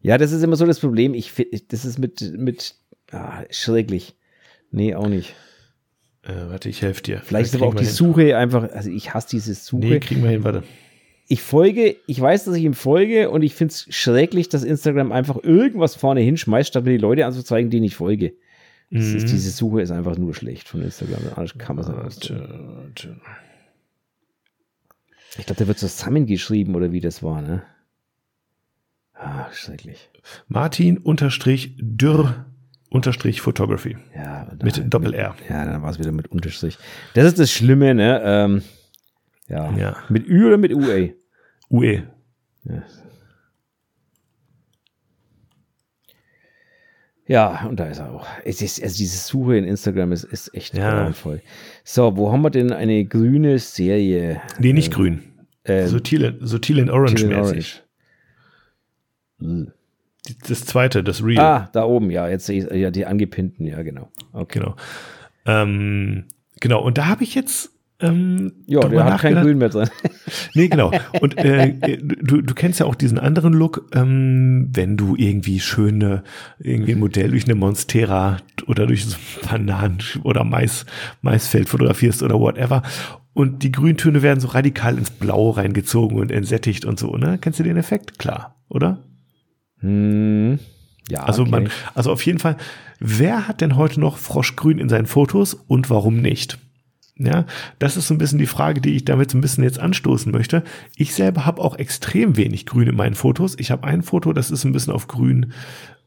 Ja, 0.00 0.18
das 0.18 0.32
ist 0.32 0.42
immer 0.42 0.56
so 0.56 0.66
das 0.66 0.80
Problem. 0.80 1.14
Ich 1.14 1.32
das 1.68 1.84
ist 1.84 1.98
mit, 1.98 2.20
mit, 2.36 2.74
ah, 3.12 3.44
schrecklich. 3.50 4.16
Nee, 4.70 4.94
auch 4.94 5.08
nicht. 5.08 5.34
Äh, 6.22 6.48
warte, 6.48 6.68
ich 6.68 6.82
helfe 6.82 7.02
dir. 7.02 7.20
Vielleicht 7.24 7.52
ist 7.52 7.56
aber 7.56 7.66
auch 7.66 7.74
die 7.74 7.84
hin. 7.84 7.92
Suche 7.92 8.36
einfach, 8.36 8.70
also 8.70 8.90
ich 8.90 9.12
hasse 9.12 9.28
diese 9.30 9.54
Suche. 9.54 9.86
Nee, 9.86 10.00
kriegen 10.00 10.22
wir 10.22 10.30
hin, 10.30 10.44
warte. 10.44 10.62
Ich 11.26 11.42
folge, 11.42 11.96
ich 12.06 12.20
weiß, 12.20 12.44
dass 12.44 12.54
ich 12.56 12.64
ihm 12.64 12.74
folge 12.74 13.30
und 13.30 13.42
ich 13.42 13.54
finde 13.54 13.72
es 13.72 13.86
schrecklich, 13.94 14.48
dass 14.48 14.64
Instagram 14.64 15.12
einfach 15.12 15.42
irgendwas 15.42 15.94
vorne 15.94 16.20
hinschmeißt, 16.20 16.68
statt 16.68 16.84
mir 16.84 16.92
die 16.92 16.98
Leute 16.98 17.26
anzuzeigen, 17.26 17.70
denen 17.70 17.84
ich 17.84 17.96
folge. 17.96 18.34
Mhm. 18.90 19.16
Ist, 19.16 19.30
diese 19.30 19.50
Suche 19.50 19.80
ist 19.80 19.90
einfach 19.90 20.18
nur 20.18 20.34
schlecht 20.34 20.68
von 20.68 20.82
Instagram. 20.82 21.22
Alles 21.34 21.56
kann 21.56 21.76
man 21.76 21.84
sagen. 21.84 22.08
Ich 25.38 25.46
glaube, 25.46 25.58
der 25.58 25.68
wird 25.68 25.78
zusammengeschrieben 25.78 26.74
oder 26.74 26.92
wie 26.92 27.00
das 27.00 27.22
war, 27.22 27.40
ne? 27.40 27.62
Ah, 29.14 29.50
schrecklich. 29.52 30.10
Martin 30.48 30.98
unterstrich 30.98 31.74
Dürr 31.78 32.44
Unterstrich 32.92 33.40
Photography. 33.40 33.96
Ja, 34.14 34.46
mit 34.62 34.92
Doppel-R. 34.92 35.34
Ja, 35.48 35.64
dann 35.64 35.82
war 35.82 35.90
es 35.90 35.98
wieder 35.98 36.12
mit 36.12 36.28
Unterstrich. 36.28 36.78
Das 37.14 37.24
ist 37.24 37.38
das 37.38 37.50
Schlimme, 37.50 37.94
ne? 37.94 38.20
Ähm, 38.22 38.62
ja. 39.48 39.72
ja. 39.76 39.96
Mit 40.08 40.28
Ü 40.28 40.46
oder 40.46 40.58
mit 40.58 40.74
UE? 40.74 41.14
UE. 41.70 42.02
Ja. 42.64 42.82
Ja, 47.26 47.66
und 47.66 47.80
da 47.80 47.86
ist 47.86 47.98
er 47.98 48.10
auch. 48.10 48.26
Es 48.44 48.60
ist, 48.60 48.82
also 48.82 48.96
diese 48.96 49.16
Suche 49.16 49.56
in 49.56 49.64
Instagram 49.64 50.12
ist, 50.12 50.24
ist 50.24 50.52
echt 50.54 50.76
ja. 50.76 50.90
grauenvoll. 50.90 51.40
So, 51.84 52.16
wo 52.16 52.30
haben 52.30 52.42
wir 52.42 52.50
denn 52.50 52.72
eine 52.72 53.06
grüne 53.06 53.58
Serie? 53.58 54.42
Nee, 54.58 54.74
nicht 54.74 54.92
äh, 54.92 54.94
grün. 54.94 55.22
Äh, 55.64 55.86
Subtil, 55.86 56.38
subtil 56.40 56.78
in 56.78 56.90
Orange 56.90 57.24
mäßig. 57.24 57.82
Orange. 59.40 59.72
Das 60.48 60.64
zweite, 60.64 61.02
das 61.02 61.24
Real. 61.24 61.44
Ah, 61.44 61.68
da 61.72 61.84
oben, 61.84 62.10
ja, 62.10 62.28
jetzt 62.28 62.46
sehe 62.46 62.64
ich 62.64 62.80
ja 62.80 62.90
die 62.90 63.06
angepinnten, 63.06 63.66
ja, 63.66 63.82
genau. 63.82 64.08
Okay. 64.32 64.60
Genau. 64.60 64.76
Ähm, 65.46 66.26
genau, 66.60 66.80
und 66.82 66.98
da 66.98 67.06
habe 67.06 67.24
ich 67.24 67.34
jetzt 67.34 67.72
ähm, 68.02 68.52
ja, 68.66 68.80
der 68.80 69.04
hat 69.04 69.20
kein 69.20 69.36
Grün 69.36 69.58
mehr 69.58 69.68
drin. 69.68 69.88
nee, 70.54 70.68
genau. 70.68 70.90
Und 71.20 71.38
äh, 71.38 71.98
du, 71.98 72.42
du 72.42 72.54
kennst 72.54 72.80
ja 72.80 72.86
auch 72.86 72.96
diesen 72.96 73.18
anderen 73.18 73.52
Look, 73.52 73.88
ähm, 73.94 74.68
wenn 74.72 74.96
du 74.96 75.14
irgendwie 75.16 75.60
schöne, 75.60 76.24
irgendwie 76.58 76.92
ein 76.92 76.98
Modell 76.98 77.30
durch 77.30 77.44
eine 77.44 77.54
Monstera 77.54 78.38
oder 78.66 78.86
durch 78.86 79.06
so 79.06 79.16
Bananen 79.48 79.98
oder 80.24 80.42
Mais, 80.42 80.84
Maisfeld 81.22 81.68
fotografierst 81.68 82.22
oder 82.22 82.40
whatever. 82.40 82.82
Und 83.34 83.62
die 83.62 83.72
Grüntöne 83.72 84.22
werden 84.22 84.40
so 84.40 84.48
radikal 84.48 84.98
ins 84.98 85.10
Blau 85.10 85.50
reingezogen 85.50 86.18
und 86.18 86.32
entsättigt 86.32 86.84
und 86.84 86.98
so, 86.98 87.16
ne? 87.16 87.38
Kennst 87.40 87.60
du 87.60 87.64
den 87.64 87.76
Effekt? 87.76 88.18
Klar, 88.18 88.56
oder? 88.68 88.98
Hm, 89.82 90.58
ja, 91.08 91.24
also 91.24 91.44
man, 91.44 91.68
also 91.94 92.10
auf 92.10 92.24
jeden 92.24 92.38
Fall, 92.38 92.56
wer 92.98 93.46
hat 93.46 93.60
denn 93.60 93.76
heute 93.76 94.00
noch 94.00 94.16
Froschgrün 94.16 94.78
in 94.78 94.88
seinen 94.88 95.06
Fotos 95.06 95.54
und 95.54 95.90
warum 95.90 96.16
nicht? 96.16 96.58
Ja, 97.18 97.44
das 97.78 97.96
ist 97.96 98.08
so 98.08 98.14
ein 98.14 98.18
bisschen 98.18 98.38
die 98.38 98.46
Frage, 98.46 98.80
die 98.80 98.94
ich 98.94 99.04
damit 99.04 99.30
so 99.30 99.38
ein 99.38 99.42
bisschen 99.42 99.64
jetzt 99.64 99.78
anstoßen 99.78 100.32
möchte. 100.32 100.64
Ich 100.96 101.14
selber 101.14 101.44
habe 101.44 101.60
auch 101.60 101.76
extrem 101.76 102.36
wenig 102.36 102.64
Grün 102.64 102.88
in 102.88 102.96
meinen 102.96 103.14
Fotos. 103.14 103.54
Ich 103.58 103.70
habe 103.70 103.86
ein 103.86 104.02
Foto, 104.02 104.32
das 104.32 104.50
ist 104.50 104.64
ein 104.64 104.72
bisschen 104.72 104.94
auf 104.94 105.08
Grün 105.08 105.52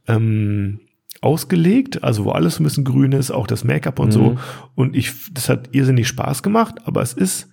ähm, 0.08 0.80
ausgelegt, 1.22 2.04
also 2.04 2.26
wo 2.26 2.32
alles 2.32 2.60
ein 2.60 2.64
bisschen 2.64 2.84
grün 2.84 3.12
ist, 3.12 3.32
auch 3.32 3.48
das 3.48 3.64
Make-up 3.64 4.00
und 4.00 4.10
mhm. 4.10 4.12
so. 4.12 4.38
Und 4.74 4.96
ich, 4.96 5.14
das 5.32 5.48
hat 5.48 5.70
irrsinnig 5.74 6.08
Spaß 6.08 6.44
gemacht, 6.44 6.76
aber 6.86 7.02
es 7.02 7.14
ist 7.14 7.50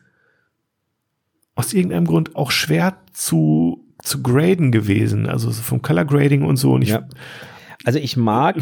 aus 1.55 1.73
irgendeinem 1.73 2.07
Grund 2.07 2.35
auch 2.35 2.51
schwer 2.51 2.97
zu 3.13 3.85
zu 4.03 4.21
graden 4.21 4.73
gewesen, 4.73 5.29
also 5.29 5.51
vom 5.51 5.81
Color 5.81 6.05
Grading 6.05 6.45
und 6.45 6.57
so. 6.57 6.73
Und 6.73 6.83
ich, 6.83 6.91
ja. 6.91 7.05
Also 7.85 7.99
ich 7.99 8.17
mag 8.17 8.57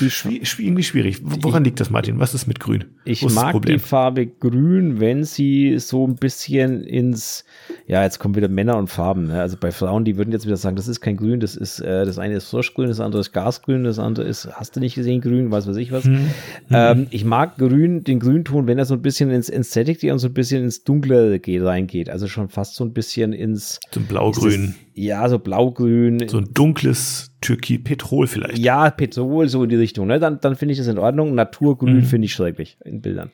die 0.00 0.10
irgendwie 0.58 0.82
schwierig. 0.82 1.18
Woran 1.22 1.62
ich, 1.62 1.66
liegt 1.66 1.80
das, 1.80 1.90
Martin? 1.90 2.18
Was 2.18 2.32
ist 2.32 2.46
mit 2.46 2.58
Grün? 2.58 2.84
Ich 3.04 3.22
mag 3.30 3.60
die 3.66 3.78
Farbe 3.78 4.26
Grün, 4.26 4.98
wenn 4.98 5.24
sie 5.24 5.78
so 5.78 6.06
ein 6.06 6.16
bisschen 6.16 6.82
ins, 6.82 7.44
ja, 7.86 8.02
jetzt 8.02 8.18
kommen 8.18 8.34
wieder 8.34 8.48
Männer 8.48 8.78
und 8.78 8.88
Farben. 8.88 9.26
Ne? 9.26 9.40
Also 9.40 9.56
bei 9.60 9.72
Frauen, 9.72 10.04
die 10.04 10.16
würden 10.16 10.32
jetzt 10.32 10.46
wieder 10.46 10.56
sagen, 10.56 10.76
das 10.76 10.88
ist 10.88 11.00
kein 11.00 11.16
Grün, 11.16 11.40
das 11.40 11.54
ist, 11.54 11.80
äh, 11.80 12.06
das 12.06 12.18
eine 12.18 12.34
ist 12.34 12.48
Froschgrün, 12.48 12.88
das 12.88 13.00
andere 13.00 13.20
ist 13.20 13.32
Gasgrün, 13.32 13.84
das 13.84 13.98
andere 13.98 14.26
ist, 14.26 14.48
hast 14.52 14.76
du 14.76 14.80
nicht 14.80 14.94
gesehen, 14.94 15.20
Grün, 15.20 15.50
was 15.50 15.66
weiß 15.66 15.76
ich 15.76 15.92
was. 15.92 16.04
Hm. 16.04 16.26
Ähm, 16.70 17.06
ich 17.10 17.24
mag 17.24 17.58
Grün, 17.58 18.04
den 18.04 18.20
Grünton, 18.20 18.66
wenn 18.66 18.78
er 18.78 18.86
so 18.86 18.94
ein 18.94 19.02
bisschen 19.02 19.30
ins 19.30 19.50
Ästhetik 19.50 20.00
geht 20.00 20.12
und 20.12 20.18
so 20.18 20.28
ein 20.28 20.34
bisschen 20.34 20.64
ins 20.64 20.84
Dunkle 20.84 21.38
geht, 21.40 21.62
reingeht. 21.62 22.08
Also 22.08 22.26
schon 22.26 22.48
fast 22.48 22.76
so 22.76 22.84
ein 22.84 22.92
bisschen 22.92 23.32
ins. 23.32 23.80
Zum 23.90 24.04
Blaugrün. 24.04 24.74
Ja, 24.94 25.28
so 25.28 25.38
blaugrün. 25.38 26.28
So 26.28 26.38
ein 26.38 26.48
dunkles 26.52 27.31
Türkis, 27.42 27.80
Petrol 27.84 28.26
vielleicht. 28.26 28.58
Ja, 28.58 28.88
Petrol, 28.90 29.48
so 29.48 29.64
in 29.64 29.68
die 29.68 29.76
Richtung. 29.76 30.06
Ne? 30.06 30.18
Dann, 30.18 30.40
dann 30.40 30.56
finde 30.56 30.72
ich 30.72 30.78
das 30.78 30.86
in 30.86 30.98
Ordnung. 30.98 31.34
Naturgrün 31.34 31.96
mhm. 31.96 32.04
finde 32.04 32.24
ich 32.24 32.32
schrecklich 32.32 32.78
in 32.84 33.02
Bildern. 33.02 33.30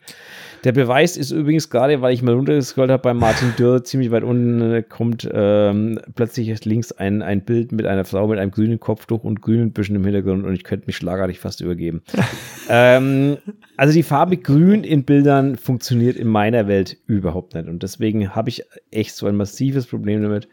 Der 0.64 0.72
Beweis 0.72 1.16
ist 1.16 1.30
übrigens 1.30 1.70
gerade, 1.70 2.00
weil 2.02 2.12
ich 2.12 2.22
mal 2.22 2.34
runtergescrollt 2.34 2.90
habe, 2.90 3.02
bei 3.02 3.14
Martin 3.14 3.52
Dürr 3.56 3.84
ziemlich 3.84 4.10
weit 4.10 4.24
unten 4.24 4.60
äh, 4.60 4.82
kommt 4.82 5.28
ähm, 5.32 6.00
plötzlich 6.16 6.64
links 6.64 6.90
ein, 6.90 7.22
ein 7.22 7.42
Bild 7.42 7.70
mit 7.70 7.86
einer 7.86 8.04
Frau 8.04 8.26
mit 8.26 8.38
einem 8.38 8.50
grünen 8.50 8.80
Kopftuch 8.80 9.22
und 9.22 9.40
grünen 9.40 9.72
Büschen 9.72 9.94
im 9.94 10.04
Hintergrund 10.04 10.44
und 10.44 10.54
ich 10.54 10.64
könnte 10.64 10.86
mich 10.86 10.96
schlagartig 10.96 11.38
fast 11.38 11.60
übergeben. 11.60 12.02
ähm, 12.68 13.38
also 13.76 13.94
die 13.94 14.02
Farbe 14.02 14.36
Grün 14.36 14.82
in 14.82 15.04
Bildern 15.04 15.56
funktioniert 15.56 16.16
in 16.16 16.26
meiner 16.26 16.66
Welt 16.66 16.96
überhaupt 17.06 17.54
nicht 17.54 17.68
und 17.68 17.82
deswegen 17.82 18.34
habe 18.34 18.48
ich 18.48 18.64
echt 18.90 19.14
so 19.14 19.26
ein 19.26 19.36
massives 19.36 19.86
Problem 19.86 20.22
damit. 20.22 20.48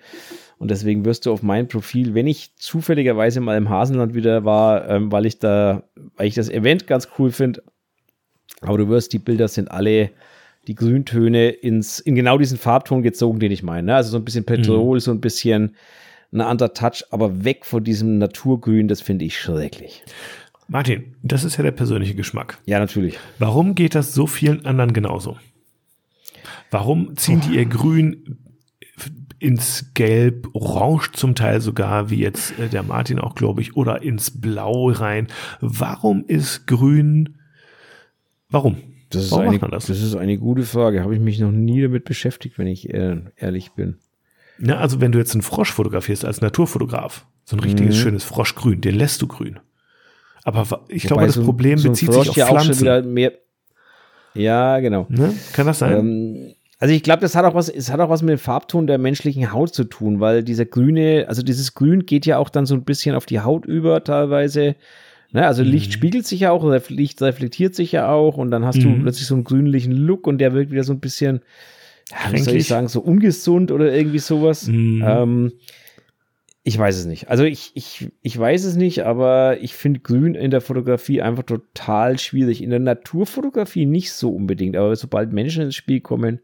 Und 0.58 0.72
deswegen 0.72 1.06
wirst 1.06 1.26
du 1.26 1.32
auf 1.32 1.44
mein 1.44 1.68
Profil, 1.68 2.14
wenn 2.14 2.28
ich 2.28 2.56
zufälligerweise 2.56 3.42
mal 3.42 3.58
im 3.58 3.70
Hasenland 3.70 4.14
wieder 4.14 4.46
war, 4.46 4.90
ähm, 4.90 5.12
weil 5.12 5.26
ich 5.26 5.40
da, 5.40 5.84
weil 6.16 6.28
ich 6.28 6.36
das 6.36 6.50
Event 6.50 6.88
ganz 6.88 7.10
cool 7.20 7.32
finde, 7.32 7.62
aber 8.62 8.78
du 8.78 8.88
wirst, 8.88 9.14
die 9.14 9.20
Bilder 9.20 9.48
sind 9.48 9.70
alle 9.70 10.12
die 10.68 10.76
Grüntöne 10.76 11.50
ins, 11.50 12.00
in 12.00 12.16
genau 12.16 12.38
diesen 12.38 12.58
Farbton 12.58 13.04
gezogen, 13.04 13.40
den 13.40 13.52
ich 13.52 13.64
meine. 13.64 13.88
Ne? 13.88 13.96
Also 13.96 14.12
so 14.12 14.18
ein 14.18 14.26
bisschen 14.26 14.46
Petrol, 14.46 14.96
mhm. 14.96 15.00
so 15.00 15.12
ein 15.12 15.22
bisschen 15.22 15.76
ein 16.32 16.42
anderer 16.42 16.74
Touch, 16.74 17.04
aber 17.12 17.44
weg 17.44 17.66
von 17.66 17.84
diesem 17.84 18.18
Naturgrün, 18.18 18.88
das 18.88 19.02
finde 19.02 19.26
ich 19.26 19.40
schrecklich. 19.40 20.04
Martin, 20.68 21.16
das 21.22 21.44
ist 21.44 21.58
ja 21.58 21.64
der 21.64 21.72
persönliche 21.72 22.16
Geschmack. 22.16 22.58
Ja, 22.66 22.80
natürlich. 22.80 23.20
Warum 23.38 23.76
geht 23.76 23.94
das 23.94 24.14
so 24.14 24.26
vielen 24.26 24.66
anderen 24.66 24.94
genauso? 24.94 25.38
Warum 26.72 27.16
ziehen 27.16 27.42
die 27.42 27.58
ihr 27.58 27.66
Grün 27.66 28.38
ins 29.40 29.92
Gelb, 29.94 30.48
Orange 30.54 31.12
zum 31.14 31.36
Teil 31.36 31.62
sogar, 31.62 32.10
wie 32.10 32.20
jetzt 32.20 32.58
äh, 32.60 32.68
der 32.68 32.84
Martin 32.84 33.20
auch, 33.20 33.36
glaube 33.36 33.62
ich, 33.62 33.76
oder 33.76 34.02
ins 34.02 34.42
Blau 34.42 34.90
rein? 34.90 35.28
Warum 35.62 36.26
ist 36.26 36.68
Grün 36.68 37.38
Warum? 38.50 38.78
Das 39.10 39.26
ist, 39.26 39.32
Warum 39.32 39.50
eine, 39.50 39.60
das? 39.60 39.88
das? 39.88 40.02
ist 40.02 40.16
eine 40.16 40.38
gute 40.38 40.64
Frage. 40.64 41.02
Habe 41.02 41.14
ich 41.14 41.20
mich 41.20 41.40
noch 41.40 41.52
nie 41.52 41.82
damit 41.82 42.06
beschäftigt, 42.06 42.58
wenn 42.58 42.68
ich 42.68 42.94
äh, 42.94 43.18
ehrlich 43.36 43.72
bin. 43.74 43.98
Na, 44.58 44.78
also 44.78 45.02
wenn 45.02 45.12
du 45.12 45.20
jetzt 45.20 45.34
einen 45.34 45.42
Frosch 45.42 45.72
fotografierst 45.72 46.24
als 46.24 46.42
Naturfotograf, 46.42 47.26
so 47.44 47.58
ein 47.58 47.60
richtiges 47.60 47.96
mhm. 47.96 48.00
schönes 48.00 48.24
Froschgrün, 48.24 48.82
den 48.82 48.96
lässt 48.96 49.22
du 49.22 49.28
grün. 49.28 49.60
Aber 50.44 50.86
ich 50.88 51.04
Wobei 51.06 51.08
glaube, 51.08 51.26
das 51.26 51.36
so, 51.36 51.44
Problem 51.44 51.78
so 51.78 51.90
bezieht 51.90 52.14
sich 52.14 52.30
auf 52.30 52.36
ja 52.38 52.48
Pflanzen. 52.48 52.70
Auch 52.70 52.76
schon 52.76 52.82
wieder 52.82 53.02
mehr 53.04 53.34
ja, 54.36 54.80
genau. 54.80 55.06
Ne? 55.10 55.34
Kann 55.54 55.66
das 55.66 55.80
sein? 55.80 55.98
Ähm, 55.98 56.56
also 56.78 56.94
ich 56.94 57.04
glaube, 57.04 57.22
das 57.22 57.36
hat 57.36 57.46
auch 57.46 57.56
was, 57.56 57.70
es 57.70 57.92
hat 57.92 58.00
auch 58.00 58.10
was 58.10 58.22
mit 58.22 58.32
dem 58.32 58.40
Farbton 58.40 58.86
der 58.86 58.98
menschlichen 58.98 59.54
Haut 59.54 59.74
zu 59.74 59.86
tun, 59.86 60.20
weil 60.20 60.44
dieser 60.44 60.66
grüne, 60.66 61.26
also 61.28 61.42
dieses 61.42 61.74
Grün 61.74 62.06
geht 62.06 62.26
ja 62.26 62.38
auch 62.38 62.50
dann 62.50 62.66
so 62.66 62.76
ein 62.76 62.84
bisschen 62.84 63.16
auf 63.16 63.26
die 63.26 63.40
Haut 63.40 63.66
über 63.66 64.04
teilweise. 64.04 64.76
Ne, 65.32 65.46
also 65.48 65.64
Licht 65.64 65.88
mhm. 65.88 65.94
spiegelt 65.94 66.28
sich 66.28 66.42
ja 66.42 66.52
auch, 66.52 66.64
Licht 66.90 67.22
reflektiert 67.22 67.76
sich 67.76 67.92
ja 67.92 68.10
auch 68.10 68.38
und 68.38 68.52
dann 68.52 68.66
hast 68.66 68.78
mhm. 68.78 68.82
du 68.82 69.02
plötzlich 69.02 69.28
so 69.28 69.36
einen 69.36 69.44
grünlichen 69.44 69.94
Look 69.94 70.28
und 70.28 70.38
der 70.38 70.54
wirkt 70.54 70.72
wieder 70.72 70.84
so 70.84 70.94
ein 70.94 71.00
bisschen, 71.00 71.42
ja, 72.12 72.32
wie 72.32 72.40
soll 72.40 72.56
ich 72.56 72.68
sagen, 72.68 72.88
so 72.88 73.02
ungesund 73.02 73.72
oder 73.72 73.94
irgendwie 73.94 74.20
sowas. 74.20 74.68
Mhm. 74.68 75.04
Ähm, 75.06 75.52
ich 76.64 76.78
weiß 76.78 76.98
es 76.98 77.06
nicht. 77.06 77.30
Also 77.30 77.44
ich, 77.44 77.72
ich, 77.76 78.10
ich 78.22 78.38
weiß 78.38 78.66
es 78.66 78.76
nicht, 78.76 79.06
aber 79.06 79.62
ich 79.62 79.76
finde 79.76 80.00
Grün 80.00 80.36
in 80.36 80.52
der 80.52 80.62
Fotografie 80.62 81.22
einfach 81.22 81.44
total 81.44 82.18
schwierig. 82.18 82.62
In 82.64 82.72
der 82.72 82.80
Naturfotografie 82.80 83.86
nicht 83.86 84.12
so 84.12 84.32
unbedingt, 84.32 84.76
aber 84.76 84.96
sobald 84.96 85.32
Menschen 85.32 85.64
ins 85.64 85.76
Spiel 85.76 86.02
kommen. 86.02 86.40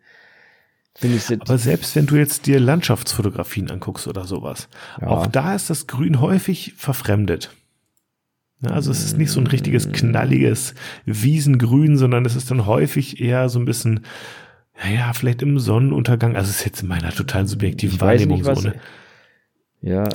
Aber 1.40 1.58
selbst 1.58 1.96
wenn 1.96 2.06
du 2.06 2.16
jetzt 2.16 2.46
dir 2.46 2.60
Landschaftsfotografien 2.60 3.72
anguckst 3.72 4.08
oder 4.08 4.26
sowas, 4.26 4.68
ja. 5.00 5.08
auch 5.08 5.28
da 5.28 5.56
ist 5.56 5.70
das 5.70 5.88
Grün 5.88 6.20
häufig 6.20 6.74
verfremdet. 6.78 7.52
Also 8.64 8.92
es 8.92 9.04
ist 9.04 9.18
nicht 9.18 9.32
so 9.32 9.40
ein 9.40 9.48
richtiges 9.48 9.92
knalliges 9.92 10.76
Wiesengrün, 11.06 11.98
sondern 11.98 12.26
es 12.26 12.36
ist 12.36 12.52
dann 12.52 12.68
häufig 12.68 13.20
eher 13.20 13.50
so 13.50 13.58
ein 13.58 13.66
bisschen, 13.66 14.02
ja, 14.94 15.14
vielleicht 15.14 15.42
im 15.42 15.58
Sonnenuntergang. 15.58 16.36
Also 16.36 16.50
es 16.50 16.58
ist 16.58 16.66
jetzt 16.66 16.82
in 16.84 16.88
meiner 16.88 17.12
total 17.12 17.48
subjektiven 17.48 17.96
ich 17.96 18.02
Wahrnehmung 18.02 18.42
nicht, 18.42 18.56
so. 18.56 18.68
Ne? 18.68 18.76
Ja. 19.82 20.10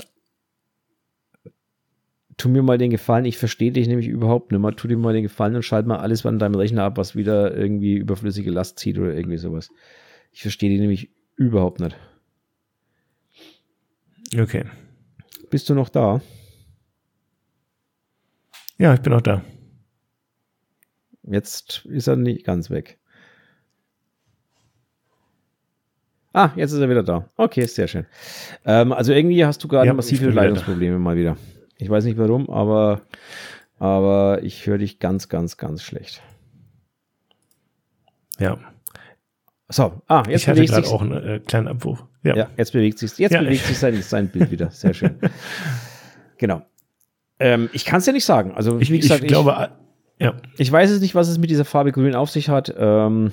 Tu 2.37 2.49
mir 2.49 2.63
mal 2.63 2.79
den 2.79 2.91
Gefallen, 2.91 3.25
ich 3.25 3.39
verstehe 3.39 3.73
dich 3.73 3.89
nämlich 3.89 4.07
überhaupt 4.07 4.53
nicht 4.53 4.61
mal. 4.61 4.73
Tu 4.73 4.87
dir 4.87 4.97
mal 4.97 5.15
den 5.15 5.25
Gefallen 5.25 5.57
und 5.57 5.65
schalt 5.65 5.87
mal 5.87 5.99
alles 5.99 6.25
an 6.25 6.39
deinem 6.39 6.55
Rechner 6.55 6.85
ab, 6.85 6.99
was 6.99 7.17
wieder 7.17 7.57
irgendwie 7.57 7.95
überflüssige 7.95 8.53
Last 8.53 8.79
zieht 8.79 8.99
oder 8.99 9.13
irgendwie 9.13 9.39
sowas. 9.39 9.71
Ich 10.37 10.43
verstehe 10.43 10.69
dich 10.69 10.81
nämlich 10.81 11.09
überhaupt 11.37 11.81
nicht. 11.81 11.97
Okay. 14.39 14.67
Bist 15.49 15.71
du 15.71 15.75
noch 15.75 15.89
da? 15.89 16.21
Ja, 18.77 18.93
ich 18.93 19.01
bin 19.01 19.15
auch 19.15 19.23
da. 19.23 19.43
Jetzt 21.23 21.87
ist 21.87 22.07
er 22.07 22.17
nicht 22.17 22.45
ganz 22.45 22.69
weg. 22.69 22.99
Ah, 26.35 26.51
jetzt 26.55 26.73
ist 26.73 26.81
er 26.81 26.91
wieder 26.91 27.03
da. 27.03 27.31
Okay, 27.39 27.65
sehr 27.65 27.89
schön. 27.89 28.05
Ähm, 28.67 28.93
also 28.93 29.15
irgendwie 29.15 29.43
hast 29.47 29.65
du 29.65 29.69
gerade 29.69 29.87
ja, 29.87 29.95
massive 29.95 30.29
Leitungsprobleme 30.29 30.99
mal 30.99 31.17
wieder. 31.17 31.39
Ich 31.79 31.89
weiß 31.89 32.05
nicht 32.05 32.19
warum, 32.19 32.51
aber, 32.51 33.01
aber 33.79 34.43
ich 34.43 34.67
höre 34.67 34.77
dich 34.77 34.99
ganz, 34.99 35.31
ganz, 35.31 35.57
ganz 35.57 35.83
schlecht. 35.83 36.21
Ja. 38.39 38.76
So, 39.69 40.01
ah, 40.07 40.23
jetzt 40.29 40.43
ich 40.43 40.49
hatte 40.49 40.65
gerade 40.65 40.87
auch 40.87 41.03
einen 41.03 41.13
äh, 41.13 41.41
kleinen 41.41 41.69
Abwurf. 41.69 42.05
Ja. 42.23 42.37
ja. 42.37 42.51
jetzt 42.57 42.73
bewegt 42.73 42.99
sich, 42.99 43.19
jetzt 43.19 43.33
ja. 43.33 43.41
bewegt 43.41 43.65
sich 43.65 43.79
sein, 43.79 44.01
sein 44.01 44.29
Bild 44.29 44.51
wieder. 44.51 44.71
Sehr 44.71 44.95
schön. 44.95 45.17
genau. 46.39 46.63
Ähm, 47.39 47.69
ich 47.73 47.85
kann 47.85 47.99
es 47.99 48.07
ja 48.07 48.13
nicht 48.13 48.25
sagen. 48.25 48.53
Also, 48.53 48.79
ich, 48.79 48.91
wie 48.91 49.01
gesagt, 49.01 49.23
ich, 49.23 49.29
glaube, 49.29 49.71
ich, 50.19 50.25
ja. 50.25 50.35
ich 50.57 50.71
weiß 50.71 50.91
es 50.91 51.01
nicht, 51.01 51.15
was 51.15 51.29
es 51.29 51.39
mit 51.39 51.51
dieser 51.51 51.65
Farbe 51.65 51.91
Grün 51.93 52.15
auf 52.15 52.31
sich 52.31 52.49
hat. 52.49 52.73
Ähm, 52.79 53.33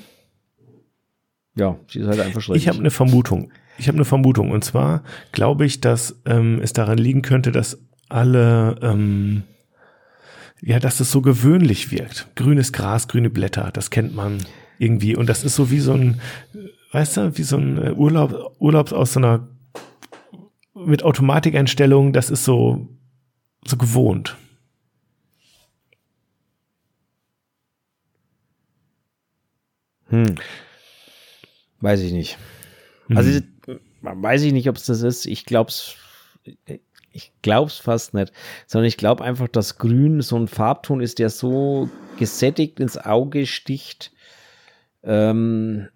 ja, 1.56 1.78
sie 1.88 2.00
ist 2.00 2.08
halt 2.08 2.20
einfach 2.20 2.42
schrecklich. 2.42 2.64
Ich 2.64 2.68
habe 2.68 2.80
eine 2.80 2.92
Vermutung. 2.92 3.52
Ich 3.78 3.88
habe 3.88 3.96
eine 3.96 4.06
Vermutung. 4.06 4.50
Und 4.50 4.64
zwar 4.64 5.04
glaube 5.32 5.66
ich, 5.66 5.82
dass 5.82 6.20
ähm, 6.26 6.60
es 6.62 6.74
daran 6.74 6.98
liegen 6.98 7.22
könnte, 7.22 7.52
dass 7.52 7.80
alle, 8.10 8.76
ähm, 8.82 9.44
ja, 10.62 10.80
dass 10.80 11.00
es 11.00 11.12
so 11.12 11.22
gewöhnlich 11.22 11.92
wirkt. 11.92 12.28
Grünes 12.36 12.74
Gras, 12.74 13.08
grüne 13.08 13.30
Blätter, 13.30 13.70
das 13.72 13.92
kennt 13.92 14.16
man 14.16 14.40
irgendwie. 14.84 15.16
Und 15.16 15.28
das 15.28 15.44
ist 15.44 15.56
so 15.56 15.72
wie 15.72 15.80
so 15.80 15.94
ein, 15.94 16.22
weißt 16.92 17.18
du, 17.18 17.38
wie 17.38 17.44
so 17.44 17.58
ein 17.58 17.78
äh, 17.78 17.92
Urlaub, 17.92 18.56
Urlaub 18.60 18.92
aus 18.92 19.14
so 19.14 19.20
einer 19.20 19.48
mit 20.74 21.04
Automatikeinstellung. 21.04 22.14
Das 22.14 22.30
ist 22.30 22.44
so 22.44 22.88
so 23.66 23.78
gewohnt. 23.78 24.36
Hm. 30.10 30.36
Weiß 31.80 32.02
ich 32.02 32.12
nicht. 32.12 32.38
Hm. 33.08 33.18
Also 33.18 33.40
weiß 34.02 34.44
ich 34.44 34.54
nicht, 34.54 34.70
ob 34.70 34.76
es 34.76 34.86
das 34.86 35.02
ist. 35.02 35.26
Ich 35.26 35.46
glaube 35.46 35.70
es 35.70 35.96
ich 37.14 37.32
glaub's 37.44 37.78
fast 37.78 38.14
nicht, 38.14 38.34
sondern 38.66 38.88
ich 38.88 38.98
glaube 38.98 39.24
einfach, 39.24 39.48
dass 39.48 39.78
Grün 39.78 40.22
so 40.22 40.36
ein 40.36 40.48
Farbton 40.48 41.00
ist, 41.00 41.20
der 41.20 41.30
so 41.30 41.90
gesättigt 42.18 42.80
ins 42.80 42.98
Auge 42.98 43.46
sticht, 43.46 44.12
ähm, 45.04 45.88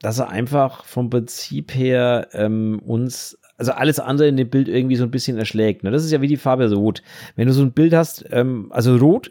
dass 0.00 0.18
er 0.18 0.28
einfach 0.28 0.84
vom 0.84 1.10
Prinzip 1.10 1.74
her 1.74 2.28
ähm, 2.32 2.80
uns 2.84 3.38
also 3.56 3.72
alles 3.72 4.00
andere 4.00 4.26
in 4.26 4.36
dem 4.36 4.50
Bild 4.50 4.66
irgendwie 4.66 4.96
so 4.96 5.04
ein 5.04 5.12
bisschen 5.12 5.38
erschlägt. 5.38 5.84
Ne? 5.84 5.92
Das 5.92 6.04
ist 6.04 6.10
ja 6.10 6.20
wie 6.20 6.26
die 6.26 6.36
Farbe 6.36 6.72
Rot. 6.72 7.00
Wenn 7.36 7.46
du 7.46 7.52
so 7.52 7.62
ein 7.62 7.70
Bild 7.70 7.94
hast, 7.94 8.24
ähm, 8.32 8.66
also 8.70 8.96
Rot, 8.96 9.30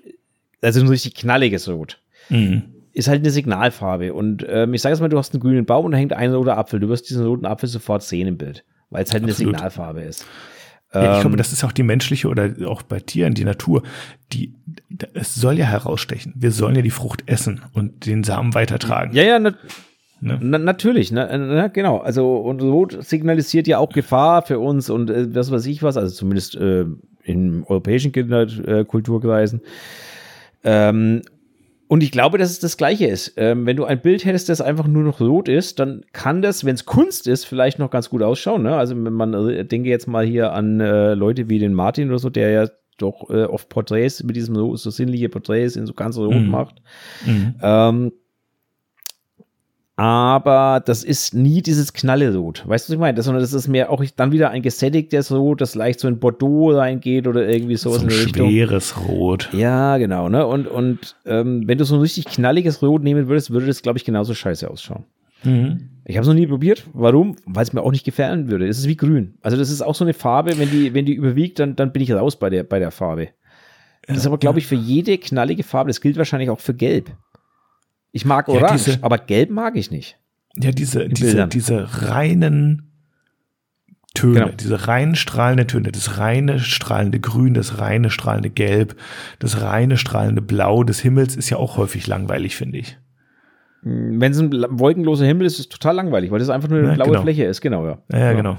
also 0.61 0.79
ein 0.79 0.87
richtig 0.87 1.15
knalliges 1.15 1.67
Rot, 1.67 1.99
mhm. 2.29 2.63
ist 2.93 3.09
halt 3.09 3.21
eine 3.21 3.31
Signalfarbe. 3.31 4.13
Und 4.13 4.45
ähm, 4.47 4.73
ich 4.73 4.81
sage 4.81 4.93
jetzt 4.93 5.01
mal, 5.01 5.09
du 5.09 5.17
hast 5.17 5.33
einen 5.33 5.41
grünen 5.41 5.65
Baum 5.65 5.83
und 5.83 5.91
da 5.91 5.97
hängt 5.97 6.13
ein 6.13 6.33
roter 6.33 6.57
Apfel. 6.57 6.79
Du 6.79 6.87
wirst 6.87 7.09
diesen 7.09 7.25
roten 7.25 7.45
Apfel 7.45 7.67
sofort 7.67 8.03
sehen 8.03 8.27
im 8.27 8.37
Bild, 8.37 8.63
weil 8.89 9.03
es 9.03 9.11
halt 9.11 9.23
Absolut. 9.23 9.41
eine 9.41 9.57
Signalfarbe 9.57 10.01
ist. 10.01 10.25
Ja, 10.93 11.15
ich 11.15 11.21
glaube, 11.21 11.35
ähm, 11.35 11.37
das 11.37 11.53
ist 11.53 11.63
auch 11.63 11.71
die 11.71 11.83
menschliche 11.83 12.27
oder 12.27 12.53
auch 12.65 12.81
bei 12.81 12.99
Tieren, 12.99 13.33
die 13.33 13.45
Natur, 13.45 13.83
die, 14.33 14.53
es 15.13 15.35
soll 15.35 15.57
ja 15.57 15.65
herausstechen. 15.65 16.33
Wir 16.35 16.51
sollen 16.51 16.75
ja 16.75 16.81
die 16.81 16.89
Frucht 16.89 17.23
essen 17.27 17.61
und 17.73 18.05
den 18.05 18.23
Samen 18.23 18.53
weitertragen. 18.53 19.13
Ja, 19.13 19.23
ja, 19.23 19.39
na, 19.39 19.53
Ne? 20.23 20.37
Na, 20.39 20.59
natürlich, 20.59 21.11
ne, 21.11 21.27
na, 21.35 21.67
genau. 21.67 21.97
Also 21.97 22.37
und 22.37 22.61
Rot 22.61 23.03
signalisiert 23.03 23.67
ja 23.67 23.79
auch 23.79 23.91
Gefahr 23.91 24.43
für 24.43 24.59
uns 24.59 24.91
und 24.91 25.09
äh, 25.09 25.33
was 25.33 25.49
weiß 25.49 25.65
ich 25.65 25.81
was, 25.81 25.97
also 25.97 26.13
zumindest 26.13 26.55
äh, 26.55 26.85
in 27.23 27.63
europäischen 27.63 28.11
Kinderkulturkreisen. 28.11 29.61
Ähm, 30.63 31.23
und 31.91 32.03
ich 32.03 32.11
glaube, 32.11 32.37
dass 32.37 32.51
es 32.51 32.59
das 32.59 32.77
Gleiche 32.77 33.05
ist. 33.07 33.33
Ähm, 33.35 33.65
wenn 33.65 33.75
du 33.75 33.83
ein 33.83 34.01
Bild 34.01 34.23
hättest, 34.23 34.47
das 34.47 34.61
einfach 34.61 34.87
nur 34.87 35.03
noch 35.03 35.19
rot 35.19 35.49
ist, 35.49 35.77
dann 35.77 36.05
kann 36.13 36.41
das, 36.41 36.63
wenn 36.63 36.75
es 36.75 36.85
Kunst 36.85 37.27
ist, 37.27 37.43
vielleicht 37.43 37.79
noch 37.79 37.91
ganz 37.91 38.09
gut 38.09 38.23
ausschauen. 38.23 38.63
Ne? 38.63 38.77
Also 38.77 38.95
wenn 38.95 39.11
man 39.11 39.33
äh, 39.33 39.65
denke 39.65 39.89
jetzt 39.89 40.07
mal 40.07 40.25
hier 40.25 40.53
an 40.53 40.79
äh, 40.79 41.15
Leute 41.15 41.49
wie 41.49 41.59
den 41.59 41.73
Martin 41.73 42.07
oder 42.07 42.19
so, 42.19 42.29
der 42.29 42.49
ja 42.51 42.69
doch 42.97 43.29
äh, 43.29 43.43
oft 43.43 43.67
Porträts 43.67 44.23
mit 44.23 44.37
diesem 44.37 44.55
so, 44.55 44.73
so 44.77 44.89
sinnliche 44.89 45.27
Porträts 45.27 45.75
in 45.75 45.85
so 45.85 45.93
ganz 45.93 46.17
rot 46.17 46.33
mhm. 46.33 46.49
macht. 46.49 46.81
Mhm. 47.25 47.55
Ähm, 47.61 48.13
aber 49.95 50.81
das 50.85 51.03
ist 51.03 51.33
nie 51.33 51.61
dieses 51.61 51.93
Knallerot. 51.93 52.63
Weißt 52.67 52.87
du, 52.87 52.91
was 52.91 52.95
ich 52.95 52.99
meine? 52.99 53.15
Das, 53.15 53.25
sondern 53.25 53.41
das 53.41 53.53
ist 53.53 53.67
mehr 53.67 53.91
auch 53.91 54.03
dann 54.15 54.31
wieder 54.31 54.49
ein 54.49 54.61
gesättigtes 54.61 55.31
Rot, 55.31 55.61
das 55.61 55.75
leicht 55.75 55.99
so 55.99 56.07
in 56.07 56.19
Bordeaux 56.19 56.71
reingeht 56.71 57.27
oder 57.27 57.47
irgendwie 57.47 57.75
so, 57.75 57.91
so 57.91 58.01
ein 58.01 58.09
schweres 58.09 58.95
Rot. 59.07 59.49
Ja, 59.53 59.97
genau. 59.97 60.29
Ne? 60.29 60.45
Und, 60.45 60.67
und 60.67 61.15
ähm, 61.25 61.67
wenn 61.67 61.77
du 61.77 61.85
so 61.85 61.95
ein 61.95 62.01
richtig 62.01 62.25
knalliges 62.25 62.81
Rot 62.81 63.03
nehmen 63.03 63.27
würdest, 63.27 63.51
würde 63.51 63.67
das, 63.67 63.81
glaube 63.81 63.97
ich, 63.97 64.05
genauso 64.05 64.33
scheiße 64.33 64.69
ausschauen. 64.69 65.03
Mhm. 65.43 65.89
Ich 66.05 66.15
habe 66.17 66.23
es 66.23 66.27
noch 66.27 66.35
nie 66.35 66.47
probiert. 66.47 66.85
Warum? 66.93 67.35
Weil 67.45 67.63
es 67.63 67.73
mir 67.73 67.81
auch 67.81 67.91
nicht 67.91 68.05
gefallen 68.05 68.49
würde. 68.49 68.67
Es 68.67 68.79
ist 68.79 68.87
wie 68.87 68.97
grün. 68.97 69.35
Also 69.41 69.57
das 69.57 69.69
ist 69.69 69.81
auch 69.81 69.95
so 69.95 70.03
eine 70.03 70.13
Farbe, 70.13 70.57
wenn 70.57 70.71
die, 70.71 70.93
wenn 70.93 71.05
die 71.05 71.13
überwiegt, 71.13 71.59
dann, 71.59 71.75
dann 71.75 71.91
bin 71.91 72.01
ich 72.01 72.11
raus 72.11 72.37
bei 72.37 72.49
der, 72.49 72.63
bei 72.63 72.79
der 72.79 72.91
Farbe. 72.91 73.29
Das 74.07 74.17
ist 74.17 74.25
aber, 74.25 74.39
glaube 74.39 74.59
ich, 74.59 74.67
für 74.67 74.75
jede 74.75 75.17
knallige 75.17 75.63
Farbe. 75.63 75.89
Das 75.89 76.01
gilt 76.01 76.17
wahrscheinlich 76.17 76.49
auch 76.49 76.59
für 76.59 76.73
Gelb. 76.73 77.11
Ich 78.11 78.25
mag 78.25 78.47
Orange, 78.49 78.65
ja, 78.65 78.73
diese, 78.73 79.03
aber 79.03 79.17
Gelb 79.17 79.49
mag 79.49 79.75
ich 79.75 79.91
nicht. 79.91 80.17
Ja, 80.57 80.71
diese, 80.71 81.07
diese, 81.07 81.47
diese 81.47 81.87
reinen 82.07 82.91
Töne, 84.13 84.39
genau. 84.41 84.51
diese 84.59 84.87
rein 84.87 85.15
strahlende 85.15 85.65
Töne, 85.67 85.91
das 85.91 86.17
reine 86.17 86.59
strahlende 86.59 87.21
Grün, 87.21 87.53
das 87.53 87.79
reine 87.79 88.09
strahlende 88.09 88.49
Gelb, 88.49 88.97
das 89.39 89.61
reine 89.61 89.97
strahlende 89.97 90.41
Blau 90.41 90.83
des 90.83 90.99
Himmels 90.99 91.37
ist 91.37 91.49
ja 91.49 91.57
auch 91.57 91.77
häufig 91.77 92.07
langweilig, 92.07 92.57
finde 92.57 92.79
ich. 92.79 92.97
Wenn 93.83 94.31
es 94.31 94.39
ein 94.39 94.51
wolkenloser 94.51 95.25
Himmel 95.25 95.47
ist, 95.47 95.53
ist 95.53 95.59
es 95.59 95.69
total 95.69 95.95
langweilig, 95.95 96.29
weil 96.29 96.39
das 96.39 96.49
einfach 96.49 96.69
nur 96.69 96.79
eine 96.79 96.89
ja, 96.89 96.93
blaue 96.95 97.07
genau. 97.07 97.21
Fläche 97.21 97.45
ist, 97.45 97.61
genau, 97.61 97.85
ja. 97.85 97.97
Ja, 98.11 98.19
ja 98.19 98.33
genau. 98.33 98.57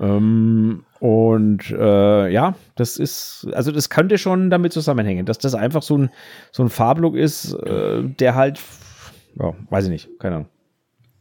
Ähm, 0.00 0.84
und 1.00 1.70
äh, 1.70 2.30
ja, 2.30 2.54
das 2.74 2.98
ist, 2.98 3.48
also 3.52 3.72
das 3.72 3.90
könnte 3.90 4.18
schon 4.18 4.50
damit 4.50 4.72
zusammenhängen, 4.72 5.26
dass 5.26 5.38
das 5.38 5.54
einfach 5.54 5.82
so 5.82 5.98
ein, 5.98 6.10
so 6.52 6.62
ein 6.62 6.70
Farblook 6.70 7.16
ist, 7.16 7.54
äh, 7.54 8.02
der 8.02 8.34
halt, 8.34 8.60
ja, 9.36 9.54
weiß 9.70 9.84
ich 9.84 9.90
nicht, 9.90 10.08
keine 10.18 10.36
Ahnung. 10.36 10.48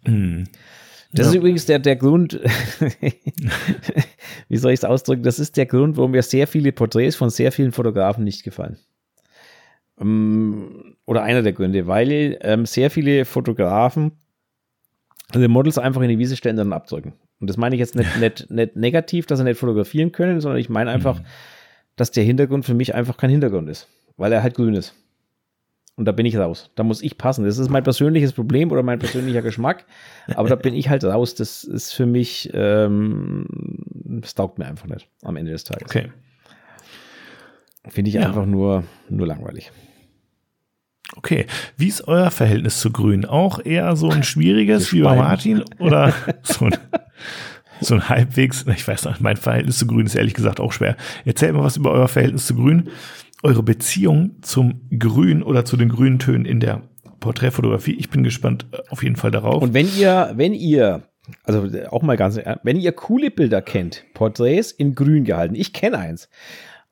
Hm. 0.06 0.44
Das 1.14 1.28
ja. 1.28 1.32
ist 1.32 1.38
übrigens 1.38 1.66
der, 1.66 1.80
der 1.80 1.96
Grund, 1.96 2.34
wie 4.50 4.58
soll 4.58 4.72
ich 4.72 4.80
es 4.80 4.86
ausdrücken, 4.86 5.24
das 5.24 5.40
ist 5.40 5.58
der 5.58 5.66
Grund, 5.66 5.98
warum 5.98 6.12
mir 6.12 6.22
sehr 6.22 6.48
viele 6.48 6.72
Porträts 6.72 7.16
von 7.16 7.30
sehr 7.30 7.52
vielen 7.52 7.72
Fotografen 7.72 8.24
nicht 8.24 8.44
gefallen. 8.44 8.78
Ähm, 10.00 10.96
oder 11.06 11.24
einer 11.24 11.44
der 11.44 11.54
Gründe, 11.54 11.88
weil 11.88 12.38
ähm, 12.42 12.66
sehr 12.66 12.92
viele 12.92 13.26
Fotografen 13.26 14.12
also 15.34 15.50
Models 15.50 15.78
einfach 15.78 16.02
in 16.02 16.10
die 16.10 16.20
Wiese 16.20 16.36
stellen 16.36 16.60
und 16.60 16.70
dann 16.70 16.74
abdrücken. 16.74 17.14
Und 17.40 17.50
das 17.50 17.58
meine 17.58 17.76
ich 17.76 17.80
jetzt 17.80 17.96
nicht, 17.96 18.18
nicht, 18.20 18.50
nicht 18.50 18.76
negativ, 18.76 19.26
dass 19.26 19.40
sie 19.40 19.46
nicht 19.46 19.60
fotografieren 19.60 20.12
können, 20.12 20.42
sondern 20.42 20.60
ich 20.60 20.70
meine 20.70 20.92
einfach, 20.92 21.20
mhm. 21.20 21.26
dass 21.96 22.12
der 22.12 22.24
Hintergrund 22.24 22.66
für 22.66 22.74
mich 22.74 22.96
einfach 22.96 23.18
kein 23.18 23.30
Hintergrund 23.30 23.70
ist, 23.70 23.88
weil 24.18 24.32
er 24.32 24.44
halt 24.44 24.56
grün 24.56 24.74
ist. 24.74 24.94
Und 25.98 26.06
da 26.06 26.12
bin 26.12 26.28
ich 26.28 26.38
raus. 26.38 26.70
Da 26.76 26.84
muss 26.84 27.02
ich 27.02 27.18
passen. 27.18 27.44
Das 27.44 27.58
ist 27.58 27.70
mein 27.70 27.84
persönliches 27.84 28.32
Problem 28.32 28.72
oder 28.72 28.84
mein 28.84 29.00
persönlicher 29.00 29.42
Geschmack. 29.42 29.86
Aber 30.36 30.48
da 30.48 30.56
bin 30.56 30.76
ich 30.76 30.90
halt 30.90 31.04
raus. 31.04 31.34
Das 31.34 31.64
ist 31.64 31.92
für 31.92 32.06
mich, 32.06 32.52
ähm, 32.54 33.46
das 34.22 34.36
taugt 34.36 34.60
mir 34.60 34.66
einfach 34.66 34.86
nicht 34.86 35.10
am 35.24 35.36
Ende 35.38 35.52
des 35.52 35.64
Tages. 35.64 35.88
Okay. 35.90 36.12
Finde 37.90 38.10
ich 38.10 38.16
ja. 38.16 38.28
einfach 38.28 38.46
nur, 38.46 38.84
nur 39.10 39.26
langweilig. 39.26 39.72
Okay. 41.16 41.46
Wie 41.78 41.88
ist 41.88 42.08
euer 42.08 42.32
Verhältnis 42.32 42.80
zu 42.80 42.92
Grün? 42.92 43.26
Auch 43.26 43.64
eher 43.64 43.96
so 43.96 44.10
ein 44.10 44.24
schwieriges 44.24 44.92
wie 44.94 45.02
bei 45.02 45.16
Martin 45.16 45.64
oder 45.80 46.14
so 46.44 46.66
ein, 46.66 46.78
so 47.82 47.96
ein 47.96 48.10
halbwegs, 48.10 48.66
ich 48.68 48.88
weiß 48.88 49.06
nicht, 49.06 49.22
mein 49.22 49.38
Verhältnis 49.38 49.78
zu 49.78 49.88
Grün 49.88 50.06
ist 50.06 50.16
ehrlich 50.16 50.34
gesagt 50.34 50.60
auch 50.60 50.74
schwer. 50.74 50.98
Erzählt 51.26 51.54
mal 51.54 51.64
was 51.64 51.78
über 51.78 51.92
euer 51.92 52.08
Verhältnis 52.08 52.46
zu 52.46 52.56
Grün, 52.56 52.90
eure 53.44 53.64
Beziehung 53.64 54.36
zum 54.42 54.82
Grün 54.98 55.44
oder 55.44 55.66
zu 55.66 55.78
den 55.78 55.90
grünen 55.90 56.20
Tönen 56.20 56.46
in 56.46 56.60
der 56.60 56.82
Porträtfotografie. 57.20 57.94
Ich 57.94 58.10
bin 58.10 58.24
gespannt 58.24 58.66
äh, 58.72 58.78
auf 58.90 59.04
jeden 59.04 59.16
Fall 59.16 59.32
darauf. 59.32 59.64
Und 59.64 59.74
wenn 59.74 59.88
ihr, 59.98 60.34
wenn 60.36 60.54
ihr 60.54 61.04
also 61.44 61.68
auch 61.90 62.02
mal 62.02 62.18
ganz, 62.18 62.40
wenn 62.64 62.78
ihr 62.78 62.92
coole 62.92 63.32
Bilder 63.32 63.62
kennt, 63.62 64.06
Porträts 64.14 64.72
in 64.72 64.96
grün 64.96 65.26
gehalten. 65.26 65.56
Ich 65.56 65.74
kenne 65.74 65.98
eins. 65.98 66.30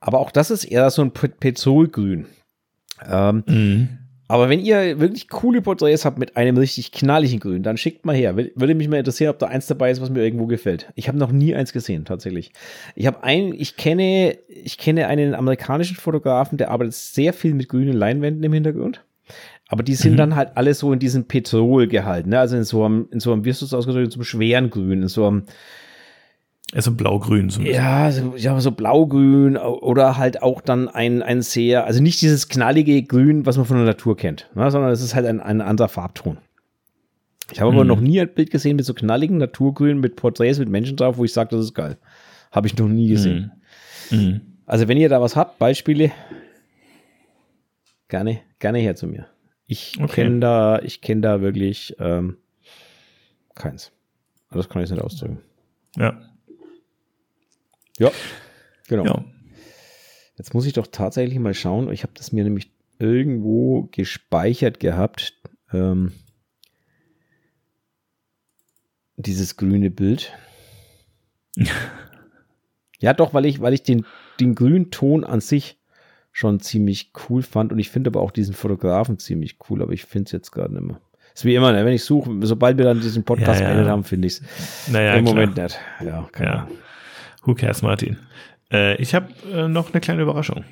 Aber 0.00 0.18
auch 0.18 0.30
das 0.30 0.50
ist 0.50 0.64
eher 0.64 0.90
so 0.90 1.02
ein 1.02 1.12
Petrolgrün. 1.12 2.26
Ähm, 3.08 3.44
mhm. 3.46 3.98
Aber 4.28 4.48
wenn 4.48 4.60
ihr 4.60 4.98
wirklich 4.98 5.28
coole 5.28 5.62
Porträts 5.62 6.04
habt 6.04 6.18
mit 6.18 6.36
einem 6.36 6.56
richtig 6.56 6.90
knalligen 6.90 7.38
Grün, 7.38 7.62
dann 7.62 7.76
schickt 7.76 8.04
mal 8.04 8.14
her. 8.16 8.36
Würde 8.36 8.74
mich 8.74 8.88
mal 8.88 8.98
interessieren, 8.98 9.30
ob 9.30 9.38
da 9.38 9.46
eins 9.46 9.66
dabei 9.66 9.90
ist, 9.90 10.00
was 10.00 10.10
mir 10.10 10.22
irgendwo 10.22 10.46
gefällt. 10.46 10.90
Ich 10.96 11.06
habe 11.08 11.18
noch 11.18 11.30
nie 11.30 11.54
eins 11.54 11.72
gesehen, 11.72 12.04
tatsächlich. 12.04 12.52
Ich 12.96 13.06
habe 13.06 13.22
ein, 13.22 13.52
ich 13.52 13.76
kenne, 13.76 14.36
ich 14.48 14.78
kenne 14.78 15.06
einen 15.06 15.34
amerikanischen 15.34 15.96
Fotografen, 15.96 16.58
der 16.58 16.70
arbeitet 16.70 16.94
sehr 16.94 17.32
viel 17.32 17.54
mit 17.54 17.68
grünen 17.68 17.94
Leinwänden 17.94 18.42
im 18.42 18.52
Hintergrund. 18.52 19.04
Aber 19.68 19.82
die 19.82 19.94
sind 19.94 20.12
mhm. 20.12 20.16
dann 20.16 20.36
halt 20.36 20.56
alle 20.56 20.74
so 20.74 20.92
in 20.92 20.98
diesem 20.98 21.24
Petrol 21.24 21.88
gehalten, 21.88 22.30
ne? 22.30 22.38
Also 22.38 22.56
in 22.56 22.64
so 22.64 22.84
einem, 22.84 23.08
in 23.10 23.20
so 23.20 23.32
einem, 23.32 23.44
wie 23.44 23.50
hast 23.50 23.62
du 23.62 23.66
es 23.66 23.74
ausgedrückt, 23.74 24.06
in 24.06 24.10
so 24.10 24.18
einem 24.18 24.24
schweren 24.24 24.70
Grün, 24.70 25.02
in 25.02 25.08
so 25.08 25.26
einem, 25.26 25.42
also 26.72 26.92
blau-grün. 26.92 27.48
So 27.50 27.62
ja, 27.62 28.10
so, 28.10 28.34
ja, 28.36 28.58
so 28.60 28.72
blau-grün 28.72 29.56
oder 29.56 30.16
halt 30.16 30.42
auch 30.42 30.60
dann 30.60 30.88
ein, 30.88 31.22
ein 31.22 31.42
sehr, 31.42 31.86
also 31.86 32.02
nicht 32.02 32.20
dieses 32.20 32.48
knallige 32.48 33.02
Grün, 33.02 33.46
was 33.46 33.56
man 33.56 33.66
von 33.66 33.76
der 33.76 33.86
Natur 33.86 34.16
kennt, 34.16 34.50
ne, 34.54 34.70
sondern 34.70 34.90
es 34.90 35.00
ist 35.00 35.14
halt 35.14 35.26
ein, 35.26 35.40
ein 35.40 35.60
anderer 35.60 35.88
Farbton. 35.88 36.38
Ich 37.52 37.60
habe 37.60 37.70
mhm. 37.70 37.78
aber 37.78 37.84
noch 37.84 38.00
nie 38.00 38.20
ein 38.20 38.34
Bild 38.34 38.50
gesehen 38.50 38.76
mit 38.76 38.84
so 38.84 38.94
knalligen 38.94 39.38
Naturgrün, 39.38 40.00
mit 40.00 40.16
Porträts, 40.16 40.58
mit 40.58 40.68
Menschen 40.68 40.96
drauf, 40.96 41.16
wo 41.18 41.24
ich 41.24 41.32
sage, 41.32 41.50
das 41.50 41.66
ist 41.66 41.74
geil. 41.74 41.96
Habe 42.50 42.66
ich 42.66 42.76
noch 42.76 42.88
nie 42.88 43.08
gesehen. 43.08 43.52
Mhm. 44.10 44.18
Mhm. 44.18 44.40
Also 44.66 44.88
wenn 44.88 44.98
ihr 44.98 45.08
da 45.08 45.20
was 45.20 45.36
habt, 45.36 45.60
Beispiele, 45.60 46.10
gerne, 48.08 48.40
gerne 48.58 48.78
her 48.78 48.96
zu 48.96 49.06
mir. 49.06 49.26
Ich 49.68 49.96
okay. 50.00 50.22
kenne 50.22 50.40
da, 50.40 50.80
ich 50.80 51.00
kenne 51.00 51.20
da 51.20 51.40
wirklich 51.40 51.94
ähm, 52.00 52.38
keins. 53.54 53.92
Das 54.50 54.68
kann 54.68 54.82
ich 54.82 54.90
nicht 54.90 55.02
ausdrücken. 55.02 55.38
Ja. 55.96 56.20
Ja, 57.98 58.10
genau. 58.88 59.04
Ja. 59.04 59.24
Jetzt 60.36 60.54
muss 60.54 60.66
ich 60.66 60.74
doch 60.74 60.86
tatsächlich 60.86 61.38
mal 61.38 61.54
schauen. 61.54 61.90
Ich 61.90 62.02
habe 62.02 62.12
das 62.14 62.32
mir 62.32 62.44
nämlich 62.44 62.70
irgendwo 62.98 63.88
gespeichert 63.92 64.80
gehabt. 64.80 65.34
Ähm, 65.72 66.12
dieses 69.16 69.56
grüne 69.56 69.90
Bild. 69.90 70.32
ja, 73.00 73.14
doch, 73.14 73.32
weil 73.32 73.46
ich, 73.46 73.60
weil 73.60 73.72
ich 73.72 73.82
den, 73.82 74.04
den 74.40 74.54
grünen 74.54 74.90
Ton 74.90 75.24
an 75.24 75.40
sich 75.40 75.78
schon 76.32 76.60
ziemlich 76.60 77.12
cool 77.28 77.42
fand 77.42 77.72
und 77.72 77.78
ich 77.78 77.88
finde 77.88 78.08
aber 78.08 78.20
auch 78.20 78.30
diesen 78.30 78.54
Fotografen 78.54 79.18
ziemlich 79.18 79.56
cool, 79.70 79.80
aber 79.80 79.92
ich 79.92 80.04
finde 80.04 80.26
es 80.26 80.32
jetzt 80.32 80.50
gerade 80.52 80.74
nicht 80.74 80.84
mehr. 80.84 81.00
Ist 81.34 81.46
wie 81.46 81.54
immer, 81.54 81.72
ne? 81.72 81.84
wenn 81.84 81.94
ich 81.94 82.04
suche, 82.04 82.30
sobald 82.42 82.76
wir 82.76 82.84
dann 82.84 83.00
diesen 83.00 83.24
Podcast 83.24 83.60
ja, 83.60 83.74
ja. 83.74 83.88
haben, 83.88 84.04
finde 84.04 84.28
ich 84.28 84.34
es 84.34 84.88
naja, 84.88 85.14
im 85.14 85.24
klar. 85.24 85.34
Moment 85.34 85.56
nicht. 85.56 85.78
Ja, 86.04 86.28
keine 86.30 86.50
ja. 86.50 86.54
Ahnung. 86.62 86.78
Who 87.46 87.54
cares, 87.54 87.80
Martin? 87.82 88.18
Äh, 88.72 89.00
ich 89.00 89.14
habe 89.14 89.28
äh, 89.52 89.68
noch 89.68 89.92
eine 89.92 90.00
kleine 90.00 90.22
Überraschung. 90.22 90.64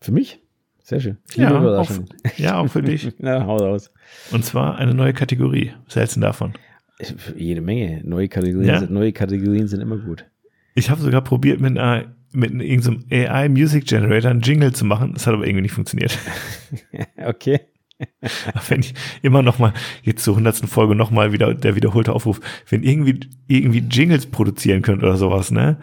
Für 0.00 0.12
mich? 0.12 0.40
Sehr 0.82 1.00
schön. 1.00 1.18
Ja 1.34 1.58
auch, 1.58 1.90
ja, 2.36 2.58
auch 2.58 2.68
für 2.68 2.82
dich. 2.82 3.12
Na, 3.18 3.44
hau 3.46 3.56
raus. 3.56 3.90
Und 4.30 4.44
zwar 4.44 4.76
eine 4.76 4.94
neue 4.94 5.12
Kategorie. 5.12 5.72
Was 5.86 5.96
hältst 5.96 6.16
du 6.16 6.20
davon? 6.20 6.54
Jede 7.36 7.60
Menge. 7.60 8.02
Neue 8.04 8.28
Kategorien, 8.28 8.68
ja? 8.68 8.78
sind, 8.80 8.90
neue 8.90 9.12
Kategorien 9.12 9.68
sind 9.68 9.80
immer 9.80 9.98
gut. 9.98 10.26
Ich 10.74 10.90
habe 10.90 11.00
sogar 11.00 11.22
probiert, 11.22 11.60
mit 11.60 11.76
einer 11.76 12.14
mit 12.32 12.52
irgendeinem 12.52 13.04
AI 13.10 13.48
Music 13.48 13.86
Generator 13.86 14.30
einen 14.30 14.42
Jingle 14.42 14.72
zu 14.72 14.84
machen. 14.84 15.14
Das 15.14 15.26
hat 15.26 15.34
aber 15.34 15.46
irgendwie 15.46 15.62
nicht 15.62 15.72
funktioniert. 15.72 16.18
okay. 17.16 17.60
wenn 18.68 18.80
ich 18.80 18.94
immer 19.22 19.42
noch 19.42 19.58
mal 19.58 19.72
jetzt 20.02 20.24
zur 20.24 20.36
hundertsten 20.36 20.68
Folge 20.68 20.94
noch 20.94 21.10
mal 21.10 21.32
wieder 21.32 21.54
der 21.54 21.76
wiederholte 21.76 22.12
Aufruf, 22.12 22.40
wenn 22.68 22.82
irgendwie 22.82 23.20
irgendwie 23.46 23.84
Jingles 23.90 24.26
produzieren 24.26 24.82
könnt 24.82 25.02
oder 25.02 25.16
sowas, 25.16 25.50
ne? 25.50 25.78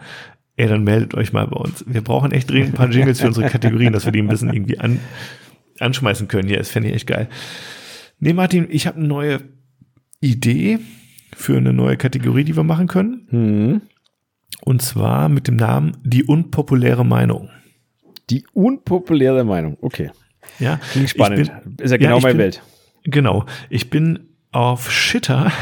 Ey, 0.56 0.68
dann 0.68 0.84
meldet 0.84 1.14
euch 1.14 1.32
mal 1.34 1.46
bei 1.46 1.56
uns. 1.56 1.84
Wir 1.86 2.00
brauchen 2.00 2.32
echt 2.32 2.48
dringend 2.48 2.70
ein 2.70 2.76
paar 2.76 2.90
Jingles 2.90 3.20
für 3.20 3.26
unsere 3.26 3.48
Kategorien, 3.50 3.92
dass 3.92 4.06
wir 4.06 4.12
die 4.12 4.20
ein 4.20 4.28
bisschen 4.28 4.52
irgendwie 4.52 4.78
an, 4.78 5.00
anschmeißen 5.80 6.28
können. 6.28 6.48
Ja, 6.48 6.56
das 6.56 6.70
fände 6.70 6.88
ich 6.88 6.94
echt 6.94 7.06
geil. 7.06 7.28
Nee, 8.20 8.32
Martin, 8.32 8.66
ich 8.70 8.86
habe 8.86 8.96
eine 8.96 9.06
neue 9.06 9.40
Idee 10.20 10.78
für 11.34 11.58
eine 11.58 11.74
neue 11.74 11.98
Kategorie, 11.98 12.44
die 12.44 12.56
wir 12.56 12.62
machen 12.62 12.86
können. 12.86 13.26
Mhm. 13.30 13.80
Und 14.62 14.80
zwar 14.80 15.28
mit 15.28 15.48
dem 15.48 15.56
Namen 15.56 15.98
Die 16.04 16.24
unpopuläre 16.24 17.04
Meinung. 17.04 17.50
Die 18.30 18.46
unpopuläre 18.54 19.44
Meinung, 19.44 19.76
okay. 19.82 20.10
Ja, 20.58 20.80
Klingt 20.92 21.10
spannend. 21.10 21.52
Bin, 21.64 21.84
ist 21.84 21.90
ja 21.90 21.96
genau 21.96 22.16
ja, 22.16 22.22
meine 22.22 22.34
bin, 22.34 22.38
Welt. 22.38 22.62
Genau. 23.04 23.44
Ich 23.68 23.90
bin 23.90 24.20
auf 24.52 24.90
Shitter. 24.90 25.52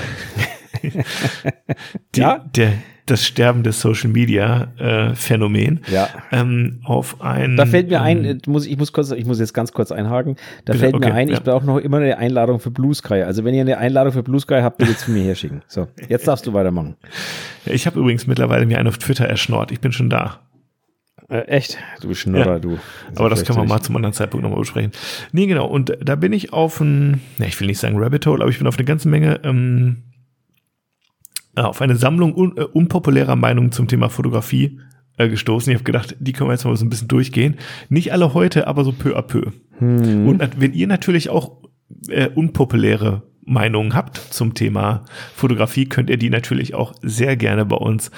die, 2.14 2.20
ja? 2.20 2.44
Der, 2.54 2.74
das 3.06 3.26
Sterben 3.26 3.62
des 3.62 3.80
Social 3.80 4.10
Media 4.10 4.68
äh, 4.78 5.14
Phänomen 5.14 5.80
ja. 5.90 6.08
ähm, 6.32 6.80
auf 6.84 7.20
ein. 7.20 7.56
Da 7.56 7.66
fällt 7.66 7.90
mir 7.90 8.00
ein, 8.00 8.24
ähm, 8.24 8.40
muss, 8.46 8.66
ich 8.66 8.78
muss 8.78 8.92
kurz, 8.92 9.10
ich 9.10 9.26
muss 9.26 9.38
jetzt 9.38 9.52
ganz 9.52 9.72
kurz 9.72 9.92
einhaken. 9.92 10.36
Da 10.64 10.72
bitte, 10.72 10.78
fällt 10.84 10.94
okay, 10.94 11.08
mir 11.08 11.14
ein, 11.14 11.28
ja. 11.28 11.34
ich 11.34 11.42
brauche 11.42 11.66
noch 11.66 11.78
immer 11.78 11.98
eine 11.98 12.16
Einladung 12.16 12.60
für 12.60 12.70
Blue 12.70 12.94
Sky. 12.94 13.22
Also 13.22 13.44
wenn 13.44 13.54
ihr 13.54 13.60
eine 13.60 13.78
Einladung 13.78 14.12
für 14.12 14.22
Blue 14.22 14.40
Sky 14.40 14.60
habt, 14.62 14.78
bitte 14.78 14.96
zu 14.96 15.10
mir 15.10 15.22
herschicken. 15.22 15.62
So, 15.66 15.88
jetzt 16.08 16.26
darfst 16.26 16.46
du 16.46 16.54
weitermachen. 16.54 16.96
Ich 17.66 17.86
habe 17.86 17.98
übrigens 18.00 18.26
mittlerweile 18.26 18.64
mir 18.64 18.78
einen 18.78 18.88
auf 18.88 18.98
Twitter 18.98 19.26
erschnort. 19.26 19.70
Ich 19.70 19.80
bin 19.80 19.92
schon 19.92 20.08
da. 20.08 20.40
Äh, 21.34 21.48
echt? 21.48 21.78
Du 22.00 22.14
Schnurrer, 22.14 22.46
Ja. 22.46 22.58
du. 22.60 22.78
Aber 23.16 23.28
das 23.28 23.44
können 23.44 23.58
wir 23.58 23.64
mal 23.64 23.80
zum 23.80 23.96
anderen 23.96 24.12
Zeitpunkt 24.12 24.44
nochmal 24.44 24.60
besprechen. 24.60 24.92
Nee, 25.32 25.46
genau. 25.46 25.66
Und 25.66 25.96
da 26.00 26.14
bin 26.14 26.32
ich 26.32 26.52
auf 26.52 26.80
ein, 26.80 27.20
ne, 27.38 27.48
ich 27.48 27.58
will 27.58 27.66
nicht 27.66 27.80
sagen 27.80 27.98
Rabbit 27.98 28.24
Hole, 28.26 28.40
aber 28.40 28.50
ich 28.50 28.58
bin 28.58 28.68
auf 28.68 28.76
eine 28.76 28.84
ganze 28.84 29.08
Menge, 29.08 29.40
ähm, 29.42 30.04
äh, 31.56 31.62
auf 31.62 31.80
eine 31.80 31.96
Sammlung 31.96 32.36
un, 32.36 32.56
äh, 32.56 32.62
unpopulärer 32.62 33.34
Meinungen 33.34 33.72
zum 33.72 33.88
Thema 33.88 34.10
Fotografie 34.10 34.78
äh, 35.18 35.28
gestoßen. 35.28 35.72
Ich 35.72 35.76
habe 35.76 35.84
gedacht, 35.84 36.14
die 36.20 36.32
können 36.32 36.50
wir 36.50 36.54
jetzt 36.54 36.66
mal 36.66 36.76
so 36.76 36.84
ein 36.84 36.90
bisschen 36.90 37.08
durchgehen. 37.08 37.56
Nicht 37.88 38.12
alle 38.12 38.32
heute, 38.32 38.68
aber 38.68 38.84
so 38.84 38.92
peu 38.92 39.16
à 39.16 39.22
peu. 39.22 39.50
Hm. 39.78 40.28
Und 40.28 40.60
wenn 40.60 40.72
ihr 40.72 40.86
natürlich 40.86 41.30
auch 41.30 41.62
äh, 42.10 42.28
unpopuläre 42.28 43.22
Meinungen 43.44 43.94
habt 43.94 44.18
zum 44.18 44.54
Thema 44.54 45.04
Fotografie, 45.34 45.86
könnt 45.86 46.10
ihr 46.10 46.16
die 46.16 46.30
natürlich 46.30 46.74
auch 46.74 46.94
sehr 47.02 47.36
gerne 47.36 47.66
bei 47.66 47.76
uns 47.76 48.12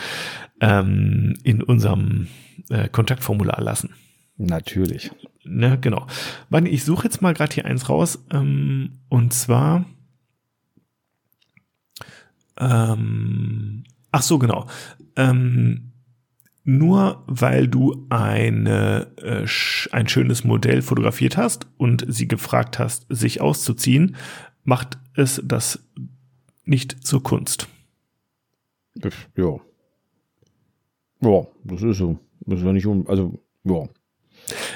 ähm, 0.61 1.35
in 1.43 1.63
unserem 1.63 2.29
äh, 2.71 2.89
Kontaktformular 2.89 3.61
lassen. 3.61 3.91
Natürlich. 4.37 5.11
Ne, 5.45 5.79
genau. 5.81 6.07
Warte, 6.51 6.69
ich 6.69 6.85
suche 6.85 7.05
jetzt 7.05 7.23
mal 7.23 7.35
gerade 7.35 7.55
hier 7.55 7.65
eins 7.65 7.89
raus. 7.89 8.25
Ähm, 8.31 8.99
und 9.09 9.33
zwar. 9.33 9.87
Ähm, 12.59 13.85
ach 14.11 14.23
so, 14.23 14.39
genau. 14.39 14.67
Ähm, 15.17 15.93
nur 16.65 17.23
weil 17.27 17.69
du 17.69 18.07
eine, 18.11 19.13
äh, 19.19 19.47
ein 19.93 20.09
schönes 20.09 20.45
Modell 20.45 20.83
fotografiert 20.83 21.37
hast 21.37 21.69
und 21.77 22.05
sie 22.09 22.27
gefragt 22.27 22.79
hast, 22.79 23.07
sich 23.09 23.41
auszuziehen, 23.41 24.17
macht 24.65 24.99
es 25.15 25.41
das 25.45 25.79
nicht 26.65 27.07
zur 27.07 27.23
Kunst. 27.23 27.69
Ja. 29.37 29.61
Ja, 31.21 31.47
das 31.65 31.83
ist 31.83 31.99
so. 31.99 32.19
Das 32.41 32.61
ist 32.61 32.65
ja 32.67 32.73
nicht 32.73 32.87
um, 32.87 33.07
also, 33.09 33.39
ja. 33.65 33.85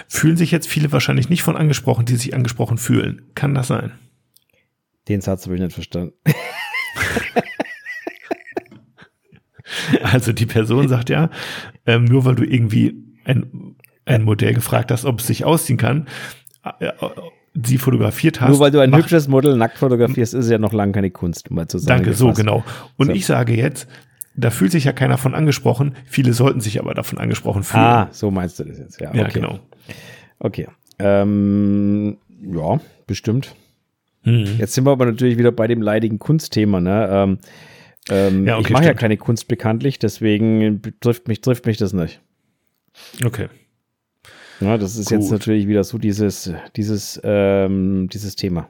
Fühlen 0.09 0.37
sich 0.37 0.51
jetzt 0.51 0.67
viele 0.69 0.91
wahrscheinlich 0.91 1.29
nicht 1.29 1.43
von 1.43 1.57
angesprochen, 1.57 2.05
die 2.05 2.17
sich 2.17 2.35
angesprochen 2.35 2.79
fühlen. 2.79 3.23
Kann 3.35 3.55
das 3.55 3.69
sein? 3.69 3.93
Den 5.09 5.21
Satz 5.21 5.45
habe 5.47 5.55
ich 5.57 5.61
nicht 5.61 5.73
verstanden. 5.75 6.13
Also 10.03 10.33
die 10.33 10.47
Person 10.47 10.89
sagt 10.89 11.11
ja, 11.11 11.31
ähm, 11.87 12.05
nur 12.05 12.25
weil 12.25 12.35
du 12.35 12.45
irgendwie 12.45 12.97
ein, 13.25 13.77
ein 14.05 14.25
Modell 14.25 14.55
gefragt 14.55 14.91
hast, 14.91 15.05
ob 15.05 15.21
es 15.21 15.27
sich 15.27 15.45
ausziehen 15.45 15.79
kann, 15.79 16.09
äh, 16.81 16.87
äh, 16.87 16.93
sie 17.55 17.79
fotografiert 17.79 18.41
hast. 18.41 18.49
Nur 18.51 18.61
weil 18.61 18.71
du 18.73 18.81
ein 18.81 18.91
macht- 18.91 19.03
hübsches 19.03 19.29
Model 19.29 19.57
nackt 19.57 19.79
fotografierst, 19.79 20.35
ist 20.35 20.47
es 20.47 20.51
ja 20.51 20.59
noch 20.59 20.73
lange 20.73 20.93
keine 20.93 21.11
Kunst, 21.11 21.51
um 21.51 21.57
mal 21.57 21.69
zu 21.69 21.79
sagen. 21.79 22.03
Danke, 22.03 22.17
so 22.17 22.33
genau. 22.33 22.65
Und 22.97 23.09
So. 23.09 23.13
ich 23.13 23.27
sage 23.27 23.55
jetzt, 23.55 23.87
da 24.35 24.51
fühlt 24.51 24.73
sich 24.73 24.85
ja 24.85 24.93
keiner 24.93 25.19
von 25.19 25.35
angesprochen, 25.35 25.95
viele 26.07 26.33
sollten 26.33 26.61
sich 26.61 26.79
aber 26.79 26.95
davon 26.95 27.19
angesprochen 27.19 27.63
fühlen. 27.63 27.83
Ah, 27.83 28.09
so 28.13 28.31
meinst 28.31 28.59
du 28.59 28.65
das 28.65 28.79
jetzt, 28.79 29.01
ja. 29.01 29.15
ja, 29.15 29.25
okay. 29.25 29.33
genau. 29.35 29.59
Okay. 30.39 30.69
Ähm, 30.99 32.19
ja, 32.43 32.81
bestimmt. 33.07 33.55
Mhm. 34.25 34.57
Jetzt 34.59 34.75
sind 34.75 34.85
wir 34.85 34.93
aber 34.93 35.07
natürlich 35.07 35.39
wieder 35.39 35.53
bei 35.53 35.67
dem 35.67 35.83
leidigen 35.83 36.19
Kunstthema, 36.19 36.81
ne? 36.81 37.09
Ähm, 37.11 37.39
ähm, 38.09 38.47
Ja, 38.47 38.57
okay, 38.57 38.67
ich 38.67 38.71
mache 38.71 38.85
ja 38.85 38.95
keine 38.95 39.17
Kunst 39.17 39.49
bekanntlich, 39.49 39.99
deswegen 39.99 40.83
trifft 41.01 41.29
mich, 41.29 41.41
trifft 41.41 41.67
mich 41.67 41.77
das 41.77 41.93
nicht. 41.93 42.21
Okay. 43.25 43.49
Ja, 44.61 44.77
das 44.77 44.97
ist 44.97 45.11
jetzt 45.11 45.25
Gut. 45.25 45.33
natürlich 45.33 45.67
wieder 45.69 45.85
so 45.85 45.97
dieses, 45.97 46.53
dieses, 46.77 47.21
ähm, 47.25 48.09
dieses 48.13 48.37
Thema. 48.37 48.69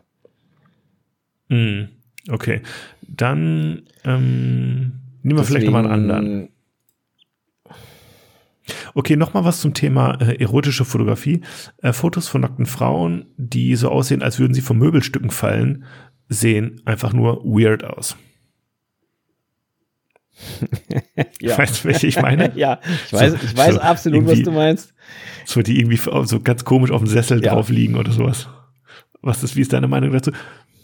Mhm. 1.48 1.88
Okay. 2.28 2.60
Dann 3.08 3.82
ähm, 4.04 4.99
nehmen 5.22 5.38
wir 5.38 5.44
vielleicht 5.44 5.66
nochmal 5.66 5.86
einen 5.86 6.10
anderen. 6.10 6.48
Okay, 8.94 9.16
nochmal 9.16 9.44
was 9.44 9.60
zum 9.60 9.74
Thema 9.74 10.20
äh, 10.20 10.40
erotische 10.40 10.84
Fotografie. 10.84 11.40
Äh, 11.78 11.92
Fotos 11.92 12.28
von 12.28 12.40
nackten 12.42 12.66
Frauen, 12.66 13.26
die 13.36 13.74
so 13.76 13.88
aussehen, 13.88 14.22
als 14.22 14.38
würden 14.38 14.54
sie 14.54 14.60
von 14.60 14.78
Möbelstücken 14.78 15.30
fallen, 15.30 15.84
sehen 16.28 16.80
einfach 16.84 17.12
nur 17.12 17.44
weird 17.44 17.84
aus. 17.84 18.16
Ja. 21.40 21.56
Weißt 21.58 21.84
du, 21.84 21.88
welche 21.88 22.06
ich 22.06 22.20
meine? 22.20 22.52
ja, 22.56 22.80
ich 23.06 23.12
weiß, 23.12 23.32
So- 23.32 23.38
ich 23.42 23.56
weiß 23.56 23.74
so 23.74 23.80
absolut, 23.80 24.26
was 24.26 24.42
du 24.42 24.50
meinst. 24.52 24.94
So, 25.44 25.62
die 25.62 25.78
irgendwie 25.78 25.96
so 26.24 26.40
ganz 26.40 26.64
komisch 26.64 26.90
auf 26.90 27.00
dem 27.02 27.08
Sessel 27.08 27.42
Ja. 27.44 27.54
drauf 27.54 27.68
liegen 27.70 27.96
oder 27.96 28.12
sowas. 28.12 28.48
Was 29.22 29.42
ist, 29.42 29.56
wie 29.56 29.60
ist 29.62 29.72
deine 29.72 29.88
Meinung 29.88 30.12
dazu? 30.12 30.32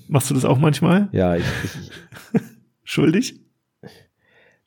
Machst 0.08 0.30
du 0.30 0.34
das 0.34 0.44
auch 0.44 0.58
manchmal? 0.58 1.08
Ja, 1.12 1.36
ich, 1.36 1.44
ich, 1.64 2.40
Schuldig? 2.84 3.40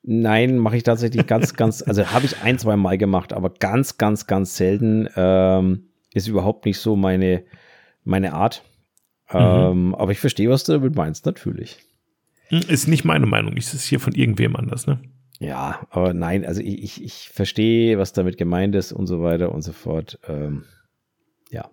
Nein, 0.03 0.57
mache 0.57 0.77
ich 0.77 0.83
tatsächlich 0.83 1.27
ganz, 1.27 1.53
ganz, 1.55 1.81
also 1.81 2.07
habe 2.07 2.25
ich 2.25 2.41
ein, 2.41 2.57
zwei 2.57 2.75
Mal 2.75 2.97
gemacht, 2.97 3.33
aber 3.33 3.49
ganz, 3.49 3.97
ganz, 3.97 4.27
ganz 4.27 4.55
selten. 4.55 5.07
Ähm, 5.15 5.85
ist 6.13 6.27
überhaupt 6.27 6.65
nicht 6.65 6.79
so 6.79 6.95
meine, 6.95 7.43
meine 8.03 8.33
Art. 8.33 8.63
Ähm, 9.31 9.93
aber 9.95 10.11
ich 10.11 10.19
verstehe, 10.19 10.49
was 10.49 10.63
du 10.63 10.73
damit 10.73 10.95
meinst, 10.95 11.25
natürlich. 11.25 11.79
Hm, 12.47 12.61
Ist 12.67 12.87
nicht 12.87 13.05
meine 13.05 13.27
Meinung. 13.27 13.55
Ist 13.55 13.79
hier 13.83 13.99
von 13.99 14.15
irgendwem 14.15 14.55
anders, 14.55 14.87
ne? 14.87 14.99
Ja, 15.39 15.87
aber 15.89 16.13
nein, 16.13 16.45
also 16.45 16.61
ich, 16.61 16.83
ich, 16.83 17.03
ich 17.03 17.29
verstehe, 17.29 17.97
was 17.97 18.11
damit 18.11 18.37
gemeint 18.37 18.75
ist 18.75 18.91
und 18.91 19.07
so 19.07 19.21
weiter 19.21 19.53
und 19.53 19.61
so 19.61 19.71
fort. 19.71 20.19
Ähm, 20.27 20.65
ja. 21.49 21.69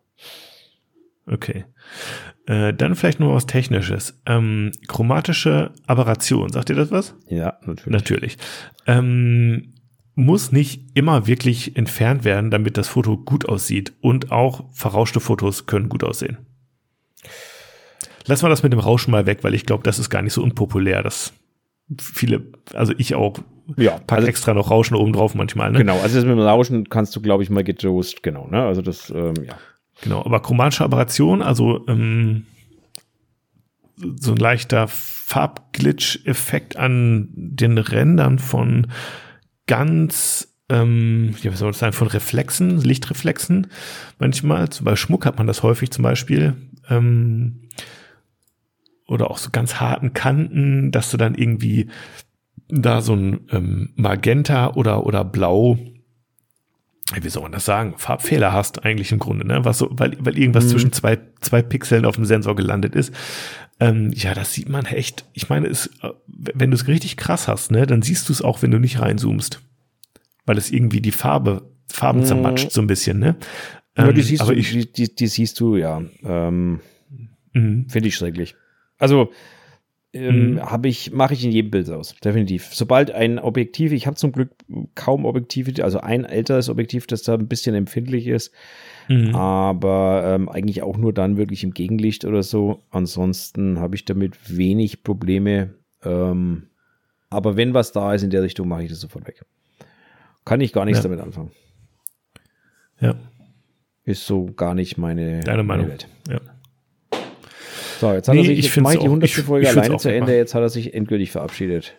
Okay. 1.27 1.65
Äh, 2.47 2.73
dann 2.73 2.95
vielleicht 2.95 3.19
noch 3.19 3.35
was 3.35 3.47
Technisches. 3.47 4.21
Ähm, 4.27 4.71
chromatische 4.87 5.73
Aberration, 5.87 6.51
sagt 6.51 6.71
ihr 6.71 6.77
das 6.77 6.91
was? 6.91 7.15
Ja, 7.29 7.59
natürlich. 7.63 7.87
Natürlich. 7.87 8.39
Ähm, 8.87 9.75
muss 10.15 10.53
nicht 10.53 10.97
immer 10.97 11.27
wirklich 11.27 11.77
entfernt 11.77 12.25
werden, 12.25 12.51
damit 12.51 12.79
das 12.79 12.89
Foto 12.89 13.19
gut 13.19 13.49
aussieht. 13.49 13.93
Und 14.01 14.33
auch 14.33 14.65
verrauschte 14.73 15.21
Fotos 15.21 15.67
können 15.67 15.89
gut 15.89 16.05
aussehen. 16.05 16.39
Lass 18.27 18.43
mal 18.43 18.49
das 18.49 18.63
mit 18.63 18.73
dem 18.73 18.81
Rauschen 18.81 19.11
mal 19.11 19.27
weg, 19.27 19.41
weil 19.43 19.55
ich 19.55 19.67
glaube, 19.67 19.83
das 19.83 19.99
ist 19.99 20.11
gar 20.11 20.23
nicht 20.23 20.33
so 20.33 20.43
unpopulär. 20.43 21.03
dass 21.03 21.33
viele, 22.01 22.53
also 22.73 22.93
ich 22.99 23.15
auch, 23.15 23.39
Ja, 23.77 23.99
pack 24.07 24.19
also, 24.19 24.29
extra 24.29 24.55
noch 24.55 24.71
Rauschen 24.71 24.97
oben 24.97 25.13
drauf 25.13 25.35
manchmal. 25.35 25.71
Ne? 25.71 25.79
genau. 25.79 26.01
Also 26.01 26.17
das 26.17 26.25
mit 26.25 26.33
dem 26.33 26.41
Rauschen 26.41 26.89
kannst 26.89 27.15
du, 27.15 27.21
glaube 27.21 27.43
ich, 27.43 27.51
mal 27.51 27.65
gejost. 27.65 28.23
Genau, 28.23 28.49
ne? 28.49 28.65
Also 28.65 28.83
das, 28.83 29.11
ähm, 29.11 29.35
ja. 29.45 29.55
Genau, 30.03 30.25
aber 30.25 30.41
chromatische 30.41 30.85
Aberration, 30.85 31.43
also 31.43 31.87
ähm, 31.89 32.47
so 33.97 34.33
ein 34.33 34.37
leichter 34.37 34.89
Farbglitch-Effekt 34.89 36.77
an 36.77 37.29
den 37.35 37.79
Rändern 37.79 38.39
von 38.39 38.89
ganz, 39.67 40.55
ähm, 40.69 41.35
ja, 41.43 41.53
was 41.53 41.61
soll 41.61 41.73
das 41.73 41.79
sein, 41.79 41.93
von 41.93 42.09
Reflexen, 42.09 42.81
Lichtreflexen. 42.81 43.69
Manchmal, 44.19 44.69
Beispiel 44.69 44.97
Schmuck 44.97 45.25
hat 45.25 45.39
man 45.39 45.47
das 45.47 45.63
häufig 45.63 45.91
zum 45.91 46.03
Beispiel. 46.03 46.55
Ähm, 46.89 47.63
oder 49.07 49.31
auch 49.31 49.39
so 49.39 49.51
ganz 49.51 49.81
harten 49.81 50.13
Kanten, 50.13 50.91
dass 50.91 51.11
du 51.11 51.17
dann 51.17 51.35
irgendwie 51.35 51.89
da 52.69 53.01
so 53.01 53.15
ein 53.15 53.47
ähm, 53.51 53.91
Magenta 53.97 54.75
oder, 54.75 55.07
oder 55.07 55.25
Blau 55.25 55.79
wie 57.21 57.29
soll 57.29 57.45
man 57.45 57.53
das 57.53 57.65
sagen, 57.65 57.95
Farbfehler 57.97 58.53
hast 58.53 58.85
eigentlich 58.85 59.13
im 59.13 59.19
Grunde, 59.19 59.47
ne? 59.47 59.65
Was 59.65 59.79
so, 59.79 59.89
weil, 59.93 60.17
weil 60.21 60.37
irgendwas 60.39 60.65
Mhm. 60.65 60.69
zwischen 60.71 60.93
zwei, 60.93 61.19
zwei 61.41 61.63
Pixeln 61.63 62.05
auf 62.05 62.17
dem 62.17 62.25
Sensor 62.25 62.57
gelandet 62.57 62.95
ist. 62.97 63.13
Ähm, 63.79 64.11
ja, 64.15 64.35
das 64.35 64.53
sieht 64.55 64.69
man 64.69 64.87
echt. 64.87 65.25
Ich 65.33 65.49
meine, 65.49 65.69
es, 65.69 65.87
äh, 66.03 66.09
wenn 66.27 66.71
du 66.71 66.75
es 66.77 66.89
richtig 66.89 67.17
krass 67.17 67.47
hast, 67.47 67.71
ne, 67.71 67.87
dann 67.87 68.03
siehst 68.03 68.29
du 68.29 68.33
es 68.33 68.43
auch, 68.43 68.63
wenn 68.63 68.71
du 68.71 68.79
nicht 68.79 69.01
reinzoomst. 69.01 69.61
Weil 70.47 70.59
es 70.59 70.71
irgendwie 70.71 71.01
die 71.01 71.13
Farbe, 71.13 71.71
Farben 71.89 72.21
Mhm. 72.21 72.25
zermatscht 72.25 72.71
so 72.73 72.81
ein 72.81 72.87
bisschen, 72.89 73.19
ne? 73.21 73.37
Aber 73.95 74.13
die 74.13 74.21
Ähm, 74.21 74.27
siehst 74.27 74.43
aber 74.43 74.55
du, 74.55 74.59
ich, 74.61 74.71
die, 74.73 74.93
die, 74.93 75.15
die 75.15 75.27
siehst 75.29 75.61
du, 75.61 75.77
ja. 75.77 76.03
Ähm, 76.25 76.81
mhm. 77.53 77.89
Finde 77.89 78.09
ich 78.09 78.17
schrecklich. 78.17 78.57
Also 78.99 79.31
ähm, 80.17 80.55
Mhm. 80.55 80.61
habe 80.63 80.89
ich, 80.89 81.13
mache 81.13 81.35
ich 81.35 81.45
in 81.45 81.53
jedem 81.53 81.71
Bild 81.71 81.91
aus, 81.91 82.15
definitiv. 82.25 82.69
Sobald 82.73 83.11
ein 83.11 83.39
Objektiv, 83.39 83.93
ich 83.93 84.07
habe 84.07 84.17
zum 84.17 84.33
Glück 84.33 84.51
kaum 84.95 85.25
Objektive, 85.25 85.85
also 85.85 86.01
ein 86.01 86.25
älteres 86.25 86.69
Objektiv, 86.69 87.07
das 87.07 87.23
da 87.23 87.35
ein 87.35 87.47
bisschen 87.49 87.75
empfindlich 87.75 88.27
ist, 88.27 88.53
Mhm. 89.09 89.35
aber 89.37 90.23
ähm, 90.35 90.49
eigentlich 90.49 90.83
auch 90.83 90.97
nur 90.97 91.13
dann 91.13 91.37
wirklich 91.37 91.63
im 91.63 91.73
Gegenlicht 91.75 92.25
oder 92.25 92.43
so. 92.43 92.83
Ansonsten 92.91 93.79
habe 93.79 93.95
ich 93.95 94.05
damit 94.05 94.57
wenig 94.57 95.05
Probleme. 95.05 95.75
Ähm, 96.03 96.65
aber 97.31 97.57
wenn 97.57 97.75
was 97.75 97.93
da 97.93 98.15
ist 98.15 98.23
in 98.23 98.31
der 98.31 98.43
Richtung, 98.43 98.67
mache 98.69 98.83
ich 98.85 98.89
das 98.91 99.01
sofort 99.01 99.27
weg. 99.29 99.45
Kann 100.45 100.61
ich 100.61 100.73
gar 100.73 100.85
nichts 100.85 100.99
Ja. 100.99 101.03
damit 101.05 101.21
anfangen. 101.21 101.51
Ja, 103.01 103.15
Ist 104.05 104.27
so 104.27 104.47
gar 104.47 104.75
nicht 104.75 104.97
meine, 104.99 105.41
deine 105.41 105.63
Meinung. 105.65 105.87
meine 105.89 105.89
Welt. 105.89 106.09
Ja. 106.29 106.41
So, 108.01 108.13
jetzt 108.13 108.29
hat 108.29 108.35
Nee, 108.35 108.43
er 108.43 108.47
sich, 108.47 108.59
ich 108.59 108.65
jetzt 108.67 108.81
mache 108.81 108.95
die 108.95 108.99
auch- 109.01 109.05
100. 109.05 109.29
ich- 109.29 109.37
Folge 109.45 109.69
alleine 109.69 109.97
zu 109.97 110.13
Ende, 110.13 110.37
jetzt 110.37 110.55
hat 110.55 110.63
er 110.63 110.69
sich 110.69 110.93
endgültig 110.95 111.31
verabschiedet. 111.31 111.95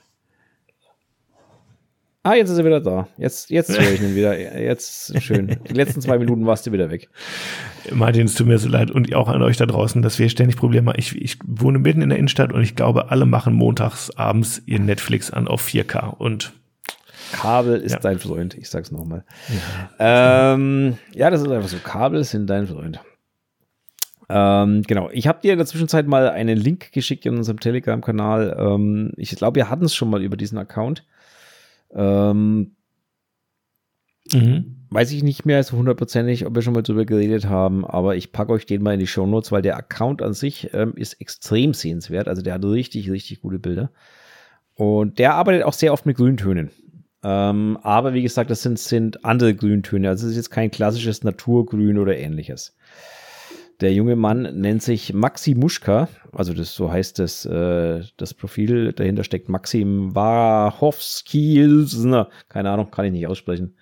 Ah, 2.24 2.34
jetzt 2.36 2.49
ist 2.49 2.57
er 2.57 2.65
wieder 2.65 2.82
da. 2.82 3.07
Jetzt, 3.18 3.49
jetzt 3.49 3.69
höre 3.80 3.90
ich 3.94 4.02
ihn 4.02 4.14
wieder. 4.14 4.38
Jetzt 4.61 5.22
schön. 5.24 5.57
Die 5.69 5.74
letzten 5.74 6.02
zwei 6.02 6.18
Minuten 6.18 6.45
warst 6.45 6.68
du 6.68 6.74
wieder 6.74 6.91
weg. 6.91 7.07
Martin, 7.90 8.26
es 8.26 8.36
tut 8.36 8.48
mir 8.48 8.57
so 8.57 8.68
leid 8.68 8.91
und 8.91 9.15
auch 9.15 9.30
an 9.30 9.41
euch 9.41 9.56
da 9.56 9.65
draußen, 9.65 10.02
dass 10.02 10.19
wir 10.19 10.28
ständig 10.28 10.57
Probleme 10.57 10.91
haben. 10.91 10.99
Ich, 10.99 11.15
ich 11.15 11.38
wohne 11.45 11.80
mitten 11.80 12.02
in 12.02 12.10
der 12.10 12.18
Innenstadt 12.18 12.52
und 12.52 12.61
ich 12.64 12.76
glaube, 12.76 13.11
alle 13.11 13.26
machen 13.26 13.53
montags 13.53 14.11
abends 14.18 14.61
ihr 14.65 14.80
Netflix 14.80 15.32
an 15.32 15.48
auf 15.48 15.65
4K 15.65 16.18
und 16.18 16.52
Kabel 17.32 17.78
ist 17.80 17.94
ja. 17.94 17.99
dein 17.99 18.19
Freund, 18.19 18.56
ich 18.56 18.69
sag's 18.69 18.91
nochmal. 18.91 19.24
Ja. 19.99 20.53
Ähm, 20.53 20.98
ja, 21.14 21.30
das 21.30 21.41
ist 21.41 21.48
einfach 21.49 21.69
so. 21.69 21.78
Kabel 21.82 22.26
sind 22.26 22.49
dein 22.49 22.68
Freund. 22.68 22.99
Ähm, 24.29 24.83
genau, 24.83 25.09
ich 25.11 25.27
habe 25.27 25.41
dir 25.41 25.53
in 25.53 25.57
der 25.57 25.67
Zwischenzeit 25.67 26.07
mal 26.07 26.29
einen 26.29 26.57
Link 26.57 26.91
geschickt 26.91 27.25
in 27.25 27.37
unserem 27.37 27.59
Telegram-Kanal. 27.59 28.57
Ähm, 28.59 29.11
ich 29.15 29.31
glaube, 29.31 29.55
wir 29.55 29.69
hatten 29.69 29.85
es 29.85 29.95
schon 29.95 30.09
mal 30.09 30.21
über 30.21 30.35
diesen 30.35 30.57
Account. 30.57 31.05
Ähm, 31.93 32.75
mhm. 34.33 34.85
Weiß 34.89 35.11
ich 35.11 35.23
nicht 35.23 35.45
mehr 35.45 35.63
so 35.63 35.77
hundertprozentig, 35.77 36.45
ob 36.45 36.55
wir 36.55 36.61
schon 36.61 36.73
mal 36.73 36.81
drüber 36.81 37.05
geredet 37.05 37.47
haben, 37.47 37.85
aber 37.85 38.15
ich 38.15 38.31
packe 38.31 38.51
euch 38.53 38.65
den 38.65 38.83
mal 38.83 38.93
in 38.93 38.99
die 38.99 39.07
Show 39.07 39.25
Notes, 39.25 39.51
weil 39.51 39.61
der 39.61 39.77
Account 39.77 40.21
an 40.21 40.33
sich 40.33 40.73
ähm, 40.73 40.93
ist 40.95 41.19
extrem 41.21 41.73
sehenswert. 41.73 42.27
Also 42.27 42.41
der 42.41 42.55
hat 42.55 42.65
richtig, 42.65 43.09
richtig 43.09 43.41
gute 43.41 43.59
Bilder. 43.59 43.91
Und 44.75 45.19
der 45.19 45.35
arbeitet 45.35 45.63
auch 45.63 45.73
sehr 45.73 45.93
oft 45.93 46.05
mit 46.05 46.17
Grüntönen. 46.17 46.69
Ähm, 47.23 47.77
aber 47.81 48.13
wie 48.13 48.21
gesagt, 48.21 48.49
das 48.49 48.61
sind, 48.61 48.77
sind 48.77 49.25
andere 49.25 49.55
Grüntöne. 49.55 50.09
Also 50.09 50.25
es 50.25 50.31
ist 50.31 50.37
jetzt 50.37 50.51
kein 50.51 50.69
klassisches 50.69 51.23
Naturgrün 51.23 51.97
oder 51.97 52.17
ähnliches. 52.17 52.77
Der 53.79 53.93
junge 53.93 54.15
Mann 54.15 54.59
nennt 54.59 54.81
sich 54.81 55.13
Maxi 55.13 55.53
Muschka, 55.53 56.07
also 56.31 56.53
das 56.53 56.73
so 56.73 56.91
heißt 56.91 57.19
das, 57.19 57.45
äh, 57.45 58.01
das 58.17 58.33
Profil. 58.33 58.91
Dahinter 58.91 59.23
steckt 59.23 59.49
Maxim 59.49 60.15
Wachowski, 60.15 61.85
keine 62.49 62.71
Ahnung, 62.71 62.89
kann 62.89 63.05
ich 63.05 63.11
nicht 63.11 63.27
aussprechen. 63.27 63.75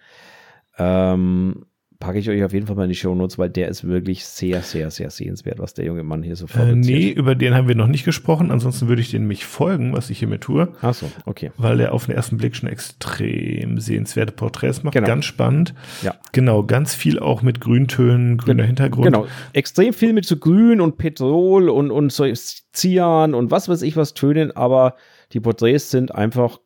Ähm, 0.78 1.66
packe 2.00 2.20
ich 2.20 2.30
euch 2.30 2.44
auf 2.44 2.54
jeden 2.54 2.68
Fall 2.68 2.76
mal 2.76 2.84
in 2.84 2.90
die 2.90 2.96
Show 2.96 3.16
Notes, 3.16 3.38
weil 3.38 3.50
der 3.50 3.70
ist 3.70 3.86
wirklich 3.86 4.26
sehr, 4.26 4.62
sehr, 4.62 4.92
sehr 4.92 5.10
sehenswert, 5.10 5.60
was 5.60 5.74
der 5.74 5.86
junge 5.86 6.04
Mann 6.04 6.24
hier 6.24 6.36
so 6.36 6.48
fabriziert. 6.48 6.86
Äh, 6.86 7.06
nee, 7.06 7.10
über 7.10 7.36
den 7.36 7.54
haben 7.54 7.68
wir 7.68 7.76
noch 7.76 7.88
nicht 7.88 8.06
gesprochen. 8.06 8.52
Ansonsten 8.52 8.88
würde 8.88 9.02
ich 9.02 9.12
den 9.12 9.28
mich 9.28 9.46
folgen, 9.46 9.94
was 9.94 10.10
ich 10.10 10.20
hiermit 10.20 10.42
tue. 10.42 10.70
Ach 10.82 10.94
so, 10.94 11.12
okay. 11.26 11.52
Weil 11.58 11.78
der 11.78 11.94
auf 11.94 12.06
den 12.06 12.16
ersten 12.16 12.38
Blick 12.38 12.56
schon 12.56 12.70
extrem 12.70 13.80
sehenswerte 13.80 14.34
Porträts 14.34 14.84
macht. 14.84 14.94
Genau. 14.94 15.08
Ganz 15.08 15.26
spannend. 15.26 15.74
Ja. 16.02 16.16
Genau, 16.32 16.64
ganz 16.64 16.94
viel 16.94 17.20
auch 17.20 17.42
mit 17.42 17.62
Grüntönen, 17.62 18.38
grüner 18.38 18.64
Gen 18.64 18.68
Hintergrund. 18.68 19.06
Genau, 19.06 19.28
extrem 19.54 19.94
viel 19.94 20.14
mit 20.14 20.26
so 20.26 20.38
Grün 20.38 20.82
und 20.82 20.98
Petrol 20.98 21.70
und, 21.70 21.92
und 21.92 22.12
so 22.12 22.26
Cyan 22.74 23.34
und 23.34 23.52
was 23.52 23.70
weiß 23.70 23.82
ich 23.84 23.96
was 23.96 24.14
Tönen, 24.14 24.52
aber 24.52 24.96
die 25.32 25.40
Porträts 25.40 25.92
sind 25.92 26.14
einfach 26.14 26.60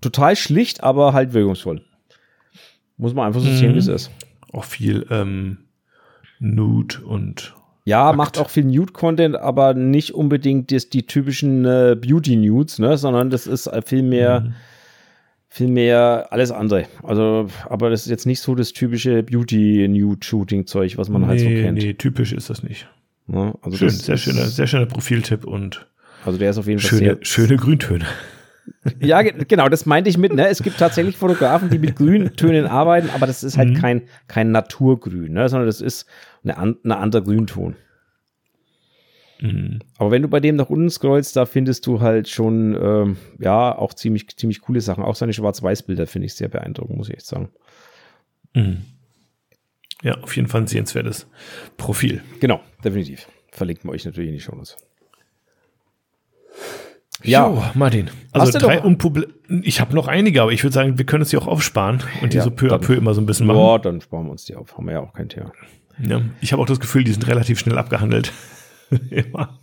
total 0.00 0.36
schlicht, 0.36 0.82
aber 0.82 1.12
halt 1.12 1.34
wirkungsvoll. 1.34 1.82
Muss 2.96 3.12
man 3.12 3.26
einfach 3.26 3.40
so 3.40 3.50
sehen, 3.50 3.74
wie 3.74 3.78
es 3.78 3.88
mhm. 3.88 3.94
ist 3.94 4.10
auch 4.54 4.64
viel 4.64 5.06
ähm, 5.10 5.58
Nude 6.38 6.98
und 7.04 7.54
ja, 7.86 8.08
Akt. 8.08 8.16
macht 8.16 8.38
auch 8.38 8.48
viel 8.48 8.64
Nude-Content, 8.64 9.36
aber 9.36 9.74
nicht 9.74 10.14
unbedingt 10.14 10.70
die, 10.70 10.78
die 10.78 11.06
typischen 11.06 11.66
äh, 11.66 11.96
Beauty-Nudes, 12.00 12.78
ne, 12.78 12.96
sondern 12.96 13.28
das 13.28 13.46
ist 13.46 13.70
viel 13.84 14.02
mehr, 14.02 14.40
mhm. 14.40 14.54
viel 15.48 15.68
mehr 15.68 16.28
alles 16.30 16.50
andere. 16.50 16.86
Also, 17.02 17.48
aber 17.68 17.90
das 17.90 18.02
ist 18.02 18.10
jetzt 18.10 18.24
nicht 18.24 18.40
so 18.40 18.54
das 18.54 18.72
typische 18.72 19.22
Beauty-Nude-Shooting-Zeug, 19.22 20.96
was 20.96 21.10
man 21.10 21.22
nee, 21.22 21.28
halt 21.28 21.40
so 21.40 21.46
kennt. 21.46 21.78
Nee, 21.78 21.92
typisch 21.92 22.32
ist 22.32 22.48
das 22.48 22.62
nicht. 22.62 22.88
Ja, 23.28 23.54
also 23.60 23.76
Schön, 23.76 23.90
sehr 23.90 24.16
schöner, 24.16 24.46
sehr 24.46 24.66
schöner 24.66 24.86
Profiltipp 24.86 25.44
und 25.44 25.86
also 26.24 26.38
der 26.38 26.50
ist 26.50 26.58
auf 26.58 26.66
jeden 26.66 26.80
Fall 26.80 26.88
schöne, 26.88 27.04
sehr, 27.04 27.18
schöne 27.22 27.56
Grüntöne. 27.56 28.06
Ja, 29.00 29.22
genau, 29.22 29.68
das 29.68 29.86
meinte 29.86 30.10
ich 30.10 30.18
mit. 30.18 30.32
Ne? 30.32 30.48
Es 30.48 30.62
gibt 30.62 30.78
tatsächlich 30.78 31.16
Fotografen, 31.16 31.70
die 31.70 31.78
mit 31.78 31.96
Grüntönen 31.96 32.66
arbeiten, 32.66 33.10
aber 33.14 33.26
das 33.26 33.42
ist 33.42 33.58
halt 33.58 33.70
mhm. 33.70 33.74
kein, 33.74 34.02
kein 34.28 34.52
Naturgrün, 34.52 35.32
ne? 35.32 35.48
sondern 35.48 35.66
das 35.66 35.80
ist 35.80 36.06
eine, 36.42 36.56
eine 36.56 36.96
andere 36.96 37.22
Grünton. 37.22 37.76
Mhm. 39.40 39.80
Aber 39.98 40.10
wenn 40.10 40.22
du 40.22 40.28
bei 40.28 40.40
dem 40.40 40.56
nach 40.56 40.70
unten 40.70 40.90
scrollst, 40.90 41.36
da 41.36 41.44
findest 41.46 41.86
du 41.86 42.00
halt 42.00 42.28
schon, 42.28 42.76
ähm, 42.80 43.16
ja, 43.38 43.76
auch 43.76 43.92
ziemlich, 43.94 44.28
ziemlich 44.36 44.60
coole 44.60 44.80
Sachen. 44.80 45.04
Auch 45.04 45.16
seine 45.16 45.32
Schwarz-Weiß-Bilder 45.32 46.06
finde 46.06 46.26
ich 46.26 46.34
sehr 46.34 46.48
beeindruckend, 46.48 46.96
muss 46.96 47.08
ich 47.08 47.16
echt 47.16 47.26
sagen. 47.26 47.50
Mhm. 48.54 48.82
Ja, 50.02 50.18
auf 50.20 50.36
jeden 50.36 50.48
Fall 50.48 50.62
ein 50.62 50.66
sehenswertes 50.66 51.26
Profil. 51.76 52.22
Genau, 52.40 52.60
definitiv. 52.84 53.28
Verlinken 53.50 53.88
wir 53.88 53.92
euch 53.92 54.04
natürlich 54.04 54.28
in 54.28 54.34
die 54.34 54.40
Show 54.40 54.54
Notes. 54.54 54.76
Ja, 57.24 57.48
jo, 57.48 57.62
Martin. 57.74 58.10
Also 58.32 58.58
drei 58.58 58.80
Unpubli 58.80 59.26
Ich 59.62 59.80
habe 59.80 59.94
noch 59.94 60.08
einige, 60.08 60.42
aber 60.42 60.52
ich 60.52 60.62
würde 60.62 60.74
sagen, 60.74 60.98
wir 60.98 61.06
können 61.06 61.22
es 61.22 61.32
ja 61.32 61.38
auch 61.38 61.46
aufsparen 61.46 62.02
und 62.22 62.32
die 62.32 62.38
ja, 62.38 62.42
so 62.42 62.50
peu 62.50 62.72
à 62.72 62.78
peu 62.78 62.94
immer 62.94 63.14
so 63.14 63.20
ein 63.20 63.26
bisschen 63.26 63.46
machen. 63.46 63.58
Ja, 63.58 63.78
dann 63.78 64.00
sparen 64.00 64.26
wir 64.26 64.32
uns 64.32 64.44
die 64.44 64.56
auf. 64.56 64.76
Haben 64.76 64.86
wir 64.86 64.92
ja 64.92 65.00
auch 65.00 65.12
kein 65.12 65.28
Thema. 65.28 65.52
Ja, 65.98 66.20
ich 66.40 66.52
habe 66.52 66.62
auch 66.62 66.66
das 66.66 66.80
Gefühl, 66.80 67.04
die 67.04 67.12
sind 67.12 67.26
relativ 67.26 67.58
schnell 67.58 67.78
abgehandelt. 67.78 68.32
Immer. 69.10 69.58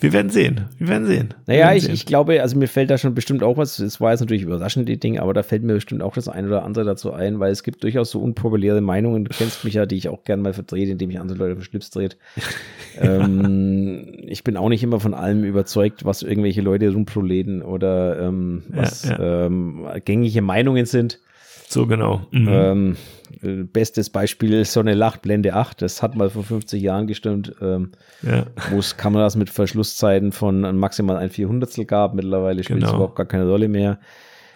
Wir 0.00 0.12
werden 0.12 0.30
sehen. 0.30 0.68
Wir 0.78 0.88
werden 0.88 1.06
sehen. 1.06 1.34
Naja, 1.46 1.66
werden 1.66 1.76
ich, 1.76 1.84
sehen. 1.84 1.94
ich 1.94 2.06
glaube, 2.06 2.40
also 2.40 2.56
mir 2.58 2.68
fällt 2.68 2.90
da 2.90 2.98
schon 2.98 3.14
bestimmt 3.14 3.42
auch 3.42 3.56
was. 3.56 3.78
Es 3.78 4.00
war 4.00 4.12
jetzt 4.12 4.20
natürlich 4.20 4.42
überraschend, 4.42 4.88
die 4.88 4.98
Dinge, 4.98 5.20
aber 5.22 5.34
da 5.34 5.42
fällt 5.42 5.62
mir 5.62 5.74
bestimmt 5.74 6.02
auch 6.02 6.14
das 6.14 6.28
eine 6.28 6.48
oder 6.48 6.64
andere 6.64 6.84
dazu 6.84 7.12
ein, 7.12 7.40
weil 7.40 7.52
es 7.52 7.62
gibt 7.62 7.82
durchaus 7.82 8.10
so 8.10 8.20
unpopuläre 8.20 8.80
Meinungen. 8.80 9.24
Du 9.24 9.36
kennst 9.36 9.64
mich 9.64 9.74
ja, 9.74 9.86
die 9.86 9.96
ich 9.96 10.08
auch 10.08 10.24
gerne 10.24 10.42
mal 10.42 10.52
verdrehe, 10.52 10.88
indem 10.88 11.10
ich 11.10 11.20
andere 11.20 11.38
Leute 11.38 11.56
für 11.56 11.64
Schlips 11.64 11.90
dreht. 11.90 12.16
ähm, 13.00 14.06
ich 14.26 14.44
bin 14.44 14.56
auch 14.56 14.68
nicht 14.68 14.82
immer 14.82 15.00
von 15.00 15.14
allem 15.14 15.44
überzeugt, 15.44 16.04
was 16.04 16.22
irgendwelche 16.22 16.62
Leute 16.62 16.92
rumproleten 16.92 17.62
oder 17.62 18.20
ähm, 18.20 18.62
was 18.68 19.04
ja, 19.04 19.18
ja. 19.18 19.46
Ähm, 19.46 19.86
gängige 20.04 20.42
Meinungen 20.42 20.86
sind. 20.86 21.20
So 21.68 21.86
genau. 21.86 22.26
Mhm. 22.30 22.96
Äh, 23.42 23.64
bestes 23.64 24.10
Beispiel 24.10 24.52
ist 24.60 24.72
Sonne 24.72 24.94
Lacht, 24.94 25.22
Blende 25.22 25.54
8. 25.54 25.82
Das 25.82 26.02
hat 26.02 26.16
mal 26.16 26.30
vor 26.30 26.44
50 26.44 26.80
Jahren 26.82 27.06
gestimmt, 27.06 27.54
ähm, 27.60 27.92
ja. 28.22 28.46
wo 28.70 28.78
es 28.78 28.96
Kameras 28.96 29.36
mit 29.36 29.50
Verschlusszeiten 29.50 30.32
von 30.32 30.76
maximal 30.76 31.16
ein 31.16 31.30
Vierhundertstel 31.30 31.84
gab. 31.84 32.14
Mittlerweile 32.14 32.62
spielt 32.62 32.80
es 32.80 32.86
genau. 32.86 32.96
überhaupt 32.96 33.16
gar 33.16 33.26
keine 33.26 33.48
Rolle 33.48 33.68
mehr. 33.68 33.98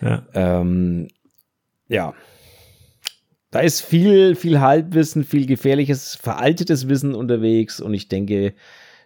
Ja. 0.01 0.23
Ähm, 0.35 1.09
ja. 1.89 2.15
Da 3.51 3.61
ist 3.61 3.83
viel, 3.83 4.35
viel 4.35 4.61
Halbwissen, 4.61 5.23
viel 5.23 5.47
gefährliches, 5.47 6.17
veraltetes 6.17 6.89
Wissen 6.89 7.15
unterwegs 7.15 7.81
und 7.81 7.95
ich 7.95 8.09
denke, 8.09 8.55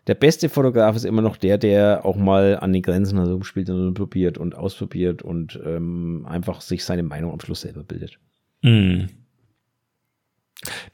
der 0.08 0.14
beste 0.14 0.48
Fotograf 0.48 0.96
ist 0.96 1.04
immer 1.04 1.20
noch 1.20 1.36
der, 1.36 1.58
der 1.58 2.06
auch 2.06 2.16
mal 2.16 2.58
an 2.58 2.72
den 2.72 2.80
Grenzen 2.80 3.18
herumspielt 3.18 3.68
und 3.68 3.92
probiert 3.92 4.38
und 4.38 4.56
ausprobiert 4.56 5.20
und 5.20 5.60
ähm, 5.66 6.24
einfach 6.26 6.62
sich 6.62 6.82
seine 6.82 7.02
Meinung 7.02 7.30
am 7.30 7.40
Schluss 7.40 7.60
selber 7.60 7.84
bildet. 7.84 8.18
Mm. 8.62 9.04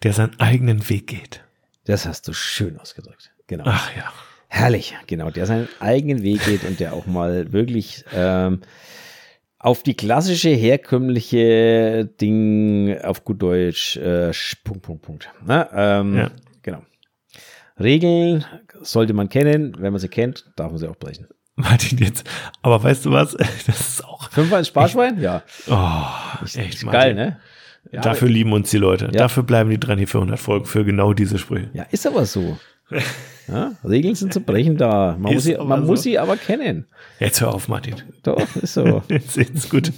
Der 0.03 0.13
seinen 0.13 0.39
eigenen 0.41 0.89
Weg 0.89 1.07
geht. 1.07 1.43
Das 1.85 2.07
hast 2.07 2.29
du 2.29 2.33
schön 2.33 2.79
ausgedrückt. 2.79 3.33
Genau. 3.47 3.65
Ach 3.67 3.95
ja. 3.97 4.13
Herrlich, 4.49 4.95
genau, 5.07 5.31
der 5.31 5.47
seinen 5.47 5.69
eigenen 5.81 6.23
Weg 6.23 6.45
geht 6.45 6.65
und 6.65 6.79
der 6.79 6.93
auch 6.93 7.07
mal 7.07 7.53
wirklich 7.53 8.05
ähm, 8.15 8.61
auf 9.59 9.83
die 9.83 9.95
klassische, 9.95 10.51
herkömmliche 10.51 12.09
Ding 12.21 12.97
auf 13.03 13.25
gut 13.25 13.43
Deutsch, 13.43 13.97
äh, 13.97 14.31
Punkt, 14.63 14.83
Punkt, 14.83 15.03
Punkt. 15.03 15.31
Na, 15.45 15.99
ähm, 16.01 16.17
ja. 16.17 16.31
Genau. 16.63 16.83
Regeln 17.81 18.45
sollte 18.81 19.13
man 19.13 19.29
kennen. 19.29 19.75
Wenn 19.79 19.93
man 19.93 20.01
sie 20.01 20.09
kennt, 20.09 20.45
darf 20.57 20.71
man 20.71 20.79
sie 20.79 20.89
auch 20.89 20.97
brechen. 20.97 21.27
Martin, 21.57 21.99
jetzt, 21.99 22.25
aber 22.63 22.83
weißt 22.83 23.07
du 23.07 23.11
was? 23.13 23.33
Das 23.67 23.81
ist 23.81 24.05
auch. 24.05 24.31
Fünfmal 24.31 24.61
ins 24.61 24.69
Sparschwein? 24.69 25.21
Ja. 25.21 25.43
Oh, 25.69 26.45
echt, 26.45 26.57
echt 26.57 26.91
geil, 26.91 27.15
ne? 27.15 27.41
Ja, 27.93 28.01
Dafür 28.01 28.29
lieben 28.29 28.53
uns 28.53 28.71
die 28.71 28.79
Leute. 28.79 29.07
Ja. 29.07 29.11
Dafür 29.13 29.43
bleiben 29.43 29.71
die 29.71 29.79
dran 29.79 29.99
hier 29.99 30.09
für 30.09 30.19
100 30.19 30.39
Folgen, 30.39 30.67
für 30.67 30.85
genau 30.85 31.13
diese 31.13 31.39
Sprüche. 31.39 31.71
Ja, 31.73 31.85
ist 31.91 32.07
aber 32.07 32.25
so. 32.27 32.59
Ja, 33.47 33.73
Regeln 33.87 34.15
sind 34.15 34.33
zu 34.33 34.41
brechen 34.41 34.79
da. 34.79 35.17
Man, 35.19 35.35
muss 35.35 35.45
sie, 35.45 35.55
man 35.57 35.83
so. 35.83 35.87
muss 35.87 36.03
sie 36.03 36.19
aber 36.19 36.39
kennen. 36.39 36.87
Jetzt 37.19 37.43
hör 37.43 37.53
auf, 37.53 37.69
Martin. 37.69 37.97
Doch, 38.23 38.41
ist 38.57 38.73
so. 38.73 39.03
Jetzt 39.09 39.37
ist 39.37 39.69
gut. 39.69 39.93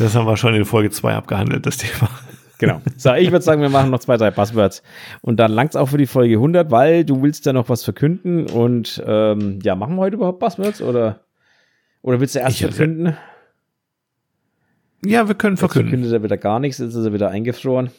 das 0.00 0.14
haben 0.16 0.26
wir 0.26 0.36
schon 0.36 0.54
in 0.54 0.64
Folge 0.64 0.90
2 0.90 1.14
abgehandelt, 1.14 1.64
das 1.64 1.76
Thema. 1.76 2.10
Genau. 2.58 2.80
So, 2.96 3.12
ich 3.12 3.30
würde 3.30 3.44
sagen, 3.44 3.60
wir 3.60 3.68
machen 3.68 3.90
noch 3.90 4.00
zwei, 4.00 4.16
drei 4.16 4.30
Passwords. 4.30 4.82
Und 5.20 5.38
dann 5.38 5.52
langt 5.52 5.70
es 5.70 5.76
auch 5.76 5.86
für 5.86 5.98
die 5.98 6.06
Folge 6.06 6.34
100, 6.34 6.70
weil 6.70 7.04
du 7.04 7.22
willst 7.22 7.46
ja 7.46 7.52
noch 7.52 7.68
was 7.68 7.84
verkünden. 7.84 8.46
Und 8.46 9.02
ähm, 9.06 9.58
ja, 9.62 9.76
machen 9.76 9.96
wir 9.96 10.02
heute 10.02 10.16
überhaupt 10.16 10.40
Passwords 10.40 10.80
oder, 10.80 11.20
oder 12.02 12.18
willst 12.18 12.34
du 12.34 12.40
erst 12.40 12.60
ich 12.60 12.66
verkünden? 12.66 13.16
Ja, 15.08 15.28
wir 15.28 15.34
können 15.34 15.56
verkünden. 15.56 15.88
Jetzt 15.88 15.90
verkündet 15.90 16.12
er 16.12 16.22
wieder 16.22 16.36
gar 16.36 16.60
nichts, 16.60 16.78
jetzt 16.78 16.94
ist 16.94 17.04
er 17.04 17.12
wieder 17.12 17.30
eingefroren. 17.30 17.90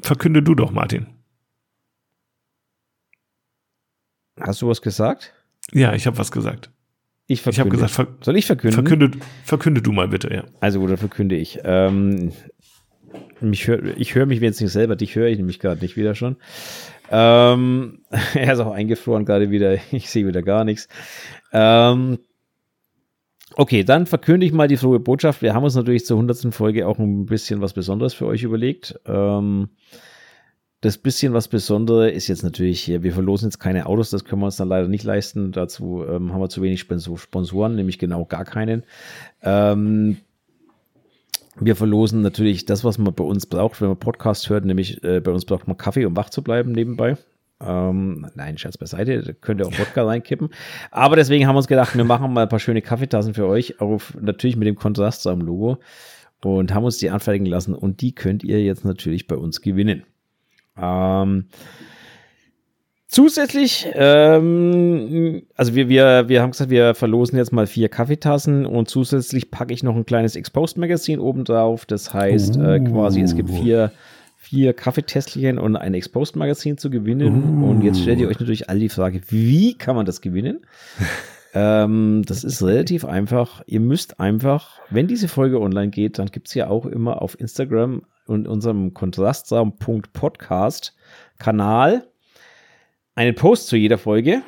Verkünde 0.00 0.42
du 0.42 0.54
doch, 0.54 0.70
Martin. 0.70 1.06
Hast 4.40 4.62
du 4.62 4.68
was 4.68 4.82
gesagt? 4.82 5.32
Ja, 5.72 5.94
ich 5.94 6.06
habe 6.06 6.18
was 6.18 6.32
gesagt. 6.32 6.70
Ich 7.26 7.40
verkünde. 7.40 7.54
Ich 7.54 7.60
habe 7.60 7.70
gesagt, 7.70 7.92
ver 7.92 8.08
soll 8.20 8.36
ich 8.36 8.46
verkünden? 8.46 8.86
Verkünde, 8.86 9.18
verkünde 9.44 9.82
du 9.82 9.92
mal 9.92 10.08
bitte, 10.08 10.32
ja. 10.32 10.44
Also 10.60 10.80
gut, 10.80 10.90
dann 10.90 10.96
verkünde 10.98 11.36
ich. 11.36 11.60
Ähm, 11.64 12.32
mich 13.40 13.66
hör, 13.66 13.82
ich 13.96 14.14
höre 14.14 14.26
mich 14.26 14.40
jetzt 14.40 14.60
nicht 14.60 14.72
selber, 14.72 14.96
dich 14.96 15.14
höre 15.14 15.28
ich 15.28 15.38
nämlich 15.38 15.58
gerade 15.58 15.80
nicht 15.80 15.96
wieder 15.96 16.14
schon. 16.14 16.36
Ähm, 17.10 18.00
er 18.34 18.52
ist 18.52 18.60
auch 18.60 18.72
eingefroren 18.72 19.24
gerade 19.24 19.50
wieder. 19.50 19.78
Ich 19.92 20.10
sehe 20.10 20.26
wieder 20.26 20.42
gar 20.42 20.64
nichts. 20.64 20.88
Ähm, 21.52 22.18
okay, 23.56 23.84
dann 23.84 24.06
verkünde 24.06 24.46
ich 24.46 24.52
mal 24.52 24.68
die 24.68 24.76
frohe 24.76 25.00
Botschaft. 25.00 25.42
Wir 25.42 25.54
haben 25.54 25.64
uns 25.64 25.74
natürlich 25.74 26.06
zur 26.06 26.16
100. 26.16 26.54
Folge 26.54 26.86
auch 26.86 26.98
ein 26.98 27.26
bisschen 27.26 27.60
was 27.60 27.72
Besonderes 27.72 28.14
für 28.14 28.26
euch 28.26 28.42
überlegt. 28.42 28.98
Ähm, 29.06 29.68
das 30.80 30.98
bisschen 30.98 31.32
was 31.32 31.48
Besondere 31.48 32.10
ist 32.10 32.28
jetzt 32.28 32.42
natürlich, 32.42 32.88
wir 32.88 33.12
verlosen 33.12 33.48
jetzt 33.48 33.58
keine 33.58 33.86
Autos, 33.86 34.10
das 34.10 34.24
können 34.24 34.42
wir 34.42 34.46
uns 34.46 34.56
dann 34.56 34.68
leider 34.68 34.86
nicht 34.86 35.04
leisten. 35.04 35.50
Dazu 35.50 36.04
ähm, 36.06 36.32
haben 36.32 36.40
wir 36.40 36.50
zu 36.50 36.60
wenig 36.60 36.80
Sponsoren, 36.80 37.74
nämlich 37.74 37.98
genau 37.98 38.26
gar 38.26 38.44
keinen. 38.44 38.82
Ähm, 39.40 40.18
wir 41.58 41.76
verlosen 41.76 42.20
natürlich 42.20 42.66
das, 42.66 42.84
was 42.84 42.98
man 42.98 43.14
bei 43.14 43.24
uns 43.24 43.46
braucht, 43.46 43.80
wenn 43.80 43.88
man 43.88 43.98
Podcast 43.98 44.50
hört, 44.50 44.64
nämlich 44.64 45.02
äh, 45.04 45.20
bei 45.20 45.30
uns 45.30 45.44
braucht 45.46 45.66
man 45.66 45.78
Kaffee, 45.78 46.04
um 46.04 46.16
wach 46.16 46.28
zu 46.28 46.42
bleiben 46.42 46.72
nebenbei. 46.72 47.16
Ähm, 47.66 48.26
nein, 48.34 48.58
Scherz 48.58 48.76
beiseite, 48.76 49.22
da 49.22 49.32
könnt 49.32 49.60
ihr 49.60 49.66
auch 49.66 49.78
Wodka 49.78 50.04
reinkippen. 50.04 50.50
Aber 50.90 51.16
deswegen 51.16 51.46
haben 51.46 51.54
wir 51.54 51.58
uns 51.58 51.68
gedacht, 51.68 51.96
wir 51.96 52.04
machen 52.04 52.32
mal 52.32 52.42
ein 52.42 52.48
paar 52.48 52.58
schöne 52.58 52.82
Kaffeetassen 52.82 53.34
für 53.34 53.46
euch, 53.46 53.80
auf, 53.80 54.14
natürlich 54.20 54.56
mit 54.56 54.68
dem 54.68 54.76
Kontrast 54.76 55.26
am 55.26 55.40
Logo 55.40 55.78
und 56.44 56.74
haben 56.74 56.84
uns 56.84 56.98
die 56.98 57.10
anfertigen 57.10 57.46
lassen 57.46 57.74
und 57.74 58.00
die 58.00 58.14
könnt 58.14 58.44
ihr 58.44 58.62
jetzt 58.62 58.84
natürlich 58.84 59.26
bei 59.26 59.36
uns 59.36 59.62
gewinnen. 59.62 60.04
Ähm, 60.80 61.46
zusätzlich, 63.06 63.88
ähm, 63.94 65.42
also 65.54 65.74
wir, 65.74 65.88
wir, 65.88 66.28
wir 66.28 66.42
haben 66.42 66.50
gesagt, 66.50 66.70
wir 66.70 66.94
verlosen 66.94 67.38
jetzt 67.38 67.52
mal 67.52 67.66
vier 67.66 67.88
Kaffeetassen 67.88 68.66
und 68.66 68.88
zusätzlich 68.88 69.50
packe 69.50 69.72
ich 69.72 69.82
noch 69.82 69.96
ein 69.96 70.06
kleines 70.06 70.36
Exposed 70.36 70.76
Magazin 70.76 71.18
oben 71.18 71.44
drauf. 71.44 71.86
Das 71.86 72.12
heißt 72.12 72.56
äh, 72.56 72.80
quasi, 72.80 73.22
es 73.22 73.34
gibt 73.34 73.50
vier, 73.50 73.92
vier 74.44 74.74
Kaffeetässchen 74.74 75.58
und 75.58 75.76
ein 75.76 75.94
Exposed 75.94 76.36
Magazin 76.36 76.76
zu 76.76 76.90
gewinnen. 76.90 77.62
Uh. 77.62 77.70
Und 77.70 77.82
jetzt 77.82 78.00
stellt 78.00 78.20
ihr 78.20 78.28
euch 78.28 78.38
natürlich 78.38 78.68
all 78.68 78.78
die 78.78 78.90
Frage, 78.90 79.22
wie 79.28 79.74
kann 79.74 79.96
man 79.96 80.04
das 80.04 80.20
gewinnen? 80.20 80.66
ähm, 81.54 82.22
das 82.26 82.44
ist 82.44 82.62
relativ 82.62 83.06
einfach. 83.06 83.62
Ihr 83.66 83.80
müsst 83.80 84.20
einfach, 84.20 84.80
wenn 84.90 85.06
diese 85.06 85.28
Folge 85.28 85.60
online 85.60 85.88
geht, 85.88 86.18
dann 86.18 86.26
gibt 86.26 86.48
es 86.48 86.54
ja 86.54 86.68
auch 86.68 86.84
immer 86.84 87.22
auf 87.22 87.40
Instagram 87.40 88.02
und 88.26 88.46
unserem 88.46 88.92
Kontrastsaum.podcast 88.92 90.94
Kanal 91.38 92.06
einen 93.14 93.34
Post 93.34 93.68
zu 93.68 93.76
jeder 93.76 93.98
Folge. 93.98 94.42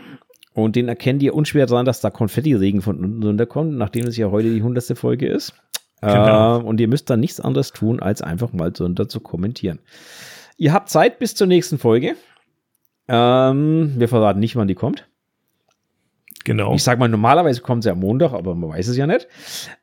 Und 0.53 0.77
den 0.77 0.89
erkennt 0.89 1.23
ihr 1.23 1.35
unschwer 1.35 1.67
daran, 1.67 1.87
dass 1.87 2.01
da 2.01 2.11
Konfetti-Regen 2.11 2.83
von 2.83 3.03
unten 3.03 3.23
runterkommt, 3.23 3.77
nachdem 3.77 4.07
es 4.07 4.17
ja 4.17 4.31
heute 4.31 4.53
die 4.53 4.63
hundertste 4.63 4.97
Folge 4.97 5.27
ist. 5.27 5.55
Genau. 6.01 6.61
Äh, 6.61 6.63
und 6.63 6.81
ihr 6.81 6.89
müsst 6.89 7.09
dann 7.11 7.21
nichts 7.21 7.41
anderes 7.41 7.73
tun, 7.73 8.01
als 8.01 8.23
einfach 8.23 8.53
mal 8.53 8.71
drunter 8.71 9.09
zu 9.09 9.21
kommentieren. 9.21 9.79
Ihr 10.57 10.73
habt 10.73 10.89
Zeit 10.89 11.19
bis 11.19 11.35
zur 11.35 11.47
nächsten 11.47 11.79
Folge. 11.79 12.17
Ähm, 13.09 13.93
wir 13.97 14.09
verraten 14.09 14.41
nicht, 14.41 14.57
wann 14.57 14.69
die 14.69 14.75
kommt. 14.75 15.07
Genau. 16.47 16.75
Ich 16.75 16.85
sag 16.85 17.01
mal, 17.01 17.09
normalerweise 17.09 17.61
kommt 17.61 17.83
sie 17.83 17.91
am 17.91 17.99
Montag, 17.99 18.33
aber 18.33 18.55
man 18.55 18.71
weiß 18.71 18.87
es 18.87 18.97
ja 18.97 19.09
nicht. 19.09 19.27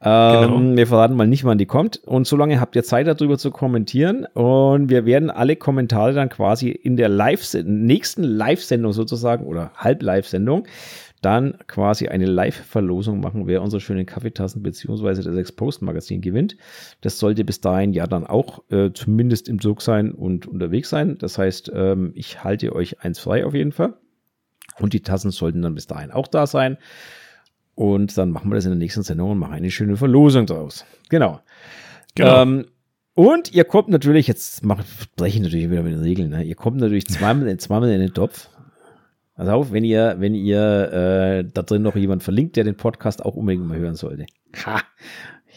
Ähm, 0.02 0.42
genau. 0.42 0.78
Wir 0.78 0.88
verraten 0.88 1.14
mal 1.16 1.28
nicht, 1.28 1.44
wann 1.44 1.58
die 1.58 1.66
kommt. 1.66 1.98
Und 2.06 2.26
solange 2.26 2.62
habt 2.62 2.78
ihr 2.78 2.86
Zeit, 2.86 3.06
darüber 3.06 3.38
zu 3.38 3.52
kommentieren. 3.52 4.26
Und 4.34 4.90
wir 4.90 5.06
werden 5.06 5.30
alle 5.30 5.58
Kommentare 5.58 6.14
dann 6.14 6.30
quasi 6.30 6.70
in 6.70 6.96
der 6.96 7.10
Live 7.10 7.54
nächsten 7.66 8.24
Live-Sendung 8.24 8.94
sozusagen 8.94 9.46
oder 9.46 9.72
Halb-Live-Sendung 9.76 10.66
dann 11.24 11.58
quasi 11.68 12.08
eine 12.08 12.26
Live-Verlosung 12.26 13.20
machen, 13.20 13.48
wer 13.48 13.62
unsere 13.62 13.80
schönen 13.80 14.06
Kaffeetassen 14.06 14.62
beziehungsweise 14.62 15.24
das 15.24 15.36
Exposed-Magazin 15.36 16.22
gewinnt. 16.22 16.58
Das 17.02 17.20
sollte 17.20 17.44
bis 17.44 17.62
dahin 17.62 17.94
ja 17.94 18.08
dann 18.08 18.26
auch 18.26 18.64
äh, 18.70 18.92
zumindest 18.94 19.50
im 19.50 19.60
Zug 19.60 19.82
sein 19.82 20.12
und 20.12 20.46
unterwegs 20.48 20.90
sein. 20.90 21.18
Das 21.18 21.38
heißt, 21.38 21.72
ähm, 21.74 22.12
ich 22.16 22.44
halte 22.44 22.76
euch 22.76 23.02
eins 23.02 23.20
frei 23.20 23.46
auf 23.46 23.54
jeden 23.54 23.72
Fall. 23.72 23.96
Und 24.80 24.94
die 24.94 25.02
Tassen 25.02 25.32
sollten 25.32 25.62
dann 25.62 25.76
bis 25.76 25.88
dahin 25.88 26.12
auch 26.12 26.28
da 26.28 26.48
sein. 26.48 26.78
Und 27.76 28.18
dann 28.18 28.32
machen 28.32 28.52
wir 28.52 28.56
das 28.56 28.66
in 28.66 28.72
der 28.72 28.80
nächsten 28.80 29.04
Sendung 29.04 29.32
und 29.32 29.40
machen 29.40 29.54
eine 29.54 29.72
schöne 29.72 29.98
Verlosung 29.98 30.46
draus. 30.46 30.86
Genau. 31.10 31.40
genau. 32.16 32.42
Ähm, 32.42 32.66
und 33.16 33.54
ihr 33.54 33.64
kommt 33.64 33.90
natürlich, 33.90 34.28
jetzt 34.28 34.66
mache 34.66 34.84
breche 35.16 35.38
ich 35.38 35.44
natürlich 35.44 35.70
wieder 35.70 35.84
mit 35.84 35.94
den 35.94 36.02
Regeln, 36.02 36.30
ne? 36.32 36.44
ihr 36.44 36.56
kommt 36.56 36.78
natürlich 36.78 37.06
zweimal, 37.08 37.56
zweimal 37.58 37.92
in 37.92 38.00
den 38.00 38.14
Topf. 38.14 38.50
Also 39.36 39.52
auf, 39.52 39.72
wenn 39.72 39.84
ihr, 39.84 40.16
wenn 40.20 40.36
ihr 40.36 40.62
äh, 40.62 41.50
da 41.52 41.64
drin 41.64 41.82
noch 41.82 41.96
jemand 41.96 42.24
verlinkt, 42.24 42.56
der 42.56 42.64
den 42.64 42.78
Podcast 42.78 43.26
auch 43.26 43.36
unbedingt 43.36 43.68
mal 43.68 43.78
hören 43.78 43.96
sollte. 43.96 44.26
Ha. 44.66 44.82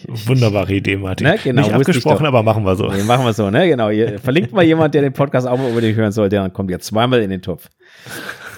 Wunderbare 0.09 0.75
Idee, 0.75 0.97
Martin. 0.97 1.27
Ne? 1.27 1.39
Genau, 1.43 1.63
Nicht 1.63 1.73
abgesprochen, 1.73 2.27
aber 2.27 2.43
machen 2.43 2.65
wir 2.65 2.77
so. 2.77 2.89
Nee, 2.89 3.03
machen 3.03 3.25
wir 3.25 3.33
so, 3.33 3.51
ne? 3.51 3.67
Genau. 3.69 3.89
Ihr 3.91 4.19
verlinkt 4.23 4.53
mal 4.53 4.65
jemand, 4.65 4.95
der 4.95 5.03
den 5.03 5.13
Podcast 5.13 5.47
auch 5.47 5.57
mal 5.57 5.69
unbedingt 5.69 5.97
hören 5.97 6.13
sollte, 6.13 6.37
dann 6.37 6.53
kommt 6.53 6.71
ihr 6.71 6.79
zweimal 6.81 7.21
in 7.23 7.31
den 7.31 7.41
Topf. 7.41 7.69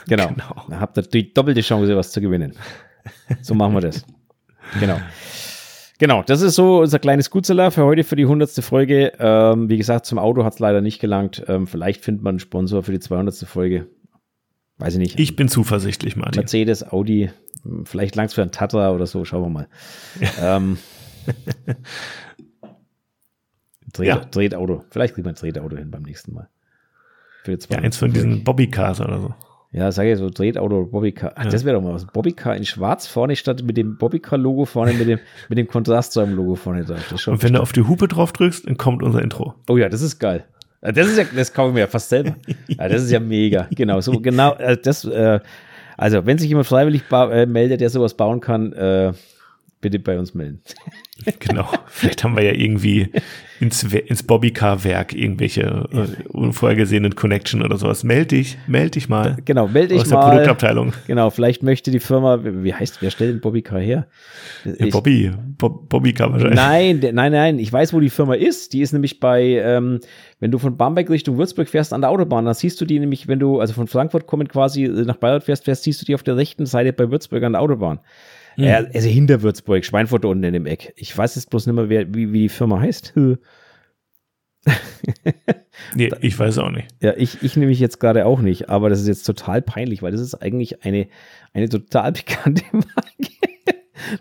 Genau. 0.09 0.29
genau. 0.29 0.65
Dann 0.69 0.81
habt 0.81 0.97
ihr 0.99 1.03
die 1.03 1.33
doppelte 1.33 1.61
Chance, 1.61 1.97
was 1.97 2.11
zu 2.11 2.21
gewinnen. 2.21 2.55
So 3.41 3.55
machen 3.55 3.75
wir 3.75 3.81
das. 3.81 4.05
Genau. 4.81 4.99
Genau, 5.99 6.23
das 6.23 6.43
ist 6.43 6.55
so 6.55 6.81
unser 6.81 7.01
kleines 7.01 7.31
Gutseller 7.31 7.71
für 7.73 7.85
heute, 7.85 8.05
für 8.05 8.15
die 8.15 8.23
100. 8.23 8.51
Folge. 8.63 9.13
Ähm, 9.19 9.69
wie 9.69 9.77
gesagt, 9.77 10.07
zum 10.07 10.19
Auto 10.19 10.45
hat 10.45 10.55
es 10.55 10.59
leider 10.61 10.81
nicht 10.81 11.01
gelangt. 11.01 11.45
Ähm, 11.49 11.67
vielleicht 11.67 12.05
findet 12.05 12.23
man 12.23 12.33
einen 12.33 12.41
Sponsor 12.41 12.83
für 12.85 12.93
die 12.93 13.01
200. 13.01 13.35
Folge. 13.39 13.87
Weiß 14.79 14.95
ich 14.95 15.01
nicht. 15.01 15.19
Ich 15.19 15.37
bin 15.37 15.49
zuversichtlich, 15.49 16.17
Martin. 16.17 16.41
Mercedes, 16.41 16.89
Audi, 16.89 17.31
vielleicht 17.85 18.17
langs 18.17 18.35
für 18.35 18.43
ein 18.43 18.53
Tatra 18.53 18.93
oder 18.93 19.07
so, 19.07 19.25
schauen 19.25 19.43
wir 19.43 19.49
mal. 19.49 19.69
ähm, 20.41 20.79
Dreht, 23.93 24.07
ja. 24.07 24.17
Dreht 24.17 24.55
Auto. 24.55 24.85
Vielleicht 24.91 25.15
kriegt 25.15 25.25
man 25.25 25.35
ein 25.35 25.53
Drehauto 25.53 25.77
hin 25.77 25.91
beim 25.91 26.03
nächsten 26.03 26.35
Mal. 26.35 26.49
Für 27.45 27.59
ja, 27.71 27.79
eins 27.79 27.97
von 27.97 28.13
diesen 28.13 28.45
Bobbycars 28.45 29.01
oder 29.01 29.21
so. 29.21 29.35
Ja, 29.71 29.93
sag 29.93 30.07
ich 30.07 30.17
so, 30.17 30.31
Tretauto 30.31 30.87
Bobbycar. 30.87 31.33
Ach, 31.35 31.45
ja. 31.45 31.51
das 31.51 31.65
wäre 31.65 31.77
doch 31.77 31.83
mal 31.83 31.93
was. 31.93 32.07
Bobbycar 32.07 32.57
in 32.57 32.65
schwarz 32.65 33.07
vorne 33.07 33.37
statt 33.37 33.63
mit 33.63 33.77
dem 33.77 33.99
Bobbycar-Logo 33.99 34.65
vorne, 34.65 34.95
mit 34.95 35.07
dem, 35.07 35.19
mit 35.51 35.59
dem 35.59 35.69
Kontrastsäumen-Logo 35.69 36.55
vorne 36.55 36.85
drauf. 36.85 37.29
Und 37.29 37.43
wenn 37.43 37.53
du 37.53 37.61
auf 37.61 37.73
die 37.73 37.83
Hupe 37.83 38.09
drauf 38.09 38.33
drückst, 38.33 38.67
dann 38.67 38.79
kommt 38.79 39.03
unser 39.03 39.21
Intro. 39.21 39.55
Oh 39.69 39.77
ja, 39.77 39.91
das 39.91 40.01
ist 40.01 40.19
geil. 40.19 40.47
Das 40.81 41.09
ist 41.09 41.19
ja, 41.19 41.25
das 41.25 41.53
kaufen 41.53 41.75
wir 41.75 41.81
ja 41.81 41.87
fast 41.87 42.09
selber. 42.09 42.37
ja, 42.69 42.89
das 42.89 43.03
ist 43.03 43.11
ja 43.11 43.21
mega. 43.21 43.67
Genau, 43.71 44.01
so 44.01 44.21
genau, 44.21 44.55
äh, 44.55 44.77
das, 44.77 45.05
äh, 45.05 45.41
also 45.97 46.25
wenn 46.25 46.39
sich 46.39 46.49
jemand 46.49 46.69
freiwillig 46.69 47.03
äh, 47.11 47.47
meldet, 47.47 47.81
der 47.81 47.91
sowas 47.91 48.15
bauen 48.15 48.41
kann, 48.41 48.73
äh, 48.73 49.13
bitte 49.81 49.99
bei 49.99 50.19
uns 50.19 50.35
melden. 50.35 50.61
genau. 51.39 51.69
Vielleicht 51.87 52.25
haben 52.25 52.37
wir 52.37 52.43
ja 52.43 52.53
irgendwie 52.53 53.11
ins, 53.61 53.83
ins 53.83 54.23
Bobbycar-Werk 54.23 55.15
irgendwelche 55.15 55.89
äh, 55.93 56.29
unvorhergesehenen 56.29 57.15
Connection 57.15 57.63
oder 57.63 57.77
sowas. 57.77 58.05
Meld 58.05 58.31
dich, 58.31 58.57
meld 58.67 58.95
dich 58.95 59.09
mal. 59.09 59.37
Genau, 59.45 59.69
meld 59.69 59.91
dich 59.91 60.03
aus 60.03 60.11
mal. 60.11 60.19
Aus 60.19 60.25
der 60.25 60.31
Produktabteilung. 60.31 60.93
Genau, 61.07 61.31
vielleicht 61.31 61.63
möchte 61.63 61.91
die 61.91 62.01
Firma, 62.01 62.41
wie 62.43 62.75
heißt, 62.75 63.03
wer 63.03 63.11
stellt 63.11 63.35
den 63.35 63.41
Bobbycar 63.41 63.81
her? 63.81 64.07
Ich, 64.65 64.91
Bobby, 64.91 65.33
Bob, 65.59 65.89
Bobbycar 65.89 66.33
wahrscheinlich. 66.33 66.57
Nein, 66.57 67.01
nein, 67.15 67.33
nein, 67.33 67.59
ich 67.59 67.73
weiß, 67.73 67.93
wo 67.93 68.01
die 68.01 68.11
Firma 68.11 68.35
ist. 68.35 68.73
Die 68.73 68.81
ist 68.81 68.93
nämlich 68.93 69.21
bei, 69.21 69.43
ähm, 69.43 70.01
wenn 70.41 70.51
du 70.51 70.59
von 70.59 70.77
Bamberg 70.77 71.11
Richtung 71.11 71.39
Würzburg 71.39 71.69
fährst 71.69 71.93
an 71.93 72.01
der 72.01 72.11
Autobahn, 72.11 72.45
dann 72.45 72.55
siehst 72.55 72.81
du 72.81 72.85
die 72.85 73.01
nämlich, 73.01 73.27
wenn 73.29 73.41
du, 73.41 73.61
also 73.61 73.75
von 73.75 73.89
Frankfurt 73.89 74.27
kommend 74.27 74.51
quasi 74.51 74.89
nach 74.89 75.17
Bayreuth 75.17 75.45
fährst, 75.45 75.65
fährst, 75.65 75.83
siehst 75.83 76.01
du 76.01 76.07
die 76.07 76.15
auf 76.15 76.23
der 76.23 76.37
rechten 76.37 76.67
Seite 76.67 76.93
bei 76.93 77.11
Würzburg 77.11 77.43
an 77.43 77.53
der 77.53 77.61
Autobahn. 77.63 78.01
Mhm. 78.59 78.65
Ja, 78.65 78.79
also 78.93 79.09
hinter 79.09 79.43
Würzburg, 79.43 79.85
Schweinfurt 79.85 80.25
unten 80.25 80.43
in 80.43 80.53
dem 80.53 80.67
Eck. 80.67 80.93
Ich 80.97 81.17
weiß 81.17 81.37
jetzt 81.37 81.49
bloß 81.49 81.67
nicht 81.67 81.77
mehr, 81.77 81.89
wer, 81.89 82.13
wie, 82.13 82.33
wie 82.33 82.41
die 82.41 82.49
Firma 82.49 82.81
heißt. 82.81 83.15
nee, 85.95 86.11
ich 86.21 86.37
weiß 86.37 86.59
auch 86.59 86.73
nicht. 86.73 86.89
Ja, 87.01 87.15
ich, 87.17 87.41
ich 87.43 87.57
nehme 87.57 87.69
mich 87.69 87.79
jetzt 87.79 88.01
gerade 88.01 88.27
auch 88.27 88.41
nicht, 88.41 88.69
aber 88.69 88.91
das 88.91 89.01
ist 89.01 89.07
jetzt 89.07 89.23
total 89.23 89.63
peinlich, 89.63 90.03
weil 90.03 90.11
das 90.11 90.21
ist 90.21 90.35
eigentlich 90.35 90.85
eine, 90.85 91.07
eine 91.53 91.69
total 91.69 92.11
bekannte 92.15 92.65
Marke. 92.73 93.33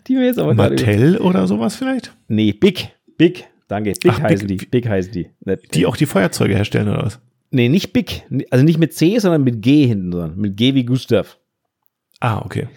die 0.08 0.14
mir 0.14 0.28
jetzt 0.28 0.38
aber 0.38 0.54
Mattel 0.54 1.18
oder 1.18 1.48
sowas 1.48 1.76
vielleicht? 1.76 2.16
Nee, 2.28 2.54
Big. 2.54 2.90
Big, 3.18 3.48
danke. 3.68 3.94
Big 3.94 4.12
Ach, 4.12 4.22
heißen 4.22 4.48
Big, 4.48 4.60
die. 4.60 4.66
Big 4.68 4.88
heißen 4.88 5.12
die. 5.12 5.32
Die 5.74 5.88
auch 5.88 5.98
die 5.98 6.06
Feuerzeuge 6.06 6.54
herstellen 6.56 6.90
oder 6.90 7.06
was? 7.06 7.20
Nee, 7.50 7.70
nicht 7.70 7.92
Big. 7.92 8.24
Also 8.52 8.64
nicht 8.64 8.78
mit 8.78 8.94
C, 8.94 9.18
sondern 9.18 9.44
mit 9.44 9.64
G 9.64 9.88
hinten 9.88 10.12
dran. 10.12 10.38
Mit 10.38 10.58
G 10.58 10.76
wie 10.76 10.86
Gustav. 10.86 11.40
Ah, 12.20 12.44
okay. 12.46 12.68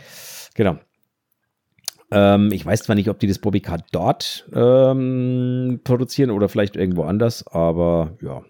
Genau. 0.55 0.79
Ähm, 2.11 2.51
ich 2.53 2.65
weiß 2.65 2.83
zwar 2.83 2.97
nicht, 2.97 3.09
ob 3.09 3.19
die 3.19 3.27
das 3.27 3.39
Bobbycar 3.39 3.85
dort 3.93 4.49
ähm, 4.53 5.81
produzieren 5.85 6.31
oder 6.31 6.49
vielleicht 6.49 6.77
irgendwo 6.77 7.05
anders, 7.05 7.47
aber 7.47 8.17
ja. 8.21 8.43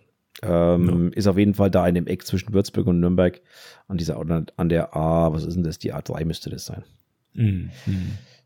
Ähm, 0.42 1.10
ja. 1.10 1.16
Ist 1.18 1.26
auf 1.26 1.36
jeden 1.36 1.54
Fall 1.54 1.70
da 1.70 1.86
in 1.86 1.94
dem 1.94 2.06
Eck 2.06 2.26
zwischen 2.26 2.54
Würzburg 2.54 2.86
und 2.86 3.00
Nürnberg 3.00 3.42
an 3.88 3.98
dieser 3.98 4.16
an 4.18 4.68
der 4.68 4.96
A, 4.96 5.32
was 5.32 5.44
ist 5.44 5.54
denn 5.54 5.64
das? 5.64 5.78
Die 5.78 5.92
A3 5.92 6.24
müsste 6.24 6.48
das 6.48 6.64
sein. 6.64 6.84
Mhm. 7.34 7.70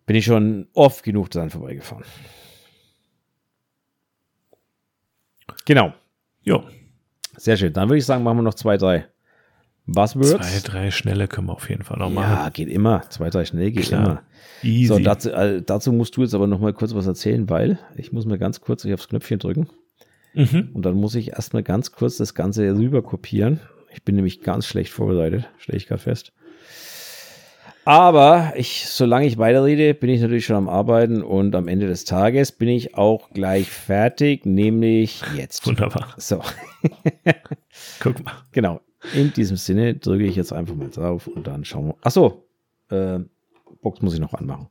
Bin 0.06 0.16
ich 0.16 0.24
schon 0.24 0.66
oft 0.74 1.04
genug 1.04 1.30
dran 1.30 1.50
vorbeigefahren. 1.50 2.04
Genau. 5.66 5.94
Ja. 6.42 6.64
Sehr 7.36 7.56
schön. 7.56 7.72
Dann 7.72 7.88
würde 7.88 7.98
ich 7.98 8.06
sagen, 8.06 8.24
machen 8.24 8.38
wir 8.38 8.42
noch 8.42 8.54
zwei, 8.54 8.76
drei 8.76 9.06
Buzzwords. 9.86 10.30
Zwei, 10.30 10.60
drei 10.64 10.90
schnelle 10.90 11.28
können 11.28 11.48
wir 11.48 11.52
auf 11.52 11.68
jeden 11.68 11.84
Fall 11.84 11.98
noch 11.98 12.10
machen. 12.10 12.32
Ja, 12.32 12.48
geht 12.48 12.68
immer. 12.68 13.02
Zwei, 13.10 13.28
drei 13.30 13.44
schnell 13.44 13.70
geht 13.70 13.84
Klar. 13.84 14.04
immer. 14.04 14.22
Easy. 14.62 14.86
So, 14.86 14.98
dazu, 14.98 15.30
äh, 15.30 15.62
dazu 15.62 15.92
musst 15.92 16.16
du 16.16 16.22
jetzt 16.22 16.34
aber 16.34 16.46
noch 16.46 16.58
mal 16.58 16.72
kurz 16.72 16.94
was 16.94 17.06
erzählen, 17.06 17.48
weil 17.50 17.78
ich 17.96 18.12
muss 18.12 18.24
mir 18.24 18.38
ganz 18.38 18.60
kurz 18.60 18.86
aufs 18.86 19.08
Knöpfchen 19.08 19.38
drücken. 19.38 19.68
Mhm. 20.32 20.70
Und 20.72 20.86
dann 20.86 20.94
muss 20.94 21.14
ich 21.14 21.32
erstmal 21.32 21.62
ganz 21.62 21.92
kurz 21.92 22.16
das 22.16 22.34
Ganze 22.34 22.74
rüber 22.74 23.02
kopieren. 23.02 23.60
Ich 23.92 24.02
bin 24.02 24.16
nämlich 24.16 24.40
ganz 24.40 24.66
schlecht 24.66 24.92
vorbereitet, 24.92 25.48
stelle 25.58 25.76
ich 25.76 25.86
gerade 25.86 26.02
fest. 26.02 26.32
Aber 27.84 28.54
ich, 28.56 28.86
solange 28.88 29.26
ich 29.26 29.36
weiterrede, 29.36 29.92
bin 29.92 30.08
ich 30.08 30.22
natürlich 30.22 30.46
schon 30.46 30.56
am 30.56 30.70
Arbeiten 30.70 31.22
und 31.22 31.54
am 31.54 31.68
Ende 31.68 31.86
des 31.86 32.06
Tages 32.06 32.50
bin 32.50 32.70
ich 32.70 32.96
auch 32.96 33.30
gleich 33.30 33.68
fertig, 33.68 34.46
nämlich 34.46 35.22
jetzt. 35.36 35.66
Wunderbar. 35.66 36.14
So, 36.16 36.40
Guck 38.00 38.24
mal. 38.24 38.32
genau. 38.52 38.80
In 39.12 39.32
diesem 39.32 39.56
Sinne 39.56 39.94
drücke 39.94 40.24
ich 40.24 40.36
jetzt 40.36 40.52
einfach 40.52 40.74
mal 40.74 40.90
drauf 40.90 41.26
und 41.26 41.46
dann 41.46 41.64
schauen 41.64 41.88
wir. 41.88 41.96
Ach 42.02 42.10
so, 42.10 42.46
äh, 42.90 43.18
Box 43.82 44.00
muss 44.00 44.14
ich 44.14 44.20
noch 44.20 44.34
anmachen. 44.34 44.68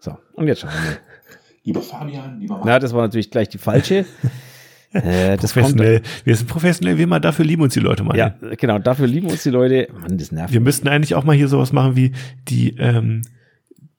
So, 0.00 0.16
und 0.34 0.48
jetzt 0.48 0.60
schauen 0.60 0.72
wir 0.72 0.90
mal. 0.90 0.98
Lieber 1.64 1.80
Fabian, 1.80 2.40
lieber 2.40 2.54
Martin. 2.54 2.68
Na, 2.72 2.78
das 2.80 2.92
war 2.92 3.02
natürlich 3.02 3.30
gleich 3.30 3.48
die 3.48 3.58
falsche. 3.58 4.04
äh, 4.92 5.36
das 5.36 5.54
kommt, 5.54 5.66
Professionell. 5.66 6.02
Wir 6.24 6.34
sind 6.34 6.48
professionell, 6.48 6.98
wir 6.98 7.06
mal 7.06 7.20
dafür 7.20 7.44
lieben 7.44 7.62
uns 7.62 7.74
die 7.74 7.80
Leute 7.80 8.02
mal. 8.02 8.16
ja, 8.16 8.34
genau, 8.58 8.80
dafür 8.80 9.06
lieben 9.06 9.28
uns 9.28 9.44
die 9.44 9.50
Leute. 9.50 9.88
Mann, 9.92 10.18
das 10.18 10.32
nervt. 10.32 10.52
Wir 10.52 10.60
müssten 10.60 10.88
eigentlich 10.88 11.14
auch 11.14 11.22
mal 11.22 11.36
hier 11.36 11.46
sowas 11.46 11.72
machen 11.72 11.94
wie 11.94 12.10
die, 12.48 12.76
ähm, 12.78 13.22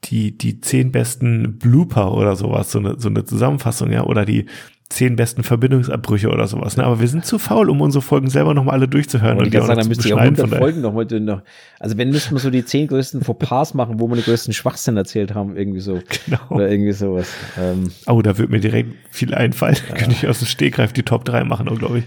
die, 0.04 0.38
die 0.38 0.60
zehn 0.60 0.92
besten 0.92 1.58
Blooper 1.58 2.14
oder 2.14 2.36
sowas, 2.36 2.70
so 2.70 2.80
eine, 2.80 3.00
so 3.00 3.08
eine 3.08 3.24
Zusammenfassung, 3.24 3.92
ja, 3.94 4.04
oder 4.04 4.26
die 4.26 4.46
zehn 4.90 5.16
besten 5.16 5.44
Verbindungsabbrüche 5.44 6.30
oder 6.30 6.46
sowas. 6.48 6.78
Ne? 6.78 6.84
Aber 6.84 7.00
wir 7.00 7.08
sind 7.08 7.26
zu 7.26 7.40
faul, 7.40 7.70
um 7.70 7.82
unsere 7.82 8.02
Folgen 8.04 8.30
selber 8.30 8.54
nochmal 8.54 8.76
alle 8.76 8.88
durchzuhören 8.88 9.38
Und 9.40 9.46
ich 9.46 9.50
die 9.52 9.58
kann 9.58 9.64
auch 9.64 9.68
sagen, 9.68 9.78
dann 9.80 9.84
zu 9.86 9.90
müsst 9.90 10.06
ihr 10.06 10.10
ja 10.12 10.16
beschneiden. 10.18 10.36
100 10.36 10.42
Von 10.42 10.50
daher- 10.52 10.62
Folgen 10.64 10.82
noch 10.82 10.94
heute 10.94 11.20
noch. 11.20 11.42
Also 11.80 11.98
wenn 11.98 12.12
müssten 12.12 12.36
wir 12.36 12.40
so 12.40 12.50
die 12.52 12.64
zehn 12.64 12.88
größten 12.88 13.22
Fauxpas 13.24 13.74
machen, 13.74 14.00
wo 14.00 14.08
wir 14.08 14.16
den 14.16 14.24
größten 14.26 14.54
Schwachsinn 14.54 14.96
erzählt 14.98 15.34
haben, 15.34 15.58
irgendwie 15.58 15.80
so. 15.80 16.00
Genau. 16.26 16.40
Oder 16.50 16.70
irgendwie 16.70 16.92
sowas. 16.92 17.28
Ähm, 17.60 17.92
Oh, 18.08 18.22
da 18.22 18.38
wird 18.38 18.50
mir 18.50 18.60
direkt 18.60 18.94
viel 19.10 19.34
einfallen. 19.34 19.78
Da 19.90 19.96
könnte 19.96 20.12
ich 20.16 20.28
aus 20.28 20.40
dem 20.40 20.48
Stegreif 20.48 20.94
die 20.94 21.04
Top 21.04 21.26
3 21.26 21.44
machen, 21.44 21.66
glaube 21.78 22.00
ich. 22.00 22.04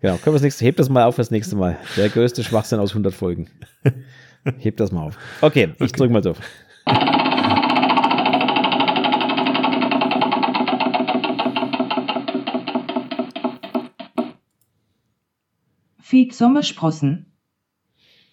genau, 0.00 0.14
können 0.14 0.26
wir 0.26 0.32
das 0.34 0.42
nächste, 0.42 0.64
hebt 0.64 0.78
das 0.78 0.88
mal 0.88 1.04
auf 1.04 1.16
fürs 1.16 1.30
nächste 1.32 1.56
Mal. 1.56 1.78
Der 1.96 2.08
größte 2.10 2.44
Schwachsinn 2.44 2.78
aus 2.78 2.90
100 2.90 3.12
Folgen. 3.12 3.48
Hebt 4.58 4.80
das 4.80 4.90
mal 4.92 5.02
auf. 5.02 5.18
Okay, 5.42 5.70
ich 5.80 5.92
drück 5.92 6.10
mal 6.10 6.22
drauf. 6.22 6.38
Fake 16.10 16.34
Sommersprossen. 16.34 17.26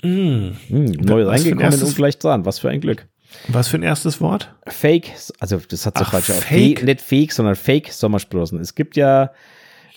Mm. 0.04 0.52
Hm, 0.68 0.86
neu 0.92 1.26
Was 1.26 1.42
für 1.44 1.50
ein 1.50 1.58
reingekommen 1.60 1.62
erstes- 1.64 1.90
und 1.90 1.96
gleich 1.96 2.18
dran. 2.20 2.46
Was 2.46 2.60
für 2.60 2.70
ein 2.70 2.82
Glück. 2.82 3.08
Was 3.50 3.68
für 3.68 3.78
ein 3.78 3.84
erstes 3.84 4.22
Wort? 4.22 4.54
Fake, 4.68 5.12
also 5.40 5.58
das 5.70 5.86
hat 5.86 5.98
so 5.98 6.04
Ach, 6.06 6.12
falsch. 6.12 6.26
Fake. 6.28 6.80
Fe- 6.80 6.86
Nicht 6.86 7.02
Fake, 7.02 7.32
sondern 7.34 7.56
Fake 7.56 7.92
Sommersprossen. 7.92 8.60
Es 8.60 8.74
gibt 8.76 8.96
ja, 8.96 9.32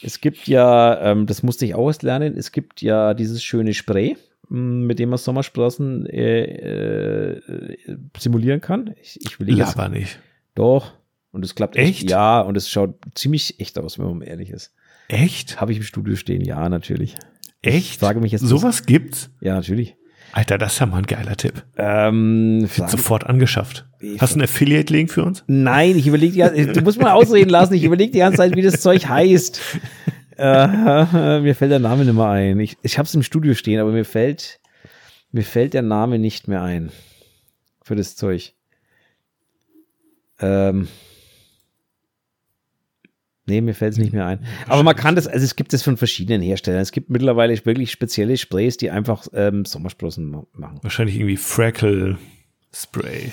es 0.02 0.20
gibt 0.20 0.46
ja, 0.48 1.00
ähm, 1.12 1.26
das 1.26 1.42
musste 1.42 1.64
ich 1.64 1.74
auch 1.74 1.86
erst 1.88 2.02
lernen, 2.02 2.36
es 2.36 2.50
gibt 2.52 2.82
ja 2.82 3.14
dieses 3.14 3.42
schöne 3.44 3.72
Spray, 3.74 4.16
m, 4.50 4.86
mit 4.86 4.98
dem 4.98 5.10
man 5.10 5.18
Sommersprossen 5.18 6.06
äh, 6.06 6.42
äh, 6.42 7.40
simulieren 8.18 8.60
kann. 8.60 8.94
Ich, 9.00 9.18
ich 9.24 9.38
will 9.38 9.48
jetzt 9.56 9.76
Laber 9.76 9.88
nicht. 9.88 10.18
doch. 10.54 10.92
Und 11.32 11.44
es 11.44 11.54
klappt 11.54 11.76
echt. 11.76 12.00
Echt? 12.02 12.10
Ja, 12.10 12.40
und 12.40 12.56
es 12.56 12.68
schaut 12.68 12.96
ziemlich 13.14 13.60
echt 13.60 13.78
aus, 13.78 14.00
wenn 14.00 14.06
man 14.06 14.22
ehrlich 14.22 14.50
ist. 14.50 14.74
Echt? 15.06 15.60
Habe 15.60 15.70
ich 15.70 15.78
im 15.78 15.84
Studio 15.84 16.16
stehen? 16.16 16.40
Ja, 16.44 16.68
natürlich. 16.68 17.14
Echt? 17.62 18.00
Frage 18.00 18.20
mich 18.20 18.32
jetzt 18.32 18.42
Sowas 18.42 18.86
gibt's? 18.86 19.30
Ja, 19.40 19.54
natürlich. 19.54 19.96
Alter, 20.32 20.58
das 20.58 20.74
ist 20.74 20.78
ja 20.78 20.86
mal 20.86 20.98
ein 20.98 21.06
geiler 21.06 21.36
Tipp. 21.36 21.64
Ähm, 21.76 22.68
Wird 22.76 22.88
sofort 22.90 23.26
angeschafft. 23.26 23.86
Ich- 23.98 24.20
Hast 24.20 24.34
du 24.34 24.36
einen 24.36 24.44
Affiliate-Link 24.44 25.10
für 25.10 25.24
uns? 25.24 25.42
Nein, 25.48 25.96
ich 25.98 26.06
überlege 26.06 26.32
die 26.32 26.38
ganze 26.38 26.66
du 26.72 26.80
musst 26.82 27.00
mal 27.00 27.10
ausreden 27.12 27.50
lassen, 27.50 27.74
ich 27.74 27.82
überlege 27.84 28.12
die 28.12 28.18
ganze 28.20 28.36
Zeit, 28.38 28.54
wie 28.54 28.62
das 28.62 28.80
Zeug 28.80 29.06
heißt. 29.08 29.60
Äh, 30.38 31.40
mir 31.40 31.54
fällt 31.54 31.72
der 31.72 31.80
Name 31.80 32.04
nicht 32.04 32.14
mehr 32.14 32.28
ein. 32.28 32.60
Ich, 32.60 32.76
ich 32.82 32.96
habe 32.96 33.06
es 33.06 33.14
im 33.14 33.22
Studio 33.22 33.54
stehen, 33.54 33.80
aber 33.80 33.90
mir 33.92 34.04
fällt, 34.06 34.60
mir 35.32 35.42
fällt 35.44 35.74
der 35.74 35.82
Name 35.82 36.18
nicht 36.18 36.48
mehr 36.48 36.62
ein. 36.62 36.90
Für 37.82 37.96
das 37.96 38.14
Zeug. 38.16 38.54
Ähm. 40.40 40.88
Nee, 43.50 43.60
mir 43.60 43.74
fällt 43.74 43.92
es 43.92 43.98
nicht 43.98 44.12
mehr 44.12 44.26
ein. 44.26 44.38
Aber 44.68 44.82
man 44.82 44.96
kann 44.96 45.16
das, 45.16 45.26
also 45.26 45.44
es 45.44 45.56
gibt 45.56 45.74
es 45.74 45.82
von 45.82 45.96
verschiedenen 45.96 46.40
Herstellern. 46.40 46.80
Es 46.80 46.92
gibt 46.92 47.10
mittlerweile 47.10 47.54
wirklich 47.66 47.90
spezielle 47.90 48.36
Sprays, 48.36 48.76
die 48.76 48.90
einfach 48.90 49.26
ähm, 49.34 49.64
Sommersprossen 49.64 50.30
ma- 50.30 50.46
machen. 50.54 50.78
Wahrscheinlich 50.82 51.16
irgendwie 51.16 51.36
Freckle 51.36 52.16
Spray. 52.74 53.32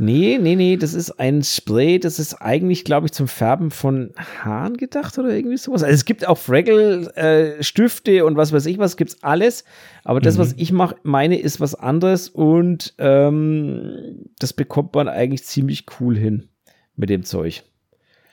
Nee, 0.00 0.38
nee, 0.40 0.54
nee, 0.54 0.76
das 0.76 0.94
ist 0.94 1.10
ein 1.18 1.42
Spray, 1.42 1.98
das 1.98 2.20
ist 2.20 2.34
eigentlich, 2.34 2.84
glaube 2.84 3.06
ich, 3.06 3.12
zum 3.12 3.26
Färben 3.26 3.72
von 3.72 4.12
Haaren 4.44 4.76
gedacht 4.76 5.18
oder 5.18 5.30
irgendwie 5.30 5.56
sowas. 5.56 5.82
Also 5.82 5.92
es 5.92 6.04
gibt 6.04 6.24
auch 6.28 6.38
Fraggle-Stifte 6.38 8.24
und 8.24 8.36
was 8.36 8.52
weiß 8.52 8.66
ich 8.66 8.78
was, 8.78 8.96
gibt's 8.96 9.22
alles. 9.22 9.64
Aber 10.04 10.20
das, 10.20 10.38
was 10.38 10.54
ich 10.56 10.70
mach, 10.70 10.92
meine, 11.02 11.40
ist 11.40 11.58
was 11.60 11.74
anderes 11.74 12.28
und 12.28 12.94
ähm, 12.98 14.24
das 14.38 14.52
bekommt 14.52 14.94
man 14.94 15.08
eigentlich 15.08 15.42
ziemlich 15.44 15.86
cool 15.98 16.16
hin 16.16 16.48
mit 16.94 17.10
dem 17.10 17.24
Zeug. 17.24 17.64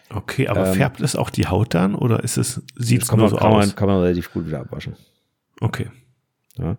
Okay, 0.09 0.47
aber 0.47 0.67
Ähm, 0.67 0.73
färbt 0.75 1.01
es 1.01 1.15
auch 1.15 1.29
die 1.29 1.47
Haut 1.47 1.73
dann 1.73 1.95
oder 1.95 2.23
ist 2.23 2.37
es, 2.37 2.61
sieht 2.75 3.03
es 3.03 3.11
nur 3.11 3.27
so 3.29 3.37
kann, 3.37 3.47
aus? 3.53 3.65
man, 3.67 3.75
kann 3.75 3.87
man 3.87 4.01
relativ 4.01 4.31
gut 4.31 4.45
wieder 4.47 4.59
abwaschen. 4.59 4.95
Okay. 5.61 5.87
Ja. 6.57 6.77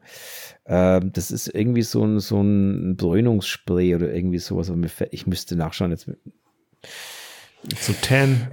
Ähm, 0.66 1.12
das 1.12 1.30
ist 1.30 1.48
irgendwie 1.48 1.82
so 1.82 2.04
ein, 2.04 2.18
so 2.20 2.40
ein 2.40 2.96
Bräunungsspray 2.96 3.94
oder 3.94 4.12
irgendwie 4.12 4.38
sowas. 4.38 4.72
Ich 5.10 5.26
müsste 5.26 5.56
nachschauen 5.56 5.90
jetzt. 5.90 6.08
So 7.78 7.92
Tan, 8.00 8.48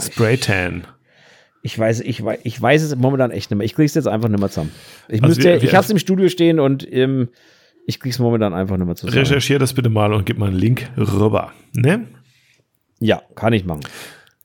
Spray 0.00 0.38
Tan. 0.38 0.86
Ich 1.62 1.78
weiß, 1.78 2.00
ich 2.00 2.22
weiß, 2.24 2.40
ich 2.44 2.60
weiß 2.60 2.82
es 2.82 2.96
momentan 2.96 3.30
echt 3.30 3.50
nicht 3.50 3.58
mehr. 3.58 3.64
Ich 3.64 3.74
krieg's 3.74 3.94
jetzt 3.94 4.06
einfach 4.08 4.28
nicht 4.28 4.40
mehr 4.40 4.48
zusammen. 4.50 4.72
Ich 5.08 5.22
Also 5.22 5.28
müsste, 5.36 5.44
wir- 5.44 5.62
wir- 5.62 5.68
ich 5.68 5.74
hab's 5.74 5.88
im 5.90 5.98
Studio 5.98 6.28
stehen 6.28 6.58
und 6.60 6.86
ähm, 6.92 7.28
ich 7.86 8.00
krieg's 8.00 8.18
momentan 8.18 8.54
einfach 8.54 8.76
nicht 8.76 8.86
mehr 8.86 8.96
zusammen. 8.96 9.18
Recherchier 9.18 9.58
das 9.58 9.72
bitte 9.72 9.88
mal 9.90 10.12
und 10.12 10.26
gib 10.26 10.38
mal 10.38 10.48
einen 10.48 10.58
Link 10.58 10.90
rüber. 10.96 11.52
Ne? 11.74 12.06
Ja, 13.00 13.22
kann 13.34 13.52
ich 13.52 13.64
machen. 13.64 13.82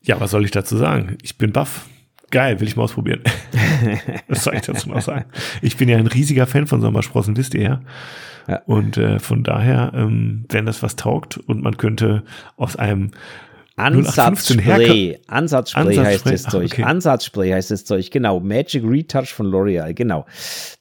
Ja, 0.02 0.20
was 0.20 0.32
soll 0.32 0.46
ich 0.46 0.52
dazu 0.52 0.78
sagen? 0.78 1.18
Ich 1.22 1.38
bin 1.38 1.52
baff. 1.52 1.88
Geil, 2.32 2.60
will 2.60 2.68
ich 2.68 2.76
mal 2.76 2.84
ausprobieren. 2.84 3.22
was 4.28 4.44
soll 4.44 4.56
ich 4.56 4.62
dazu 4.62 4.90
noch 4.90 5.02
sagen? 5.02 5.26
Ich 5.62 5.78
bin 5.78 5.90
ja 5.90 5.98
ein 5.98 6.08
riesiger 6.08 6.46
Fan 6.46 6.68
von 6.68 6.82
Sommersprossen, 6.82 7.38
wisst 7.38 7.56
ihr 7.56 7.62
ja. 7.62 7.82
Ja. 8.48 8.62
Und 8.66 8.98
äh, 8.98 9.20
von 9.20 9.44
daher, 9.44 9.92
ähm, 9.96 10.46
wenn 10.50 10.66
das 10.66 10.82
was 10.82 10.96
taugt 10.96 11.38
und 11.38 11.62
man 11.62 11.78
könnte 11.78 12.24
aus 12.56 12.76
einem 12.76 13.12
0815 13.80 14.60
Ansatzspray. 14.60 15.20
Ansatzspray 15.28 15.96
heißt 15.96 16.28
Ansatzspray, 16.28 16.32
das 16.32 16.46
ah, 16.46 16.50
Zeug. 16.50 16.72
okay. 16.74 16.84
Ansatzspray 16.84 17.52
heißt 17.52 17.72
das 17.72 17.86
Zeug. 17.86 18.12
Genau. 18.12 18.40
Magic 18.40 18.84
Retouch 18.84 19.30
von 19.30 19.48
L'Oreal. 19.48 19.94
Genau. 19.94 20.26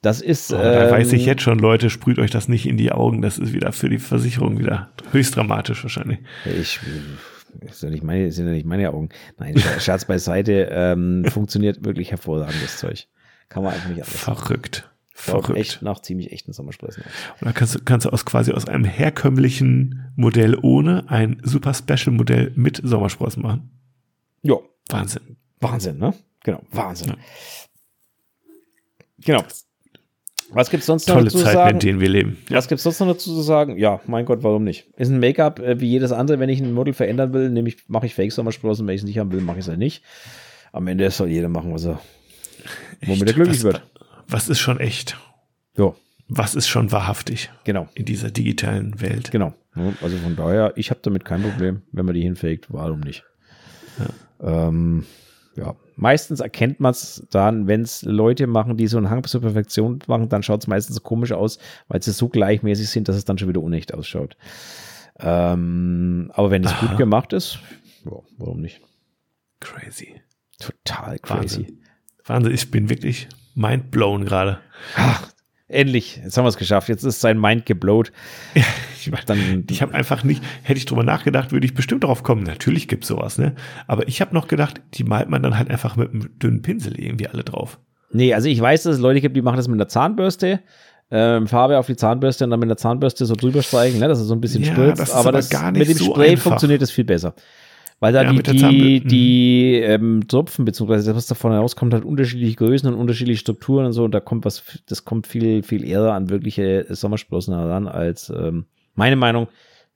Das 0.01 0.21
ist. 0.21 0.51
Oh, 0.51 0.57
da 0.57 0.85
ähm, 0.85 0.91
weiß 0.91 1.13
ich 1.13 1.25
jetzt 1.25 1.41
schon, 1.41 1.59
Leute, 1.59 1.89
sprüht 1.89 2.19
euch 2.19 2.31
das 2.31 2.47
nicht 2.47 2.67
in 2.67 2.77
die 2.77 2.91
Augen. 2.91 3.21
Das 3.21 3.37
ist 3.37 3.53
wieder 3.53 3.71
für 3.71 3.89
die 3.89 3.99
Versicherung 3.99 4.59
wieder 4.59 4.89
höchst 5.11 5.35
dramatisch 5.35 5.83
wahrscheinlich. 5.83 6.19
Ich, 6.59 6.79
ist 7.61 7.83
ja 7.83 7.89
nicht 7.89 8.03
meine, 8.03 8.31
sind 8.31 8.47
ja 8.47 8.53
nicht 8.53 8.65
meine 8.65 8.91
Augen. 8.91 9.09
Nein, 9.37 9.57
Scherz 9.79 10.05
beiseite, 10.05 10.69
ähm, 10.71 11.25
funktioniert 11.25 11.83
wirklich 11.83 12.11
hervorragend, 12.11 12.63
das 12.63 12.77
Zeug. 12.77 13.07
Kann 13.49 13.63
man 13.63 13.73
einfach 13.73 13.89
nicht 13.89 14.03
anders. 14.03 14.19
Verrückt. 14.19 14.89
Verrückt. 15.11 15.57
echt 15.57 15.81
nach 15.81 15.99
ziemlich 15.99 16.31
echten 16.31 16.53
Sommersprossen. 16.53 17.03
Und 17.41 17.45
da 17.45 17.51
kannst 17.51 17.75
du, 17.75 17.79
kannst 17.83 18.05
du 18.05 18.09
aus 18.09 18.25
quasi 18.25 18.53
aus 18.53 18.69
einem 18.69 18.85
herkömmlichen 18.85 20.13
Modell 20.15 20.57
ohne 20.61 21.09
ein 21.09 21.41
super 21.43 21.73
Special 21.73 22.11
Modell 22.15 22.53
mit 22.55 22.79
Sommersprossen 22.81 23.43
machen. 23.43 23.69
Ja, 24.43 24.55
Wahnsinn. 24.87 25.35
Wahnsinn, 25.59 25.97
ne? 25.97 26.13
Genau, 26.43 26.61
Wahnsinn. 26.71 27.15
Genau. 29.17 29.43
Was 30.51 30.69
gibt's 30.69 30.85
sonst 30.87 31.07
noch 31.07 31.15
Tolle 31.15 31.25
dazu 31.25 31.37
zu 31.37 31.43
Zeiten, 31.43 31.57
sagen? 31.57 31.73
in 31.75 31.79
denen 31.79 31.99
wir 31.99 32.09
leben. 32.09 32.37
Was 32.49 32.67
gibt's 32.67 32.83
sonst 32.83 32.99
noch 32.99 33.07
dazu 33.07 33.33
zu 33.35 33.41
sagen? 33.41 33.77
Ja, 33.77 33.99
mein 34.07 34.25
Gott, 34.25 34.41
warum 34.41 34.63
nicht? 34.63 34.85
Ist 34.97 35.09
ein 35.09 35.19
Make-up 35.19 35.59
äh, 35.59 35.79
wie 35.79 35.87
jedes 35.89 36.11
andere, 36.11 36.39
wenn 36.39 36.49
ich 36.49 36.59
ein 36.59 36.73
Model 36.73 36.93
verändern 36.93 37.33
will, 37.33 37.49
nämlich 37.49 37.77
mache 37.87 38.05
ich 38.07 38.15
Fake 38.15 38.31
Sommersprossen, 38.31 38.87
wenn 38.87 38.95
ich 38.95 39.01
es 39.01 39.05
nicht 39.05 39.19
haben 39.19 39.31
will, 39.31 39.41
mache 39.41 39.57
ich 39.59 39.65
es 39.65 39.69
halt 39.69 39.79
nicht. 39.79 40.03
Am 40.71 40.87
Ende 40.87 41.09
soll 41.11 41.29
jeder 41.29 41.49
machen, 41.49 41.73
was 41.73 41.85
er, 41.85 41.99
womit 43.05 43.27
er 43.27 43.33
glücklich 43.33 43.57
was, 43.57 43.63
wird. 43.63 43.83
Was 44.27 44.49
ist 44.49 44.59
schon 44.59 44.79
echt? 44.79 45.17
Ja, 45.77 45.93
Was 46.27 46.55
ist 46.55 46.67
schon 46.67 46.91
wahrhaftig 46.91 47.49
genau. 47.63 47.87
in 47.95 48.05
dieser 48.05 48.29
digitalen 48.31 48.99
Welt? 49.01 49.31
Genau. 49.31 49.53
Ja, 49.75 49.93
Also 50.01 50.17
von 50.17 50.35
daher, 50.35 50.73
ich 50.75 50.89
habe 50.89 50.99
damit 51.03 51.25
kein 51.25 51.41
Problem, 51.41 51.81
wenn 51.91 52.05
man 52.05 52.15
die 52.15 52.21
hinfaked, 52.21 52.67
warum 52.69 52.99
nicht? 53.01 53.23
Ja. 53.99 54.67
Ähm, 54.67 55.05
ja. 55.55 55.75
Meistens 55.99 56.39
erkennt 56.39 56.79
man 56.79 56.91
es 56.91 57.27
dann, 57.29 57.67
wenn 57.67 57.81
es 57.81 58.03
Leute 58.03 58.47
machen, 58.47 58.77
die 58.77 58.87
so 58.87 58.97
einen 58.97 59.09
Hang 59.09 59.25
zur 59.25 59.41
Perfektion 59.41 59.99
machen, 60.07 60.29
dann 60.29 60.43
schaut 60.43 60.61
es 60.61 60.67
meistens 60.67 60.95
so 60.95 61.01
komisch 61.01 61.33
aus, 61.33 61.59
weil 61.89 62.01
sie 62.01 62.13
so 62.13 62.29
gleichmäßig 62.29 62.89
sind, 62.89 63.09
dass 63.09 63.17
es 63.17 63.25
dann 63.25 63.37
schon 63.37 63.49
wieder 63.49 63.59
unecht 63.59 63.93
ausschaut. 63.93 64.37
Ähm, 65.19 66.31
aber 66.33 66.51
wenn 66.51 66.63
es 66.63 66.73
gut 66.79 66.95
gemacht 66.95 67.33
ist, 67.33 67.59
ja, 68.05 68.13
warum 68.37 68.61
nicht? 68.61 68.79
Crazy. 69.59 70.21
Total 70.59 71.19
crazy. 71.19 71.39
Wahnsinn. 71.41 71.81
Wahnsinn, 72.23 72.53
ich 72.53 72.71
bin 72.71 72.89
wirklich 72.89 73.27
mind 73.53 73.91
blown 73.91 74.23
gerade. 74.23 74.61
Ach, 74.95 75.27
endlich, 75.69 76.19
jetzt 76.23 76.35
haben 76.37 76.43
wir 76.45 76.49
es 76.49 76.57
geschafft. 76.57 76.89
Jetzt 76.89 77.03
ist 77.03 77.21
sein 77.21 77.39
Mind 77.39 77.65
geblowt. 77.65 78.11
Ich, 78.99 79.09
mein, 79.09 79.21
Dann, 79.25 79.63
ich 79.69 79.81
habe 79.81 79.93
einfach 79.93 80.23
nicht, 80.25 80.43
hätte 80.63 80.77
ich 80.77 80.85
drüber 80.85 81.03
nachgedacht, 81.03 81.51
würde 81.53 81.65
ich 81.65 81.73
bestimmt 81.73 82.03
darauf 82.03 82.21
kommen. 82.23 82.43
Natürlich 82.43 82.87
gibt's 82.89 83.07
sowas, 83.07 83.37
ne? 83.37 83.55
Aber 83.87 84.07
ich 84.07 84.19
habe 84.21 84.33
noch 84.35 84.47
gedacht, 84.49 84.81
die 84.95 85.03
malt 85.05 85.29
man 85.29 85.41
dann 85.41 85.57
halt 85.57 85.69
einfach 85.69 85.95
mit 85.95 86.09
einem 86.11 86.29
dünnen 86.39 86.61
Pinsel 86.61 86.99
irgendwie 86.99 87.27
alle 87.27 87.43
drauf. 87.43 87.79
Nee, 88.11 88.33
also 88.33 88.49
ich 88.49 88.59
weiß, 88.59 88.83
dass 88.83 88.95
es 88.95 89.01
Leute 89.01 89.21
gibt, 89.21 89.37
die 89.37 89.41
machen 89.41 89.55
das 89.57 89.67
mit 89.67 89.75
einer 89.77 89.87
Zahnbürste. 89.87 90.59
ähm, 91.11 91.47
Farbe 91.47 91.77
auf 91.79 91.87
die 91.87 91.95
Zahnbürste 91.95 92.43
und 92.43 92.51
dann 92.51 92.59
mit 92.59 92.69
der 92.69 92.77
Zahnbürste 92.77 93.25
so 93.25 93.35
drüber 93.35 93.63
streichen, 93.63 93.99
ne, 93.99 94.07
dass 94.07 94.19
es 94.19 94.27
so 94.27 94.33
ein 94.35 94.41
bisschen 94.41 94.63
Ja, 94.63 94.73
spritzt. 94.73 94.99
das 95.01 95.11
aber 95.11 95.29
aber 95.29 95.31
das, 95.33 95.49
gar 95.49 95.71
nicht 95.71 95.79
mit 95.79 95.89
dem 95.89 95.97
so 95.97 96.11
Spray 96.11 96.31
einfach. 96.31 96.43
funktioniert 96.43 96.81
das 96.81 96.91
viel 96.91 97.03
besser. 97.05 97.33
Weil 98.01 98.13
da 98.13 98.23
Ja, 98.23 98.31
die, 98.31 98.41
die, 98.43 98.99
die 99.01 99.73
ähm, 99.75 100.25
Tropfen, 100.27 100.63
beziehungsweise 100.63 101.07
das, 101.07 101.17
was 101.17 101.27
da 101.27 101.35
vorne 101.35 101.57
rauskommt, 101.57 101.93
hat 101.93 102.05
unterschiedliche 102.05 102.55
Größen 102.55 102.87
und 102.93 102.97
unterschiedliche 102.99 103.39
Strukturen 103.39 103.85
und 103.87 103.91
so. 103.91 104.05
Und 104.05 104.11
da 104.13 104.21
kommt 104.21 104.45
was, 104.45 104.63
das 104.87 105.03
kommt 105.03 105.27
viel, 105.27 105.63
viel 105.63 105.83
eher 105.83 106.13
an 106.13 106.29
wirkliche 106.29 106.85
Sommersprossen 106.89 107.53
heran 107.53 107.87
als 107.87 108.29
ähm, 108.29 108.65
meine 108.95 109.17
Meinung. 109.17 109.47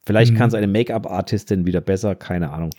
Vielleicht 0.06 0.34
Mhm. 0.34 0.38
kann 0.38 0.48
es 0.50 0.54
eine 0.54 0.68
Make-up-Artistin 0.68 1.66
wieder 1.66 1.80
besser, 1.80 2.14
keine 2.16 2.52
Ahnung. 2.52 2.72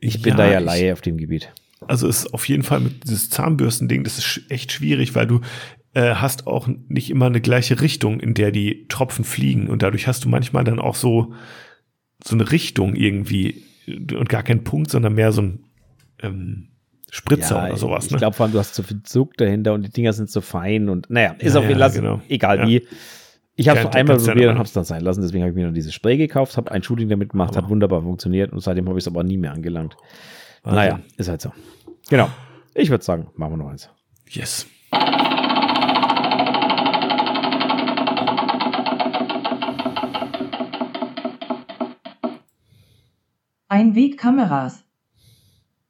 Ich 0.00 0.22
bin 0.22 0.30
Ja, 0.30 0.36
da 0.36 0.50
ja 0.50 0.60
ich- 0.60 0.64
Laie 0.64 0.92
auf 0.92 1.00
dem 1.00 1.16
Gebiet. 1.16 1.52
Also 1.88 2.06
es 2.06 2.20
ist 2.24 2.32
auf 2.34 2.48
jeden 2.48 2.62
Fall 2.62 2.78
mit 2.78 3.02
dieses 3.02 3.28
Zahnbürstending, 3.30 4.04
das 4.04 4.16
ist 4.18 4.42
echt 4.48 4.70
schwierig, 4.70 5.16
weil 5.16 5.26
du 5.26 5.40
äh, 5.94 6.14
hast 6.14 6.46
auch 6.46 6.68
nicht 6.88 7.10
immer 7.10 7.26
eine 7.26 7.40
gleiche 7.40 7.80
Richtung, 7.80 8.20
in 8.20 8.34
der 8.34 8.52
die 8.52 8.86
Tropfen 8.88 9.24
fliegen 9.24 9.66
und 9.68 9.82
dadurch 9.82 10.06
hast 10.06 10.24
du 10.24 10.28
manchmal 10.28 10.62
dann 10.62 10.78
auch 10.78 10.94
so 10.94 11.34
so 12.24 12.36
eine 12.36 12.50
Richtung 12.52 12.94
irgendwie 12.94 13.64
und 13.88 14.28
gar 14.28 14.42
keinen 14.42 14.64
Punkt, 14.64 14.90
sondern 14.90 15.14
mehr 15.14 15.32
so 15.32 15.42
ein 15.42 15.64
ähm, 16.22 16.68
Spritzer 17.10 17.64
oder 17.66 17.76
sowas. 17.76 18.06
Ich 18.06 18.12
ne? 18.12 18.18
glaube 18.18 18.34
vor 18.36 18.44
allem, 18.44 18.52
du 18.52 18.58
hast 18.58 18.74
so 18.74 18.82
viel 18.82 19.02
Zug 19.02 19.36
dahinter 19.36 19.74
und 19.74 19.82
die 19.82 19.90
Dinger 19.90 20.12
sind 20.12 20.30
so 20.30 20.40
fein 20.40 20.88
und 20.88 21.10
naja, 21.10 21.34
ist 21.38 21.54
Ja, 21.54 21.60
auf 21.60 21.68
jeden 21.68 21.78
ja, 21.80 21.88
Fall 21.88 22.00
genau. 22.00 22.20
egal 22.28 22.58
Ja. 22.60 22.66
wie. 22.68 22.86
Ich 23.54 23.68
habe 23.68 23.80
es 23.80 23.84
Ja, 23.84 23.90
einmal 23.90 24.16
probiert 24.16 24.48
und 24.50 24.54
habe 24.56 24.64
es 24.66 24.72
dann 24.72 24.84
sein 24.84 25.02
lassen, 25.02 25.20
deswegen 25.20 25.42
habe 25.42 25.50
ich 25.50 25.56
mir 25.56 25.66
noch 25.66 25.74
dieses 25.74 25.92
Spray 25.92 26.16
gekauft, 26.16 26.56
habe 26.56 26.70
ein 26.72 26.82
Shooting 26.82 27.08
damit 27.10 27.28
gemacht, 27.30 27.50
hat 27.50 27.64
Aber- 27.64 27.70
wunderbar 27.70 28.00
funktioniert 28.02 28.50
und 28.52 28.60
seitdem 28.60 28.88
habe 28.88 28.98
ich 28.98 29.04
es 29.04 29.08
aber 29.08 29.22
nie 29.24 29.36
mehr 29.36 29.52
angelangt. 29.52 29.96
Wahnsinn. 30.62 30.76
Naja, 30.76 31.00
ist 31.18 31.28
halt 31.28 31.42
so. 31.42 31.52
Genau. 32.08 32.30
Ich 32.74 32.88
würde 32.88 33.04
sagen, 33.04 33.28
machen 33.36 33.52
wir 33.52 33.56
noch 33.58 33.68
eins. 33.70 33.90
Yes. 34.30 34.66
Einwegkameras. 43.82 44.84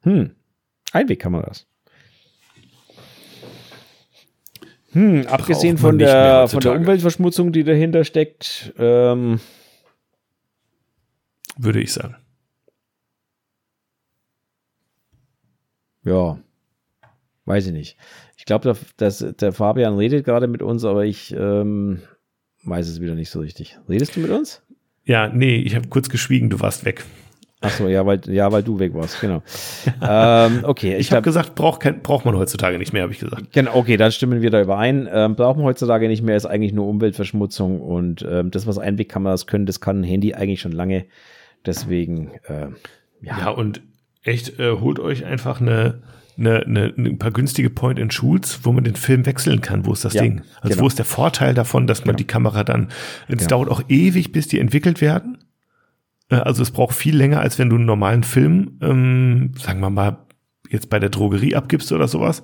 Hm. 0.01 0.31
Einwegkameras. 0.91 1.67
Hm, 4.93 5.27
abgesehen 5.27 5.77
von 5.77 5.99
der, 5.99 6.47
von 6.47 6.59
der. 6.59 6.73
Umweltverschmutzung, 6.73 7.51
die 7.51 7.63
dahinter 7.63 8.03
steckt, 8.03 8.73
ähm, 8.77 9.39
Würde 11.57 11.81
ich 11.81 11.93
sagen. 11.93 12.15
Ja, 16.03 16.39
weiß 17.45 17.67
ich 17.67 17.73
nicht. 17.73 17.97
Ich 18.37 18.45
glaube, 18.45 18.75
dass 18.97 19.25
der 19.39 19.53
Fabian 19.53 19.97
redet 19.97 20.25
gerade 20.25 20.47
mit 20.47 20.63
uns, 20.63 20.83
aber 20.83 21.05
ich 21.05 21.31
ähm, 21.31 22.01
weiß 22.63 22.87
es 22.87 23.01
wieder 23.01 23.13
nicht 23.15 23.29
so 23.29 23.39
richtig. 23.39 23.77
Redest 23.87 24.15
du 24.15 24.19
mit 24.19 24.31
uns? 24.31 24.63
Ja, 25.05 25.27
nee, 25.27 25.57
ich 25.57 25.75
habe 25.75 25.87
kurz 25.89 26.09
geschwiegen, 26.09 26.49
du 26.49 26.59
warst 26.59 26.85
weg. 26.85 27.05
Achso, 27.63 27.87
ja, 27.87 28.05
weil, 28.05 28.21
ja, 28.27 28.51
weil 28.51 28.61
du 28.61 28.77
weg 28.77 28.93
warst, 28.93 29.19
genau. 29.21 29.41
ähm, 30.01 30.59
okay, 30.63 30.93
Ich 30.95 31.07
ich 31.07 31.11
habe 31.11 31.21
gesagt, 31.23 31.55
braucht 31.55 31.79
kein, 31.81 32.01
braucht 32.01 32.25
man 32.25 32.35
heutzutage 32.37 32.77
nicht 32.77 32.93
mehr, 32.93 33.03
habe 33.03 33.13
ich 33.13 33.19
gesagt. 33.19 33.51
genau, 33.53 33.73
okay, 33.75 33.97
dann 33.97 34.11
stimmen 34.11 34.41
wir 34.41 34.51
da 34.51 34.61
überein. 34.61 35.07
Ähm, 35.11 35.35
brauchen 35.35 35.61
wir 35.61 35.65
heutzutage 35.65 36.07
nicht 36.07 36.21
mehr, 36.21 36.35
ist 36.35 36.45
eigentlich 36.45 36.73
nur 36.73 36.87
Umweltverschmutzung 36.87 37.81
und 37.81 38.25
ähm, 38.29 38.51
das, 38.51 38.67
was 38.67 38.77
Einwegkameras 38.77 39.47
können, 39.47 39.65
das 39.65 39.79
kann 39.81 40.01
ein 40.01 40.03
Handy 40.03 40.33
eigentlich 40.33 40.61
schon 40.61 40.73
lange. 40.73 41.05
Deswegen, 41.65 42.31
ähm, 42.49 42.75
ja, 43.21 43.37
Ja, 43.39 43.49
und 43.49 43.81
echt, 44.23 44.59
äh, 44.59 44.71
holt 44.79 44.99
euch 44.99 45.25
einfach 45.25 45.61
eine, 45.61 46.01
eine, 46.37 46.63
eine, 46.65 46.93
ein 46.97 47.17
paar 47.19 47.31
günstige 47.31 47.69
Point-and-Shoots, 47.69 48.61
wo 48.63 48.71
man 48.73 48.83
den 48.83 48.95
Film 48.95 49.25
wechseln 49.25 49.61
kann. 49.61 49.85
Wo 49.85 49.93
ist 49.93 50.03
das 50.03 50.13
Ja, 50.15 50.23
Ding? 50.23 50.41
Also 50.61 50.73
genau. 50.73 50.83
wo 50.83 50.87
ist 50.87 50.97
der 50.97 51.05
Vorteil 51.05 51.53
davon, 51.53 51.87
dass 51.87 52.01
man 52.05 52.15
Genau. 52.15 52.17
die 52.17 52.27
Kamera 52.27 52.63
dann, 52.63 52.89
es 53.27 53.37
Genau. 53.37 53.49
dauert 53.49 53.69
auch 53.69 53.83
ewig, 53.87 54.31
bis 54.31 54.47
die 54.47 54.59
entwickelt 54.59 54.99
werden. 54.99 55.37
Äh, 56.33 56.37
Also 56.37 56.63
es 56.63 56.71
braucht 56.71 56.95
viel 56.95 57.15
länger, 57.15 57.39
als 57.39 57.59
wenn 57.59 57.69
du 57.69 57.75
einen 57.75 57.85
normalen 57.85 58.23
Film, 58.23 58.77
ähm, 58.81 59.51
sagen 59.57 59.79
wir 59.79 59.89
mal, 59.89 60.17
jetzt 60.69 60.89
bei 60.89 60.99
der 60.99 61.09
Drogerie 61.09 61.55
abgibst 61.55 61.91
oder 61.91 62.07
sowas. 62.07 62.43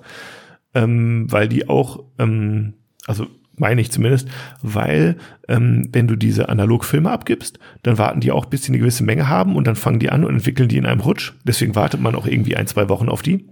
Ähm, 0.72 1.26
weil 1.30 1.48
die 1.48 1.68
auch, 1.68 2.04
ähm, 2.18 2.74
also 3.06 3.26
meine 3.56 3.80
ich 3.80 3.90
zumindest, 3.90 4.28
weil 4.62 5.16
ähm, 5.48 5.88
wenn 5.92 6.06
du 6.06 6.16
diese 6.16 6.48
Analogfilme 6.48 7.10
abgibst, 7.10 7.58
dann 7.82 7.98
warten 7.98 8.20
die 8.20 8.30
auch, 8.30 8.46
bis 8.46 8.62
die 8.62 8.68
eine 8.68 8.78
gewisse 8.78 9.04
Menge 9.04 9.28
haben 9.28 9.56
und 9.56 9.66
dann 9.66 9.76
fangen 9.76 9.98
die 9.98 10.10
an 10.10 10.24
und 10.24 10.34
entwickeln 10.34 10.68
die 10.68 10.78
in 10.78 10.86
einem 10.86 11.00
Rutsch. 11.00 11.32
Deswegen 11.44 11.74
wartet 11.74 12.00
man 12.00 12.14
auch 12.14 12.26
irgendwie 12.26 12.56
ein, 12.56 12.68
zwei 12.68 12.88
Wochen 12.88 13.08
auf 13.08 13.22
die. 13.22 13.48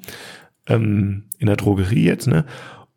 Ähm, 0.68 1.24
in 1.38 1.46
der 1.46 1.56
Drogerie 1.56 2.04
jetzt, 2.04 2.26
ne? 2.26 2.44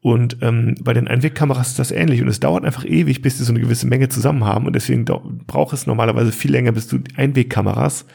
Und 0.01 0.37
ähm, 0.41 0.75
bei 0.81 0.93
den 0.93 1.07
Einwegkameras 1.07 1.69
ist 1.69 1.79
das 1.79 1.91
ähnlich 1.91 2.21
und 2.21 2.27
es 2.27 2.39
dauert 2.39 2.65
einfach 2.65 2.85
ewig, 2.85 3.21
bis 3.21 3.37
die 3.37 3.43
so 3.43 3.53
eine 3.53 3.61
gewisse 3.61 3.85
Menge 3.85 4.09
zusammen 4.09 4.43
haben 4.45 4.65
und 4.65 4.73
deswegen 4.73 5.05
braucht 5.05 5.73
es 5.73 5.85
normalerweise 5.85 6.31
viel 6.31 6.51
länger, 6.51 6.71
bis 6.71 6.87
du 6.87 6.99
Einwegkameras, 7.15 8.07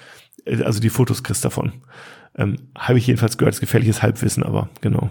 äh, 0.44 0.62
also 0.62 0.80
die 0.80 0.90
Fotos 0.90 1.22
kriegst 1.22 1.44
davon. 1.44 1.72
Ähm, 2.36 2.56
Habe 2.76 2.98
ich 2.98 3.06
jedenfalls 3.06 3.38
gehört, 3.38 3.54
ist 3.54 3.60
gefährliches 3.60 4.02
Halbwissen, 4.02 4.42
aber 4.42 4.68
genau. 4.80 5.10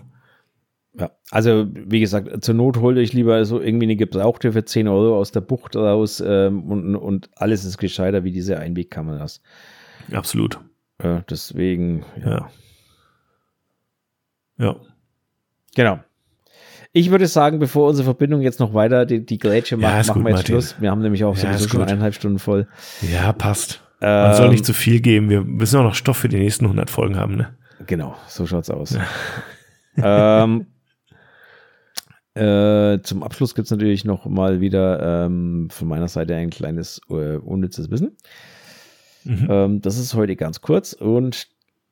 Ja, 1.00 1.12
also 1.32 1.68
wie 1.74 2.00
gesagt, 2.02 2.44
zur 2.44 2.56
Not 2.56 2.78
holt 2.78 2.98
euch 2.98 3.14
lieber 3.14 3.44
so 3.46 3.60
irgendwie 3.62 3.86
eine 3.86 3.96
gebrauchte 3.96 4.52
für 4.54 4.64
10 4.64 4.88
Euro 4.88 5.18
aus 5.18 5.32
der 5.32 5.42
Bucht 5.42 5.76
raus 5.76 6.24
ähm, 6.26 6.64
und, 6.64 6.96
und 6.96 7.30
alles 7.36 7.64
ist 7.66 7.78
gescheiter 7.78 8.24
wie 8.26 8.32
diese 8.32 8.60
Einwegkameras. 8.60 9.42
Absolut. 10.12 10.60
Äh, 11.00 11.22
deswegen, 11.30 12.06
ja. 12.20 12.30
Ja. 12.30 12.50
Ja. 14.58 14.76
Genau. 15.76 16.00
Ich 16.98 17.12
würde 17.12 17.28
sagen, 17.28 17.60
bevor 17.60 17.90
unsere 17.90 18.06
Verbindung 18.06 18.40
jetzt 18.40 18.62
noch 18.62 18.74
weiter 18.74 19.06
die, 19.06 19.26
die 19.26 19.38
Grätsche 19.38 19.76
Ja, 19.76 19.82
macht, 19.90 20.00
ist 20.00 20.08
machen 20.08 20.20
gut, 20.22 20.28
wir 20.28 20.30
jetzt 20.30 20.38
Martin. 20.38 20.54
Schluss. 20.54 20.76
Wir 20.80 20.92
haben 20.92 21.02
nämlich 21.02 21.26
auch 21.26 21.36
Ja, 21.36 21.52
sowieso 21.52 21.68
schon 21.68 21.82
eineinhalb 21.82 22.14
Stunden 22.14 22.40
voll. 22.40 22.70
Ja, 23.02 23.34
passt. 23.34 23.82
Man 24.00 24.34
soll 24.34 24.46
Ähm, 24.46 24.52
nicht 24.54 24.66
zu 24.66 24.74
viel 24.74 25.02
geben. 25.02 25.30
Wir 25.30 25.42
müssen 25.44 25.78
auch 25.78 25.84
noch 25.84 25.96
Stoff 25.96 26.16
für 26.16 26.30
die 26.30 26.38
nächsten 26.38 26.64
100 26.64 26.90
Folgen 26.90 27.18
haben, 27.18 27.36
ne? 27.36 27.50
Genau, 27.86 28.16
so 28.30 28.46
schaut's 28.48 28.70
aus. 28.70 28.98
ähm, 29.98 30.68
äh, 32.34 33.00
zum 33.02 33.24
Abschluss 33.24 33.56
gibt's 33.56 33.72
natürlich 33.72 34.06
noch 34.06 34.26
mal 34.26 34.62
wieder 34.62 35.26
ähm, 35.26 35.68
von 35.72 35.90
meiner 35.90 36.08
Seite 36.08 36.34
ein 36.36 36.50
kleines 36.50 37.02
äh, 37.10 37.36
unnützes 37.36 37.92
Wissen. 37.92 38.16
Mhm. 39.26 39.48
Ähm, 39.50 39.82
das 39.82 39.98
ist 39.98 40.14
heute 40.14 40.38
ganz 40.38 40.62
kurz 40.62 40.94
und 40.94 41.48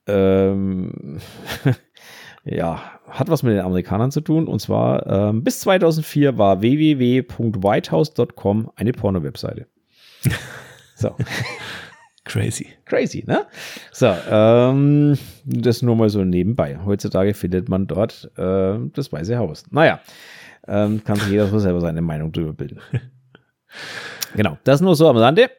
ähm, 0.08 1.20
ja, 2.44 2.82
hat 3.10 3.30
was 3.30 3.44
mit 3.44 3.54
den 3.54 3.62
Amerikanern 3.62 4.12
zu 4.12 4.22
tun. 4.22 4.48
Und 4.48 4.60
zwar 4.60 5.08
ähm, 5.08 5.44
bis 5.44 5.62
2004 5.62 6.38
war 6.38 6.62
www.whitehouse.com 6.62 8.72
eine 8.76 8.92
Porno-Webseite. 8.92 9.68
So, 10.96 11.16
Crazy. 12.24 12.68
crazy, 12.86 13.24
ne? 13.28 13.46
So, 13.92 14.14
ähm, 14.30 15.18
das 15.44 15.82
nur 15.82 15.96
mal 15.96 16.10
so 16.10 16.24
nebenbei. 16.24 16.80
Heutzutage 16.86 17.34
findet 17.34 17.68
man 17.68 17.88
dort 17.88 18.32
äh, 18.38 18.78
das 18.94 19.12
Weiße 19.12 19.38
Haus. 19.38 19.66
Naja, 19.72 20.00
ähm, 20.68 21.04
kann 21.04 21.18
sich 21.18 21.30
jeder 21.30 21.48
so 21.48 21.60
selber 21.60 21.82
seine 21.82 22.02
Meinung 22.02 22.32
drüber 22.32 22.54
bilden. 22.54 22.80
genau, 24.36 24.58
das 24.64 24.80
nur 24.80 24.96
so 24.96 25.10
am 25.10 25.18
Rande. 25.18 25.50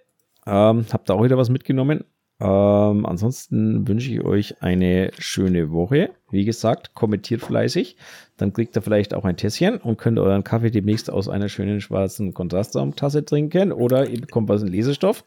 Ähm, 0.47 0.87
habt 0.91 1.11
ihr 1.11 1.15
auch 1.15 1.25
wieder 1.25 1.37
was 1.37 1.51
mitgenommen. 1.51 2.05
Ähm, 2.45 3.07
ansonsten 3.07 3.89
wünsche 3.89 4.13
ich 4.13 4.23
euch 4.23 4.63
eine 4.63 5.11
schöne 5.19 5.71
Woche. 5.71 6.11
Wie 6.31 6.45
gesagt, 6.45 6.93
kommentiert 6.95 7.41
fleißig. 7.41 7.97
Dann 8.37 8.53
kriegt 8.53 8.77
ihr 8.77 8.83
vielleicht 8.83 9.15
auch 9.15 9.25
ein 9.25 9.37
Tässchen 9.37 9.79
und 9.79 9.97
könnt 9.97 10.19
euren 10.19 10.45
Kaffee 10.45 10.71
demnächst 10.71 11.09
aus 11.09 11.29
einer 11.29 11.49
schönen 11.49 11.81
schwarzen 11.81 12.35
Kontrastraumtasse 12.35 13.25
trinken 13.25 13.73
oder 13.73 14.09
ihr 14.09 14.21
bekommt 14.21 14.49
was 14.51 14.63
in 14.63 14.69
Lesestoff. 14.69 15.25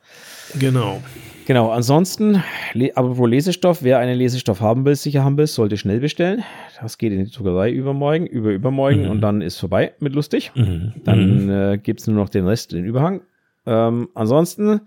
Genau. 0.60 1.02
Genau, 1.48 1.72
ansonsten, 1.72 2.44
le 2.73 2.91
apropos 2.95 3.27
Lesestoff, 3.30 3.81
wer 3.81 3.98
einen 3.99 4.18
Lesestoff 4.18 4.60
haben 4.61 4.85
will, 4.85 4.95
sicher 4.95 5.23
haben 5.23 5.38
will, 5.38 5.48
sollte 5.48 5.77
schnell 5.77 6.02
bestellen. 6.02 6.44
Das 6.81 6.98
geht 6.98 7.14
in 7.14 7.23
die 7.26 7.31
Druckerei 7.31 7.72
übermorgen, 7.72 8.27
über 8.27 8.52
übermorgen 8.52 9.06
Mhm. 9.06 9.10
und 9.10 9.22
dann 9.22 9.41
ist 9.41 9.57
vorbei 9.57 9.94
mit 9.99 10.14
lustig. 10.14 10.52
Mhm. 10.53 10.94
Dann 11.03 11.49
äh, 11.49 11.80
gibt 11.81 12.02
es 12.02 12.07
nur 12.07 12.18
noch 12.18 12.30
den 12.30 12.45
Rest, 12.45 12.73
den 12.73 12.85
Überhang. 12.85 13.22
Ähm, 13.65 14.10
ansonsten 14.14 14.81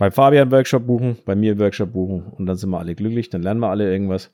bei 0.00 0.10
Fabian 0.10 0.50
Workshop 0.50 0.86
buchen, 0.86 1.18
bei 1.26 1.36
mir 1.36 1.58
Workshop 1.58 1.92
buchen 1.92 2.22
und 2.22 2.46
dann 2.46 2.56
sind 2.56 2.70
wir 2.70 2.78
alle 2.78 2.94
glücklich, 2.94 3.28
dann 3.28 3.42
lernen 3.42 3.60
wir 3.60 3.68
alle 3.68 3.92
irgendwas. 3.92 4.30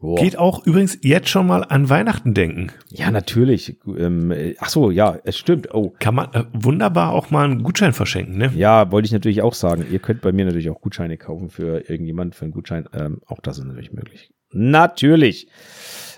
Boah. 0.00 0.16
Geht 0.16 0.36
auch 0.36 0.66
übrigens 0.66 0.98
jetzt 1.02 1.28
schon 1.28 1.46
mal 1.46 1.62
an 1.62 1.88
Weihnachten 1.88 2.34
denken. 2.34 2.72
Ja, 2.90 3.12
natürlich. 3.12 3.78
Ähm, 3.86 4.32
äh, 4.32 4.56
ach 4.58 4.68
so, 4.68 4.90
ja, 4.90 5.18
es 5.22 5.38
stimmt. 5.38 5.72
Oh, 5.72 5.94
Kann 6.00 6.16
man 6.16 6.32
äh, 6.34 6.44
wunderbar 6.52 7.12
auch 7.12 7.30
mal 7.30 7.44
einen 7.44 7.62
Gutschein 7.62 7.92
verschenken, 7.92 8.38
ne? 8.38 8.50
ja, 8.56 8.90
wollte 8.90 9.06
ich 9.06 9.12
natürlich 9.12 9.40
auch 9.40 9.54
sagen. 9.54 9.86
Ihr 9.88 10.00
könnt 10.00 10.20
bei 10.20 10.32
mir 10.32 10.44
natürlich 10.44 10.68
auch 10.68 10.80
Gutscheine 10.80 11.16
kaufen 11.16 11.48
für 11.48 11.88
irgendjemand, 11.88 12.34
für 12.34 12.44
einen 12.44 12.52
Gutschein. 12.52 12.88
Ähm, 12.92 13.20
auch 13.24 13.38
das 13.40 13.58
ist 13.58 13.64
natürlich 13.64 13.92
möglich. 13.92 14.32
Natürlich. 14.50 15.46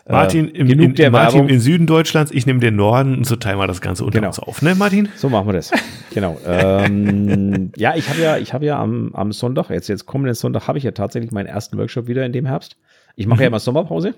Martin, 0.08 0.54
Äh, 0.54 0.58
im, 0.58 0.66
genug 0.68 0.84
in, 0.86 0.94
der 0.94 1.10
Martin 1.10 1.34
Werbung. 1.40 1.48
im 1.50 1.60
Süden 1.60 1.86
Deutschlands, 1.86 2.30
ich 2.32 2.46
nehme 2.46 2.60
den 2.60 2.76
Norden 2.76 3.16
und 3.18 3.24
so 3.26 3.36
teilen 3.36 3.58
wir 3.58 3.66
das 3.66 3.80
Ganze 3.80 4.04
unter 4.04 4.18
Genau. 4.18 4.28
uns 4.28 4.38
auf, 4.38 4.62
ne, 4.62 4.74
Martin? 4.74 5.08
So 5.16 5.28
machen 5.28 5.46
wir 5.46 5.52
das. 5.54 5.70
genau. 6.12 6.38
Ähm, 6.46 7.72
ja, 7.76 7.94
ich 7.96 8.08
habe 8.08 8.20
ja, 8.20 8.38
ich 8.38 8.52
habe 8.54 8.64
ja 8.66 8.78
am, 8.80 9.14
am 9.14 9.32
Sonntag, 9.32 9.70
jetzt, 9.70 9.88
jetzt 9.88 10.06
kommenden 10.06 10.34
Sonntag, 10.34 10.66
habe 10.68 10.78
ich 10.78 10.84
ja 10.84 10.90
tatsächlich 10.92 11.30
meinen 11.32 11.46
ersten 11.46 11.76
Workshop 11.78 12.06
wieder 12.08 12.24
in 12.24 12.32
dem 12.32 12.46
Herbst. 12.46 12.76
Ich 13.16 13.26
mache 13.26 13.42
ja 13.42 13.48
immer 13.48 13.60
Sommerpause 13.60 14.14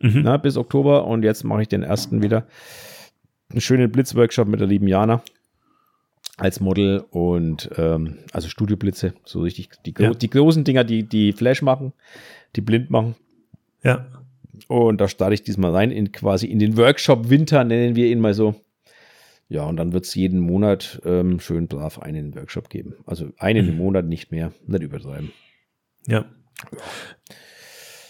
Mhm. 0.00 0.22
ne, 0.22 0.38
bis 0.40 0.56
Oktober 0.56 1.06
und 1.06 1.22
jetzt 1.22 1.44
mache 1.44 1.62
ich 1.62 1.68
den 1.68 1.82
ersten 1.84 2.22
wieder. 2.22 2.46
einen 3.50 3.60
schönen 3.60 3.90
Blitzworkshop 3.92 4.48
mit 4.48 4.58
der 4.60 4.66
lieben 4.66 4.88
Jana 4.88 5.22
als 6.36 6.58
Model 6.60 7.04
und 7.10 7.70
ähm, 7.78 8.18
also 8.32 8.48
Studioblitze, 8.48 9.14
so 9.24 9.40
richtig 9.42 9.70
die, 9.86 9.94
gro 9.94 10.02
Ja. 10.04 10.10
die 10.14 10.28
großen 10.30 10.64
Dinger, 10.64 10.82
die 10.82 11.04
die 11.04 11.32
Flash 11.32 11.62
machen, 11.62 11.92
die 12.56 12.60
blind 12.60 12.90
machen. 12.90 13.14
Ja. 13.84 14.06
Und 14.68 15.00
da 15.00 15.08
starte 15.08 15.34
ich 15.34 15.42
diesmal 15.42 15.72
rein 15.72 15.90
in 15.90 16.12
quasi 16.12 16.46
in 16.46 16.58
den 16.58 16.76
Workshop 16.76 17.30
Winter, 17.30 17.64
nennen 17.64 17.96
wir 17.96 18.06
ihn 18.06 18.20
mal 18.20 18.34
so. 18.34 18.54
Ja, 19.48 19.64
und 19.64 19.76
dann 19.76 19.92
wird 19.92 20.04
es 20.04 20.14
jeden 20.14 20.40
Monat 20.40 21.00
ähm, 21.04 21.38
schön 21.38 21.68
brav 21.68 21.98
einen 21.98 22.34
Workshop 22.34 22.70
geben. 22.70 22.94
Also 23.06 23.28
einen 23.38 23.68
im 23.68 23.76
Monat 23.76 24.06
nicht 24.06 24.30
mehr, 24.30 24.52
nicht 24.66 24.82
übertreiben. 24.82 25.32
Ja. 26.06 26.24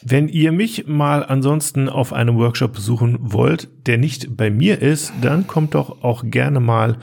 Wenn 0.02 0.28
ihr 0.28 0.52
mich 0.52 0.86
mal 0.86 1.24
ansonsten 1.24 1.88
auf 1.88 2.12
einem 2.12 2.36
Workshop 2.36 2.74
besuchen 2.74 3.16
wollt, 3.20 3.68
der 3.86 3.98
nicht 3.98 4.36
bei 4.36 4.50
mir 4.50 4.82
ist, 4.82 5.12
dann 5.22 5.46
kommt 5.46 5.74
doch 5.74 6.02
auch 6.02 6.24
gerne 6.26 6.60
mal 6.60 6.98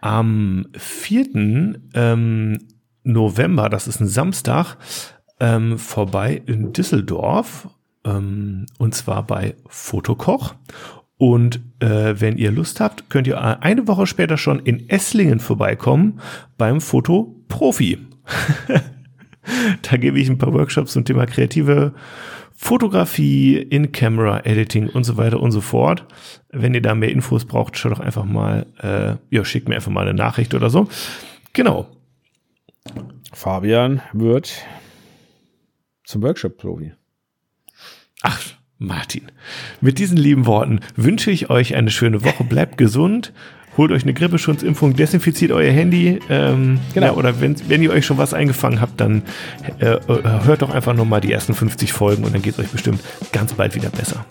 am 0.00 0.66
4. 0.76 1.80
Ähm, 1.94 2.58
November, 3.02 3.68
das 3.68 3.86
ist 3.88 4.00
ein 4.00 4.06
Samstag, 4.06 4.76
ähm, 5.40 5.78
vorbei 5.78 6.42
in 6.46 6.72
Düsseldorf. 6.72 7.68
Ähm, 8.04 8.66
und 8.78 8.94
zwar 8.94 9.26
bei 9.26 9.54
Fotokoch. 9.68 10.54
Und 11.16 11.60
äh, 11.78 12.14
wenn 12.20 12.36
ihr 12.36 12.50
Lust 12.50 12.80
habt, 12.80 13.08
könnt 13.08 13.26
ihr 13.26 13.40
eine 13.62 13.86
Woche 13.86 14.06
später 14.06 14.36
schon 14.36 14.58
in 14.58 14.88
Esslingen 14.88 15.40
vorbeikommen 15.40 16.20
beim 16.58 16.80
Fotoprofi. 16.80 17.98
Da 19.82 19.98
gebe 19.98 20.18
ich 20.18 20.28
ein 20.28 20.38
paar 20.38 20.54
Workshops 20.54 20.92
zum 20.92 21.04
Thema 21.04 21.26
kreative 21.26 21.92
Fotografie, 22.54 23.56
In-Camera-Editing 23.56 24.88
und 24.88 25.04
so 25.04 25.16
weiter 25.16 25.40
und 25.40 25.50
so 25.50 25.60
fort. 25.60 26.06
Wenn 26.50 26.72
ihr 26.72 26.80
da 26.80 26.94
mehr 26.94 27.10
Infos 27.10 27.44
braucht, 27.44 27.76
schaut 27.76 27.92
doch 27.92 28.00
einfach 28.00 28.24
mal, 28.24 28.66
äh, 28.80 29.16
ja, 29.34 29.44
schickt 29.44 29.68
mir 29.68 29.74
einfach 29.74 29.90
mal 29.90 30.02
eine 30.02 30.14
Nachricht 30.14 30.54
oder 30.54 30.70
so. 30.70 30.88
Genau. 31.52 31.88
Fabian 33.32 34.00
wird 34.12 34.64
zum 36.04 36.22
Workshop-Profi. 36.22 36.92
Ach, 38.24 38.40
Martin. 38.78 39.22
Mit 39.80 39.98
diesen 39.98 40.16
lieben 40.16 40.46
Worten 40.46 40.80
wünsche 40.96 41.30
ich 41.30 41.48
euch 41.50 41.76
eine 41.76 41.90
schöne 41.90 42.24
Woche. 42.24 42.42
Bleibt 42.44 42.76
gesund. 42.78 43.32
Holt 43.76 43.90
euch 43.90 44.02
eine 44.04 44.14
Grippeschutzimpfung, 44.14 44.94
desinfiziert 44.94 45.50
euer 45.52 45.72
Handy. 45.72 46.20
Ähm, 46.30 46.78
Genau. 46.94 47.06
Ja, 47.06 47.12
oder 47.14 47.40
wenn, 47.40 47.56
wenn 47.68 47.82
ihr 47.82 47.90
euch 47.90 48.06
schon 48.06 48.18
was 48.18 48.32
eingefangen 48.32 48.80
habt, 48.80 49.00
dann 49.00 49.22
äh, 49.80 49.94
äh, 49.94 50.00
hört 50.44 50.62
doch 50.62 50.70
einfach 50.72 50.94
nochmal 50.94 51.20
die 51.20 51.32
ersten 51.32 51.54
50 51.54 51.92
Folgen 51.92 52.24
und 52.24 52.34
dann 52.34 52.42
geht 52.42 52.54
es 52.54 52.60
euch 52.60 52.68
bestimmt 52.70 53.00
ganz 53.32 53.52
bald 53.52 53.74
wieder 53.74 53.90
besser. 53.90 54.24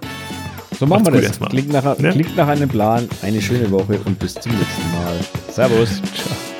So 0.79 0.87
machen 0.87 1.03
Macht's 1.03 1.13
wir 1.13 1.21
das. 1.21 1.29
erstmal. 1.31 1.49
Klingt 1.49 1.71
nach, 1.73 1.97
Ne? 1.99 2.09
klingt 2.11 2.35
nach 2.37 2.47
einem 2.47 2.69
Plan. 2.69 3.07
Eine 3.21 3.41
schöne 3.41 3.69
Woche 3.69 3.99
und 4.05 4.17
bis 4.17 4.33
zum 4.35 4.51
nächsten 4.53 4.91
Mal. 4.91 5.19
Servus. 5.51 6.01
Ciao. 6.15 6.52